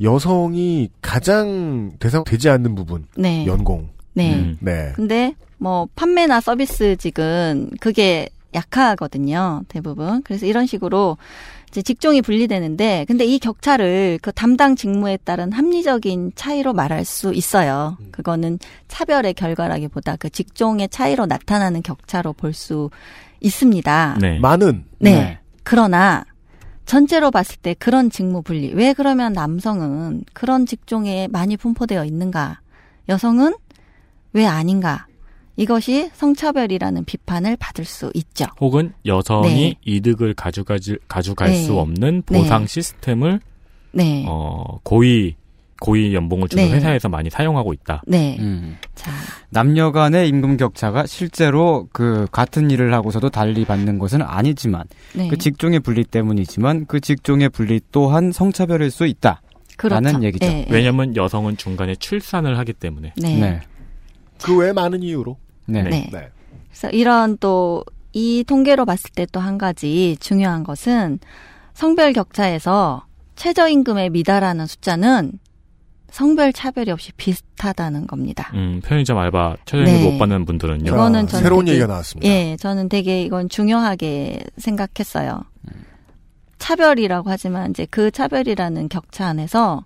여성이 0.00 0.88
가장 1.00 1.92
대상 1.98 2.24
되지 2.24 2.48
않는 2.48 2.74
부분. 2.74 3.06
네. 3.16 3.44
연공. 3.46 3.88
네. 4.14 4.34
음. 4.34 4.56
네. 4.60 4.92
근데 4.94 5.34
뭐 5.62 5.86
판매나 5.94 6.40
서비스직은 6.40 7.70
그게 7.80 8.28
약하거든요. 8.52 9.62
대부분. 9.68 10.22
그래서 10.24 10.44
이런 10.44 10.66
식으로 10.66 11.16
이제 11.68 11.80
직종이 11.80 12.20
분리되는데 12.20 13.06
근데 13.06 13.24
이 13.24 13.38
격차를 13.38 14.18
그 14.20 14.32
담당 14.32 14.76
직무에 14.76 15.16
따른 15.24 15.52
합리적인 15.52 16.32
차이로 16.34 16.74
말할 16.74 17.04
수 17.04 17.32
있어요. 17.32 17.96
그거는 18.10 18.58
차별의 18.88 19.34
결과라기보다 19.34 20.16
그 20.16 20.28
직종의 20.28 20.88
차이로 20.90 21.26
나타나는 21.26 21.82
격차로 21.82 22.32
볼 22.34 22.52
수 22.52 22.90
있습니다. 23.40 24.18
네. 24.20 24.38
많은. 24.38 24.84
네. 24.98 25.10
네. 25.10 25.38
그러나 25.62 26.24
전체로 26.86 27.30
봤을 27.30 27.56
때 27.56 27.74
그런 27.78 28.10
직무 28.10 28.42
분리. 28.42 28.72
왜 28.74 28.92
그러면 28.92 29.32
남성은 29.32 30.24
그런 30.32 30.66
직종에 30.66 31.28
많이 31.28 31.56
분포되어 31.56 32.04
있는가? 32.04 32.60
여성은 33.08 33.54
왜 34.32 34.46
아닌가? 34.46 35.06
이것이 35.56 36.10
성차별이라는 36.14 37.04
비판을 37.04 37.56
받을 37.58 37.84
수 37.84 38.10
있죠. 38.14 38.46
혹은 38.60 38.92
여성이 39.06 39.48
네. 39.48 39.74
이득을 39.84 40.34
가져가지 40.34 40.96
가져갈 41.08 41.50
네. 41.50 41.56
수 41.56 41.78
없는 41.78 42.22
보상 42.26 42.62
네. 42.62 42.66
시스템을 42.66 43.40
네. 43.92 44.24
어 44.26 44.78
고위 44.82 45.36
고위 45.82 46.14
연봉을 46.14 46.48
주는 46.48 46.64
네. 46.64 46.74
회사에서 46.74 47.08
많이 47.08 47.28
사용하고 47.28 47.72
있다. 47.72 48.02
네. 48.06 48.36
음. 48.38 48.78
자, 48.94 49.10
남녀 49.50 49.90
간의 49.90 50.28
임금 50.28 50.56
격차가 50.56 51.06
실제로 51.06 51.88
그 51.92 52.26
같은 52.30 52.70
일을 52.70 52.94
하고서도 52.94 53.30
달리 53.30 53.64
받는 53.64 53.98
것은 53.98 54.22
아니지만 54.22 54.84
네. 55.14 55.26
그 55.26 55.36
직종의 55.36 55.80
분리 55.80 56.04
때문이지만 56.04 56.86
그 56.86 57.00
직종의 57.00 57.48
분리 57.48 57.80
또한 57.90 58.30
성차별일 58.30 58.92
수 58.92 59.06
있다. 59.06 59.42
그렇죠. 59.76 60.00
라는 60.00 60.22
얘기죠. 60.22 60.46
네. 60.46 60.66
왜냐하면 60.70 61.16
여성은 61.16 61.56
중간에 61.56 61.96
출산을 61.96 62.56
하기 62.58 62.74
때문에. 62.74 63.14
네. 63.16 63.60
네. 64.42 64.46
그외 64.46 64.72
많은 64.72 65.02
이유로. 65.02 65.36
네. 65.66 65.82
네. 65.82 66.08
네. 66.12 66.28
그래서 66.68 66.90
이런 66.90 67.36
또 67.38 67.84
이 68.14 68.44
통계로 68.46 68.84
봤을 68.84 69.08
때 69.14 69.24
또 69.24 69.40
한 69.40 69.56
가지 69.56 70.18
중요한 70.20 70.64
것은 70.64 71.18
성별 71.72 72.12
격차에서 72.12 73.06
최저임금에 73.36 74.10
미달하는 74.10 74.66
숫자는 74.66 75.32
성별 76.10 76.52
차별이 76.52 76.90
없이 76.90 77.10
비슷하다는 77.16 78.06
겁니다. 78.06 78.50
음, 78.52 78.82
편의점 78.84 79.16
알바 79.16 79.56
최저임금 79.64 79.92
네. 80.04 80.10
못 80.12 80.18
받는 80.18 80.44
분들은요. 80.44 80.84
이거는 80.92 81.22
자, 81.26 81.30
저는 81.38 81.42
새로운 81.42 81.64
되게- 81.64 81.76
얘기가 81.76 81.86
나왔습니다. 81.86 82.28
예, 82.30 82.54
저는 82.60 82.90
되게 82.90 83.22
이건 83.22 83.48
중요하게 83.48 84.40
생각했어요. 84.58 85.40
차별이라고 86.58 87.30
하지만 87.30 87.70
이제 87.70 87.86
그 87.90 88.10
차별이라는 88.10 88.88
격차 88.90 89.26
안에서 89.26 89.84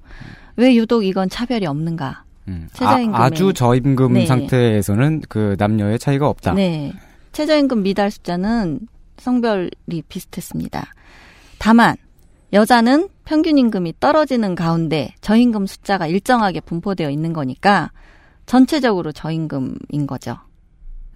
왜 0.57 0.75
유독 0.75 1.05
이건 1.05 1.29
차별이 1.29 1.65
없는가? 1.67 2.25
음. 2.49 2.69
최저임금의- 2.73 3.15
아, 3.15 3.31
주 3.31 3.53
저임금 3.53 4.13
네. 4.15 4.27
상태에서는 4.27 5.23
그 5.29 5.57
남녀의 5.59 5.99
차이가 5.99 6.29
없다. 6.29 6.55
네. 6.55 6.93
최저임금 7.33 7.83
미달 7.83 8.11
숫자는 8.11 8.81
성별이 9.19 10.03
비슷했습니다. 10.09 10.87
다만 11.59 11.97
여자는 12.53 13.09
평균 13.25 13.59
임금이 13.59 13.95
떨어지는 13.99 14.55
가운데 14.55 15.15
저임금 15.21 15.67
숫자가 15.67 16.07
일정하게 16.07 16.61
분포되어 16.61 17.11
있는 17.11 17.33
거니까 17.33 17.91
전체적으로 18.47 19.11
저임금인 19.13 20.07
거죠. 20.07 20.37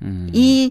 음. 0.02 0.28
이 0.32 0.70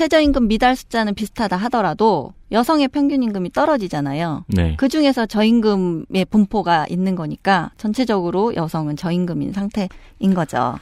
최저임금 0.00 0.46
미달 0.46 0.76
숫자는 0.76 1.14
비슷하다 1.14 1.56
하더라도 1.56 2.34
여성의 2.52 2.88
평균 2.88 3.22
임금이 3.22 3.52
떨어지잖아요. 3.52 4.44
네. 4.48 4.76
그 4.78 4.90
중에서 4.90 5.24
저임금의 5.24 6.26
분포가 6.28 6.84
있는 6.90 7.14
거니까 7.16 7.70
전체적으로 7.78 8.54
여성은 8.54 8.96
저임금인 8.96 9.54
상태인 9.54 10.34
거죠. 10.34 10.78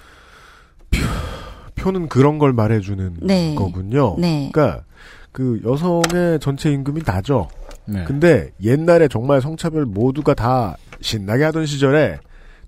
표 1.76 1.92
는 1.92 2.08
그런 2.08 2.38
걸 2.38 2.52
말해주는 2.54 3.18
네. 3.22 3.54
거군요. 3.54 4.16
네. 4.18 4.50
그러니까 4.52 4.82
그 5.30 5.60
여성의 5.64 6.40
전체 6.40 6.72
임금이 6.72 7.02
나죠. 7.06 7.46
네. 7.86 8.02
근데 8.04 8.50
옛날에 8.64 9.06
정말 9.06 9.40
성차별 9.40 9.84
모두가 9.84 10.34
다 10.34 10.76
신나게 11.00 11.44
하던 11.44 11.66
시절에 11.66 12.18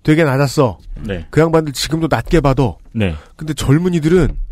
되게 0.04 0.22
낮았어. 0.22 0.78
네. 1.04 1.26
그 1.30 1.40
양반들 1.40 1.72
지금도 1.72 2.06
낮게 2.08 2.38
받아. 2.40 2.74
네. 2.92 3.14
근데 3.34 3.52
젊은이들은 3.52 4.45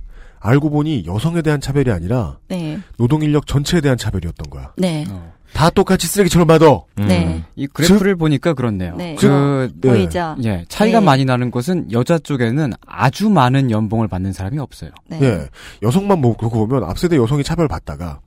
알고 0.44 0.68
보니 0.68 1.04
여성에 1.06 1.40
대한 1.40 1.58
차별이 1.58 1.90
아니라 1.90 2.38
네. 2.48 2.78
노동 2.98 3.22
인력 3.22 3.46
전체에 3.46 3.80
대한 3.80 3.96
차별이었던 3.96 4.50
거야. 4.50 4.72
네. 4.76 5.06
다 5.54 5.70
똑같이 5.70 6.06
쓰레기처럼 6.06 6.46
받아. 6.46 6.66
네. 6.96 7.44
이 7.56 7.66
그래프를 7.66 8.16
보니까 8.16 8.52
그렇네요. 8.52 8.94
네. 8.96 9.14
그 9.18 9.72
네. 9.80 9.88
보이죠? 9.88 10.36
예, 10.44 10.66
차이가 10.68 11.00
네. 11.00 11.06
많이 11.06 11.24
나는 11.24 11.50
것은 11.50 11.90
여자 11.92 12.18
쪽에는 12.18 12.72
아주 12.86 13.30
많은 13.30 13.70
연봉을 13.70 14.06
받는 14.08 14.34
사람이 14.34 14.58
없어요. 14.58 14.90
네. 15.08 15.18
예. 15.22 15.48
여성만 15.82 16.20
뭐 16.20 16.36
그러고 16.36 16.66
보면 16.66 16.84
앞세대 16.84 17.16
여성이 17.16 17.42
차별 17.42 17.66
받다가 17.66 18.20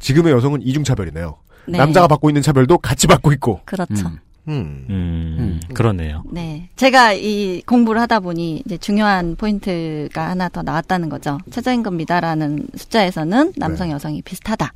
지금의 0.00 0.32
여성은 0.32 0.62
이중 0.62 0.82
차별이네요. 0.82 1.36
네. 1.68 1.78
남자가 1.78 2.08
받고 2.08 2.30
있는 2.30 2.42
차별도 2.42 2.78
같이 2.78 3.06
받고 3.06 3.32
있고. 3.32 3.60
그렇죠. 3.64 4.08
음. 4.08 4.18
음, 4.48 5.60
그러네요. 5.72 6.22
네. 6.30 6.68
제가 6.76 7.12
이 7.14 7.62
공부를 7.66 8.00
하다 8.02 8.20
보니 8.20 8.62
이제 8.66 8.76
중요한 8.76 9.36
포인트가 9.36 10.28
하나 10.28 10.48
더 10.48 10.62
나왔다는 10.62 11.08
거죠. 11.08 11.38
최저임금 11.50 11.96
미달하는 11.96 12.66
숫자에서는 12.74 13.54
남성, 13.56 13.90
여성이 13.90 14.22
비슷하다. 14.22 14.72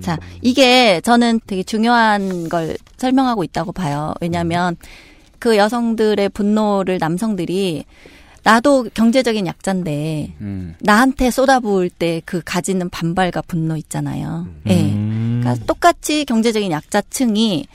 자, 0.00 0.18
이게 0.42 1.00
저는 1.00 1.40
되게 1.46 1.62
중요한 1.62 2.48
걸 2.48 2.76
설명하고 2.98 3.44
있다고 3.44 3.72
봐요. 3.72 4.12
왜냐하면 4.20 4.76
그 5.38 5.56
여성들의 5.56 6.28
분노를 6.30 6.98
남성들이 6.98 7.84
나도 8.42 8.86
경제적인 8.92 9.46
약자인데 9.46 10.34
음. 10.42 10.74
나한테 10.80 11.30
쏟아부을 11.30 11.88
때 11.88 12.20
그 12.26 12.42
가지는 12.44 12.90
반발과 12.90 13.42
분노 13.42 13.76
있잖아요. 13.76 14.46
예. 14.68 14.82
음. 14.82 15.40
그러니까 15.42 15.64
똑같이 15.66 16.26
경제적인 16.26 16.70
약자층이 16.70 17.66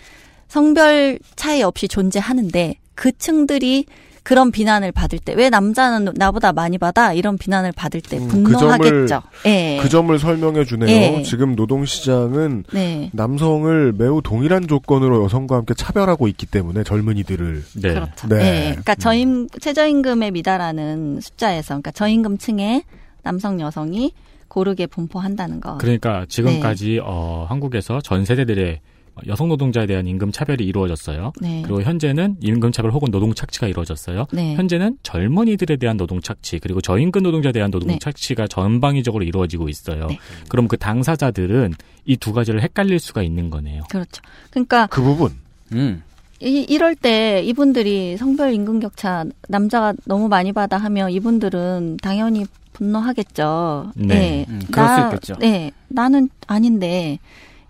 성별 0.49 1.19
차이 1.37 1.61
없이 1.61 1.87
존재하는데 1.87 2.75
그 2.95 3.11
층들이 3.17 3.85
그런 4.23 4.51
비난을 4.51 4.91
받을 4.91 5.17
때 5.17 5.33
왜 5.33 5.49
남자는 5.49 6.13
나보다 6.15 6.51
많이 6.53 6.77
받아 6.77 7.13
이런 7.13 7.37
비난을 7.37 7.71
받을 7.71 8.01
때그 8.01 8.27
분노하겠죠. 8.27 9.07
점을, 9.07 9.23
예. 9.45 9.79
그 9.81 9.89
점을 9.89 10.19
설명해 10.19 10.65
주네요. 10.65 10.89
예. 10.89 11.23
지금 11.23 11.55
노동시장은 11.55 12.65
네. 12.73 13.09
남성을 13.13 13.93
매우 13.93 14.21
동일한 14.21 14.67
조건으로 14.67 15.23
여성과 15.23 15.55
함께 15.55 15.73
차별하고 15.73 16.27
있기 16.27 16.45
때문에 16.47 16.83
젊은이들을. 16.83 17.63
네. 17.81 17.93
그렇죠. 17.93 18.27
네. 18.27 18.35
예. 18.35 18.69
그러니까 18.71 18.95
저임 18.95 19.47
최저임금에 19.47 20.31
미달하는 20.31 21.21
숫자에서 21.21 21.69
그러니까 21.69 21.91
저임금층에 21.91 22.83
남성 23.23 23.61
여성이 23.61 24.13
고르게 24.47 24.87
분포한다는 24.87 25.61
거. 25.61 25.77
그러니까 25.77 26.25
지금까지 26.27 26.95
네. 26.95 26.99
어, 27.03 27.45
한국에서 27.47 28.01
전 28.01 28.25
세대들의 28.25 28.81
여성 29.27 29.49
노동자에 29.49 29.85
대한 29.87 30.07
임금 30.07 30.31
차별이 30.31 30.65
이루어졌어요. 30.65 31.33
네. 31.41 31.61
그리고 31.63 31.81
현재는 31.81 32.37
임금 32.41 32.71
차별 32.71 32.91
혹은 32.91 33.11
노동 33.11 33.33
착취가 33.33 33.67
이루어졌어요. 33.67 34.27
네. 34.31 34.55
현재는 34.55 34.97
젊은이들에 35.03 35.77
대한 35.77 35.97
노동 35.97 36.21
착취 36.21 36.59
그리고 36.59 36.79
저임금 36.81 37.23
노동자에 37.23 37.51
대한 37.51 37.71
노동 37.71 37.89
네. 37.89 37.99
착취가 37.99 38.47
전방위적으로 38.47 39.23
이루어지고 39.23 39.67
있어요. 39.69 40.07
그럼 40.47 40.67
그 40.67 40.77
당사자들은 40.77 41.73
이 42.05 42.15
두 42.19 42.33
가지를 42.33 42.61
헷갈릴 42.61 42.99
수가 42.99 43.23
있는 43.23 43.49
거네요. 43.49 43.83
그렇죠. 43.89 44.21
그러니까 44.51 44.87
그 44.87 45.01
부분. 45.01 45.31
음. 45.71 46.03
이, 46.41 46.65
이럴 46.69 46.95
때 46.95 47.41
이분들이 47.43 48.17
성별 48.17 48.53
임금 48.53 48.79
격차 48.79 49.25
남자가 49.47 49.93
너무 50.05 50.27
많이 50.27 50.51
받아 50.53 50.77
하면 50.77 51.11
이분들은 51.11 51.97
당연히 52.01 52.45
분노하겠죠. 52.73 53.91
네. 53.95 54.45
음, 54.49 54.61
그럴 54.71 54.87
수 54.87 55.01
있겠죠. 55.05 55.35
네, 55.39 55.71
나는 55.87 56.29
아닌데 56.47 57.19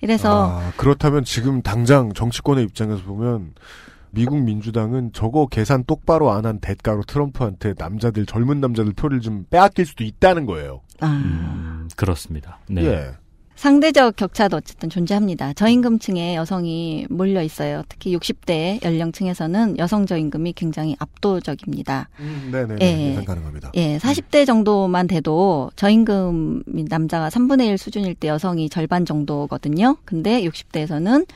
이래서 0.02 0.60
아, 0.60 0.72
그렇다면 0.78 1.24
지금 1.24 1.62
당장 1.62 2.14
정치권의 2.14 2.64
입장에서 2.66 3.04
보면 3.04 3.54
미국 4.12 4.40
민주당은 4.42 5.12
저거 5.14 5.46
계산 5.48 5.84
똑바로 5.84 6.32
안 6.32 6.46
한 6.46 6.60
대가로 6.60 7.04
트럼프한테 7.04 7.74
남자들 7.78 8.26
젊은 8.26 8.60
남자들 8.60 8.94
표를 8.94 9.20
좀 9.22 9.46
빼앗길 9.50 9.86
수도 9.86 10.04
있다는 10.04 10.46
거예요. 10.46 10.82
아, 11.00 11.08
음, 11.08 11.90
그렇습니다. 11.96 12.60
네. 12.68 12.84
예. 12.86 13.12
상대적 13.60 14.16
격차도 14.16 14.56
어쨌든 14.56 14.90
존재합니다. 14.90 15.52
저임금층에 15.52 16.36
여성이 16.36 17.06
몰려 17.10 17.44
있어요. 17.44 17.84
특히 17.90 18.16
60대 18.16 18.82
연령층에서는 18.86 19.78
여성 19.78 20.06
저임금이 20.06 20.54
굉장히 20.54 20.96
압도적입니다. 20.98 22.08
네네. 22.54 22.78
예. 22.82 23.10
예상 23.10 23.26
가능합니다. 23.26 23.72
예, 23.76 23.98
40대 23.98 24.46
정도만 24.46 25.08
돼도 25.08 25.72
저임금이 25.76 26.86
남자가 26.88 27.28
3분의 27.28 27.68
1 27.68 27.78
수준일 27.78 28.16
때 28.16 28.30
여성이 28.30 28.70
절반 28.70 29.06
정도거든요. 29.06 29.98
근데 30.06 30.42
60대에서는 30.44 31.28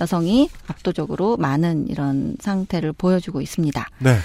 여성이 0.00 0.50
압도적으로 0.68 1.36
많은 1.36 1.88
이런 1.88 2.36
상태를 2.38 2.92
보여주고 2.92 3.40
있습니다. 3.40 3.88
네. 3.98 4.18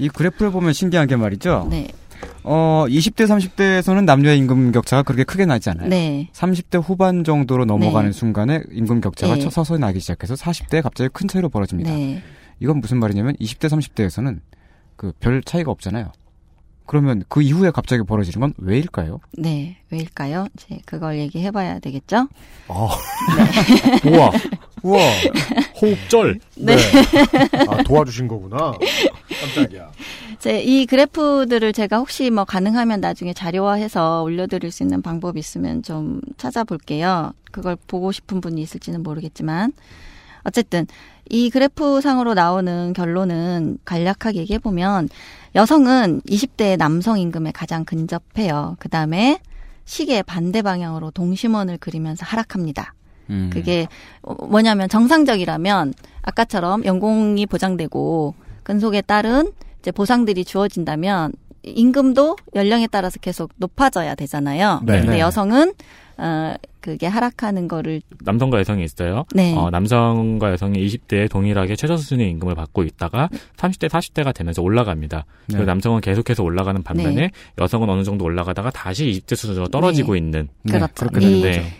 이 0.00 0.08
그래프를 0.08 0.50
보면 0.50 0.72
신기한 0.72 1.06
게 1.06 1.14
말이죠. 1.14 1.68
네. 1.70 1.86
어, 2.42 2.84
20대, 2.88 3.26
30대에서는 3.26 4.04
남녀의 4.04 4.38
임금 4.38 4.72
격차가 4.72 5.02
그렇게 5.02 5.24
크게 5.24 5.46
나지 5.46 5.70
않아요. 5.70 5.88
네. 5.88 6.28
30대 6.32 6.82
후반 6.82 7.24
정도로 7.24 7.64
넘어가는 7.64 8.10
네. 8.10 8.18
순간에 8.18 8.62
임금 8.72 9.00
격차가 9.00 9.36
네. 9.36 9.48
서서히 9.50 9.78
나기 9.78 10.00
시작해서 10.00 10.34
40대에 10.34 10.82
갑자기 10.82 11.10
큰 11.12 11.28
차이로 11.28 11.48
벌어집니다. 11.48 11.90
네. 11.90 12.22
이건 12.60 12.78
무슨 12.80 12.98
말이냐면 12.98 13.34
20대, 13.36 13.68
30대에서는 13.68 14.40
그 14.96 15.12
별 15.20 15.42
차이가 15.42 15.70
없잖아요. 15.70 16.12
그러면 16.86 17.24
그 17.28 17.40
이후에 17.40 17.70
갑자기 17.70 18.02
벌어지는 18.04 18.40
건 18.40 18.54
왜일까요? 18.58 19.18
네, 19.38 19.78
왜일까요? 19.90 20.46
이제 20.54 20.78
그걸 20.84 21.18
얘기해 21.18 21.50
봐야 21.50 21.78
되겠죠? 21.78 22.28
아. 22.68 22.88
우와. 24.06 24.30
우와. 24.84 24.98
호흡절. 25.80 26.38
네. 26.58 26.76
아, 27.68 27.82
도와주신 27.84 28.28
거구나. 28.28 28.74
깜짝이야. 29.46 29.90
제 30.40 30.62
이 30.64 30.86
그래프들을 30.86 31.72
제가 31.72 31.98
혹시 31.98 32.30
뭐 32.30 32.44
가능하면 32.44 33.00
나중에 33.00 33.32
자료화해서 33.32 34.22
올려드릴 34.22 34.70
수 34.70 34.82
있는 34.82 35.02
방법이 35.02 35.38
있으면 35.38 35.82
좀 35.82 36.20
찾아볼게요. 36.36 37.32
그걸 37.50 37.76
보고 37.86 38.12
싶은 38.12 38.40
분이 38.40 38.60
있을지는 38.62 39.02
모르겠지만. 39.02 39.72
어쨌든, 40.46 40.86
이 41.30 41.48
그래프 41.48 42.02
상으로 42.02 42.34
나오는 42.34 42.92
결론은 42.92 43.78
간략하게 43.86 44.40
얘기해 44.40 44.58
보면, 44.58 45.08
여성은 45.54 46.20
20대 46.28 46.76
남성 46.76 47.18
임금에 47.18 47.52
가장 47.52 47.84
근접해요. 47.86 48.76
그 48.78 48.88
다음에 48.90 49.38
시계 49.86 50.22
반대 50.22 50.60
방향으로 50.60 51.10
동심원을 51.12 51.78
그리면서 51.78 52.26
하락합니다. 52.26 52.92
음. 53.30 53.48
그게 53.52 53.86
뭐냐면 54.48 54.88
정상적이라면 54.88 55.94
아까처럼 56.22 56.84
연공이 56.84 57.46
보장되고 57.46 58.34
근속에 58.64 59.00
따른 59.02 59.52
이제 59.80 59.92
보상들이 59.92 60.44
주어진다면 60.44 61.32
임금도 61.62 62.36
연령에 62.54 62.86
따라서 62.88 63.18
계속 63.20 63.52
높아져야 63.56 64.14
되잖아요. 64.16 64.80
네. 64.84 64.98
근데 65.00 65.12
네. 65.14 65.20
여성은 65.20 65.72
어 66.16 66.54
그게 66.80 67.06
하락하는 67.06 67.66
거를 67.66 68.02
남성과 68.22 68.58
여성이 68.60 68.84
있어요. 68.84 69.24
네. 69.34 69.54
어, 69.56 69.70
남성과 69.70 70.52
여성이 70.52 70.86
20대에 70.86 71.30
동일하게 71.30 71.74
최저 71.76 71.96
수준의 71.96 72.28
임금을 72.32 72.54
받고 72.54 72.82
있다가 72.82 73.30
30대, 73.56 73.88
40대가 73.88 74.34
되면서 74.34 74.60
올라갑니다. 74.62 75.24
네. 75.46 75.52
그리고 75.56 75.64
남성은 75.64 76.02
계속해서 76.02 76.42
올라가는 76.44 76.80
반면에 76.82 77.14
네. 77.14 77.30
여성은 77.58 77.88
어느 77.88 78.04
정도 78.04 78.26
올라가다가 78.26 78.70
다시 78.70 79.06
20대 79.06 79.34
수준으로 79.34 79.68
떨어지고 79.68 80.12
네. 80.12 80.18
있는 80.18 80.48
그렇죠. 80.68 80.92
그렇게 80.94 81.26
이- 81.26 81.40
되는데 81.40 81.72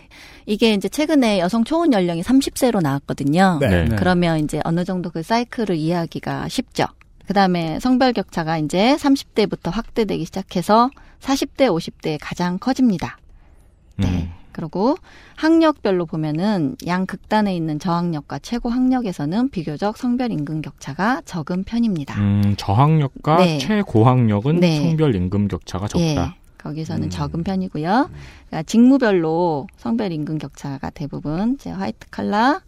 이게 0.45 0.73
이제 0.73 0.87
최근에 0.87 1.39
여성 1.39 1.63
초혼 1.63 1.93
연령이 1.93 2.21
30세로 2.21 2.81
나왔거든요. 2.81 3.57
네. 3.59 3.85
네. 3.85 3.95
그러면 3.95 4.39
이제 4.39 4.61
어느 4.63 4.83
정도 4.85 5.09
그 5.09 5.23
사이클을 5.23 5.75
이해하기가 5.75 6.47
쉽죠. 6.49 6.85
그 7.27 7.33
다음에 7.33 7.79
성별 7.79 8.13
격차가 8.13 8.57
이제 8.57 8.95
30대부터 8.97 9.71
확대되기 9.71 10.25
시작해서 10.25 10.91
40대, 11.19 11.67
50대에 11.67 12.17
가장 12.21 12.59
커집니다. 12.59 13.17
음. 14.03 14.31
그리고 14.51 14.95
학력별로 15.35 16.05
보면은 16.05 16.77
양 16.87 17.05
극단에 17.05 17.53
있는 17.53 17.77
저학력과 17.77 18.39
최고 18.39 18.69
학력에서는 18.69 19.49
비교적 19.49 19.97
성별 19.97 20.31
임금 20.31 20.61
격차가 20.61 21.23
적은 21.25 21.65
편입니다. 21.65 22.17
음, 22.21 22.53
저학력과 22.55 23.37
네. 23.37 23.57
최고학력은 23.57 24.61
네. 24.61 24.77
성별 24.79 25.13
임금 25.13 25.49
격차가 25.49 25.89
적다. 25.89 26.05
예, 26.05 26.44
거기서는 26.65 27.03
음. 27.03 27.09
적은 27.11 27.43
편이고요. 27.43 28.09
그러니까 28.47 28.63
직무별로 28.63 29.67
성별 29.77 30.11
임금 30.11 30.39
격차가 30.39 30.89
대부분 30.89 31.53
이제 31.53 31.69
화이트 31.69 32.09
칼라, 32.09 32.61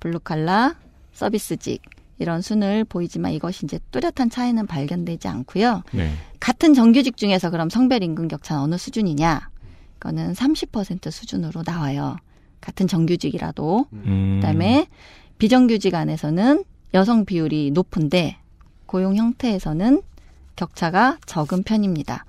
블루 0.00 0.20
칼라, 0.20 0.76
서비스직 1.12 1.82
이런 2.18 2.40
순을 2.40 2.84
보이지만 2.84 3.32
이것이 3.32 3.66
이제 3.66 3.78
뚜렷한 3.90 4.30
차이는 4.30 4.66
발견되지 4.66 5.28
않고요. 5.28 5.82
네. 5.92 6.12
같은 6.40 6.72
정규직 6.72 7.18
중에서 7.18 7.50
그럼 7.50 7.68
성별 7.68 8.02
임금 8.02 8.28
격차는 8.28 8.62
어느 8.62 8.78
수준이냐? 8.78 9.50
그거는 9.98 10.32
30% 10.32 11.10
수준으로 11.10 11.62
나와요. 11.64 12.16
같은 12.60 12.86
정규직이라도. 12.86 13.86
음. 13.92 14.38
그다음에 14.40 14.86
비정규직 15.38 15.94
안에서는 15.94 16.64
여성 16.94 17.24
비율이 17.24 17.72
높은데 17.72 18.38
고용 18.86 19.16
형태에서는 19.16 20.02
격차가 20.56 21.18
적은 21.26 21.64
편입니다. 21.64 22.24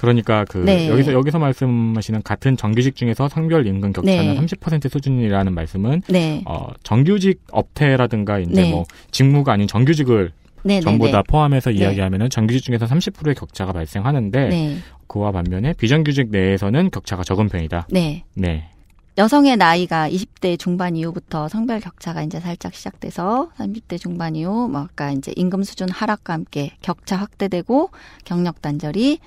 그러니까 0.00 0.46
그 0.48 0.56
네. 0.56 0.88
여기서 0.88 1.12
여기서 1.12 1.38
말씀하시는 1.38 2.22
같은 2.22 2.56
정규직 2.56 2.96
중에서 2.96 3.28
성별 3.28 3.66
임금 3.66 3.92
격차는 3.92 4.34
네. 4.34 4.40
30% 4.40 4.90
수준이라는 4.90 5.52
말씀은 5.52 6.02
네. 6.08 6.42
어, 6.46 6.68
정규직 6.82 7.42
업태라든가 7.52 8.38
이제 8.38 8.62
네. 8.62 8.70
뭐 8.70 8.84
직무가 9.10 9.52
아닌 9.52 9.68
정규직을 9.68 10.32
네, 10.62 10.80
전부 10.80 11.04
네, 11.04 11.12
다 11.12 11.18
네. 11.18 11.24
포함해서 11.28 11.68
네. 11.68 11.76
이야기하면은 11.76 12.30
정규직 12.30 12.62
중에서 12.62 12.86
30%의 12.86 13.34
격차가 13.34 13.74
발생하는데 13.74 14.48
네. 14.48 14.78
그와 15.06 15.32
반면에 15.32 15.74
비정규직 15.74 16.30
내에서는 16.30 16.90
격차가 16.90 17.22
적은 17.22 17.50
편이다. 17.50 17.88
네. 17.90 18.24
네. 18.32 18.70
여성의 19.18 19.58
나이가 19.58 20.08
20대 20.08 20.58
중반 20.58 20.96
이후부터 20.96 21.48
성별 21.48 21.78
격차가 21.80 22.22
이제 22.22 22.40
살짝 22.40 22.72
시작돼서 22.72 23.50
30대 23.58 24.00
중반 24.00 24.34
이후 24.34 24.66
뭐 24.66 24.80
아까 24.80 25.10
이제 25.10 25.34
임금 25.36 25.62
수준 25.62 25.90
하락과 25.90 26.32
함께 26.32 26.72
격차 26.80 27.16
확대되고 27.16 27.90
경력 28.24 28.62
단절이 28.62 29.18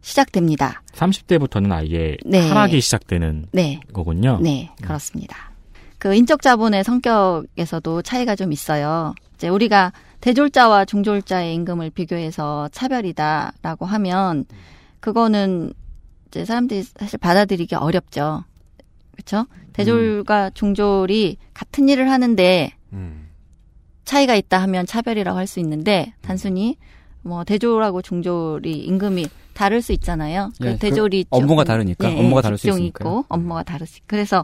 시작됩니다. 0.00 0.82
30대부터는 0.92 1.72
아예 1.72 2.16
네. 2.24 2.48
하락이 2.48 2.80
시작되는 2.80 3.46
네. 3.52 3.80
거군요. 3.92 4.38
네, 4.42 4.70
그렇습니다. 4.82 5.50
그 5.98 6.14
인적 6.14 6.40
자본의 6.42 6.84
성격에서도 6.84 8.02
차이가 8.02 8.34
좀 8.34 8.52
있어요. 8.52 9.14
이제 9.34 9.48
우리가 9.48 9.92
대졸자와 10.20 10.84
중졸자의 10.86 11.54
임금을 11.54 11.90
비교해서 11.90 12.68
차별이다라고 12.72 13.86
하면 13.86 14.44
그거는 15.00 15.72
이제 16.28 16.44
사람들이 16.44 16.82
사실 16.82 17.18
받아들이기 17.18 17.74
어렵죠. 17.74 18.44
그렇죠? 19.12 19.46
대졸과 19.72 20.50
중졸이 20.50 21.36
같은 21.54 21.88
일을 21.88 22.10
하는데 22.10 22.72
차이가 24.04 24.34
있다 24.34 24.60
하면 24.62 24.86
차별이라고 24.86 25.38
할 25.38 25.46
수 25.46 25.60
있는데 25.60 26.12
단순히 26.22 26.76
뭐 27.22 27.44
대졸하고 27.44 28.00
중졸이 28.02 28.72
임금이 28.72 29.26
다를 29.60 29.82
수 29.82 29.92
있잖아요. 29.92 30.50
그 30.58 30.66
예, 30.68 30.72
그 30.72 30.78
대졸이 30.78 31.26
업무가 31.28 31.64
조금, 31.64 31.64
다르니까, 31.64 32.10
예, 32.10 32.18
업무가 32.18 32.40
다를 32.40 32.56
수 32.56 32.68
있으니까요. 32.68 33.10
있고 33.10 33.24
업무가 33.28 33.62
다르시. 33.62 34.00
그래서 34.06 34.42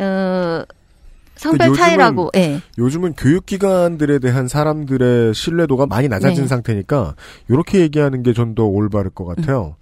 어 0.00 0.62
성별 1.36 1.68
그 1.68 1.74
요즘은- 1.74 1.78
차이라고 1.78 2.30
예. 2.36 2.60
요즘은 2.76 3.14
교육기관들에 3.14 4.18
대한 4.18 4.48
사람들의 4.48 5.34
신뢰도가 5.34 5.86
많이 5.86 6.08
낮아진 6.08 6.42
네. 6.42 6.48
상태니까 6.48 7.14
이렇게 7.48 7.80
얘기하는 7.80 8.22
게 8.24 8.32
전 8.34 8.54
더 8.56 8.64
올바를 8.64 9.10
것 9.12 9.24
같아요. 9.24 9.76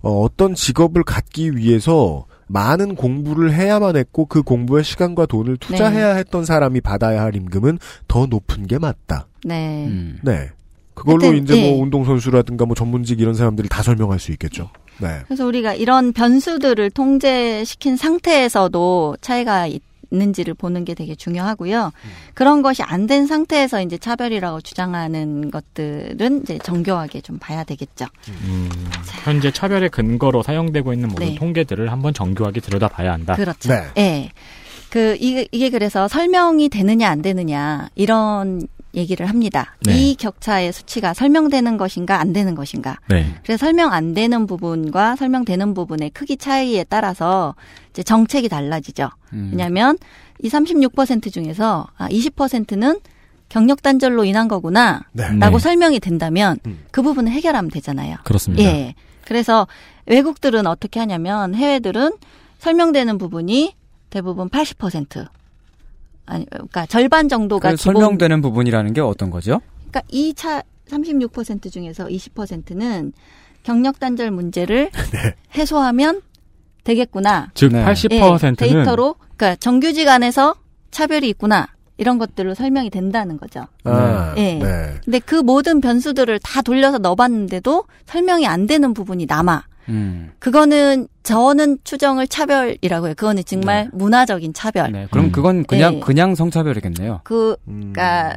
어, 0.00 0.20
어떤 0.22 0.54
직업을 0.54 1.02
갖기 1.02 1.56
위해서 1.56 2.26
많은 2.46 2.94
공부를 2.94 3.52
해야만 3.52 3.96
했고 3.96 4.26
그 4.26 4.42
공부에 4.42 4.82
시간과 4.82 5.26
돈을 5.26 5.56
투자해야 5.56 6.14
했던 6.14 6.44
사람이 6.44 6.82
받아야 6.82 7.22
할 7.22 7.34
임금은 7.34 7.78
더 8.06 8.26
높은 8.26 8.66
게 8.68 8.78
맞다. 8.78 9.26
네. 9.44 9.86
음. 9.86 10.18
네. 10.22 10.50
그걸로 10.94 11.24
하여튼, 11.24 11.42
이제 11.42 11.56
예. 11.56 11.70
뭐 11.70 11.82
운동선수라든가 11.82 12.66
뭐 12.66 12.74
전문직 12.74 13.20
이런 13.20 13.34
사람들을 13.34 13.68
다 13.68 13.82
설명할 13.82 14.18
수 14.18 14.32
있겠죠. 14.32 14.70
네. 14.98 15.20
그래서 15.26 15.44
우리가 15.46 15.74
이런 15.74 16.12
변수들을 16.12 16.90
통제시킨 16.90 17.96
상태에서도 17.96 19.16
차이가 19.20 19.68
있는지를 20.12 20.54
보는 20.54 20.84
게 20.84 20.94
되게 20.94 21.16
중요하고요. 21.16 21.90
그런 22.34 22.62
것이 22.62 22.82
안 22.84 23.08
된 23.08 23.26
상태에서 23.26 23.82
이제 23.82 23.98
차별이라고 23.98 24.60
주장하는 24.60 25.50
것들은 25.50 26.42
이제 26.42 26.58
정교하게 26.58 27.20
좀 27.20 27.38
봐야 27.40 27.64
되겠죠. 27.64 28.06
음, 28.28 28.70
현재 29.24 29.50
차별의 29.50 29.88
근거로 29.90 30.42
사용되고 30.44 30.92
있는 30.92 31.08
모든 31.08 31.26
네. 31.26 31.34
통계들을 31.34 31.90
한번 31.90 32.14
정교하게 32.14 32.60
들여다봐야 32.60 33.12
한다. 33.12 33.34
그렇죠. 33.34 33.68
네. 33.70 33.82
예. 33.98 34.30
그 34.90 35.16
이게, 35.18 35.48
이게 35.50 35.70
그래서 35.70 36.06
설명이 36.06 36.68
되느냐 36.68 37.08
안 37.10 37.20
되느냐 37.20 37.88
이런 37.96 38.68
얘기를 38.94 39.26
합니다. 39.26 39.76
네. 39.84 39.96
이 39.96 40.14
격차의 40.14 40.72
수치가 40.72 41.14
설명되는 41.14 41.76
것인가 41.76 42.20
안 42.20 42.32
되는 42.32 42.54
것인가. 42.54 42.98
네. 43.08 43.34
그래서 43.42 43.64
설명 43.64 43.92
안 43.92 44.14
되는 44.14 44.46
부분과 44.46 45.16
설명되는 45.16 45.74
부분의 45.74 46.10
크기 46.10 46.36
차이에 46.36 46.84
따라서 46.84 47.54
이제 47.90 48.02
정책이 48.02 48.48
달라지죠. 48.48 49.10
음. 49.32 49.48
왜냐하면 49.52 49.98
이 50.42 50.48
36% 50.48 51.32
중에서 51.32 51.86
아 51.96 52.08
20%는 52.08 53.00
경력 53.48 53.82
단절로 53.82 54.24
인한 54.24 54.48
거구나. 54.48 55.02
네. 55.12 55.24
라고 55.38 55.58
네. 55.58 55.62
설명이 55.62 56.00
된다면 56.00 56.58
음. 56.66 56.84
그 56.90 57.02
부분을 57.02 57.30
해결하면 57.32 57.70
되잖아요. 57.70 58.16
그렇습니다. 58.24 58.64
예. 58.64 58.94
그래서 59.24 59.66
외국들은 60.06 60.66
어떻게 60.66 61.00
하냐면 61.00 61.54
해외들은 61.54 62.12
설명되는 62.58 63.18
부분이 63.18 63.74
대부분 64.10 64.48
80% 64.48 65.26
아니 66.26 66.46
그러니까 66.50 66.86
절반 66.86 67.28
정도가 67.28 67.70
그 67.70 67.76
기본 67.76 67.94
설명되는 67.94 68.40
부분이라는 68.42 68.92
게 68.92 69.00
어떤 69.00 69.30
거죠? 69.30 69.60
그러니까 69.90 70.02
이 70.10 70.32
차 70.34 70.62
36% 70.88 71.72
중에서 71.72 72.06
20%는 72.06 73.12
경력 73.62 73.98
단절 73.98 74.30
문제를 74.30 74.90
네. 75.12 75.34
해소하면 75.56 76.20
되겠구나. 76.84 77.50
즉 77.54 77.72
네. 77.72 77.84
80%는 77.84 78.50
예, 78.52 78.56
데이터로 78.56 79.14
그러니까 79.36 79.56
정규직 79.56 80.08
안에서 80.08 80.54
차별이 80.90 81.28
있구나. 81.30 81.68
이런 81.96 82.18
것들로 82.18 82.54
설명이 82.54 82.90
된다는 82.90 83.36
거죠. 83.38 83.66
아, 83.84 84.32
네. 84.34 84.58
네. 84.60 84.94
근데 85.04 85.20
그 85.20 85.36
모든 85.36 85.80
변수들을 85.80 86.40
다 86.40 86.60
돌려서 86.60 86.98
넣어봤는데도 86.98 87.84
설명이 88.06 88.46
안 88.48 88.66
되는 88.66 88.92
부분이 88.94 89.26
남아. 89.26 89.64
음. 89.88 90.30
그거는 90.38 91.08
저는 91.22 91.78
추정을 91.84 92.26
차별이라고 92.28 93.06
해요. 93.06 93.14
그거는 93.16 93.44
정말 93.44 93.90
문화적인 93.92 94.52
차별. 94.52 94.92
네. 94.92 95.06
그럼 95.10 95.26
음. 95.26 95.32
그건 95.32 95.64
그냥 95.64 95.94
네. 95.94 96.00
그냥 96.00 96.34
성차별이겠네요. 96.34 97.20
그 97.24 97.56
음. 97.68 97.92
그러니까 97.92 98.36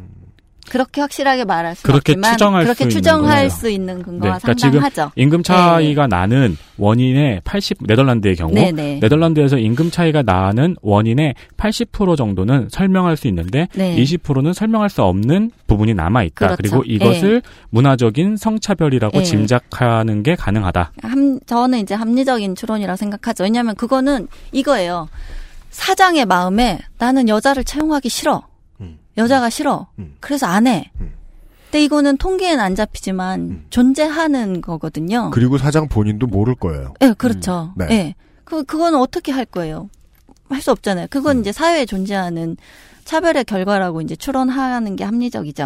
그렇게 0.69 1.01
확실하게 1.01 1.45
말할 1.45 1.75
수 1.75 1.83
그렇게 1.83 2.13
없지만 2.13 2.31
추정할 2.33 2.63
그렇게 2.63 2.77
수 2.77 2.83
있는 2.83 2.95
추정할 2.95 3.35
거네요. 3.35 3.49
수 3.49 3.69
있는 3.69 3.97
네, 3.97 4.03
근거가 4.03 4.37
그러니까 4.39 4.53
지금 4.53 4.71
상당하죠. 4.81 5.11
임금 5.15 5.43
차이가 5.43 6.07
나는 6.07 6.57
원인의 6.77 7.41
80 7.43 7.77
네덜란드의 7.87 8.35
경우 8.35 8.53
네, 8.53 8.71
네. 8.71 8.99
네덜란드에서 9.01 9.57
임금 9.57 9.91
차이가 9.91 10.21
나는 10.21 10.75
원인의 10.81 11.35
80% 11.57 12.17
정도는 12.17 12.67
설명할 12.71 13.17
수 13.17 13.27
있는데 13.27 13.67
네. 13.75 13.95
20%는 13.95 14.53
설명할 14.53 14.89
수 14.89 15.03
없는 15.03 15.51
부분이 15.67 15.93
남아 15.93 16.23
있다. 16.23 16.55
그렇죠. 16.55 16.57
그리고 16.57 16.83
이것을 16.85 17.41
문화적인 17.69 18.37
성차별이라고 18.37 19.17
네. 19.17 19.23
짐작하는 19.23 20.23
게 20.23 20.35
가능하다. 20.35 20.91
함, 21.01 21.39
저는 21.45 21.79
이제 21.79 21.95
합리적인 21.95 22.55
추론이라고 22.55 22.95
생각하죠. 22.97 23.43
왜냐하면 23.43 23.75
그거는 23.75 24.27
이거예요. 24.51 25.07
사장의 25.69 26.25
마음에 26.25 26.79
나는 26.97 27.29
여자를 27.29 27.63
채용하기 27.63 28.09
싫어. 28.09 28.43
음. 29.17 29.21
여자가 29.21 29.49
싫어. 29.49 29.87
음. 29.99 30.15
그래서 30.19 30.45
안 30.45 30.67
해. 30.67 30.91
음. 31.01 31.11
근데 31.65 31.83
이거는 31.83 32.17
통계에는 32.17 32.63
안 32.63 32.75
잡히지만 32.75 33.39
음. 33.41 33.65
존재하는 33.69 34.61
거거든요. 34.61 35.31
그리고 35.31 35.57
사장 35.57 35.87
본인도 35.87 36.27
모를 36.27 36.55
거예요. 36.55 36.93
네, 36.99 37.13
그렇죠. 37.13 37.73
음. 37.75 37.79
네. 37.79 37.85
네. 37.87 38.15
그, 38.45 38.63
그거는 38.63 38.99
어떻게 38.99 39.31
할 39.31 39.45
거예요? 39.45 39.89
할 40.49 40.61
수 40.61 40.71
없잖아요. 40.71 41.07
그건 41.09 41.41
이제 41.41 41.51
사회에 41.51 41.85
존재하는 41.85 42.55
차별의 43.03 43.43
결과라고 43.45 43.99
이제 44.01 44.15
추론하는 44.15 44.95
게 44.95 45.03
합리적이죠. 45.03 45.63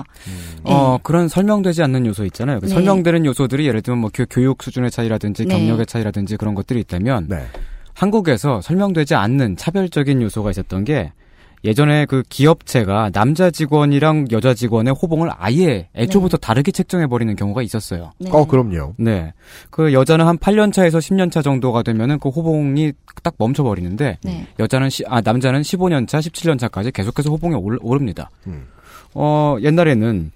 네. 0.63 0.71
어, 0.71 0.97
그런 1.03 1.27
설명되지 1.27 1.83
않는 1.83 2.07
요소 2.07 2.25
있잖아요. 2.25 2.59
그 2.59 2.65
네. 2.65 2.73
설명되는 2.73 3.25
요소들이 3.25 3.67
예를 3.67 3.81
들면 3.83 3.99
뭐 4.01 4.09
교, 4.13 4.25
교육 4.27 4.63
수준의 4.63 4.89
차이라든지 4.89 5.45
네. 5.45 5.55
경력의 5.55 5.85
차이라든지 5.85 6.37
그런 6.37 6.55
것들이 6.55 6.79
있다면 6.79 7.27
네. 7.29 7.45
한국에서 7.93 8.61
설명되지 8.61 9.13
않는 9.15 9.57
차별적인 9.57 10.21
요소가 10.23 10.49
있었던 10.49 10.83
게 10.83 11.13
예전에 11.63 12.05
그 12.05 12.23
기업체가 12.27 13.11
남자 13.11 13.51
직원이랑 13.51 14.27
여자 14.31 14.53
직원의 14.53 14.95
호봉을 14.99 15.29
아예 15.37 15.89
애초부터 15.95 16.37
다르게 16.37 16.71
책정해 16.71 17.05
버리는 17.05 17.35
경우가 17.35 17.61
있었어요. 17.61 18.11
네. 18.19 18.31
어, 18.31 18.45
그럼요. 18.45 18.95
네. 18.97 19.33
그 19.69 19.93
여자는 19.93 20.25
한 20.25 20.37
8년 20.37 20.73
차에서 20.73 20.97
10년 20.97 21.31
차 21.31 21.41
정도가 21.41 21.83
되면은 21.83 22.19
그 22.19 22.29
호봉이 22.29 22.93
딱 23.21 23.35
멈춰 23.37 23.63
버리는데 23.63 24.17
네. 24.23 24.47
여자는 24.59 24.89
시, 24.89 25.03
아 25.07 25.21
남자는 25.21 25.61
15년 25.61 26.07
차, 26.07 26.19
17년 26.19 26.57
차까지 26.57 26.91
계속해서 26.91 27.29
호봉이 27.29 27.55
올, 27.55 27.77
오릅니다. 27.81 28.31
음. 28.47 28.67
어, 29.13 29.57
옛날에는 29.61 30.31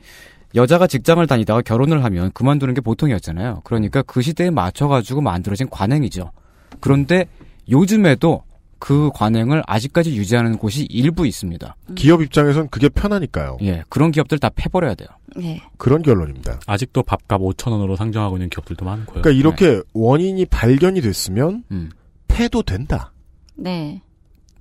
여자가 0.53 0.88
직장을 0.88 1.26
다니다가 1.26 1.61
결혼을 1.61 2.03
하면 2.03 2.31
그만두는 2.34 2.76
게 2.76 2.81
보통이었잖아요. 2.81 3.61
그러니까 3.64 4.02
그 4.03 4.22
시대에 4.22 4.52
맞춰 4.52 4.88
가지고 4.88 5.22
만들어진 5.22 5.69
관행이죠. 5.69 6.31
그런데 6.80 7.26
요즘에도 7.69 8.43
그 8.86 9.10
관행을 9.16 9.64
아직까지 9.66 10.16
유지하는 10.16 10.60
곳이 10.60 10.84
일부 10.91 11.26
있습니다. 11.26 11.76
기업 11.95 12.22
입장에선 12.22 12.70
그게 12.70 12.88
편하니까요. 12.88 13.57
예, 13.64 13.84
그런 13.90 14.12
기업들 14.12 14.38
다 14.38 14.52
패버려야 14.53 14.94
돼요. 14.94 15.07
네. 15.36 15.60
그런 15.78 16.03
결론입니다. 16.03 16.60
아직도 16.68 17.02
밥값 17.02 17.41
5천 17.41 17.72
원으로 17.72 17.95
상정하고 17.95 18.38
있는 18.38 18.48
기업들도 18.52 18.86
많고요. 18.86 19.24
그러니까 19.24 19.32
이렇게 19.32 19.82
원인이 19.94 20.45
발견이 20.45 21.02
됐으면 21.02 21.64
음. 21.72 21.90
패도 22.28 22.62
된다. 22.62 23.12
네. 23.56 24.03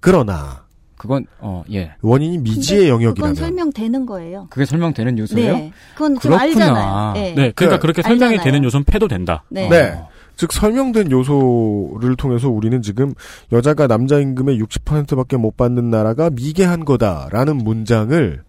그러나 0.00 0.64
그건 0.96 1.26
어 1.40 1.62
예. 1.70 1.92
원인이 2.00 2.38
미지의 2.38 2.84
그건 2.84 2.94
영역이라면 3.02 3.34
설명되는 3.34 4.06
거예요. 4.06 4.46
그게 4.48 4.64
설명되는 4.64 5.18
요소예요? 5.18 5.52
네. 5.52 5.72
그건 5.92 6.14
좀 6.14 6.30
그렇구나. 6.30 6.42
알잖아요. 6.44 7.12
네. 7.12 7.34
네, 7.34 7.52
그러니까 7.54 7.78
그렇게 7.78 8.00
설명이 8.00 8.36
알잖아요. 8.36 8.44
되는 8.44 8.64
요소는 8.64 8.84
패도 8.84 9.08
된다. 9.08 9.44
네. 9.50 9.68
네. 9.68 10.00
즉 10.36 10.52
설명된 10.52 11.10
요소를 11.10 12.16
통해서 12.16 12.48
우리는 12.48 12.82
지금 12.82 13.14
여자가 13.52 13.86
남자 13.86 14.18
임금의 14.18 14.60
60%밖에 14.60 15.36
못 15.36 15.56
받는 15.56 15.90
나라가 15.90 16.30
미개한 16.30 16.84
거다라는 16.84 17.56
문장을 17.56 18.42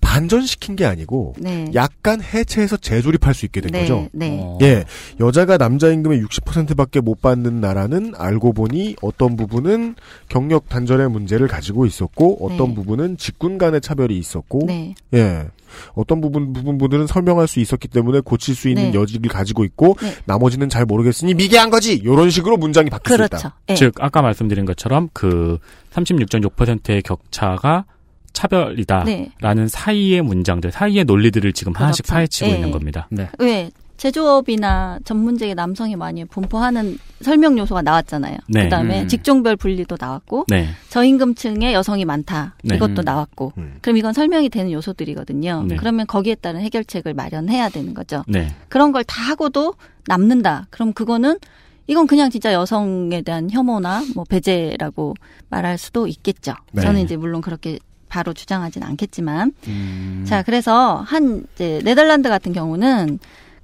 반전시킨 0.00 0.76
게 0.76 0.86
아니고 0.86 1.34
네. 1.38 1.70
약간 1.74 2.22
해체해서 2.22 2.76
재조립할 2.76 3.34
수 3.34 3.44
있게 3.46 3.60
된 3.60 3.70
네, 3.72 3.82
거죠. 3.82 4.08
네. 4.12 4.40
어. 4.42 4.58
예, 4.62 4.84
여자가 5.20 5.58
남자 5.58 5.90
임금의 5.90 6.22
60%밖에 6.24 7.00
못 7.00 7.20
받는 7.20 7.60
나라는 7.60 8.14
알고 8.16 8.52
보니 8.54 8.96
어떤 9.02 9.36
부분은 9.36 9.94
경력 10.28 10.68
단절의 10.68 11.10
문제를 11.10 11.48
가지고 11.48 11.86
있었고 11.86 12.38
어떤 12.44 12.70
네. 12.70 12.74
부분은 12.74 13.18
직군 13.18 13.58
간의 13.58 13.80
차별이 13.82 14.16
있었고 14.18 14.64
네. 14.66 14.94
예. 15.14 15.46
어떤 15.94 16.20
부분 16.20 16.52
부분들은 16.52 17.06
설명할 17.06 17.48
수 17.48 17.60
있었기 17.60 17.88
때문에 17.88 18.20
고칠 18.20 18.54
수 18.54 18.68
있는 18.68 18.92
네. 18.92 18.98
여지를 18.98 19.30
가지고 19.30 19.64
있고 19.64 19.96
네. 20.00 20.14
나머지는 20.24 20.68
잘 20.68 20.84
모르겠으니 20.84 21.34
미개한 21.34 21.70
거지. 21.70 21.94
이런 21.94 22.30
식으로 22.30 22.56
문장이 22.56 22.90
바뀔 22.90 23.12
수 23.12 23.16
그렇죠. 23.16 23.36
있다. 23.36 23.56
예. 23.70 23.74
즉 23.74 23.94
아까 24.00 24.22
말씀드린 24.22 24.64
것처럼 24.64 25.08
그 25.12 25.58
36.6%의 25.92 27.02
격차가 27.02 27.84
차별이다라는 28.32 29.04
네. 29.06 29.68
사이의 29.68 30.22
문장들, 30.22 30.70
사이의 30.70 31.04
논리들을 31.04 31.52
지금 31.52 31.72
하나씩 31.74 32.04
그렇죠. 32.04 32.14
파헤치고 32.14 32.50
예. 32.50 32.54
있는 32.54 32.70
겁니다. 32.70 33.08
네. 33.10 33.28
왜 33.38 33.70
제조업이나 34.00 34.98
전문직의 35.04 35.54
남성이 35.54 35.94
많이 35.94 36.24
분포하는 36.24 36.96
설명 37.20 37.58
요소가 37.58 37.82
나왔잖아요. 37.82 38.38
네. 38.48 38.64
그다음에 38.64 39.02
음. 39.02 39.08
직종별 39.08 39.56
분리도 39.56 39.98
나왔고 40.00 40.46
네. 40.48 40.68
저임금층의 40.88 41.74
여성이 41.74 42.06
많다. 42.06 42.54
네. 42.64 42.76
이것도 42.76 43.02
음. 43.02 43.04
나왔고. 43.04 43.52
음. 43.58 43.76
그럼 43.82 43.98
이건 43.98 44.14
설명이 44.14 44.48
되는 44.48 44.72
요소들이거든요. 44.72 45.64
네. 45.68 45.76
그러면 45.76 46.06
거기에 46.06 46.34
따른 46.36 46.62
해결책을 46.62 47.12
마련해야 47.12 47.68
되는 47.68 47.92
거죠. 47.92 48.24
네. 48.26 48.54
그런 48.70 48.90
걸 48.92 49.04
다 49.04 49.22
하고도 49.22 49.74
남는다. 50.06 50.66
그럼 50.70 50.94
그거는 50.94 51.38
이건 51.86 52.06
그냥 52.06 52.30
진짜 52.30 52.54
여성에 52.54 53.20
대한 53.20 53.50
혐오나 53.50 54.02
뭐 54.14 54.24
배제라고 54.24 55.14
말할 55.50 55.76
수도 55.76 56.06
있겠죠. 56.06 56.54
네. 56.72 56.80
저는 56.80 57.02
이제 57.02 57.16
물론 57.18 57.42
그렇게 57.42 57.78
바로 58.08 58.32
주장하진 58.32 58.82
않겠지만. 58.82 59.52
음. 59.68 60.24
자, 60.26 60.42
그래서 60.42 60.96
한 61.06 61.44
이제 61.54 61.80
네덜란드 61.84 62.30
같은 62.30 62.52
경우는 62.54 63.18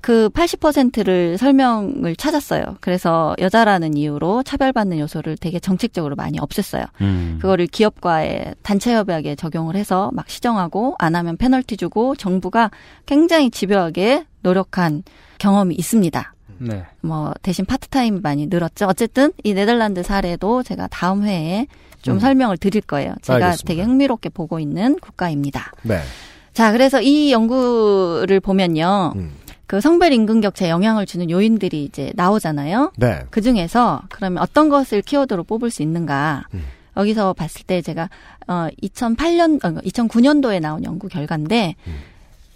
그 0.06 0.28
80%를 0.28 1.36
설명을 1.36 2.14
찾았어요. 2.14 2.76
그래서 2.80 3.34
여자라는 3.40 3.96
이유로 3.96 4.44
차별받는 4.44 5.00
요소를 5.00 5.36
되게 5.36 5.58
정책적으로 5.58 6.14
많이 6.14 6.38
없앴어요. 6.38 6.86
음. 7.00 7.38
그거를 7.42 7.66
기업과의 7.66 8.54
단체 8.62 8.94
협약에 8.94 9.34
적용을 9.34 9.74
해서 9.74 10.12
막 10.12 10.30
시정하고 10.30 10.94
안 11.00 11.16
하면 11.16 11.36
페널티 11.36 11.76
주고 11.76 12.14
정부가 12.14 12.70
굉장히 13.04 13.50
집요하게 13.50 14.26
노력한 14.42 15.02
경험이 15.38 15.74
있습니다. 15.74 16.34
네. 16.58 16.84
뭐 17.00 17.34
대신 17.42 17.64
파트타임이 17.64 18.20
많이 18.20 18.46
늘었죠. 18.46 18.86
어쨌든 18.86 19.32
이 19.42 19.54
네덜란드 19.54 20.04
사례도 20.04 20.62
제가 20.62 20.86
다음 20.86 21.24
회에 21.24 21.66
좀 22.02 22.14
음. 22.14 22.20
설명을 22.20 22.58
드릴 22.58 22.80
거예요. 22.82 23.12
제가 23.22 23.44
알겠습니다. 23.46 23.66
되게 23.66 23.82
흥미롭게 23.82 24.28
보고 24.28 24.60
있는 24.60 25.00
국가입니다. 25.00 25.72
네. 25.82 25.98
자, 26.52 26.70
그래서 26.70 27.02
이 27.02 27.32
연구를 27.32 28.38
보면요. 28.38 29.14
음. 29.16 29.32
그 29.66 29.80
성별 29.80 30.12
임금 30.12 30.40
격차에 30.40 30.70
영향을 30.70 31.06
주는 31.06 31.28
요인들이 31.30 31.84
이제 31.84 32.12
나오잖아요. 32.14 32.92
네. 32.96 33.20
그 33.30 33.40
중에서 33.40 34.02
그러면 34.10 34.42
어떤 34.42 34.68
것을 34.68 35.02
키워드로 35.02 35.44
뽑을 35.44 35.70
수 35.70 35.82
있는가? 35.82 36.44
음. 36.54 36.64
여기서 36.96 37.34
봤을 37.34 37.62
때 37.66 37.82
제가 37.82 38.08
어 38.46 38.68
2008년 38.82 39.64
어, 39.64 39.80
2009년도에 39.82 40.60
나온 40.60 40.84
연구 40.84 41.08
결과인데 41.08 41.74
음. 41.86 41.94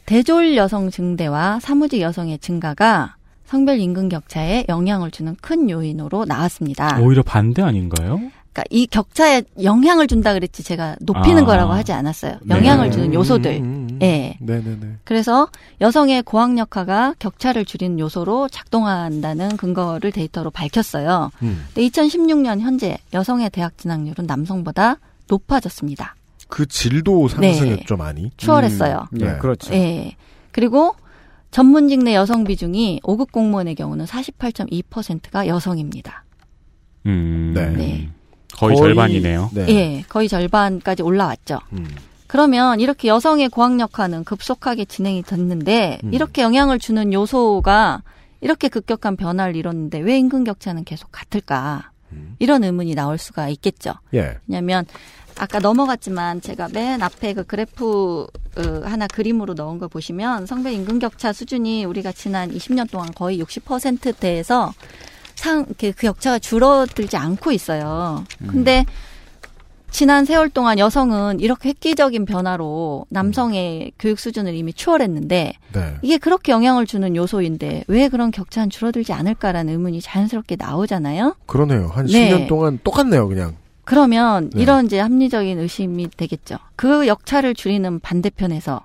대졸 0.07 0.57
여성 0.57 0.91
증대와 0.91 1.61
사무직 1.61 2.01
여성의 2.01 2.39
증가가 2.39 3.17
성별 3.45 3.81
임금 3.81 4.09
격차에 4.09 4.67
영향을 4.69 5.11
주는 5.11 5.37
큰 5.41 5.69
요인으로 5.69 6.25
나왔습니다. 6.25 7.01
오히려 7.01 7.23
반대 7.23 7.63
아닌가요? 7.63 8.21
그러니까 8.53 8.65
이 8.71 8.87
격차에 8.87 9.43
영향을 9.63 10.07
준다 10.07 10.33
그랬지 10.33 10.63
제가 10.63 10.97
높이는 11.01 11.43
아. 11.43 11.47
거라고 11.47 11.73
하지 11.73 11.93
않았어요. 11.93 12.39
네. 12.43 12.57
영향을 12.57 12.91
주는 12.91 13.13
요소들. 13.13 13.57
음, 13.59 13.65
음, 13.65 13.65
음. 13.65 13.80
예. 14.03 14.37
네네네. 14.41 14.99
그래서 15.05 15.49
여성의 15.81 16.23
고학력화가 16.23 17.15
격차를 17.19 17.65
줄이는 17.65 17.99
요소로 17.99 18.49
작동한다는 18.49 19.57
근거를 19.57 20.13
데이터로 20.13 20.51
밝혔어요. 20.51 21.31
음. 21.43 21.65
근데 21.75 21.89
2016년 21.89 22.61
현재 22.61 22.99
여성의 23.13 23.51
대학 23.51 23.77
진학률은 23.79 24.27
남성보다 24.27 24.99
높아졌습니다. 25.29 26.15
그 26.49 26.67
질도 26.67 27.29
네. 27.41 27.55
상승했죠 27.55 27.97
많이. 27.97 28.31
추월했어요. 28.37 29.07
음, 29.13 29.21
예, 29.21 29.25
네. 29.25 29.39
그렇죠. 29.39 29.73
예. 29.75 30.17
그리고 30.53 30.95
전문직 31.51 32.03
내 32.03 32.15
여성 32.15 32.45
비중이 32.45 33.01
5급 33.03 33.33
공무원의 33.33 33.75
경우는 33.75 34.05
48.2%가 34.05 35.47
여성입니다. 35.47 36.25
음. 37.07 37.53
네. 37.55 37.71
네. 37.71 38.09
거의, 38.53 38.77
절반이네요. 38.77 39.51
네. 39.55 39.69
예, 39.69 40.05
거의 40.09 40.29
절반까지 40.29 41.03
올라왔죠. 41.03 41.61
음. 41.73 41.87
그러면 42.31 42.79
이렇게 42.79 43.09
여성의 43.09 43.49
고학력화는 43.49 44.23
급속하게 44.23 44.85
진행이 44.85 45.25
됐는데 45.25 45.99
음. 46.05 46.15
이렇게 46.15 46.43
영향을 46.43 46.79
주는 46.79 47.13
요소가 47.13 48.05
이렇게 48.41 48.69
급격한 48.69 49.17
변화를 49.17 49.57
이뤘는데 49.57 49.99
왜 49.99 50.17
임금 50.19 50.45
격차는 50.45 50.85
계속 50.85 51.11
같을까? 51.11 51.91
음. 52.13 52.37
이런 52.39 52.63
의문이 52.63 52.95
나올 52.95 53.19
수가 53.19 53.49
있겠죠. 53.49 53.95
예. 54.15 54.39
왜냐하면 54.47 54.87
아까 55.41 55.59
넘어갔지만 55.59 56.41
제가 56.41 56.69
맨 56.73 57.03
앞에 57.03 57.35
그 57.35 57.43
그래프 57.43 58.29
어, 58.57 58.81
하나 58.85 59.09
그림으로 59.09 59.55
넣은 59.55 59.81
걸 59.81 59.89
보시면 59.89 60.47
성별 60.47 60.73
임금 60.75 61.01
격차 61.01 61.33
수준이 61.33 61.85
우리가 61.85 62.13
지난 62.13 62.53
20년 62.53 62.89
동안 62.89 63.11
거의 63.13 63.43
60%대에서 63.43 64.73
상, 65.35 65.65
그, 65.65 65.91
그 65.91 66.03
격차가 66.03 66.39
줄어들지 66.39 67.17
않고 67.17 67.51
있어요. 67.51 68.25
근데 68.47 68.85
지난 69.91 70.25
세월 70.25 70.49
동안 70.49 70.79
여성은 70.79 71.41
이렇게 71.41 71.71
획기적인 71.71 72.25
변화로 72.25 73.07
남성의 73.11 73.93
교육 73.99 74.19
수준을 74.19 74.55
이미 74.55 74.73
추월했는데 74.73 75.53
네. 75.73 75.97
이게 76.03 76.19
그렇게 76.19 76.53
영향을 76.53 76.87
주는 76.87 77.15
요소인데 77.17 77.85
왜 77.89 78.09
그런 78.09 78.31
격차는 78.31 78.71
줄어들지 78.71 79.13
않을까라는 79.13 79.73
의문이 79.73 80.01
자연스럽게 80.01 80.57
나오잖아요. 80.59 81.37
그러네요. 81.47 81.89
한 81.89 82.07
네. 82.07 82.31
10년 82.31 82.49
동안 82.49 82.79
똑같네요, 82.83 83.29
그냥. 83.29 83.57
그러면 83.85 84.51
네. 84.55 84.63
이런 84.63 84.87
이제 84.87 85.01
합리적인 85.01 85.59
의심이 85.59 86.09
되겠죠. 86.17 86.57
그 86.77 87.07
역차를 87.09 87.55
줄이는 87.55 87.99
반대편에서 88.01 88.85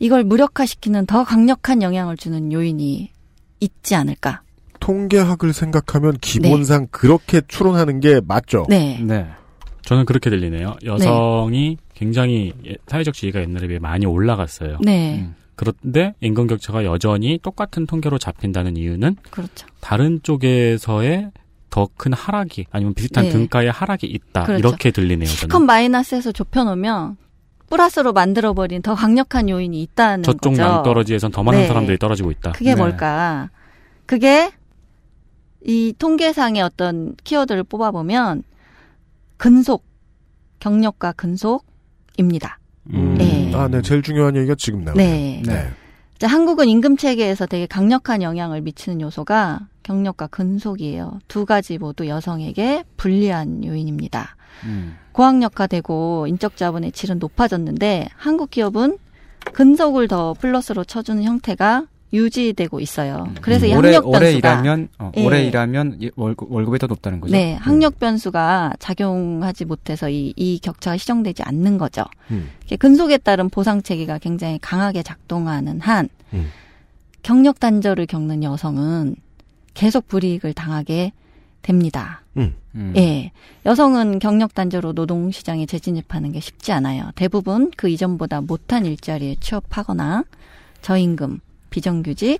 이걸 0.00 0.24
무력화시키는 0.24 1.06
더 1.06 1.22
강력한 1.22 1.80
영향을 1.80 2.16
주는 2.16 2.52
요인이 2.52 3.10
있지 3.60 3.94
않을까. 3.94 4.42
통계학을 4.80 5.52
생각하면 5.52 6.18
기본상 6.20 6.88
그렇게 6.90 7.40
추론하는 7.46 8.00
게 8.00 8.20
맞죠. 8.26 8.66
네. 8.68 9.00
네. 9.82 9.88
저는 9.88 10.04
그렇게 10.04 10.30
들리네요. 10.30 10.76
여성이 10.84 11.76
굉장히 11.94 12.52
예- 12.66 12.76
사회적 12.86 13.14
지위가 13.14 13.40
옛날에 13.40 13.66
비해 13.66 13.78
많이 13.78 14.06
올라갔어요. 14.06 14.78
네. 14.82 15.20
음. 15.20 15.34
그런데 15.54 16.14
임금 16.20 16.46
격차가 16.46 16.84
여전히 16.84 17.38
똑같은 17.42 17.86
통계로 17.86 18.18
잡힌다는 18.18 18.76
이유는 18.76 19.16
그렇죠. 19.30 19.66
다른 19.80 20.20
쪽에서의 20.22 21.30
더 21.70 21.88
큰 21.96 22.12
하락이 22.12 22.66
아니면 22.70 22.92
비슷한 22.94 23.24
네. 23.24 23.30
등가의 23.30 23.70
하락이 23.70 24.06
있다 24.06 24.44
그렇죠. 24.44 24.58
이렇게 24.58 24.90
들리네요. 24.90 25.26
저는 25.28 25.64
마이너스에서 25.66 26.30
좁혀놓으면 26.32 27.16
플러스로 27.70 28.12
만들어버린 28.12 28.82
더 28.82 28.94
강력한 28.94 29.48
요인이 29.48 29.80
있다는 29.82 30.22
저쪽 30.22 30.50
거죠. 30.50 30.62
낭떠러지에선 30.62 31.30
더 31.32 31.42
많은 31.42 31.60
네. 31.60 31.66
사람들이 31.68 31.98
떨어지고 31.98 32.30
있다. 32.30 32.52
그게 32.52 32.74
네. 32.74 32.76
뭘까? 32.76 33.48
그게 34.04 34.50
이 35.64 35.94
통계상의 35.98 36.60
어떤 36.62 37.14
키워드를 37.24 37.64
뽑아보면 37.64 38.42
근속, 39.42 39.84
경력과 40.60 41.10
근속입니다. 41.10 42.60
음. 42.94 43.16
네. 43.18 43.50
아, 43.52 43.66
네. 43.66 43.82
제일 43.82 44.00
중요한 44.00 44.36
얘기가 44.36 44.54
지금 44.54 44.84
나오네요. 44.84 45.04
네. 45.04 45.42
네. 45.44 45.68
자, 46.18 46.28
한국은 46.28 46.68
임금 46.68 46.96
체계에서 46.96 47.46
되게 47.46 47.66
강력한 47.66 48.22
영향을 48.22 48.60
미치는 48.60 49.00
요소가 49.00 49.66
경력과 49.82 50.28
근속이에요. 50.28 51.18
두 51.26 51.44
가지 51.44 51.76
모두 51.78 52.06
여성에게 52.06 52.84
불리한 52.96 53.64
요인입니다. 53.64 54.36
음. 54.62 54.96
고학력화되고 55.10 56.28
인적 56.28 56.56
자본의 56.56 56.92
질은 56.92 57.18
높아졌는데 57.18 58.10
한국 58.14 58.48
기업은 58.48 58.96
근속을 59.54 60.06
더 60.06 60.34
플러스로 60.34 60.84
쳐주는 60.84 61.20
형태가 61.24 61.88
유지되고 62.12 62.80
있어요. 62.80 63.28
그래서 63.40 63.66
이 63.66 63.72
음. 63.72 63.78
오래, 63.78 63.88
학력 63.88 64.04
변수가 64.04 64.18
오래 64.18 64.32
일하면 64.32 64.88
어, 64.98 65.12
예. 65.16 65.24
오래 65.24 65.44
일하면 65.44 65.96
이 66.00 66.10
월급, 66.14 66.52
월급이 66.52 66.78
더 66.78 66.86
높다는 66.86 67.20
거죠. 67.20 67.32
네, 67.32 67.54
학력 67.54 67.98
변수가 67.98 68.74
작용하지 68.78 69.64
못해서 69.64 70.08
이, 70.10 70.32
이 70.36 70.58
격차가 70.60 70.96
시정되지 70.96 71.42
않는 71.42 71.78
거죠. 71.78 72.04
음. 72.30 72.50
근속에 72.78 73.18
따른 73.18 73.48
보상 73.48 73.82
체계가 73.82 74.18
굉장히 74.18 74.58
강하게 74.60 75.02
작동하는 75.02 75.80
한 75.80 76.08
음. 76.32 76.50
경력 77.22 77.60
단절을 77.60 78.06
겪는 78.06 78.42
여성은 78.42 79.16
계속 79.74 80.08
불이익을 80.08 80.52
당하게 80.52 81.12
됩니다. 81.62 82.22
음. 82.36 82.54
음. 82.74 82.92
예. 82.96 83.30
여성은 83.64 84.18
경력 84.18 84.54
단절로 84.54 84.92
노동 84.92 85.30
시장에 85.30 85.66
재진입하는 85.66 86.32
게 86.32 86.40
쉽지 86.40 86.72
않아요. 86.72 87.10
대부분 87.14 87.70
그 87.76 87.88
이전보다 87.88 88.40
못한 88.40 88.84
일자리에 88.84 89.36
취업하거나 89.40 90.24
저임금, 90.80 91.40
비정규직, 91.72 92.38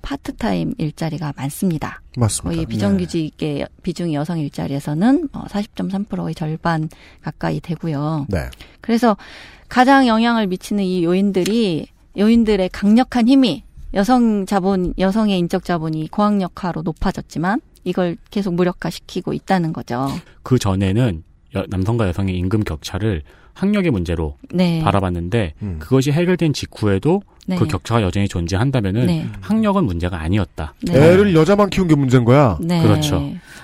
파트타임 0.00 0.72
일자리가 0.78 1.34
많습니다. 1.36 2.00
맞습니다. 2.16 2.54
거의 2.54 2.66
비정규직의 2.66 3.66
비중이 3.82 4.14
여성 4.14 4.38
일자리에서는 4.38 5.28
어, 5.32 5.44
40.3%의 5.48 6.34
절반 6.34 6.88
가까이 7.20 7.60
되고요. 7.60 8.26
네. 8.30 8.48
그래서 8.80 9.16
가장 9.68 10.06
영향을 10.06 10.46
미치는 10.46 10.84
이 10.84 11.04
요인들이 11.04 11.88
요인들의 12.16 12.68
강력한 12.70 13.28
힘이 13.28 13.64
여성 13.94 14.46
자본, 14.46 14.94
여성의 14.98 15.38
인적 15.38 15.64
자본이 15.64 16.08
고학력화로 16.10 16.82
높아졌지만 16.82 17.60
이걸 17.84 18.16
계속 18.30 18.54
무력화시키고 18.54 19.32
있다는 19.32 19.72
거죠. 19.72 20.08
그 20.42 20.58
전에는 20.58 21.22
여- 21.56 21.64
남성과 21.68 22.08
여성의 22.08 22.36
임금 22.36 22.64
격차를 22.64 23.22
학력의 23.58 23.90
문제로 23.90 24.36
네. 24.54 24.80
바라봤는데 24.82 25.54
음. 25.62 25.76
그것이 25.80 26.12
해결된 26.12 26.52
직후에도 26.52 27.22
네. 27.46 27.56
그 27.56 27.66
격차가 27.66 28.02
여전히 28.02 28.28
존재한다면은 28.28 29.06
네. 29.06 29.26
학력은 29.40 29.84
문제가 29.84 30.20
아니었다. 30.20 30.74
네. 30.82 30.94
애를 30.96 31.34
여자만 31.34 31.68
키운 31.70 31.88
게 31.88 31.96
문제인 31.96 32.24
거야. 32.24 32.56
네. 32.60 32.80
그렇죠. 32.82 33.20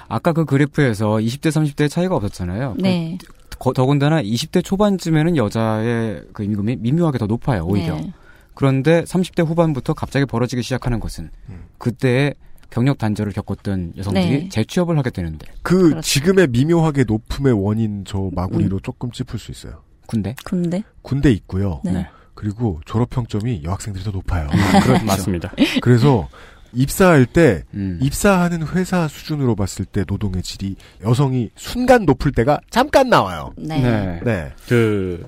아까 0.09 0.33
그 0.33 0.45
그래프에서 0.45 1.13
20대 1.17 1.49
30대 1.51 1.89
차이가 1.89 2.17
없었잖아요. 2.17 2.75
네. 2.81 3.19
거- 3.59 3.73
더군다나 3.73 4.21
20대 4.21 4.65
초반쯤에는 4.65 5.37
여자의 5.37 6.23
그 6.33 6.43
임금이 6.43 6.77
미묘하게 6.81 7.19
더 7.19 7.27
높아요. 7.27 7.65
오히려. 7.65 7.95
네. 7.95 8.13
그런데 8.55 9.03
30대 9.05 9.47
후반부터 9.47 9.95
갑자기 9.95 10.27
벌어지기 10.27 10.63
시작하는 10.63 10.99
것은 10.99 11.31
음. 11.51 11.65
그때 11.79 12.35
경력 12.75 12.99
단절을 12.99 13.33
겪었던 13.33 13.93
여성들이 13.97 14.29
네. 14.29 14.49
재취업을 14.49 14.99
하게 14.99 15.11
되는데 15.11 15.47
그 15.63 15.91
그렇죠. 15.91 16.01
지금의 16.01 16.49
미묘하게 16.49 17.05
높음의 17.05 17.53
원인 17.53 18.03
저 18.05 18.31
마구리로 18.33 18.81
조금 18.81 19.13
짚을 19.13 19.39
수 19.39 19.53
있어요. 19.53 19.85
군대. 20.09 20.35
근데 20.45 20.83
군대 21.01 21.31
있고요. 21.31 21.81
네. 21.85 22.09
그리고 22.35 22.81
졸업 22.85 23.11
평점이 23.11 23.63
여학생들이 23.63 24.03
더 24.03 24.11
높아요. 24.11 24.49
그렇죠. 24.83 25.05
맞습니다. 25.05 25.53
그래서 25.81 26.29
입사할 26.73 27.27
때 27.27 27.63
음. 27.75 28.01
입사하는 28.03 28.67
회사 28.67 29.07
수준으로 29.07 29.55
봤을 29.55 29.85
때 29.85 30.03
노동의 30.05 30.43
질이 30.43 30.75
여성이 31.05 31.51
순간 31.55 32.05
높을 32.05 32.33
때가 32.33 32.59
잠깐 32.71 33.09
나와요. 33.09 33.53
네. 33.57 33.81
네. 33.81 34.21
네. 34.25 34.53
그 34.67 35.25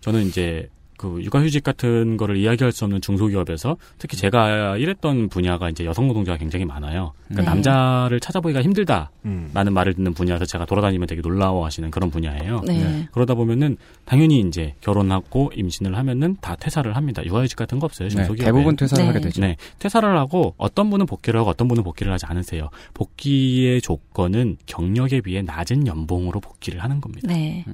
저는 0.00 0.22
이제 0.22 0.68
그 1.04 1.22
육아휴직 1.22 1.62
같은 1.62 2.16
거를 2.16 2.38
이야기할 2.38 2.72
수 2.72 2.84
없는 2.84 3.02
중소기업에서 3.02 3.76
특히 3.98 4.16
제가 4.16 4.78
일했던 4.78 5.28
분야가 5.28 5.68
이제 5.68 5.84
여성 5.84 6.08
노동자가 6.08 6.38
굉장히 6.38 6.64
많아요. 6.64 7.12
그러니까 7.28 7.42
네. 7.42 7.54
남자를 7.54 8.20
찾아보기가 8.20 8.62
힘들다라는 8.62 9.10
음. 9.26 9.50
말을 9.52 9.92
듣는 9.92 10.14
분야에서 10.14 10.46
제가 10.46 10.64
돌아다니면 10.64 11.06
되게 11.06 11.20
놀라워하시는 11.20 11.90
그런 11.90 12.10
분야예요. 12.10 12.62
네. 12.66 13.06
그러다 13.12 13.34
보면은 13.34 13.76
당연히 14.06 14.40
이제 14.40 14.74
결혼하고 14.80 15.52
임신을 15.54 15.94
하면은 15.98 16.38
다 16.40 16.56
퇴사를 16.56 16.96
합니다. 16.96 17.22
육아휴직 17.22 17.58
같은 17.58 17.78
거 17.78 17.84
없어요. 17.84 18.08
네, 18.08 18.14
중소기업에. 18.14 18.44
대부분 18.44 18.76
퇴사를 18.76 19.04
네. 19.04 19.08
하게 19.08 19.20
되죠. 19.20 19.42
네, 19.42 19.56
퇴사를 19.80 20.08
하고 20.16 20.54
어떤 20.56 20.88
분은 20.88 21.04
복귀를 21.04 21.38
하고 21.38 21.50
어떤 21.50 21.68
분은 21.68 21.82
복귀를 21.82 22.10
하지 22.14 22.24
않으세요. 22.24 22.70
복귀의 22.94 23.82
조건은 23.82 24.56
경력에 24.64 25.20
비해 25.20 25.42
낮은 25.42 25.86
연봉으로 25.86 26.40
복귀를 26.40 26.82
하는 26.82 27.02
겁니다. 27.02 27.28
네. 27.28 27.66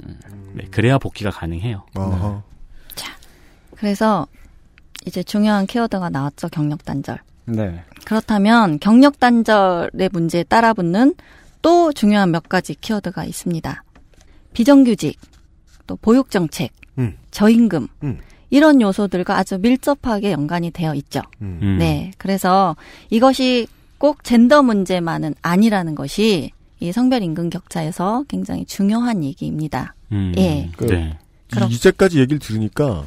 네, 0.53 0.65
그래야 0.73 0.99
복귀가 0.99 1.31
가능해요. 1.31 1.85
어허. 1.95 2.50
그래서 3.81 4.27
이제 5.07 5.23
중요한 5.23 5.67
키워드가 5.67 6.11
나왔죠. 6.11 6.49
경력 6.49 6.85
단절. 6.85 7.19
네. 7.47 7.83
그렇다면 8.05 8.79
경력 8.79 9.19
단절의 9.19 10.11
문제에 10.13 10.43
따라 10.45 10.75
붙는 10.75 11.15
또 11.63 11.91
중요한 11.93 12.31
몇 12.31 12.49
가지 12.49 12.75
키워드가 12.75 13.25
있습니다. 13.25 13.83
비정규직, 14.53 15.19
또 15.87 15.97
보육 15.97 16.31
정책, 16.31 16.71
음. 16.99 17.17
저임금 17.31 17.89
음. 18.05 18.19
이런 18.51 18.81
요소들과 18.83 19.37
아주 19.39 19.59
밀접하게 19.59 20.33
연관이 20.33 20.71
되어 20.71 20.95
있죠. 20.97 21.23
음. 21.41 21.59
음. 21.63 21.77
네, 21.79 22.11
그래서 22.19 22.77
이것이 23.09 23.67
꼭 23.99 24.23
젠더 24.25 24.63
문제만은 24.63 25.35
아니라는 25.41 25.95
것이 25.95 26.51
이 26.81 26.93
성별 26.93 27.23
임금 27.23 27.49
격차에서 27.51 28.25
굉장히 28.29 28.65
중요한 28.67 29.23
얘기입니다. 29.25 29.95
음, 30.13 30.33
예. 30.37 30.71
네. 30.81 31.19
그럼- 31.49 31.71
이- 31.71 31.75
이제까지 31.75 32.19
얘기를 32.21 32.39
들으니까 32.39 33.05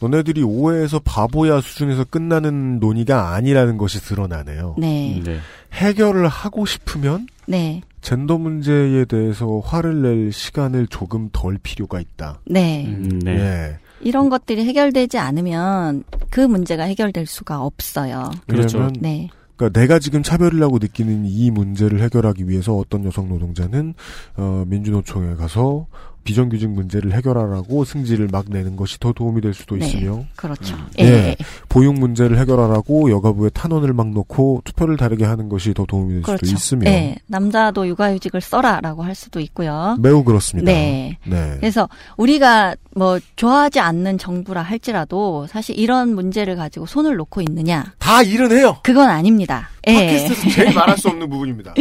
너네들이 0.00 0.42
오해에서 0.42 1.00
바보야 1.00 1.60
수준에서 1.60 2.04
끝나는 2.04 2.78
논의가 2.80 3.34
아니라는 3.34 3.78
것이 3.78 4.00
드러나네요. 4.00 4.76
네, 4.78 5.20
네. 5.24 5.38
해결을 5.72 6.28
하고 6.28 6.66
싶으면 6.66 7.26
네, 7.46 7.82
젠더 8.00 8.38
문제에 8.38 9.04
대해서 9.04 9.60
화를 9.60 10.02
낼 10.02 10.32
시간을 10.32 10.86
조금 10.88 11.28
덜 11.32 11.58
필요가 11.62 12.00
있다. 12.00 12.40
네. 12.46 12.86
음, 12.86 13.18
네. 13.20 13.38
예. 13.38 13.78
이런 14.00 14.28
것들이 14.28 14.64
해결되지 14.64 15.18
않으면 15.18 16.04
그 16.30 16.40
문제가 16.40 16.84
해결될 16.84 17.26
수가 17.26 17.62
없어요. 17.62 18.30
그렇죠. 18.46 18.90
네, 19.00 19.28
그러니까 19.58 19.80
내가 19.80 19.98
지금 19.98 20.22
차별이라고 20.22 20.78
느끼는 20.78 21.26
이 21.26 21.50
문제를 21.50 22.00
해결하기 22.00 22.48
위해서 22.48 22.76
어떤 22.76 23.04
여성 23.04 23.28
노동자는 23.28 23.94
어, 24.36 24.64
민주노총에 24.68 25.34
가서 25.34 25.88
비정규직 26.28 26.68
문제를 26.68 27.12
해결하라고 27.14 27.86
승지를 27.86 28.28
막 28.30 28.44
내는 28.50 28.76
것이 28.76 29.00
더 29.00 29.14
도움이 29.14 29.40
될 29.40 29.54
수도 29.54 29.76
네. 29.76 29.86
있으며 29.86 30.26
그렇죠. 30.36 30.76
예. 30.98 31.04
예, 31.04 31.36
보육 31.70 31.98
문제를 31.98 32.38
해결하라고 32.38 33.10
여가부에 33.10 33.48
탄원을 33.48 33.94
막 33.94 34.10
놓고 34.10 34.60
투표를 34.66 34.98
다르게 34.98 35.24
하는 35.24 35.48
것이 35.48 35.72
더 35.72 35.86
도움이 35.86 36.12
될 36.12 36.22
그렇죠. 36.22 36.44
수도 36.44 36.54
있으며 36.54 36.90
예, 36.90 37.16
남자도 37.28 37.88
육아휴직을 37.88 38.42
써라라고 38.42 39.04
할 39.04 39.14
수도 39.14 39.40
있고요. 39.40 39.96
매우 40.00 40.22
그렇습니다. 40.22 40.70
네. 40.70 41.16
네. 41.24 41.56
그래서 41.60 41.88
우리가 42.18 42.74
뭐 42.94 43.18
좋아하지 43.36 43.80
않는 43.80 44.18
정부라 44.18 44.60
할지라도 44.60 45.46
사실 45.46 45.78
이런 45.78 46.14
문제를 46.14 46.56
가지고 46.56 46.84
손을 46.84 47.16
놓고 47.16 47.40
있느냐? 47.40 47.94
다 47.98 48.22
일은 48.22 48.52
해요. 48.52 48.76
그건 48.82 49.08
아닙니다. 49.08 49.70
예. 49.86 49.94
팟캐스트에서 49.94 50.50
제일 50.50 50.74
말할 50.74 50.98
수 50.98 51.08
없는 51.08 51.26
부분입니다. 51.30 51.72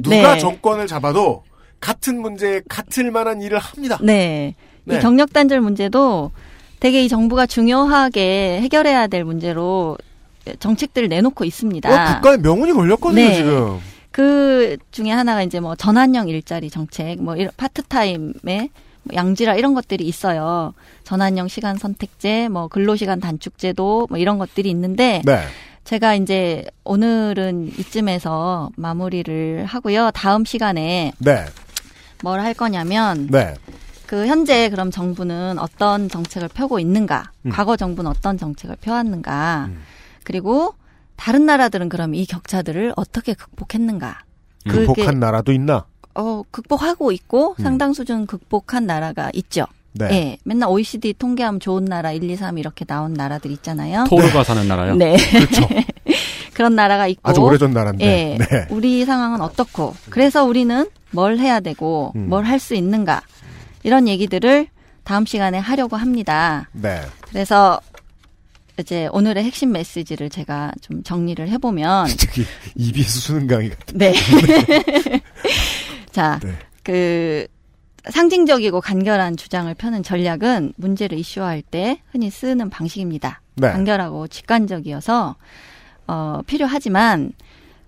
누가 0.00 0.34
네. 0.34 0.38
정권을 0.38 0.86
잡아도 0.86 1.42
같은 1.80 2.20
문제에 2.20 2.62
같을 2.68 3.10
만한 3.10 3.40
일을 3.42 3.58
합니다. 3.58 3.98
네. 4.02 4.54
네. 4.84 4.96
이 4.96 5.00
경력 5.00 5.32
단절 5.32 5.60
문제도 5.60 6.30
되게 6.80 7.04
이 7.04 7.08
정부가 7.08 7.46
중요하게 7.46 8.60
해결해야 8.62 9.06
될 9.08 9.24
문제로 9.24 9.96
정책들을 10.60 11.08
내놓고 11.08 11.44
있습니다. 11.44 11.88
어, 11.88 12.14
국가에 12.14 12.36
명운이 12.36 12.72
걸렸거든요, 12.72 13.20
네. 13.20 13.34
지금. 13.34 13.80
그 14.12 14.76
중에 14.92 15.10
하나가 15.10 15.42
이제 15.42 15.60
뭐 15.60 15.74
전환형 15.74 16.28
일자리 16.28 16.70
정책, 16.70 17.20
뭐 17.22 17.36
이런 17.36 17.50
파트타임에 17.56 18.32
뭐 19.02 19.14
양질화 19.14 19.56
이런 19.56 19.74
것들이 19.74 20.06
있어요. 20.06 20.72
전환형 21.04 21.48
시간 21.48 21.76
선택제, 21.76 22.48
뭐 22.48 22.68
근로시간 22.68 23.20
단축제도 23.20 24.06
뭐 24.08 24.18
이런 24.18 24.38
것들이 24.38 24.70
있는데 24.70 25.22
네. 25.24 25.40
제가 25.84 26.14
이제 26.14 26.64
오늘은 26.84 27.72
이쯤에서 27.78 28.70
마무리를 28.76 29.64
하고요. 29.66 30.10
다음 30.12 30.44
시간에 30.44 31.12
네. 31.18 31.44
뭘 32.22 32.40
할 32.40 32.54
거냐면 32.54 33.28
네. 33.30 33.54
그 34.06 34.26
현재 34.26 34.68
그럼 34.70 34.90
정부는 34.90 35.58
어떤 35.58 36.08
정책을 36.08 36.48
펴고 36.48 36.78
있는가? 36.78 37.32
음. 37.46 37.50
과거 37.50 37.76
정부는 37.76 38.10
어떤 38.10 38.38
정책을 38.38 38.76
펴왔는가? 38.80 39.66
음. 39.68 39.82
그리고 40.24 40.74
다른 41.16 41.46
나라들은 41.46 41.88
그럼 41.88 42.14
이 42.14 42.24
격차들을 42.26 42.92
어떻게 42.96 43.34
극복했는가? 43.34 44.20
그게 44.68 44.86
극복한 44.86 45.18
나라도 45.20 45.52
있나? 45.52 45.86
어, 46.14 46.42
극복하고 46.50 47.12
있고 47.12 47.54
음. 47.58 47.62
상당 47.62 47.92
수준 47.92 48.26
극복한 48.26 48.86
나라가 48.86 49.30
있죠. 49.34 49.66
네. 49.92 50.08
예. 50.12 50.38
맨날 50.44 50.68
OECD 50.68 51.14
통계하면 51.14 51.58
좋은 51.58 51.84
나라 51.86 52.12
1, 52.12 52.28
2, 52.30 52.36
3 52.36 52.58
이렇게 52.58 52.84
나온 52.84 53.14
나라들 53.14 53.50
있잖아요. 53.52 54.04
토르가 54.08 54.44
사는 54.44 54.66
나라요. 54.68 54.94
네. 54.94 55.16
그렇죠. 55.16 55.66
그런 56.56 56.74
나라가 56.74 57.06
있고 57.06 57.20
아주 57.22 57.42
오래전 57.42 57.72
나라인데. 57.72 58.06
예. 58.06 58.38
네. 58.38 58.66
우리 58.70 59.04
상황은 59.04 59.42
어떻고 59.42 59.94
그래서 60.08 60.42
우리는 60.42 60.88
뭘 61.10 61.36
해야 61.36 61.60
되고 61.60 62.14
음. 62.16 62.30
뭘할 62.30 62.58
수 62.58 62.74
있는가 62.74 63.20
이런 63.82 64.08
얘기들을 64.08 64.66
다음 65.04 65.26
시간에 65.26 65.58
하려고 65.58 65.96
합니다. 65.96 66.70
네. 66.72 67.02
그래서 67.28 67.78
이제 68.80 69.06
오늘의 69.12 69.44
핵심 69.44 69.70
메시지를 69.70 70.30
제가 70.30 70.72
좀 70.80 71.02
정리를 71.02 71.46
해보면 71.46 72.06
저기 72.16 72.46
EBS 72.74 73.20
수능 73.20 73.46
강의 73.46 73.68
같은. 73.68 73.98
네. 73.98 74.14
자, 76.10 76.40
네. 76.42 76.54
그 76.82 77.46
상징적이고 78.08 78.80
간결한 78.80 79.36
주장을 79.36 79.72
펴는 79.74 80.02
전략은 80.02 80.72
문제를 80.76 81.18
이슈화할 81.18 81.60
때 81.60 82.00
흔히 82.12 82.30
쓰는 82.30 82.70
방식입니다. 82.70 83.42
네. 83.56 83.72
간결하고 83.72 84.28
직관적이어서 84.28 85.36
어, 86.06 86.40
필요하지만 86.46 87.32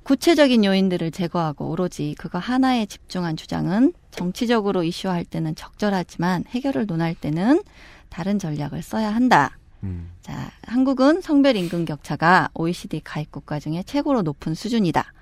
구체적인 0.03 0.65
요인들을 0.65 1.11
제거하고 1.11 1.69
오로지 1.69 2.15
그거 2.19 2.39
하나에 2.39 2.86
집중한 2.86 3.36
주장은 3.36 3.93
정치적으로 4.11 4.82
이슈화할 4.82 5.24
때는 5.24 5.55
적절하지만 5.55 6.45
해결을 6.49 6.86
논할 6.86 7.15
때는 7.15 7.62
다른 8.09 8.39
전략을 8.39 8.82
써야 8.82 9.15
한다. 9.15 9.59
음. 9.82 10.11
자, 10.23 10.51
한국은 10.62 11.20
성별 11.20 11.57
임금 11.57 11.85
격차가 11.85 12.49
OECD 12.55 13.01
가입 13.05 13.31
국가 13.31 13.61
중에 13.61 13.82
최고로 13.85 14.23
높은 14.23 14.55
수준이다. 14.55 15.12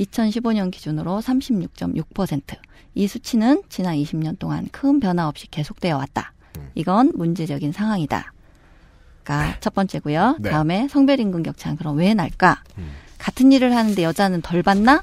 2015년 0.00 0.70
기준으로 0.70 1.20
36.6%. 1.20 2.56
이 2.94 3.06
수치는 3.06 3.62
지난 3.68 3.96
20년 3.96 4.38
동안 4.38 4.68
큰 4.70 5.00
변화 5.00 5.28
없이 5.28 5.48
계속되어 5.50 5.96
왔다. 5.96 6.32
이건 6.74 7.12
문제적인 7.14 7.72
상황이다. 7.72 8.32
가첫 9.28 9.74
번째고요. 9.74 10.36
네. 10.40 10.50
다음에 10.50 10.88
성별 10.88 11.20
임금 11.20 11.42
격차는 11.42 11.76
그럼 11.76 11.98
왜 11.98 12.14
날까? 12.14 12.62
같은 13.18 13.52
일을 13.52 13.76
하는데 13.76 14.02
여자는 14.02 14.40
덜 14.40 14.62
받나? 14.62 15.02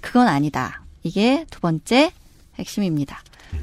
그건 0.00 0.28
아니다. 0.28 0.82
이게 1.02 1.46
두 1.50 1.60
번째 1.60 2.12
핵심입니다. 2.56 3.22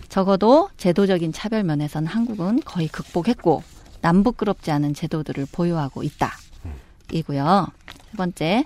적어도 0.09 0.69
제도적인 0.77 1.33
차별 1.33 1.63
면에서는 1.63 2.07
한국은 2.07 2.61
거의 2.65 2.87
극복했고 2.87 3.63
남부끄럽지 4.01 4.71
않은 4.71 4.93
제도들을 4.95 5.47
보유하고 5.51 6.01
있다. 6.03 6.31
이고요. 7.11 7.67
세 8.09 8.17
번째, 8.17 8.65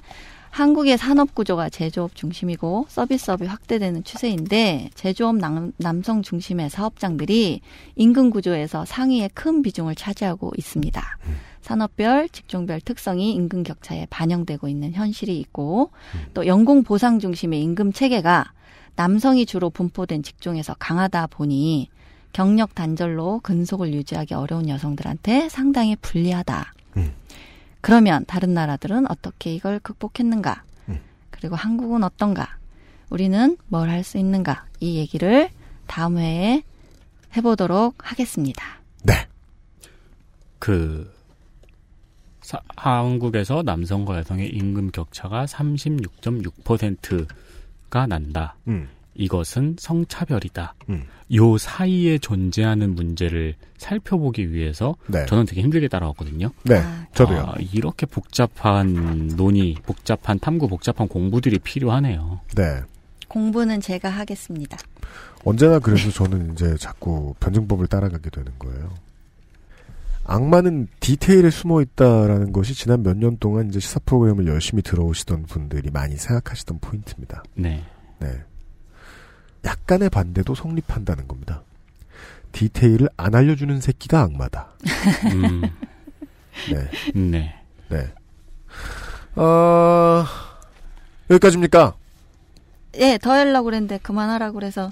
한국의 0.56 0.98
산업 0.98 1.36
구조가 1.36 1.68
제조업 1.68 2.16
중심이고 2.16 2.86
서비스업이 2.88 3.46
확대되는 3.46 4.06
추세인데 4.06 4.90
제조업 4.96 5.36
남, 5.36 5.74
남성 5.76 6.22
중심의 6.22 6.70
사업장들이 6.70 7.60
임금 7.98 8.30
구조에서 8.30 8.86
상위의 8.86 9.32
큰 9.34 9.62
비중을 9.62 9.96
차지하고 9.96 10.54
있습니다. 10.58 11.02
산업별, 11.60 12.30
직종별 12.30 12.80
특성이 12.80 13.34
임금 13.34 13.64
격차에 13.64 14.08
반영되고 14.10 14.70
있는 14.70 14.94
현실이 14.94 15.38
있고 15.42 15.92
또 16.34 16.48
연공 16.48 16.84
보상 16.84 17.20
중심의 17.20 17.62
임금 17.62 17.92
체계가 17.92 18.54
남성이 18.96 19.46
주로 19.46 19.70
분포된 19.70 20.24
직종에서 20.24 20.74
강하다 20.80 21.28
보니 21.28 21.90
경력 22.32 22.76
단절로 22.76 23.42
근속을 23.44 23.94
유지하기 23.94 24.34
어려운 24.36 24.70
여성들한테 24.70 25.50
상당히 25.50 25.98
불리하다. 25.98 26.74
그러면 27.86 28.26
다른 28.26 28.54
나라들은 28.54 29.10
어떻게 29.12 29.54
이걸 29.54 29.80
극복했는가? 29.80 30.64
그리고 31.30 31.56
한국은 31.56 32.04
어떤가? 32.04 32.58
우리는 33.12 33.58
뭘 33.68 33.90
할 33.90 34.04
수 34.04 34.18
있는가? 34.18 34.66
이 34.80 34.98
얘기를 34.98 35.50
다음 35.86 36.18
회에 36.18 36.64
해보도록 37.38 37.96
하겠습니다. 38.00 38.64
그 40.60 41.14
사- 42.42 42.62
한국에서 42.76 43.62
남성과 43.64 44.18
여성의 44.20 44.50
임금 44.50 44.92
격차가 44.92 45.46
36.6%가 45.46 48.08
난다. 48.08 48.56
음. 48.68 48.90
이것은 49.16 49.78
성차별이다. 49.80 50.76
음. 50.90 51.06
요 51.34 51.58
사이에 51.58 52.18
존재하는 52.20 52.94
문제를 52.96 53.56
살펴보기 53.78 54.52
위해서 54.52 54.96
네. 55.08 55.26
저는 55.26 55.46
되게 55.46 55.62
힘들게 55.62 55.88
따라왔거든요. 55.88 56.52
네, 56.64 56.82
저도요. 57.14 57.40
아, 57.40 57.56
이렇게 57.74 58.06
복잡한 58.06 59.28
논의, 59.36 59.76
복잡한 59.86 60.38
탐구, 60.40 60.68
복잡한 60.68 61.08
공부들이 61.08 61.60
필요하네요. 61.60 62.42
네. 62.56 62.82
공부는 63.28 63.82
제가 63.82 64.10
하겠습니다. 64.10 64.78
언제나 65.44 65.80
그래서 65.80 66.12
저는 66.12 66.54
이제 66.54 66.76
자꾸 66.78 67.34
변증법을 67.40 67.88
따라가게 67.88 68.30
되는 68.30 68.52
거예요. 68.60 68.94
악마는 70.28 70.88
디테일에 71.00 71.50
숨어 71.52 71.82
있다라는 71.82 72.52
것이 72.52 72.74
지난 72.74 73.04
몇 73.04 73.16
년 73.18 73.38
동안 73.38 73.70
이제 73.70 73.80
시사 73.80 74.00
프로그램을 74.06 74.48
열심히 74.48 74.82
들어오시던 74.82 75.44
분들이 75.44 75.92
많이 75.92 76.18
생각하시던 76.18 76.80
포인트입니다. 76.80 77.44
네. 77.56 77.84
네. 78.20 78.30
약간의 79.66 80.10
반대도 80.10 80.56
성립한다는 80.56 81.28
겁니다. 81.28 81.64
디테일을 82.52 83.10
안 83.18 83.36
알려주는 83.36 83.82
새끼가 83.82 84.22
악마다. 84.22 84.70
음. 85.34 85.62
네. 86.72 87.12
네. 87.14 87.56
네. 87.90 88.14
어, 89.36 90.26
여기까지입니까? 91.30 91.96
예, 92.98 93.18
더 93.22 93.32
하려고 93.32 93.66
그랬는데 93.66 93.98
그만하라고 93.98 94.54
그래서 94.54 94.90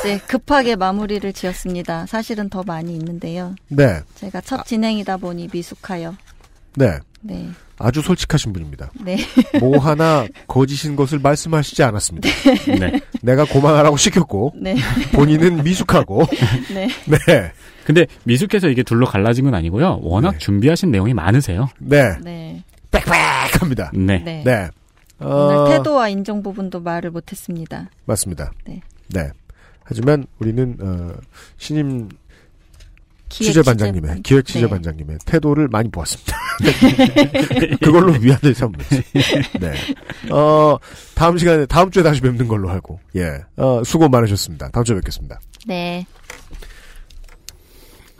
이제 0.00 0.18
급하게 0.18 0.76
마무리를 0.76 1.32
지었습니다. 1.32 2.06
사실은 2.06 2.50
더 2.50 2.62
많이 2.62 2.92
있는데요. 2.92 3.54
네. 3.68 4.00
제가 4.16 4.42
첫 4.42 4.66
진행이다 4.66 5.16
보니 5.16 5.48
미숙하여. 5.52 6.14
네. 6.76 6.98
네. 7.22 7.48
아주 7.78 8.02
솔직하신 8.02 8.52
분입니다. 8.52 8.90
네. 9.00 9.18
뭐 9.60 9.78
하나 9.78 10.26
거짓인 10.46 10.96
것을 10.96 11.18
말씀하시지 11.18 11.82
않았습니다. 11.82 12.28
네. 12.78 13.00
내가 13.22 13.44
고만하라고 13.44 13.96
시켰고 13.96 14.54
네. 14.56 14.76
본인은 15.12 15.62
미숙하고 15.62 16.26
네. 16.74 16.88
네. 17.06 17.52
근데 17.84 18.06
미숙해서 18.24 18.68
이게 18.68 18.82
둘로 18.82 19.06
갈라진 19.06 19.44
건 19.44 19.54
아니고요. 19.54 20.00
워낙 20.02 20.38
준비하신 20.38 20.90
내용이 20.90 21.14
많으세요. 21.14 21.68
네. 21.78 22.16
네. 22.22 22.62
빽빽합니다. 22.90 23.92
네. 23.94 24.18
네. 24.18 24.42
네. 24.44 24.68
오늘 25.20 25.56
어, 25.56 25.68
태도와 25.68 26.08
인정 26.08 26.42
부분도 26.42 26.80
말을 26.80 27.10
못했습니다. 27.10 27.88
맞습니다. 28.04 28.52
네. 28.64 28.80
네. 29.08 29.30
하지만 29.82 30.26
우리는 30.38 30.76
어, 30.80 31.12
신임 31.56 32.08
취재반장님의 33.28 34.02
취재반. 34.02 34.22
기획 34.22 34.44
네. 34.46 34.52
취재반장님의 34.52 35.18
태도를 35.26 35.68
많이 35.68 35.90
보았습니다. 35.90 36.36
그걸로 37.82 38.12
위안을 38.12 38.54
삼으지. 38.54 39.02
네. 39.60 39.74
어 40.32 40.76
다음 41.14 41.38
시간에 41.38 41.66
다음 41.66 41.90
주에 41.90 42.02
다시 42.02 42.20
뵙는 42.20 42.48
걸로 42.48 42.68
하고 42.70 42.98
예. 43.16 43.40
어, 43.56 43.82
수고 43.84 44.08
많으셨습니다. 44.08 44.70
다음 44.70 44.84
주에 44.84 44.96
뵙겠습니다. 44.96 45.38
네. 45.66 46.06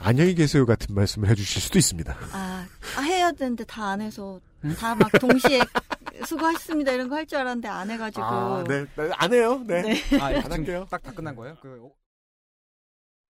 안녕히 0.01 0.33
계세요 0.33 0.65
같은 0.65 0.95
말씀을 0.95 1.27
해주실 1.29 1.61
수도 1.61 1.77
있습니다. 1.77 2.15
아, 2.31 2.65
아, 2.97 3.01
해야 3.01 3.31
되는데 3.33 3.65
다 3.65 3.89
안 3.91 4.01
해서 4.01 4.39
다 4.79 4.95
막 4.95 5.11
동시에 5.19 5.59
수고하셨습니다 6.25 6.91
이런 6.93 7.09
거 7.09 7.15
할 7.15 7.25
줄 7.25 7.37
알았는데 7.39 7.67
안 7.67 7.89
해가지고. 7.91 8.23
아, 8.23 8.63
네. 8.67 8.85
안 9.17 9.33
해요. 9.33 9.61
네. 9.67 9.81
네. 9.81 10.19
아, 10.19 10.25
안 10.27 10.51
할게요. 10.51 10.87
딱 10.89 11.01
다 11.03 11.11
끝난 11.11 11.35
거예요? 11.35 11.55
그 11.61 11.89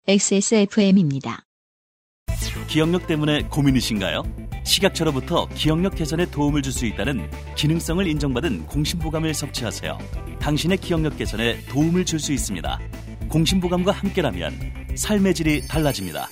XSFM입니다. 0.08 1.44
기억력 2.72 3.06
때문에 3.06 3.50
고민이신가요? 3.50 4.24
식약처로부터 4.64 5.50
기억력 5.50 5.94
개선에 5.96 6.26
도움을 6.32 6.62
줄 6.62 6.72
수 6.72 6.86
있다는 6.86 7.30
기능성을 7.56 8.08
인정받은 8.08 8.66
공심보감을 8.68 9.34
섭취하세요. 9.34 9.98
당신의 10.40 10.78
기억력 10.78 11.18
개선에 11.18 11.66
도움을 11.66 12.06
줄 12.06 12.18
수 12.22 12.32
있습니다. 12.32 12.80
공심보감과 13.28 13.92
함께라면 13.92 14.54
삶의 14.96 15.34
질이 15.34 15.68
달라집니다. 15.68 16.30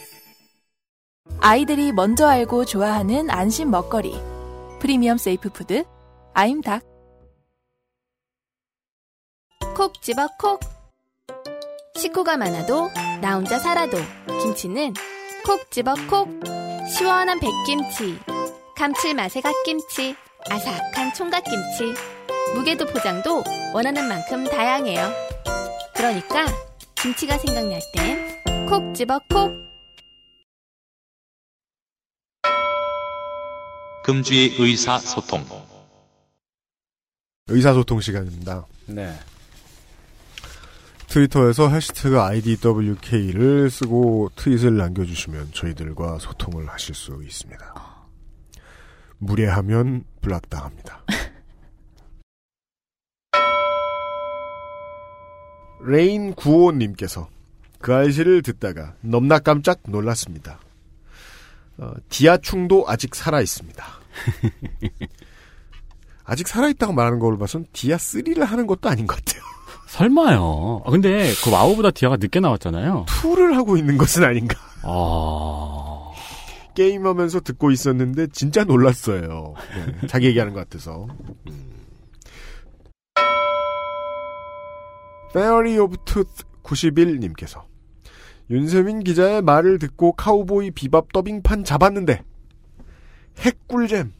아이들이 1.41 1.91
먼저 1.91 2.25
알고 2.27 2.63
좋아하는 2.63 3.29
안심 3.29 3.69
먹거리. 3.69 4.13
Premium 4.79 5.17
safe 5.17 5.49
food 5.49 5.83
아임닭. 6.35 6.83
콕 9.75 10.01
집어 10.01 10.29
콕. 10.39 10.61
식구가 11.97 12.37
많아도 12.37 12.89
나 13.19 13.35
혼자 13.35 13.59
살아도 13.59 13.97
김치는 14.41 14.93
콕 15.49 15.71
집어 15.71 15.95
콕. 16.07 16.29
시원한 16.95 17.39
백김치, 17.39 18.19
감칠맛의 18.77 19.41
갓김치, 19.41 20.15
아삭한 20.47 21.15
총각김치. 21.15 21.95
무게도 22.53 22.85
포장도 22.85 23.43
원하는 23.73 24.07
만큼 24.07 24.43
다양해요. 24.43 25.11
그러니까 25.95 26.45
김치가 27.01 27.35
생각날 27.39 27.81
땐 27.95 28.67
콕 28.67 28.93
집어 28.93 29.19
콕. 29.27 29.51
금주의 34.03 34.55
의사소통. 34.59 35.47
의사소통 37.47 38.01
시간입니다. 38.01 38.67
네. 38.85 39.17
트위터에서 41.09 41.69
해시태그 41.69 42.21
IDWK를 42.21 43.69
쓰고 43.71 44.29
트윗을 44.35 44.77
남겨주시면 44.77 45.53
저희들과 45.53 46.19
소통을 46.19 46.69
하실 46.69 46.93
수 46.93 47.19
있습니다. 47.23 47.73
무례하면 49.17 50.03
block당합니다. 50.21 51.03
레인 55.87 56.35
구호님께서 56.35 57.27
그알싫을 57.79 58.43
듣다가 58.43 58.93
넘나 59.01 59.39
깜짝 59.39 59.79
놀랐습니다. 59.87 60.59
어, 61.77 61.93
디아충도 62.09 62.85
아직 62.87 63.15
살아있습니다. 63.15 63.83
아직 66.23 66.47
살아있다고 66.47 66.93
말하는 66.93 67.17
걸 67.17 67.39
봐선 67.39 67.65
디아3를 67.73 68.41
하는 68.41 68.67
것도 68.67 68.89
아닌 68.89 69.07
것 69.07 69.15
같아요. 69.15 69.48
설마요. 69.89 70.83
아, 70.85 70.91
근데 70.91 71.31
그 71.43 71.51
와우보다 71.51 71.89
디아가 71.91 72.15
늦게 72.15 72.39
나왔잖아요. 72.39 73.05
2를 73.07 73.53
하고 73.53 73.75
있는 73.75 73.97
것은 73.97 74.23
아닌가. 74.23 74.55
아. 74.83 76.11
게임하면서 76.75 77.41
듣고 77.41 77.71
있었는데 77.71 78.27
진짜 78.27 78.63
놀랐어요. 78.63 79.55
네, 79.75 80.07
자기 80.07 80.27
얘기하는 80.27 80.53
것 80.53 80.59
같아서. 80.59 81.07
페어리 85.33 85.77
오브 85.79 85.97
투스 86.05 86.27
91님께서 86.63 87.63
윤세민 88.51 89.03
기자의 89.03 89.41
말을 89.41 89.79
듣고 89.79 90.13
카우보이 90.13 90.71
비밥 90.71 91.11
더빙판 91.11 91.63
잡았는데 91.63 92.23
핵꿀잼 93.39 94.13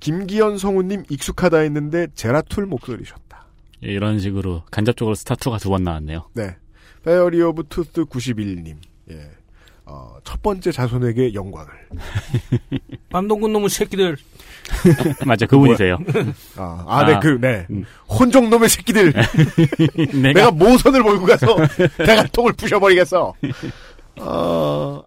김기현 0.00 0.58
성우님 0.58 1.04
익숙하다 1.10 1.58
했는데 1.58 2.08
제라툴 2.14 2.66
목소리셨다. 2.66 3.45
예, 3.84 3.88
이런 3.92 4.18
식으로 4.18 4.62
간접적으로 4.70 5.14
스타투가 5.14 5.58
두 5.58 5.70
번 5.70 5.84
나왔네요. 5.84 6.28
네. 6.34 6.56
페어리 7.04 7.40
오브 7.42 7.64
투스 7.68 7.90
91님. 8.06 8.76
예. 9.10 9.30
어, 9.84 10.16
첫 10.24 10.42
번째 10.42 10.72
자손에게 10.72 11.34
영광을. 11.34 11.68
밤동군 13.10 13.52
놈의 13.52 13.68
새끼들. 13.68 14.16
맞아, 15.24 15.46
그분이세요. 15.46 15.98
아, 16.56 16.84
아, 16.88 17.04
네, 17.06 17.20
그, 17.22 17.38
네. 17.40 17.66
혼종 18.08 18.50
놈의 18.50 18.68
새끼들. 18.68 19.12
내가, 20.12 20.32
내가 20.32 20.50
모선을 20.50 21.02
몰고 21.02 21.26
가서 21.26 21.56
대갈통을 21.98 22.54
부셔버리겠어. 22.54 23.32
어... 24.20 25.02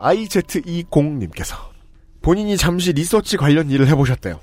IZ20님께서 0.00 1.56
본인이 2.20 2.58
잠시 2.58 2.92
리서치 2.92 3.38
관련 3.38 3.70
일을 3.70 3.86
해보셨대요. 3.88 4.40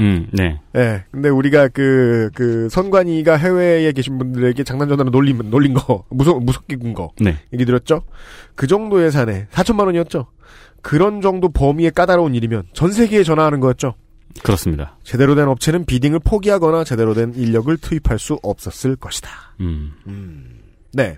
음, 0.00 0.28
네. 0.32 0.60
네. 0.72 1.04
근데 1.10 1.28
우리가 1.28 1.68
그, 1.68 2.30
그, 2.34 2.68
선관위가 2.70 3.36
해외에 3.36 3.92
계신 3.92 4.18
분들에게 4.18 4.64
장난 4.64 4.88
전화로 4.88 5.10
놀린, 5.10 5.38
놀린 5.50 5.74
거, 5.74 6.04
무섭, 6.10 6.42
무섭게 6.42 6.76
군 6.76 6.94
거. 6.94 7.10
네. 7.20 7.36
얘기 7.52 7.64
드렸죠? 7.64 8.02
그 8.54 8.66
정도 8.66 9.04
예산에 9.04 9.46
4천만 9.50 9.86
원이었죠? 9.86 10.26
그런 10.80 11.20
정도 11.20 11.48
범위의 11.48 11.92
까다로운 11.92 12.34
일이면 12.34 12.64
전 12.72 12.90
세계에 12.90 13.22
전화하는 13.22 13.60
거였죠? 13.60 13.94
그렇습니다. 14.42 14.96
제대로 15.04 15.34
된 15.34 15.46
업체는 15.48 15.84
비딩을 15.84 16.20
포기하거나 16.20 16.84
제대로 16.84 17.14
된 17.14 17.34
인력을 17.34 17.76
투입할 17.76 18.18
수 18.18 18.38
없었을 18.42 18.96
것이다. 18.96 19.28
음. 19.60 19.92
네. 20.92 21.16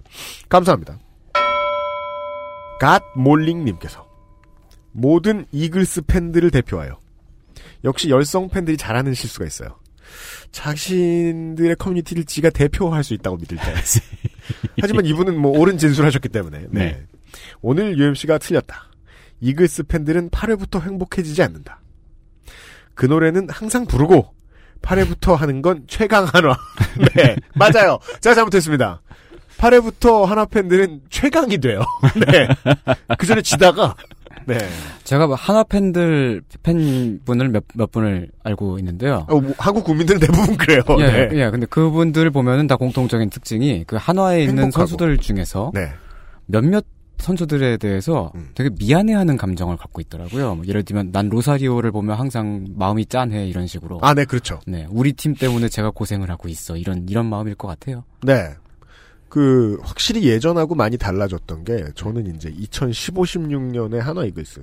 감사합니다. 0.49 0.99
갓 2.81 3.03
몰링님께서 3.17 4.07
모든 4.93 5.47
이글스 5.53 6.03
팬들을 6.03 6.51
대표하여 6.51 6.99
역시 7.85 8.09
열성 8.11 8.49
팬들이 8.49 8.77
잘하는 8.77 9.15
실수가 9.15 9.47
있어요. 9.47 9.79
자신들의 10.53 11.77
커뮤니티를 11.77 12.25
지가 12.25 12.51
대표할 12.51 13.05
수 13.05 13.15
있다고 13.15 13.37
믿을 13.37 13.59
때. 13.59 13.75
하지만 14.81 15.05
이분은 15.07 15.39
뭐 15.39 15.59
옳은 15.59 15.79
진술하셨기 15.79 16.29
때문에. 16.29 16.67
네. 16.71 16.85
네. 16.85 17.07
오늘 17.61 17.99
UMC가 17.99 18.39
틀렸다. 18.39 18.91
이글스 19.41 19.85
팬들은 19.85 20.31
8회부터 20.31 20.81
행복해지지 20.83 21.43
않는다. 21.43 21.81
그 22.95 23.07
노래는 23.07 23.49
항상 23.51 23.87
부르고 23.87 24.33
8회부터 24.83 25.35
하는 25.35 25.63
건 25.63 25.85
최강 25.89 26.25
한화. 26.25 26.57
네, 27.17 27.37
맞아요. 27.55 27.99
제가 28.21 28.35
잘못했습니다. 28.35 29.03
8회부터 29.59 30.25
한화 30.25 30.47
팬들은 30.47 31.03
최강이 31.11 31.59
돼요. 31.59 31.83
네. 32.29 32.49
그 33.19 33.27
전에 33.27 33.43
지다가 33.43 33.95
네. 34.47 34.59
제가 35.05 35.27
뭐 35.27 35.37
한화 35.37 35.65
팬들 35.65 36.43
팬분을 36.63 37.49
몇, 37.49 37.65
몇 37.75 37.91
분을 37.91 38.29
알고 38.43 38.79
있는데요. 38.79 39.27
어, 39.29 39.41
뭐 39.41 39.55
한국 39.59 39.85
국민들은 39.85 40.21
대부분 40.21 40.57
그래요. 40.57 40.83
예, 41.01 41.29
네. 41.29 41.29
예. 41.33 41.51
근데 41.51 41.67
그분들 41.67 42.31
보면은 42.31 42.67
다 42.67 42.77
공통적인 42.77 43.31
특징이 43.31 43.85
그 43.87 43.97
한화에 43.97 44.43
있는 44.43 44.65
행복하고. 44.65 44.87
선수들 44.87 45.19
중에서 45.19 45.71
네. 45.75 45.91
몇몇 46.47 46.85
선수들에 47.19 47.79
대해서 47.79 48.33
음. 48.35 48.51
되게 48.55 48.71
미안해하는 48.79 49.37
감정을 49.37 49.77
갖고 49.77 50.01
있더라고요. 50.01 50.57
뭐 50.57 50.67
예를 50.67 50.83
들면 50.83 51.11
난 51.13 51.29
로사리오를 51.29 51.91
보면 51.93 52.19
항상 52.19 52.67
마음이 52.77 53.07
짠해 53.07 53.47
이런 53.47 53.67
식으로. 53.67 53.99
아, 54.03 54.15
네, 54.15 54.25
그렇죠. 54.25 54.61
네, 54.67 54.87
우리 54.91 55.13
팀 55.13 55.35
때문에 55.35 55.69
제가 55.69 55.91
고생을 55.91 56.31
하고 56.31 56.49
있어 56.49 56.77
이런 56.77 57.07
이런 57.09 57.27
마음일 57.27 57.55
것 57.55 57.69
같아요. 57.69 58.05
네. 58.23 58.55
그 59.35 59.81
확실히 59.83 60.29
예전하고 60.29 60.77
많이 60.77 60.97
달라졌던 60.97 61.65
게 61.65 61.87
저는 61.97 62.37
이제 62.37 62.55
2015, 62.57 63.23
16년에 63.25 63.99
한화 63.99 64.27
이글스 64.27 64.61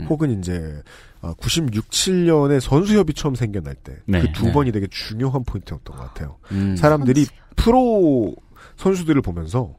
음. 0.00 0.06
혹은 0.06 0.38
이제 0.38 0.82
96, 1.20 1.90
7년에 1.90 2.58
선수협이 2.58 3.12
처음 3.12 3.34
생겨날 3.34 3.74
때그 3.74 4.00
네. 4.06 4.32
두 4.32 4.46
네. 4.46 4.52
번이 4.52 4.72
되게 4.72 4.86
중요한 4.86 5.44
포인트였던 5.44 5.94
것 5.94 6.02
같아요. 6.02 6.38
음. 6.52 6.74
사람들이 6.74 7.26
프로 7.54 8.34
선수들을 8.76 9.20
보면서 9.20 9.74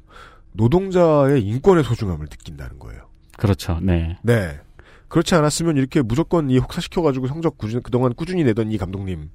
노동자의 0.52 1.42
인권의 1.42 1.84
소중함을 1.84 2.28
느낀다는 2.30 2.78
거예요. 2.78 3.02
그렇죠. 3.38 3.80
네. 3.82 4.20
네. 4.22 4.60
그렇지 5.08 5.34
않았으면 5.34 5.78
이렇게 5.78 6.04
무조건 6.04 6.52
이 6.52 6.60
혹사시켜가지고 6.60 7.26
성적 7.26 7.58
꾸준, 7.58 7.82
그동안 7.82 8.14
꾸준히 8.14 8.44
내던 8.44 8.72
이 8.72 8.78
감독님 8.78 9.32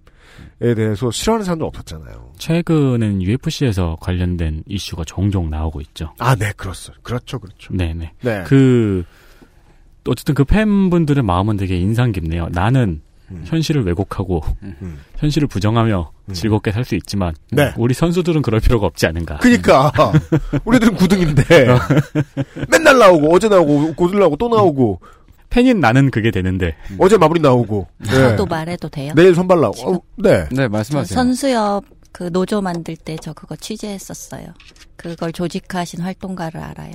에 0.62 0.74
대해서 0.74 1.11
싫어하는 1.11 1.44
사람도 1.44 1.66
없었잖아요. 1.66 2.32
최근엔 2.39 3.23
UFC에서 3.23 3.97
관련된 4.01 4.62
이슈가 4.66 5.05
종종 5.05 5.51
나오고 5.51 5.81
있죠. 5.82 6.12
아, 6.19 6.35
네, 6.35 6.52
그렇죠. 6.57 6.93
그렇죠, 7.02 7.39
그렇죠. 7.39 7.74
네네. 7.74 8.12
네. 8.20 8.44
그, 8.47 9.05
어쨌든 10.07 10.35
그 10.35 10.44
팬분들의 10.44 11.23
마음은 11.23 11.57
되게 11.57 11.77
인상 11.77 12.12
깊네요. 12.12 12.48
나는 12.52 13.02
음. 13.31 13.43
현실을 13.47 13.85
왜곡하고 13.86 14.43
음. 14.62 14.98
현실을 15.19 15.47
부정하며 15.48 16.11
음. 16.28 16.35
즐겁게 16.35 16.73
살 16.73 16.85
수 16.85 16.97
있지만 16.97 17.35
네. 17.52 17.73
우리 17.77 17.94
선수들은 17.94 18.43
그럴 18.43 18.61
필요가 18.61 18.86
없지 18.86 19.07
않은가. 19.07 19.36
그니까 19.39 19.93
우리들은 20.65 20.97
9등인데 20.97 21.78
맨날 22.69 22.98
나오고 22.98 23.32
어제 23.32 23.48
나오고 23.48 23.94
고들 23.94 24.19
나오고 24.19 24.36
또 24.36 24.48
나오고 24.48 25.01
팬인 25.51 25.81
나는 25.81 26.11
그게 26.11 26.31
되는데 26.31 26.77
어제 26.99 27.17
마무리 27.19 27.41
나오고 27.41 27.89
네. 27.99 28.11
저도 28.11 28.47
말해도 28.47 28.89
돼요? 28.89 29.13
내일 29.17 29.35
선발 29.35 29.61
나오고 29.61 29.95
어, 29.97 30.01
네 30.17 30.45
네, 30.51 30.63
저 30.65 30.69
말씀하세요. 30.69 31.15
선수협 31.15 31.85
그 32.13 32.31
노조 32.33 32.61
만들 32.61 32.97
때 32.97 33.17
저 33.21 33.33
그거 33.33 33.57
취재했었어요. 33.57 34.55
그걸 34.97 35.33
조직하신 35.33 36.01
활동가를 36.01 36.61
알아요. 36.61 36.95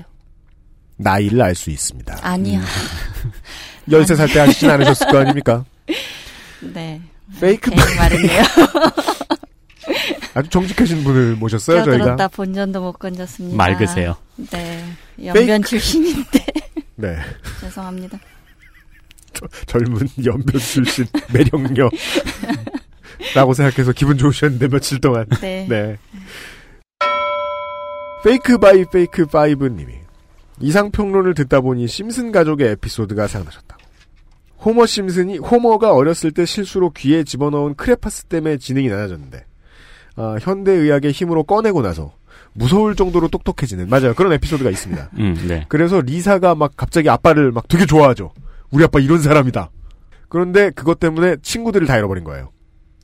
나이를 0.98 1.42
알 1.42 1.56
수 1.56 1.70
있습니다. 1.70 2.18
아니요. 2.22 2.62
13살 3.90 4.34
때 4.34 4.40
하시진 4.40 4.70
않으셨을 4.70 5.08
거 5.08 5.20
아닙니까? 5.20 5.66
네. 6.74 7.02
페이크 7.42 7.70
괜히 7.72 7.96
말했네요. 7.98 8.44
아주 10.34 10.50
정직하신 10.50 11.04
분을 11.04 11.36
모셨어요 11.36 11.84
저희가 11.84 11.98
껴들었다 11.98 12.28
본전도 12.30 12.82
못 12.82 12.94
건졌습니다. 12.94 13.56
맑으세요. 13.58 14.16
네. 14.52 14.84
연변 15.24 15.64
출신인데 15.64 16.46
네 16.96 17.16
죄송합니다. 17.62 18.20
젊은 19.66 20.08
연변 20.26 20.60
출신 20.60 21.06
매력녀 21.34 21.90
라고 23.34 23.54
생각해서 23.54 23.92
기분 23.92 24.18
좋으셨는데 24.18 24.68
며칠 24.68 25.00
동안 25.00 25.26
네. 25.42 25.66
네. 25.70 25.98
페이크 28.24 28.58
바이 28.58 28.86
페이크 28.92 29.26
파이브 29.28 29.68
님이 29.68 29.94
이상 30.60 30.90
평론을 30.92 31.34
듣다 31.34 31.62
보니 31.62 31.88
심슨 31.88 32.32
가족의 32.32 32.70
에피소드가 32.72 33.28
생각나셨다고. 33.28 33.82
호머 34.66 34.86
심슨이 34.86 35.38
호머가 35.38 35.94
어렸을 35.94 36.32
때 36.32 36.46
실수로 36.46 36.92
귀에 36.92 37.24
집어넣은 37.24 37.76
크레파스 37.76 38.26
때문에 38.26 38.58
지능이 38.58 38.90
낮아졌는데 38.90 39.46
아, 40.16 40.38
현대 40.42 40.72
의학의 40.72 41.12
힘으로 41.12 41.44
꺼내고 41.44 41.82
나서 41.82 42.14
무서울 42.54 42.96
정도로 42.96 43.28
똑똑해지는 43.28 43.90
맞아요 43.90 44.14
그런 44.16 44.32
에피소드가 44.34 44.70
있습니다. 44.70 45.10
음, 45.20 45.46
네. 45.48 45.66
그래서 45.68 46.02
리사가 46.02 46.56
막 46.56 46.72
갑자기 46.76 47.10
아빠를 47.10 47.52
막 47.52 47.68
되게 47.68 47.86
좋아하죠. 47.86 48.32
우리 48.72 48.84
아빠 48.84 49.00
이런 49.00 49.22
사람이다. 49.22 49.72
그런데 50.30 50.70
그것 50.72 51.00
때문에 51.00 51.38
친구들을 51.42 51.88
다 51.88 51.98
잃어버린 51.98 52.24
거예요. 52.24 52.52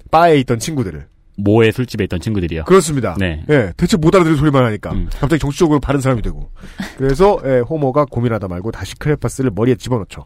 바에 0.10 0.38
있던 0.40 0.60
친구들을. 0.60 1.08
모의 1.38 1.72
술집에 1.72 2.04
있던 2.06 2.20
친구들이요. 2.20 2.66
그렇습니다. 2.66 3.16
네. 3.18 3.44
예, 3.50 3.74
대체 3.78 3.98
못 3.98 4.14
알아들을 4.14 4.38
소리만 4.38 4.64
하니까 4.66 4.92
음. 4.92 5.08
갑자기 5.12 5.40
정치적으로 5.40 5.80
바른 5.80 6.02
사람이 6.02 6.22
되고 6.22 6.52
그래서 6.98 7.40
예, 7.46 7.60
호머가 7.60 8.06
고민하다 8.06 8.48
말고 8.48 8.72
다시 8.72 8.96
크레파스를 8.98 9.52
머리에 9.56 9.76
집어넣죠. 9.76 10.26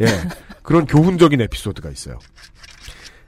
예, 0.00 0.06
그런 0.62 0.86
교훈적인 0.86 1.40
에피소드가 1.42 1.90
있어요. 1.90 2.18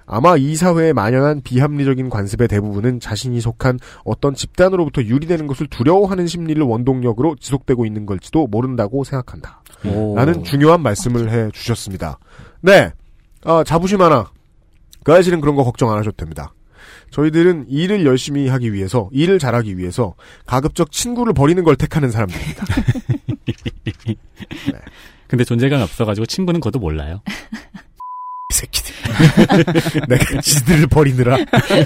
아마 0.05 0.37
이 0.37 0.57
사회에 0.57 0.93
만연한 0.93 1.43
비합리적인 1.43 2.11
관습의 2.11 2.49
대부분은 2.49 3.01
자신이 3.01 3.41
속한 3.41 3.79
어떤 4.05 4.35
집단으로부터 4.35 5.03
유리되는 5.03 5.47
것을 5.47 5.69
두려워하는 5.69 6.27
심리를 6.27 6.61
원동력으로 6.63 7.37
지속되고 7.37 7.87
있는 7.87 8.05
걸지도 8.05 8.49
모른다고 8.49 9.05
생각한다. 9.05 9.62
오. 9.85 10.15
라는 10.17 10.45
중요한 10.45 10.81
말씀을 10.83 11.31
해 11.31 11.51
주셨습니다. 11.53 12.19
네. 12.61 12.93
아, 13.45 13.65
자부심 13.65 14.01
하나. 14.01 14.31
그 15.05 15.13
아저씨는 15.13 15.41
그런 15.41 15.57
거 15.57 15.65
걱정 15.65 15.91
안 15.91 15.99
하셔도 15.99 16.17
됩니다. 16.17 16.55
저희들은 17.11 17.67
일을 17.69 18.07
열심히 18.07 18.49
하기 18.49 18.73
위해서, 18.73 19.09
일을 19.13 19.39
잘하기 19.39 19.77
위해서 19.77 20.15
가급적 20.47 20.91
친구를 20.91 21.35
버리는 21.35 21.63
걸 21.63 21.77
택하는 21.77 22.11
사람들입니다. 22.11 22.65
근데 25.29 25.45
존재감이 25.45 25.83
없어가지고 25.83 26.27
친구는 26.27 26.61
그것도 26.61 26.79
몰라요. 26.79 27.23
새끼들. 28.53 28.95
내가 30.09 30.41
지들을 30.41 30.87
버리느라 30.89 31.37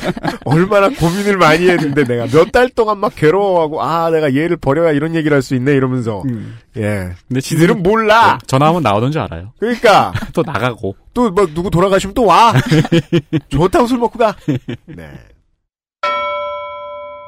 얼마나 0.45 0.89
고민을 0.91 1.37
많이 1.37 1.69
했는데 1.69 2.05
내가 2.05 2.27
몇 2.27 2.51
달 2.53 2.69
동안 2.71 2.99
막 2.99 3.15
괴로워하고 3.15 3.83
아 3.83 4.11
내가 4.11 4.35
얘를 4.35 4.57
버려야 4.57 4.93
이런 4.93 5.15
얘기를 5.15 5.35
할 5.35 5.43
수 5.43 5.55
있네 5.55 5.73
이러면서 5.73 6.23
예. 6.77 7.11
근데 7.29 7.41
지들은 7.41 7.83
몰라. 7.83 8.39
전화하면 8.47 8.83
나오던 8.83 9.13
줄 9.13 9.21
알아요. 9.23 9.53
그러니까 9.59 10.13
또 10.33 10.43
나가고. 10.43 10.97
또뭐 11.15 11.47
누구 11.55 11.71
돌아가시면 11.71 12.15
또 12.15 12.25
와. 12.27 12.53
좋다고 13.49 13.87
술 13.87 13.99
먹고 13.99 14.19
가. 14.19 14.35
네. 14.87 15.11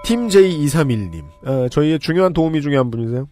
팀 0.04 0.28
J231님, 0.28 1.22
어, 1.46 1.68
저희의 1.70 1.98
중요한 1.98 2.32
도움이 2.32 2.62
중요한 2.62 2.90
분이세요. 2.90 3.28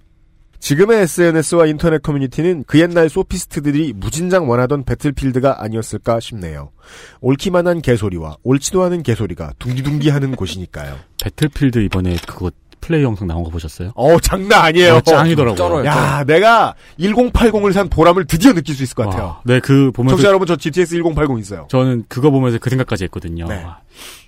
지금의 0.66 1.02
SNS와 1.02 1.66
인터넷 1.66 2.02
커뮤니티는 2.02 2.64
그 2.66 2.80
옛날 2.80 3.08
소피스트들이 3.08 3.92
무진장 3.94 4.50
원하던 4.50 4.82
배틀필드가 4.82 5.62
아니었을까 5.62 6.18
싶네요. 6.18 6.72
옳기만 7.20 7.68
한 7.68 7.80
개소리와 7.80 8.38
옳지도 8.42 8.82
않은 8.82 9.04
개소리가 9.04 9.52
둥기둥기 9.60 10.08
하는 10.08 10.34
곳이니까요. 10.34 10.96
배틀필드 11.22 11.78
이번에 11.84 12.16
그거 12.26 12.50
플레이 12.80 13.04
영상 13.04 13.28
나온 13.28 13.44
거 13.44 13.50
보셨어요? 13.50 13.92
어 13.94 14.18
장난 14.18 14.64
아니에요. 14.64 14.96
어, 14.96 15.00
짱이더라고요. 15.02 15.84
야 15.84 16.24
내가 16.24 16.74
1080을 16.98 17.72
산 17.72 17.88
보람을 17.88 18.24
드디어 18.24 18.52
느낄 18.52 18.74
수 18.74 18.82
있을 18.82 18.96
것 18.96 19.04
같아요. 19.08 19.36
네, 19.44 19.60
그 19.60 19.92
보면서 19.92 20.16
청취자 20.16 20.28
여러분 20.30 20.48
저 20.48 20.56
GTS 20.56 20.96
1080 20.96 21.38
있어요. 21.38 21.68
저는 21.70 22.06
그거 22.08 22.32
보면서 22.32 22.58
그 22.58 22.70
생각까지 22.70 23.04
했거든요. 23.04 23.46
네. 23.46 23.62
와, 23.62 23.82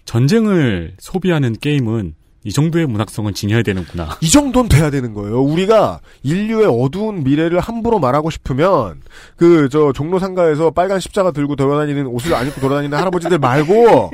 전쟁을 0.05 0.95
소비하는 1.01 1.55
게임은 1.61 2.15
이 2.45 2.53
정도의 2.53 2.87
문학성은 2.87 3.35
지녀야 3.35 3.63
되는구나. 3.63 4.17
이 4.23 4.29
정도는 4.29 4.69
돼야 4.69 4.91
되는 4.91 5.15
거예요. 5.15 5.43
우리가 5.43 6.01
인류의 6.23 6.67
어두운 6.67 7.23
미래를 7.25 7.61
함부로 7.61 7.99
말하고 7.99 8.31
싶으면 8.31 9.03
그 9.37 9.69
저 9.71 9.93
종로 9.93 10.19
상가에서 10.19 10.71
빨간 10.71 11.01
십자가 11.01 11.31
들고 11.31 11.57
돌아다니는 11.57 12.07
옷을 12.07 12.35
안 12.35 12.47
입고 12.47 12.61
돌아다니는 12.61 12.97
할아버지들 12.97 13.39
말고 13.39 14.11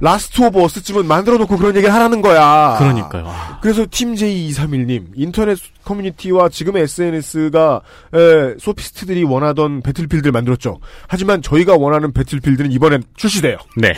Last 0.00 0.42
of 0.42 0.62
Us쯤은 0.62 1.06
만들어 1.06 1.38
놓고 1.38 1.56
그런 1.56 1.74
얘기를 1.76 1.92
하라는 1.94 2.20
거야. 2.22 2.76
그러니까요. 2.78 3.24
와. 3.24 3.58
그래서 3.62 3.86
팀 3.90 4.14
J231님 4.14 5.06
인터넷 5.14 5.58
커뮤니티와 5.84 6.48
지금의 6.48 6.84
SNS가 6.84 7.80
에, 8.14 8.54
소피스트들이 8.58 9.24
원하던 9.24 9.82
battlefield를 9.82 10.32
만들었죠. 10.32 10.78
하지만 11.06 11.42
저희가 11.42 11.76
원하는 11.76 12.12
Battlefield는 12.12 12.72
이번엔 12.72 13.02
출시돼요. 13.16 13.58
네. 13.76 13.92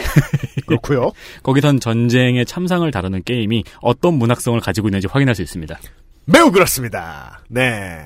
그렇고요. 0.66 1.12
거기선 1.44 1.78
전쟁의 1.80 2.44
참상을 2.46 2.88
다루는 2.90 3.22
게임이 3.24 3.55
어떤 3.80 4.14
문학성을 4.14 4.58
가지고 4.60 4.88
있는지 4.88 5.06
확인할 5.06 5.34
수 5.34 5.42
있습니다. 5.42 5.78
매우 6.26 6.50
그렇습니다. 6.50 7.40
네. 7.48 8.04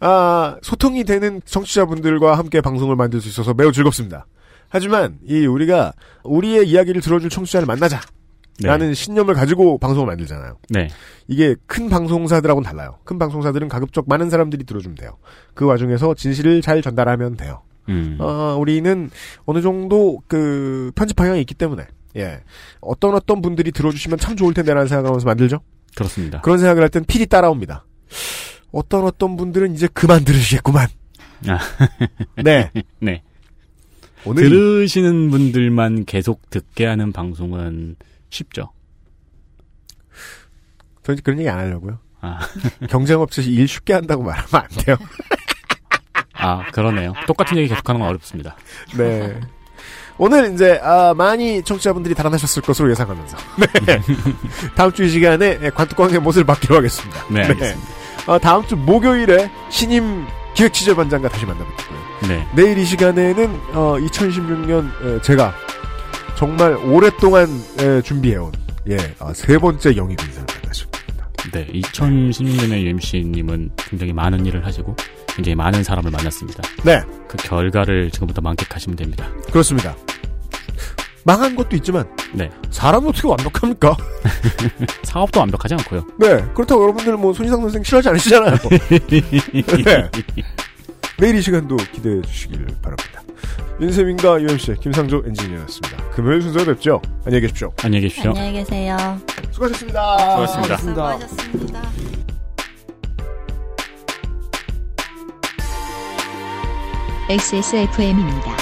아, 0.00 0.56
소통이 0.62 1.04
되는 1.04 1.40
청취자분들과 1.44 2.36
함께 2.36 2.60
방송을 2.60 2.96
만들 2.96 3.20
수 3.20 3.28
있어서 3.28 3.54
매우 3.54 3.72
즐겁습니다. 3.72 4.26
하지만 4.68 5.18
이 5.26 5.46
우리가 5.46 5.92
우리의 6.24 6.68
이야기를 6.68 7.00
들어줄 7.00 7.30
청취자를 7.30 7.66
만나자. 7.66 8.00
네. 8.60 8.68
라는 8.68 8.94
신념을 8.94 9.34
가지고 9.34 9.78
방송을 9.78 10.06
만들잖아요. 10.06 10.58
네. 10.68 10.88
이게 11.26 11.56
큰 11.66 11.88
방송사들하고는 11.88 12.68
달라요. 12.68 12.98
큰 13.04 13.18
방송사들은 13.18 13.68
가급적 13.68 14.08
많은 14.08 14.30
사람들이 14.30 14.64
들어주면 14.64 14.96
돼요. 14.96 15.16
그 15.54 15.64
와중에서 15.64 16.14
진실을 16.14 16.62
잘 16.62 16.80
전달하면 16.80 17.36
돼요. 17.36 17.62
음. 17.88 18.16
어, 18.20 18.56
우리는 18.58 19.10
어느 19.44 19.60
정도 19.60 20.20
그 20.28 20.92
편집 20.94 21.16
방향이 21.16 21.40
있기 21.40 21.54
때문에 21.54 21.84
예 22.16 22.40
어떤 22.80 23.14
어떤 23.14 23.42
분들이 23.42 23.72
들어주시면 23.72 24.18
참 24.18 24.36
좋을 24.36 24.54
텐데라는 24.54 24.86
생각을 24.88 25.08
하면서 25.08 25.26
만들죠. 25.26 25.60
그렇습니다. 25.96 26.40
그런 26.40 26.58
생각을 26.58 26.82
할 26.82 26.88
땐 26.90 27.04
필히 27.04 27.26
따라옵니다. 27.26 27.84
어떤 28.72 29.04
어떤 29.04 29.36
분들은 29.36 29.74
이제 29.74 29.88
그만 29.92 30.24
들으시겠구만. 30.24 30.88
아. 31.48 31.58
네. 32.42 32.70
네. 33.00 33.22
오늘 34.24 34.42
들으시는 34.44 35.30
분들만 35.30 36.04
계속 36.06 36.48
듣게 36.50 36.86
하는 36.86 37.12
방송은 37.12 37.96
쉽죠. 38.30 38.72
저는 41.02 41.20
그런 41.22 41.38
얘기 41.38 41.48
안 41.48 41.58
하려고요. 41.58 41.98
아, 42.20 42.38
경쟁업체에서 42.88 43.50
일 43.50 43.68
쉽게 43.68 43.92
한다고 43.92 44.22
말하면 44.22 44.48
안 44.52 44.68
돼요. 44.84 44.96
아 46.32 46.64
그러네요. 46.72 47.12
똑같은 47.26 47.56
얘기 47.58 47.68
계속하는 47.68 48.00
건 48.00 48.08
어렵습니다. 48.08 48.56
네. 48.96 49.38
오늘 50.18 50.52
이제 50.54 50.78
아, 50.82 51.12
많이 51.16 51.62
청취자분들이 51.62 52.14
달아나셨을 52.14 52.62
것으로 52.62 52.90
예상하면서 52.90 53.36
네. 53.86 54.00
다음 54.76 54.92
주 54.92 55.04
이 55.04 55.08
시간에 55.08 55.58
관뚜껑의 55.70 56.20
못을 56.20 56.44
받기로 56.44 56.76
하겠습니다. 56.76 57.24
네, 57.28 57.42
알겠습니다. 57.44 57.88
어, 58.26 58.38
다음 58.38 58.66
주 58.66 58.76
목요일에 58.76 59.50
신임 59.70 60.24
기획취재반장과 60.54 61.28
다시 61.28 61.44
만나뵙고요. 61.44 61.98
네. 62.28 62.46
내일 62.54 62.78
이 62.78 62.84
시간에는 62.84 63.60
어, 63.74 63.96
2016년 64.00 65.22
제가 65.22 65.52
정말 66.36 66.76
오랫동안 66.76 67.48
에, 67.80 68.00
준비해온 68.02 68.52
예, 68.88 68.96
어, 69.18 69.32
세 69.34 69.58
번째 69.58 69.96
영입 69.96 70.20
인사를 70.22 70.46
만나십니다. 70.62 70.98
네, 71.52 71.66
2016년에 71.72 72.82
UMC님은 72.82 73.70
굉장히 73.76 74.12
많은 74.12 74.46
일을 74.46 74.64
하시고 74.64 74.96
굉장히 75.34 75.54
많은 75.56 75.82
사람을 75.82 76.10
만났습니다. 76.10 76.62
네. 76.84 77.02
그 77.28 77.36
결과를 77.36 78.10
지금부터 78.10 78.40
만끽하시면 78.40 78.96
됩니다. 78.96 79.28
그렇습니다. 79.50 79.96
망한 81.24 81.56
것도 81.56 81.74
있지만 81.76 82.06
네. 82.32 82.50
사람은 82.70 83.08
어떻게 83.08 83.26
완벽합니까? 83.26 83.96
사업도 85.04 85.40
완벽하지 85.40 85.74
않고요. 85.74 86.06
네. 86.18 86.44
그렇다고 86.54 86.82
여러분들 86.82 87.16
뭐 87.16 87.32
손희상 87.32 87.60
선생 87.60 87.82
싫어하지 87.82 88.10
않으시잖아요. 88.10 88.56
네. 89.84 90.10
내일 91.18 91.36
이 91.36 91.42
시간도 91.42 91.76
기대해 91.92 92.20
주시길 92.22 92.66
바랍니다. 92.82 93.22
윤세민과 93.80 94.40
UMC 94.40 94.74
김상조 94.80 95.22
엔지니어였습니다. 95.26 96.10
금요일 96.10 96.42
순서 96.42 96.64
뵙죠. 96.64 97.00
안녕히 97.24 97.42
계십시오. 97.42 97.72
안녕히 97.82 98.02
계십시오. 98.02 98.30
안녕히 98.30 98.52
계세요. 98.52 98.96
수고하셨습니다. 99.50 100.18
수고하셨습니다. 100.18 100.76
수고하셨습니다. 100.78 102.23
XSFM입니다. 107.28 108.56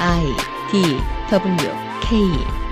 I 0.00 0.34
D 0.72 0.98
W 1.30 1.70
K 2.00 2.63